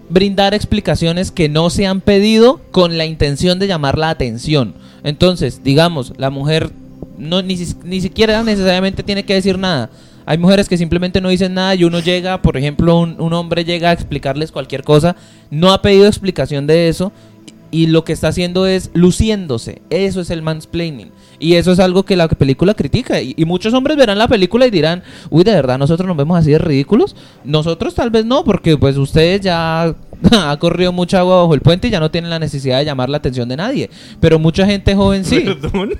brindar 0.09 0.53
explicaciones 0.53 1.31
que 1.31 1.49
no 1.49 1.69
se 1.69 1.85
han 1.87 2.01
pedido 2.01 2.61
con 2.71 2.97
la 2.97 3.05
intención 3.05 3.57
de 3.59 3.67
llamar 3.67 3.97
la 3.97 4.09
atención. 4.09 4.73
Entonces, 5.03 5.61
digamos, 5.63 6.13
la 6.17 6.29
mujer 6.29 6.71
no 7.17 7.41
ni, 7.41 7.57
ni 7.83 8.01
siquiera 8.01 8.41
necesariamente 8.43 9.03
tiene 9.03 9.23
que 9.25 9.33
decir 9.33 9.57
nada. 9.57 9.89
Hay 10.29 10.37
mujeres 10.37 10.69
que 10.69 10.77
simplemente 10.77 11.21
no 11.21 11.29
dicen 11.29 11.55
nada 11.55 11.73
y 11.73 11.83
uno 11.83 12.01
llega, 12.01 12.39
por 12.43 12.55
ejemplo, 12.55 12.99
un, 12.99 13.19
un 13.19 13.33
hombre 13.33 13.65
llega 13.65 13.89
a 13.89 13.93
explicarles 13.93 14.51
cualquier 14.51 14.83
cosa, 14.83 15.15
no 15.49 15.73
ha 15.73 15.81
pedido 15.81 16.05
explicación 16.05 16.67
de 16.67 16.87
eso 16.87 17.11
y 17.71 17.87
lo 17.87 18.03
que 18.03 18.13
está 18.13 18.27
haciendo 18.27 18.67
es 18.67 18.91
luciéndose. 18.93 19.81
Eso 19.89 20.21
es 20.21 20.29
el 20.29 20.43
mansplaining. 20.43 21.09
Y 21.39 21.55
eso 21.55 21.71
es 21.71 21.79
algo 21.79 22.03
que 22.03 22.15
la 22.15 22.27
película 22.27 22.75
critica. 22.75 23.19
Y, 23.19 23.33
y 23.37 23.45
muchos 23.45 23.73
hombres 23.73 23.97
verán 23.97 24.19
la 24.19 24.27
película 24.27 24.67
y 24.67 24.69
dirán, 24.69 25.01
uy, 25.31 25.43
de 25.43 25.51
verdad, 25.51 25.79
nosotros 25.79 26.07
nos 26.07 26.15
vemos 26.15 26.37
así 26.37 26.51
de 26.51 26.59
ridículos. 26.59 27.15
Nosotros 27.43 27.95
tal 27.95 28.11
vez 28.11 28.23
no, 28.23 28.43
porque 28.43 28.77
pues 28.77 28.97
ustedes 28.97 29.41
ya 29.41 29.95
ha 30.31 30.57
corrido 30.59 30.91
mucha 30.91 31.21
agua 31.21 31.41
bajo 31.41 31.55
el 31.55 31.61
puente 31.61 31.87
y 31.87 31.91
ya 31.91 31.99
no 31.99 32.11
tienen 32.11 32.29
la 32.29 32.37
necesidad 32.37 32.77
de 32.77 32.85
llamar 32.85 33.09
la 33.09 33.17
atención 33.17 33.49
de 33.49 33.57
nadie. 33.57 33.89
Pero 34.19 34.37
mucha 34.37 34.67
gente 34.67 34.93
joven 34.93 35.25
sí. 35.25 35.39
perdón. 35.61 35.95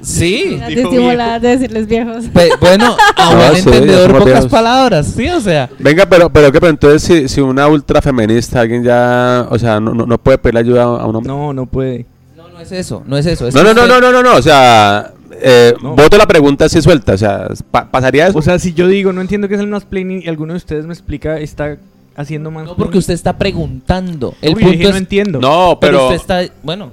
Sí. 0.00 0.58
De 0.58 1.38
decirles 1.40 1.86
viejos. 1.86 2.24
Pe- 2.32 2.50
bueno, 2.60 2.96
a 3.16 3.28
Ah, 3.28 3.34
buen 3.34 3.56
entendedor, 3.56 4.10
pocas 4.12 4.24
viejos. 4.26 4.46
palabras. 4.50 5.06
Sí, 5.16 5.28
o 5.28 5.40
sea. 5.40 5.68
Venga, 5.78 6.06
pero, 6.06 6.30
pero 6.30 6.50
¿qué? 6.50 6.60
Pero 6.60 6.70
entonces 6.70 7.02
si, 7.02 7.28
si 7.28 7.40
una 7.40 7.68
ultra 7.68 8.00
feminista, 8.02 8.60
alguien 8.60 8.82
ya, 8.82 9.46
o 9.50 9.58
sea, 9.58 9.78
no, 9.80 9.94
no, 9.94 10.06
no 10.06 10.18
puede 10.18 10.38
pedirle 10.38 10.60
ayuda 10.60 10.82
a 10.84 11.06
un 11.06 11.16
hombre. 11.16 11.32
No, 11.32 11.52
no 11.52 11.66
puede. 11.66 12.06
No, 12.36 12.48
no 12.48 12.60
es 12.60 12.72
eso, 12.72 13.02
no 13.06 13.16
es 13.16 13.26
eso. 13.26 13.46
es 13.48 13.54
No, 13.54 13.62
no, 13.62 13.72
no, 13.74 13.86
no, 13.86 14.00
no, 14.00 14.12
no, 14.12 14.22
no, 14.22 14.36
o 14.36 14.42
sea, 14.42 15.12
eh, 15.40 15.74
No. 15.82 15.94
voto 15.94 16.16
la 16.16 16.26
pregunta 16.26 16.64
así 16.64 16.80
suelta, 16.82 17.12
o 17.14 17.18
sea, 17.18 17.48
pa- 17.70 17.90
¿pasaría 17.90 18.26
eso? 18.28 18.38
O 18.38 18.42
sea, 18.42 18.58
si 18.58 18.72
yo 18.72 18.88
digo, 18.88 19.12
no 19.12 19.20
entiendo 19.20 19.46
qué 19.48 19.54
es 19.54 19.60
el 19.60 19.66
mansplaining 19.68 20.22
y 20.24 20.28
alguno 20.28 20.52
de 20.54 20.58
ustedes 20.58 20.86
me 20.86 20.92
explica, 20.94 21.38
está 21.38 21.76
haciendo 22.16 22.50
mansplaining. 22.50 22.78
No, 22.78 22.84
porque 22.84 22.98
usted 22.98 23.14
está 23.14 23.36
preguntando. 23.38 24.34
El 24.40 24.54
Uy, 24.56 24.62
punto 24.64 24.84
es. 24.88 24.90
no 24.90 24.96
entiendo. 24.96 25.40
no, 25.40 25.78
pero, 25.80 25.98
pero, 25.98 26.04
usted 26.08 26.16
está. 26.16 26.54
Bueno, 26.62 26.90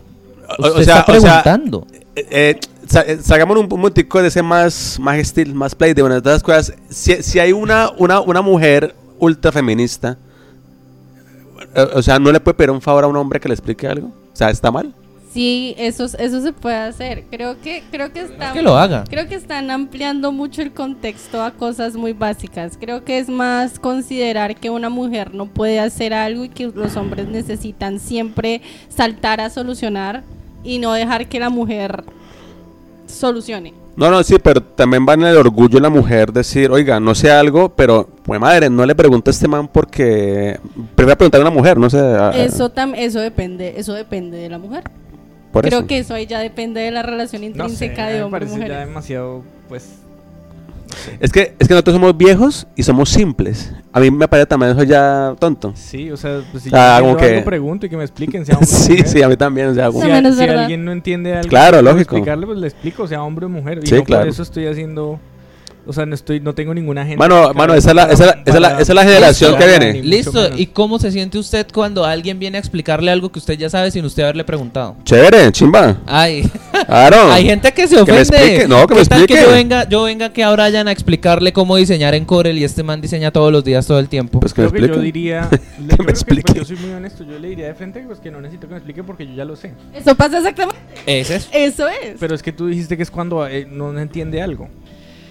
o- 0.58 0.68
usted 0.68 0.82
o 0.82 0.84
sea, 0.84 1.00
está 1.00 1.12
o 1.14 1.20
sea, 1.20 1.42
preguntando. 1.44 1.88
Eh, 2.20 2.28
eh, 2.32 2.60
sa- 2.88 3.06
salgamos 3.22 3.58
un, 3.58 3.64
un 3.64 3.70
momentico 3.80 4.22
de 4.22 4.28
ese 4.28 4.42
más, 4.42 4.98
más 5.00 5.18
estilo, 5.18 5.54
más 5.56 5.76
play, 5.76 5.94
de 5.94 6.04
una 6.04 6.16
de 6.16 6.22
todas 6.22 6.38
las 6.38 6.44
cosas, 6.44 6.74
si, 6.90 7.22
si 7.24 7.40
hay 7.40 7.52
una, 7.52 7.90
una, 7.98 8.20
una 8.22 8.42
mujer 8.42 8.96
ultra 9.20 9.52
feminista, 9.52 10.18
eh, 11.76 11.88
o 11.94 12.02
sea, 12.02 12.20
¿no 12.20 12.32
le 12.32 12.40
puede 12.40 12.56
pedir 12.56 12.72
un 12.72 12.82
favor 12.82 13.04
a 13.04 13.08
un 13.08 13.16
hombre 13.16 13.40
que 13.40 13.48
le 13.48 13.54
explique 13.54 13.88
algo? 13.88 14.08
O 14.08 14.36
sea, 14.36 14.50
¿está 14.50 14.72
mal? 14.72 14.94
Sí, 15.32 15.76
eso, 15.78 16.06
eso 16.06 16.42
se 16.42 16.54
puede 16.54 16.76
hacer. 16.76 17.26
Creo 17.30 17.62
que, 17.62 17.84
creo 17.92 18.12
que 18.12 18.22
Es 18.22 18.32
está. 18.32 18.52
que 18.52 18.64
lo 18.64 18.76
haga. 18.76 19.04
Creo 19.08 19.28
que 19.28 19.36
están 19.36 19.70
ampliando 19.70 20.32
mucho 20.32 20.64
el 20.64 20.74
contexto 20.74 21.44
a 21.44 21.52
cosas 21.52 21.96
muy 21.96 22.14
básicas. 22.14 22.78
Creo 22.80 23.04
que 23.06 23.20
es 23.20 23.30
más 23.30 23.78
considerar 23.78 24.56
que 24.56 24.72
una 24.72 24.90
mujer 24.90 25.36
no 25.36 25.46
puede 25.46 25.80
hacer 25.80 26.16
algo 26.16 26.46
y 26.46 26.50
que 26.50 26.72
los 26.74 26.96
hombres 26.96 27.28
necesitan 27.28 28.00
siempre 28.00 28.64
saltar 28.90 29.40
a 29.40 29.52
solucionar 29.52 30.24
y 30.64 30.80
no 30.80 30.94
dejar 30.94 31.28
que 31.28 31.40
la 31.40 31.50
mujer 31.50 32.04
solucione. 33.08 33.74
No, 33.96 34.10
no, 34.10 34.24
sí, 34.24 34.38
pero 34.42 34.62
también 34.64 35.06
va 35.08 35.14
en 35.16 35.24
el 35.24 35.36
orgullo 35.36 35.76
de 35.76 35.82
la 35.82 35.90
mujer 35.90 36.32
decir, 36.32 36.72
oiga, 36.72 37.00
no 37.02 37.14
sé 37.16 37.32
algo, 37.32 37.70
pero, 37.76 38.08
pues 38.24 38.40
madre, 38.40 38.70
no 38.70 38.86
le 38.86 38.96
pregunte 38.96 39.30
a 39.30 39.34
este 39.34 39.48
man 39.48 39.68
porque... 39.68 40.58
Prefiero 40.96 41.18
preguntarle 41.18 41.46
a 41.48 41.50
una 41.50 41.58
mujer, 41.60 41.78
no 41.78 41.90
sé. 41.90 41.98
a- 42.00 42.32
Eso 42.32 42.70
tam 42.70 42.94
eso 42.96 43.20
depende, 43.20 43.74
eso 43.78 43.94
depende 43.94 44.38
de 44.38 44.48
la 44.50 44.58
mujer. 44.58 44.84
por 45.52 45.66
Creo 45.66 45.80
eso. 45.80 45.88
que 45.88 45.98
eso 45.98 46.14
ahí 46.14 46.28
ya 46.28 46.40
depende 46.40 46.80
de 46.80 46.92
la 46.92 47.02
relación 47.02 47.42
No 47.42 47.48
sé, 47.48 47.86
intrínseca 47.86 48.08
de 48.08 48.24
hombre 48.24 48.38
y 48.38 48.42
parece 48.42 48.56
mujer. 48.56 48.72
ya 48.72 48.80
demasiado, 48.86 49.44
pues... 49.68 49.90
Es 51.20 51.32
que, 51.32 51.56
es 51.60 51.68
que 51.68 51.74
nosotros 51.74 51.96
somos 51.96 52.18
viejos 52.18 52.68
y 52.76 52.84
somos 52.84 53.10
simples. 53.10 53.74
A 53.94 54.00
mí 54.00 54.10
me 54.12 54.28
parece 54.28 54.48
también 54.48 54.72
eso 54.72 54.84
ya 54.84 55.36
tonto. 55.40 55.72
Sí, 55.76 56.10
o 56.12 56.18
sea, 56.18 56.42
pues 56.52 56.64
si 56.64 56.70
Ah, 56.74 56.98
yo 57.00 57.06
como 57.06 57.18
que- 57.18 57.26
algo, 57.26 57.46
pregunto 57.46 57.86
y 57.86 57.90
que 57.90 57.98
me 57.98 58.04
expliquen, 58.04 58.46
sea 58.46 58.56
hombre 58.60 58.70
o 58.72 58.76
sí, 58.78 58.92
mujer. 58.92 59.08
sí, 59.08 59.22
a 59.24 59.28
mí 59.30 59.38
también. 59.38 59.68
O 59.70 59.74
sea, 59.74 59.88
como- 59.88 60.02
Si, 60.02 60.10
a- 60.12 60.34
si 60.34 60.44
alguien 60.44 60.86
no 60.86 60.92
entiende 60.92 61.34
algo, 61.36 61.50
Claro, 61.50 61.82
lógico. 61.82 62.16
explicarle, 62.16 62.46
pues 62.46 62.58
le 62.60 62.68
explico, 62.68 63.08
sea 63.08 63.24
hombre 63.24 63.46
o 63.46 63.50
mujer. 63.50 63.80
Y 63.84 63.88
Sí, 63.88 63.96
no 63.96 64.04
claro. 64.04 64.24
por 64.24 64.30
eso 64.30 64.44
estoy 64.44 64.68
haciendo... 64.68 65.20
O 65.90 65.94
sea, 65.94 66.06
no 66.06 66.14
estoy 66.14 66.40
no 66.40 66.54
tengo 66.54 66.74
ninguna 66.74 67.02
gente... 67.04 67.18
Mano, 67.18 67.52
mano, 67.56 67.74
esa 67.74 67.90
es 67.90 67.96
la, 67.96 68.04
esa 68.04 68.14
es 68.14 68.20
la, 68.20 68.32
esa 68.46 68.54
es 68.56 68.60
la, 68.62 68.70
esa 68.74 68.82
es 68.82 68.90
la 68.96 69.04
generación 69.04 69.56
que 69.58 69.66
Listo. 69.66 69.80
viene. 69.80 70.04
Listo. 70.04 70.50
¿Y 70.58 70.68
cómo 70.68 71.00
se 71.00 71.12
siente 71.12 71.40
usted 71.40 71.66
cuando 71.74 72.06
alguien 72.06 72.38
viene 72.38 72.58
a 72.58 72.60
explicarle 72.60 73.10
algo 73.10 73.32
que 73.32 73.40
usted 73.40 73.58
ya 73.58 73.70
sabe 73.72 73.90
sin 73.90 74.06
usted 74.06 74.22
haberle 74.24 74.44
preguntado? 74.44 74.96
Chévere, 75.04 75.52
chimba. 75.52 75.98
Ay, 76.06 76.50
Claro. 76.86 77.18
hay 77.32 77.46
gente 77.46 77.72
que 77.74 77.88
se 77.88 77.96
Que 77.96 78.12
me 78.12 78.22
ofende. 78.22 78.38
explique, 78.38 78.68
no, 78.68 78.86
que 78.88 78.94
me 78.96 79.02
¿Qué 79.02 79.06
tal 79.08 79.20
explique. 79.22 79.42
que 79.42 79.48
yo 79.50 79.52
venga, 79.56 79.90
yo 79.90 80.04
venga 80.04 80.32
que 80.32 80.44
ahora 80.44 80.64
vayan 80.66 80.88
a 80.88 80.92
explicarle 80.92 81.52
cómo 81.54 81.76
diseñar 81.76 82.14
en 82.14 82.26
Corel 82.26 82.58
y 82.60 82.64
este 82.64 82.84
man 82.84 83.02
diseña 83.02 83.32
todos 83.32 83.52
los 83.52 83.64
días, 83.64 83.88
todo 83.88 83.98
el 84.00 84.10
tiempo? 84.10 84.40
Pues 84.40 84.54
que 84.54 84.62
me 84.62 84.70
Creo 84.70 84.82
que 84.82 84.88
yo 84.88 84.94
explique. 84.94 85.20
diría... 85.20 85.50
Que 85.80 85.84
me 85.84 85.96
pues, 85.98 86.10
explique. 86.10 86.54
yo 86.54 86.66
soy 86.66 86.76
muy 86.78 86.92
honesto, 86.92 87.24
yo 87.24 87.40
le 87.40 87.48
diría 87.50 87.66
de 87.68 87.74
frente 87.74 88.02
pues, 88.06 88.20
que 88.20 88.30
no 88.30 88.40
necesito 88.42 88.68
que 88.68 88.74
me 88.74 88.78
explique 88.78 89.04
porque 89.04 89.26
yo 89.26 89.34
ya 89.34 89.46
lo 89.46 89.56
sé. 89.56 89.74
Eso 89.94 90.14
pasa 90.14 90.38
exactamente. 90.38 90.80
¿Es 91.08 91.30
eso? 91.32 91.50
Eso 91.52 91.88
es. 91.88 92.18
Pero 92.20 92.36
es 92.36 92.44
que 92.44 92.52
tú 92.52 92.68
dijiste 92.68 92.96
que 92.96 93.04
es 93.04 93.10
cuando 93.10 93.48
eh, 93.48 93.66
no 93.70 93.98
entiende 93.98 94.42
algo. 94.42 94.68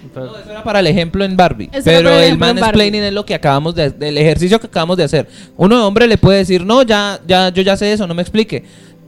Entonces, 0.03 0.33
No, 0.33 0.39
eso 0.39 0.51
era 0.51 0.63
para 0.63 0.81
el 0.81 0.87
ejemplo 0.87 1.25
en 1.25 1.37
Barbie. 1.37 1.71
Pero 1.85 2.11
el 2.11 2.33
el 2.33 2.39
mansplaining 2.39 3.03
es 3.03 3.13
lo 3.13 3.25
que 3.25 3.35
acabamos 3.35 3.75
de 3.75 3.91
del 3.91 4.17
ejercicio 4.19 4.61
que 4.61 4.67
acabamos 4.67 4.97
de 4.97 5.05
hacer. 5.05 5.29
Uno 5.57 5.77
de 5.77 5.83
hombre 5.83 6.07
le 6.07 6.19
puede 6.19 6.39
decir, 6.39 6.65
"No, 6.65 6.83
ya 6.83 7.21
ya 7.27 7.51
yo 7.51 7.63
ya 7.63 7.77
sé 7.77 7.93
eso, 7.93 8.07
no 8.07 8.15
me 8.15 8.23
explique." 8.23 8.65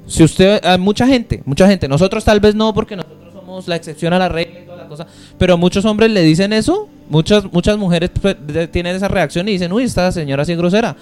Si 0.07 0.25
usted 0.25 0.65
hay 0.65 0.79
mucha 0.79 1.07
gente, 1.07 1.43
mucha 1.45 1.67
gente, 1.69 1.87
nosotros 1.89 2.25
tal 2.25 2.41
vez 2.41 2.55
no 2.55 2.75
porque 2.75 2.97
nosotros 2.97 3.33
somos 3.33 3.69
la 3.69 3.77
excepción 3.77 4.13
a 4.13 4.19
la 4.19 4.29
regla 4.29 4.61
y 4.61 4.67
toda 4.67 4.79
la 4.79 4.89
cosa, 4.89 5.07
pero 5.39 5.57
muchos 5.57 5.85
hombres 5.85 6.11
le 6.11 6.23
dicen 6.23 6.53
eso, 6.53 6.89
muchas 7.09 7.45
muchas 7.53 7.79
mujeres 7.79 8.11
pues, 8.21 8.37
tienen 8.73 8.97
esa 8.97 9.09
reacción 9.09 9.49
y 9.49 9.53
dicen, 9.53 9.73
"Uy, 9.73 9.85
esta 9.85 10.11
señora 10.11 10.43
así 10.43 10.53
es 10.53 10.59
grosera." 10.59 10.97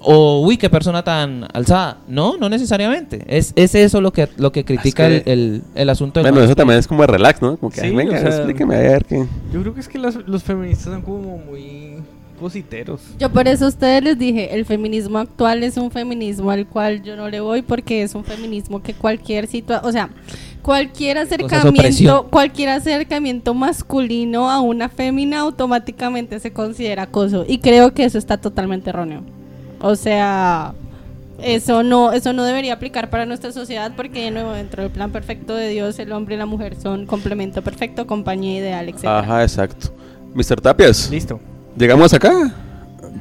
O, 0.00 0.42
uy, 0.46 0.56
qué 0.56 0.70
persona 0.70 1.02
tan 1.02 1.46
alzada. 1.52 1.98
No, 2.06 2.36
no 2.36 2.48
necesariamente. 2.48 3.24
Es, 3.26 3.52
es 3.56 3.74
eso 3.74 4.00
lo 4.00 4.12
que, 4.12 4.28
lo 4.36 4.52
que 4.52 4.64
critica 4.64 5.08
que- 5.08 5.16
el, 5.16 5.22
el, 5.26 5.62
el 5.74 5.90
asunto 5.90 6.20
Bueno, 6.20 6.40
eso 6.40 6.54
también 6.54 6.78
es 6.78 6.86
como 6.86 7.00
de 7.02 7.08
relax, 7.08 7.42
¿no? 7.42 7.56
Como 7.56 7.70
que, 7.72 7.80
Sí, 7.80 7.90
venga, 7.90 8.16
o 8.16 8.20
sea, 8.20 8.28
explíqueme 8.28 8.76
a 8.76 8.78
ver 8.80 9.04
qué. 9.04 9.26
yo 9.52 9.60
creo 9.60 9.74
que 9.74 9.80
es 9.80 9.88
que 9.88 9.98
las- 9.98 10.14
los 10.26 10.42
feministas 10.44 10.92
son 10.92 11.02
como 11.02 11.38
muy 11.38 11.94
cositeros. 12.40 13.00
Yo 13.18 13.30
por 13.30 13.48
eso 13.48 13.64
a 13.64 13.68
ustedes 13.68 14.00
les 14.04 14.16
dije, 14.16 14.54
el 14.54 14.64
feminismo 14.64 15.18
actual 15.18 15.64
es 15.64 15.76
un 15.76 15.90
feminismo 15.90 16.52
al 16.52 16.66
cual 16.68 17.02
yo 17.02 17.16
no 17.16 17.28
le 17.28 17.40
voy 17.40 17.62
porque 17.62 18.02
es 18.04 18.14
un 18.14 18.22
feminismo 18.22 18.80
que 18.80 18.94
cualquier 18.94 19.48
situación, 19.48 19.88
o 19.88 19.90
sea, 19.90 20.10
cualquier 20.62 21.18
acercamiento, 21.18 22.28
cualquier 22.30 22.68
acercamiento 22.68 23.54
masculino 23.54 24.48
a 24.48 24.60
una 24.60 24.88
fémina 24.88 25.40
automáticamente 25.40 26.38
se 26.38 26.52
considera 26.52 27.02
acoso 27.04 27.44
y 27.48 27.58
creo 27.58 27.92
que 27.92 28.04
eso 28.04 28.18
está 28.18 28.36
totalmente 28.36 28.90
erróneo. 28.90 29.22
O 29.80 29.94
sea, 29.96 30.72
eso 31.42 31.82
no 31.84 32.12
eso 32.12 32.32
no 32.32 32.42
debería 32.44 32.72
aplicar 32.72 33.10
para 33.10 33.24
nuestra 33.26 33.52
sociedad 33.52 33.92
porque 33.96 34.24
de 34.24 34.30
nuevo 34.32 34.52
dentro 34.52 34.82
del 34.82 34.90
plan 34.90 35.12
perfecto 35.12 35.54
de 35.54 35.68
Dios 35.68 35.98
el 36.00 36.10
hombre 36.12 36.34
y 36.34 36.38
la 36.38 36.46
mujer 36.46 36.74
son 36.80 37.06
complemento 37.06 37.62
perfecto, 37.62 38.06
compañía 38.06 38.58
ideal, 38.58 38.88
etc. 38.88 39.04
Ajá, 39.06 39.42
exacto. 39.42 39.94
Mr. 40.34 40.60
Tapias, 40.60 41.08
Listo. 41.10 41.40
¿llegamos 41.76 42.12
acá? 42.12 42.32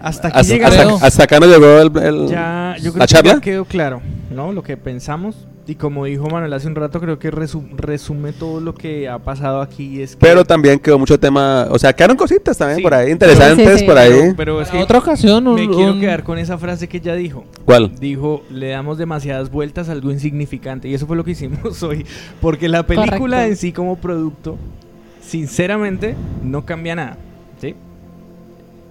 Hasta 0.02 0.28
aquí 0.30 0.40
Hasta, 0.40 0.54
llegamos. 0.54 0.94
hasta- 0.96 1.08
hasta 1.08 1.24
acá 1.24 1.40
nos 1.40 1.50
llegó 1.50 1.80
el, 1.80 1.98
el- 2.04 2.28
Ya, 2.28 2.76
yo 2.78 2.92
creo 2.92 3.00
la 3.00 3.08
que 3.08 3.14
charla. 3.14 3.34
ya 3.36 3.42
quedó 3.42 3.66
claro, 3.66 4.02
¿no? 4.32 4.52
Lo 4.52 4.62
que 4.64 4.78
pensamos. 4.78 5.36
Y 5.70 5.76
como 5.76 6.06
dijo 6.06 6.30
Manuel 6.30 6.54
hace 6.54 6.66
un 6.68 6.76
rato, 6.76 7.02
creo 7.02 7.20
que 7.20 7.30
resu- 7.30 7.70
resume 7.76 8.32
todo 8.32 8.62
lo 8.62 8.74
que 8.74 9.10
ha 9.10 9.20
pasado 9.20 9.60
aquí. 9.62 10.02
Es 10.02 10.16
que- 10.16 10.20
Pero 10.22 10.46
también 10.46 10.80
quedó 10.80 10.98
mucho 10.98 11.20
tema, 11.20 11.68
o 11.70 11.78
sea, 11.78 11.92
quedaron 11.92 12.16
cositas 12.16 12.58
también 12.58 12.78
Sí. 12.78 12.84
por 12.84 12.94
ahí, 12.94 13.12
interesantes 13.12 13.66
Sí, 13.68 13.74
sí, 13.74 13.80
sí. 13.80 13.86
por 13.86 13.98
ahí. 13.98 14.12
Pero, 14.14 14.36
pero 14.38 14.62
es 14.62 14.68
Para 14.70 14.80
que 14.80 14.84
otra 14.86 15.00
ocasión, 15.00 15.46
un, 15.46 15.56
me 15.56 15.68
quiero 15.68 15.92
un- 15.92 16.00
quedar 16.00 16.24
con 16.24 16.38
esa 16.38 16.58
frase 16.58 16.88
que 16.88 16.98
ella 16.98 17.16
dijo. 17.16 17.44
¿Cuál? 17.66 17.92
Dijo, 18.00 18.44
le 18.50 18.70
damos 18.70 18.98
demasiadas 18.98 19.52
vueltas 19.52 19.90
a 19.90 19.92
algo 19.92 20.10
insignificante. 20.10 20.88
Y 20.88 20.94
eso 20.94 21.06
fue 21.06 21.18
lo 21.18 21.26
que 21.26 21.32
hicimos 21.32 21.60
hoy. 21.84 22.06
Porque 22.40 22.70
la 22.70 22.84
película 22.88 23.18
Correcto. 23.18 23.42
en 23.52 23.58
sí 23.58 23.74
como 23.74 23.98
producto, 23.98 24.58
sinceramente, 25.22 26.16
no 26.44 26.66
cambia 26.66 26.96
nada. 26.96 27.18
¿sí? 27.60 27.76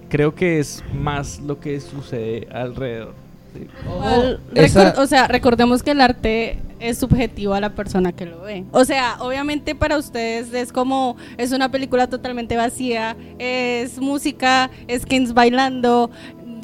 Creo 0.09 0.35
que 0.35 0.59
es 0.59 0.83
más 0.93 1.39
lo 1.39 1.59
que 1.59 1.79
sucede 1.79 2.47
alrededor. 2.51 3.13
¿Sí? 3.53 3.67
Igual, 3.85 4.39
esa- 4.55 4.93
recor- 4.95 5.03
o 5.03 5.07
sea, 5.07 5.27
recordemos 5.27 5.83
que 5.83 5.91
el 5.91 6.01
arte 6.01 6.59
es 6.79 6.97
subjetivo 6.99 7.53
a 7.53 7.59
la 7.61 7.71
persona 7.71 8.11
que 8.11 8.25
lo 8.25 8.41
ve. 8.41 8.63
O 8.71 8.85
sea, 8.85 9.15
obviamente 9.19 9.73
para 9.75 9.97
ustedes 9.97 10.53
es 10.53 10.71
como, 10.71 11.17
es 11.37 11.51
una 11.51 11.69
película 11.71 12.07
totalmente 12.07 12.55
vacía, 12.55 13.15
es 13.39 13.97
música, 13.99 14.69
es 14.87 15.05
Kens 15.05 15.33
bailando, 15.33 16.11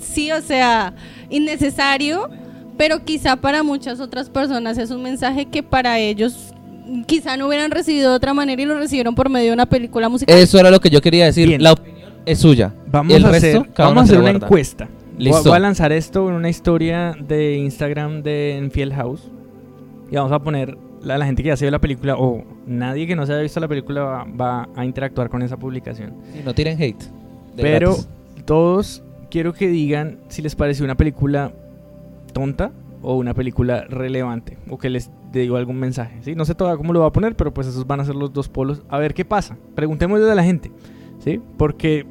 sí, 0.01 0.31
o 0.31 0.41
sea, 0.41 0.93
innecesario, 1.29 2.29
pero 2.77 3.03
quizá 3.03 3.35
para 3.37 3.63
muchas 3.63 3.99
otras 3.99 4.29
personas 4.29 4.77
es 4.77 4.91
un 4.91 5.01
mensaje 5.03 5.45
que 5.45 5.63
para 5.63 5.99
ellos 5.99 6.53
quizá 7.07 7.37
no 7.37 7.47
hubieran 7.47 7.71
recibido 7.71 8.09
de 8.11 8.15
otra 8.17 8.33
manera 8.33 8.61
y 8.61 8.65
lo 8.65 8.77
recibieron 8.77 9.15
por 9.15 9.29
medio 9.29 9.47
de 9.49 9.53
una 9.53 9.65
película 9.65 10.09
musical. 10.09 10.37
Eso 10.37 10.59
era 10.59 10.69
lo 10.69 10.79
que 10.79 10.89
yo 10.89 11.01
quería 11.01 11.25
decir. 11.25 11.47
Bien. 11.47 11.63
La 11.63 11.73
opinión 11.73 12.09
es 12.25 12.39
suya. 12.39 12.73
Vamos 12.91 13.13
El 13.15 13.25
a 13.25 13.31
resto, 13.31 13.47
hacer, 13.61 13.71
vamos 13.77 14.09
a 14.09 14.13
una 14.13 14.21
guarda. 14.31 14.45
encuesta. 14.45 14.87
Listo. 15.17 15.49
Voy 15.49 15.57
a 15.57 15.59
lanzar 15.59 15.91
esto 15.91 16.27
en 16.29 16.35
una 16.35 16.49
historia 16.49 17.15
de 17.19 17.57
Instagram 17.57 18.23
de 18.23 18.57
Enfield 18.57 18.93
House. 18.93 19.29
Y 20.11 20.15
vamos 20.15 20.31
a 20.31 20.39
poner 20.39 20.77
la, 21.01 21.17
la 21.17 21.25
gente 21.25 21.43
que 21.43 21.47
ya 21.47 21.57
se 21.57 21.65
vio 21.65 21.71
la 21.71 21.79
película 21.79 22.15
o 22.17 22.43
nadie 22.65 23.07
que 23.07 23.15
no 23.15 23.25
se 23.25 23.33
haya 23.33 23.41
visto 23.41 23.59
la 23.59 23.67
película 23.67 24.03
va, 24.03 24.23
va 24.25 24.69
a 24.75 24.85
interactuar 24.85 25.29
con 25.29 25.41
esa 25.41 25.57
publicación. 25.57 26.13
Sí, 26.31 26.41
no 26.43 26.53
tiren 26.53 26.81
hate. 26.81 27.03
Pero 27.55 27.91
gratis. 27.91 28.09
todos 28.45 29.03
quiero 29.29 29.53
que 29.53 29.67
digan 29.67 30.19
si 30.27 30.41
les 30.41 30.55
pareció 30.55 30.85
una 30.85 30.95
película 30.95 31.51
tonta 32.33 32.71
o 33.01 33.15
una 33.15 33.33
película 33.33 33.85
relevante 33.85 34.57
o 34.69 34.77
que 34.77 34.89
les 34.89 35.11
digo 35.31 35.57
algún 35.57 35.79
mensaje. 35.79 36.19
¿sí? 36.21 36.35
No 36.35 36.45
sé 36.45 36.55
todavía 36.55 36.77
cómo 36.77 36.93
lo 36.93 37.01
va 37.01 37.07
a 37.07 37.11
poner, 37.11 37.35
pero 37.35 37.53
pues 37.53 37.67
esos 37.67 37.85
van 37.85 37.99
a 37.99 38.05
ser 38.05 38.15
los 38.15 38.31
dos 38.33 38.49
polos. 38.49 38.83
A 38.89 38.97
ver 38.99 39.13
qué 39.13 39.25
pasa. 39.25 39.57
Preguntémosle 39.75 40.31
a 40.31 40.35
la 40.35 40.43
gente. 40.43 40.71
¿sí? 41.19 41.41
Porque, 41.57 42.05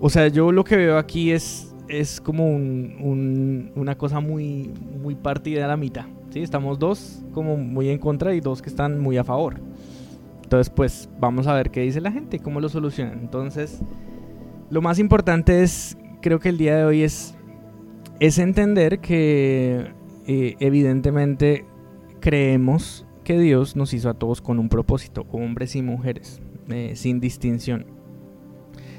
o 0.00 0.10
sea, 0.10 0.28
yo 0.28 0.52
lo 0.52 0.64
que 0.64 0.76
veo 0.76 0.98
aquí 0.98 1.32
es, 1.32 1.69
es 1.90 2.20
como 2.20 2.48
un- 2.48 2.96
un- 3.00 3.72
una 3.74 3.96
cosa 3.98 4.20
muy, 4.20 4.70
muy 5.02 5.14
partida 5.14 5.64
a 5.64 5.68
la 5.68 5.76
mitad. 5.76 6.06
¿sí? 6.30 6.40
Estamos 6.40 6.78
dos 6.78 7.22
como 7.32 7.56
muy 7.56 7.88
en 7.90 7.98
contra 7.98 8.34
y 8.34 8.40
dos 8.40 8.62
que 8.62 8.68
están 8.70 9.00
muy 9.00 9.16
a 9.16 9.24
favor. 9.24 9.60
Entonces, 10.42 10.70
pues 10.70 11.08
vamos 11.20 11.46
a 11.46 11.54
ver 11.54 11.70
qué 11.70 11.82
dice 11.82 12.00
la 12.00 12.10
gente 12.12 12.38
cómo 12.40 12.60
lo 12.60 12.68
solucionan. 12.68 13.20
Entonces, 13.20 13.80
lo 14.70 14.82
más 14.82 14.98
importante 14.98 15.62
es, 15.62 15.96
creo 16.22 16.38
que 16.40 16.48
el 16.48 16.58
día 16.58 16.76
de 16.76 16.84
hoy 16.84 17.02
es, 17.02 17.34
es 18.18 18.38
entender 18.38 19.00
que 19.00 19.92
eh, 20.26 20.56
evidentemente 20.60 21.64
creemos 22.20 23.06
que 23.24 23.38
Dios 23.38 23.76
nos 23.76 23.94
hizo 23.94 24.08
a 24.10 24.14
todos 24.14 24.40
con 24.40 24.58
un 24.58 24.68
propósito, 24.68 25.24
hombres 25.30 25.76
y 25.76 25.82
mujeres, 25.82 26.40
eh, 26.68 26.92
sin 26.96 27.20
distinción. 27.20 27.86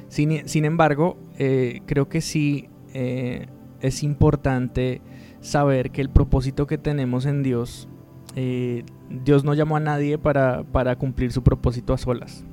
Sin, 0.08 0.48
sin 0.48 0.66
embargo, 0.66 1.18
eh, 1.38 1.82
creo 1.86 2.10
que 2.10 2.22
sí 2.22 2.68
eh, 2.94 3.48
es 3.82 4.04
importante 4.04 5.02
saber 5.40 5.92
que 5.92 6.02
el 6.02 6.10
propósito 6.10 6.68
que 6.68 6.78
tenemos 6.78 7.26
en 7.26 7.44
Dios, 7.44 7.90
eh, 8.36 8.84
Dios 9.10 9.44
no 9.44 9.54
llamó 9.54 9.76
a 9.76 9.80
nadie 9.80 10.18
para, 10.18 10.96
cumplir 10.98 11.32
su 11.32 11.44
propósito 11.44 11.94
a 11.94 11.98
solas. 11.98 12.46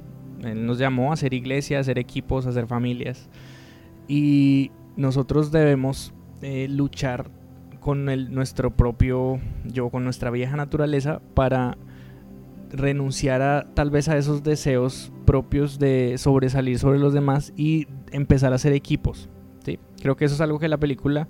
Él 0.42 0.66
nos 0.66 0.78
llamó 0.78 1.12
a 1.12 1.16
ser 1.16 1.34
iglesia, 1.34 1.80
a 1.80 1.84
ser 1.84 1.98
equipos, 1.98 2.46
a 2.46 2.52
ser 2.52 2.66
familias. 2.66 3.28
Y 4.06 4.70
nosotros 4.96 5.52
debemos 5.52 6.14
eh, 6.42 6.66
luchar 6.68 7.30
con 7.80 8.04
nuestro 8.04 8.74
propio 8.74 9.40
yo, 9.64 9.90
con 9.90 10.04
nuestra 10.04 10.30
vieja 10.30 10.56
naturaleza, 10.56 11.20
para 11.34 11.76
renunciar 12.70 13.42
a 13.42 13.66
tal 13.74 13.90
vez 13.90 14.08
a 14.08 14.16
esos 14.16 14.42
deseos 14.42 15.12
propios 15.24 15.78
de 15.78 16.16
sobresalir 16.18 16.78
sobre 16.78 16.98
los 16.98 17.12
demás 17.12 17.52
y 17.56 17.86
empezar 18.12 18.52
a 18.52 18.56
hacer 18.56 18.72
equipos. 18.72 19.28
¿Sí? 19.72 19.78
Creo 20.02 20.16
que 20.16 20.24
eso 20.24 20.34
es 20.34 20.40
algo 20.40 20.58
que 20.58 20.68
la 20.68 20.76
película 20.78 21.28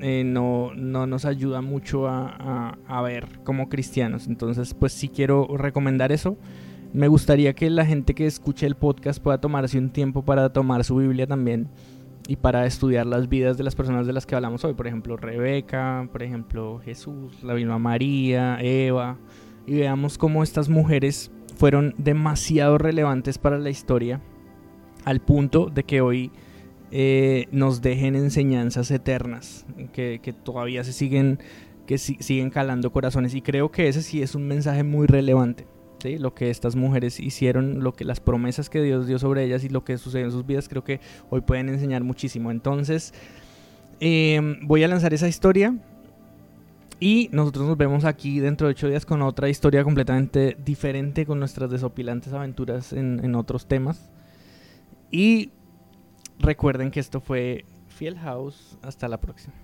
eh, 0.00 0.24
no, 0.24 0.72
no 0.74 1.06
nos 1.06 1.24
ayuda 1.24 1.60
mucho 1.62 2.08
a, 2.08 2.26
a- 2.28 2.78
a 2.86 3.02
ver 3.02 3.40
como 3.44 3.68
cristianos. 3.68 4.26
Entonces, 4.26 4.74
pues 4.74 4.92
sí 4.92 5.08
quiero 5.08 5.46
recomendar 5.56 6.12
eso. 6.12 6.36
Me 6.92 7.06
gustaría 7.08 7.52
que 7.54 7.70
la 7.70 7.86
gente 7.86 8.14
que 8.14 8.26
escuche 8.26 8.66
el 8.66 8.74
podcast 8.74 9.22
pueda 9.22 9.38
tomarse 9.40 9.78
un 9.78 9.90
tiempo 9.90 10.24
para 10.24 10.52
tomar 10.52 10.82
su 10.84 10.96
Biblia 10.96 11.26
también 11.26 11.68
y 12.26 12.36
para 12.36 12.66
estudiar 12.66 13.06
las 13.06 13.28
vidas 13.28 13.56
de 13.56 13.64
las 13.64 13.74
personas 13.76 14.06
de 14.06 14.12
las 14.12 14.26
que 14.26 14.34
hablamos 14.34 14.64
hoy. 14.64 14.74
Por 14.74 14.86
ejemplo, 14.88 15.16
Rebeca, 15.16 16.08
por 16.10 16.22
ejemplo, 16.22 16.80
Jesús, 16.84 17.42
la 17.44 17.54
misma 17.54 17.78
María, 17.78 18.58
Eva. 18.60 19.18
Y 19.66 19.74
veamos 19.76 20.18
cómo 20.18 20.42
estas 20.42 20.68
mujeres 20.68 21.30
fueron 21.56 21.94
demasiado 21.98 22.76
relevantes 22.78 23.38
para 23.38 23.58
la 23.58 23.70
historia 23.70 24.20
al 25.04 25.20
punto 25.20 25.70
de 25.72 25.84
que 25.84 26.00
hoy 26.00 26.30
eh, 26.90 27.46
nos 27.52 27.82
dejen 27.82 28.16
enseñanzas 28.16 28.90
eternas 28.90 29.64
que, 29.92 30.20
que 30.22 30.32
todavía 30.32 30.84
se 30.84 30.92
siguen 30.92 31.38
que 31.86 31.98
si- 31.98 32.16
siguen 32.20 32.50
calando 32.50 32.92
corazones. 32.92 33.34
Y 33.34 33.42
creo 33.42 33.70
que 33.70 33.88
ese 33.88 34.02
sí 34.02 34.22
es 34.22 34.34
un 34.34 34.46
mensaje 34.46 34.82
muy 34.84 35.06
relevante 35.06 35.66
¿sí? 36.02 36.18
lo 36.18 36.34
que 36.34 36.50
estas 36.50 36.76
mujeres 36.76 37.18
hicieron 37.20 37.82
lo 37.82 37.92
que 37.94 38.04
las 38.04 38.20
promesas 38.20 38.70
que 38.70 38.80
Dios 38.82 39.06
dio 39.06 39.18
sobre 39.18 39.44
ellas 39.44 39.64
y 39.64 39.68
lo 39.68 39.84
que 39.84 39.98
sucedió 39.98 40.26
en 40.26 40.32
sus 40.32 40.46
vidas 40.46 40.68
creo 40.68 40.84
que 40.84 41.00
hoy 41.30 41.40
pueden 41.40 41.68
enseñar 41.68 42.04
muchísimo. 42.04 42.50
Entonces 42.50 43.12
eh, 44.00 44.40
voy 44.62 44.82
a 44.84 44.88
lanzar 44.88 45.12
esa 45.14 45.28
historia 45.28 45.76
y 47.00 47.28
nosotros 47.32 47.66
nos 47.66 47.76
vemos 47.78 48.04
aquí 48.04 48.40
dentro 48.40 48.66
de 48.66 48.72
ocho 48.72 48.88
días 48.88 49.06
con 49.06 49.22
otra 49.22 49.48
historia 49.48 49.82
completamente 49.84 50.56
diferente 50.64 51.24
con 51.26 51.38
nuestras 51.38 51.70
desopilantes 51.70 52.32
aventuras 52.34 52.92
en, 52.92 53.20
en 53.24 53.34
otros 53.34 53.66
temas. 53.66 54.10
Y 55.10 55.50
recuerden 56.40 56.90
que 56.90 57.00
esto 57.00 57.20
fue 57.20 57.64
Fiel 57.88 58.18
House. 58.18 58.76
Hasta 58.82 59.08
la 59.08 59.18
próxima. 59.20 59.54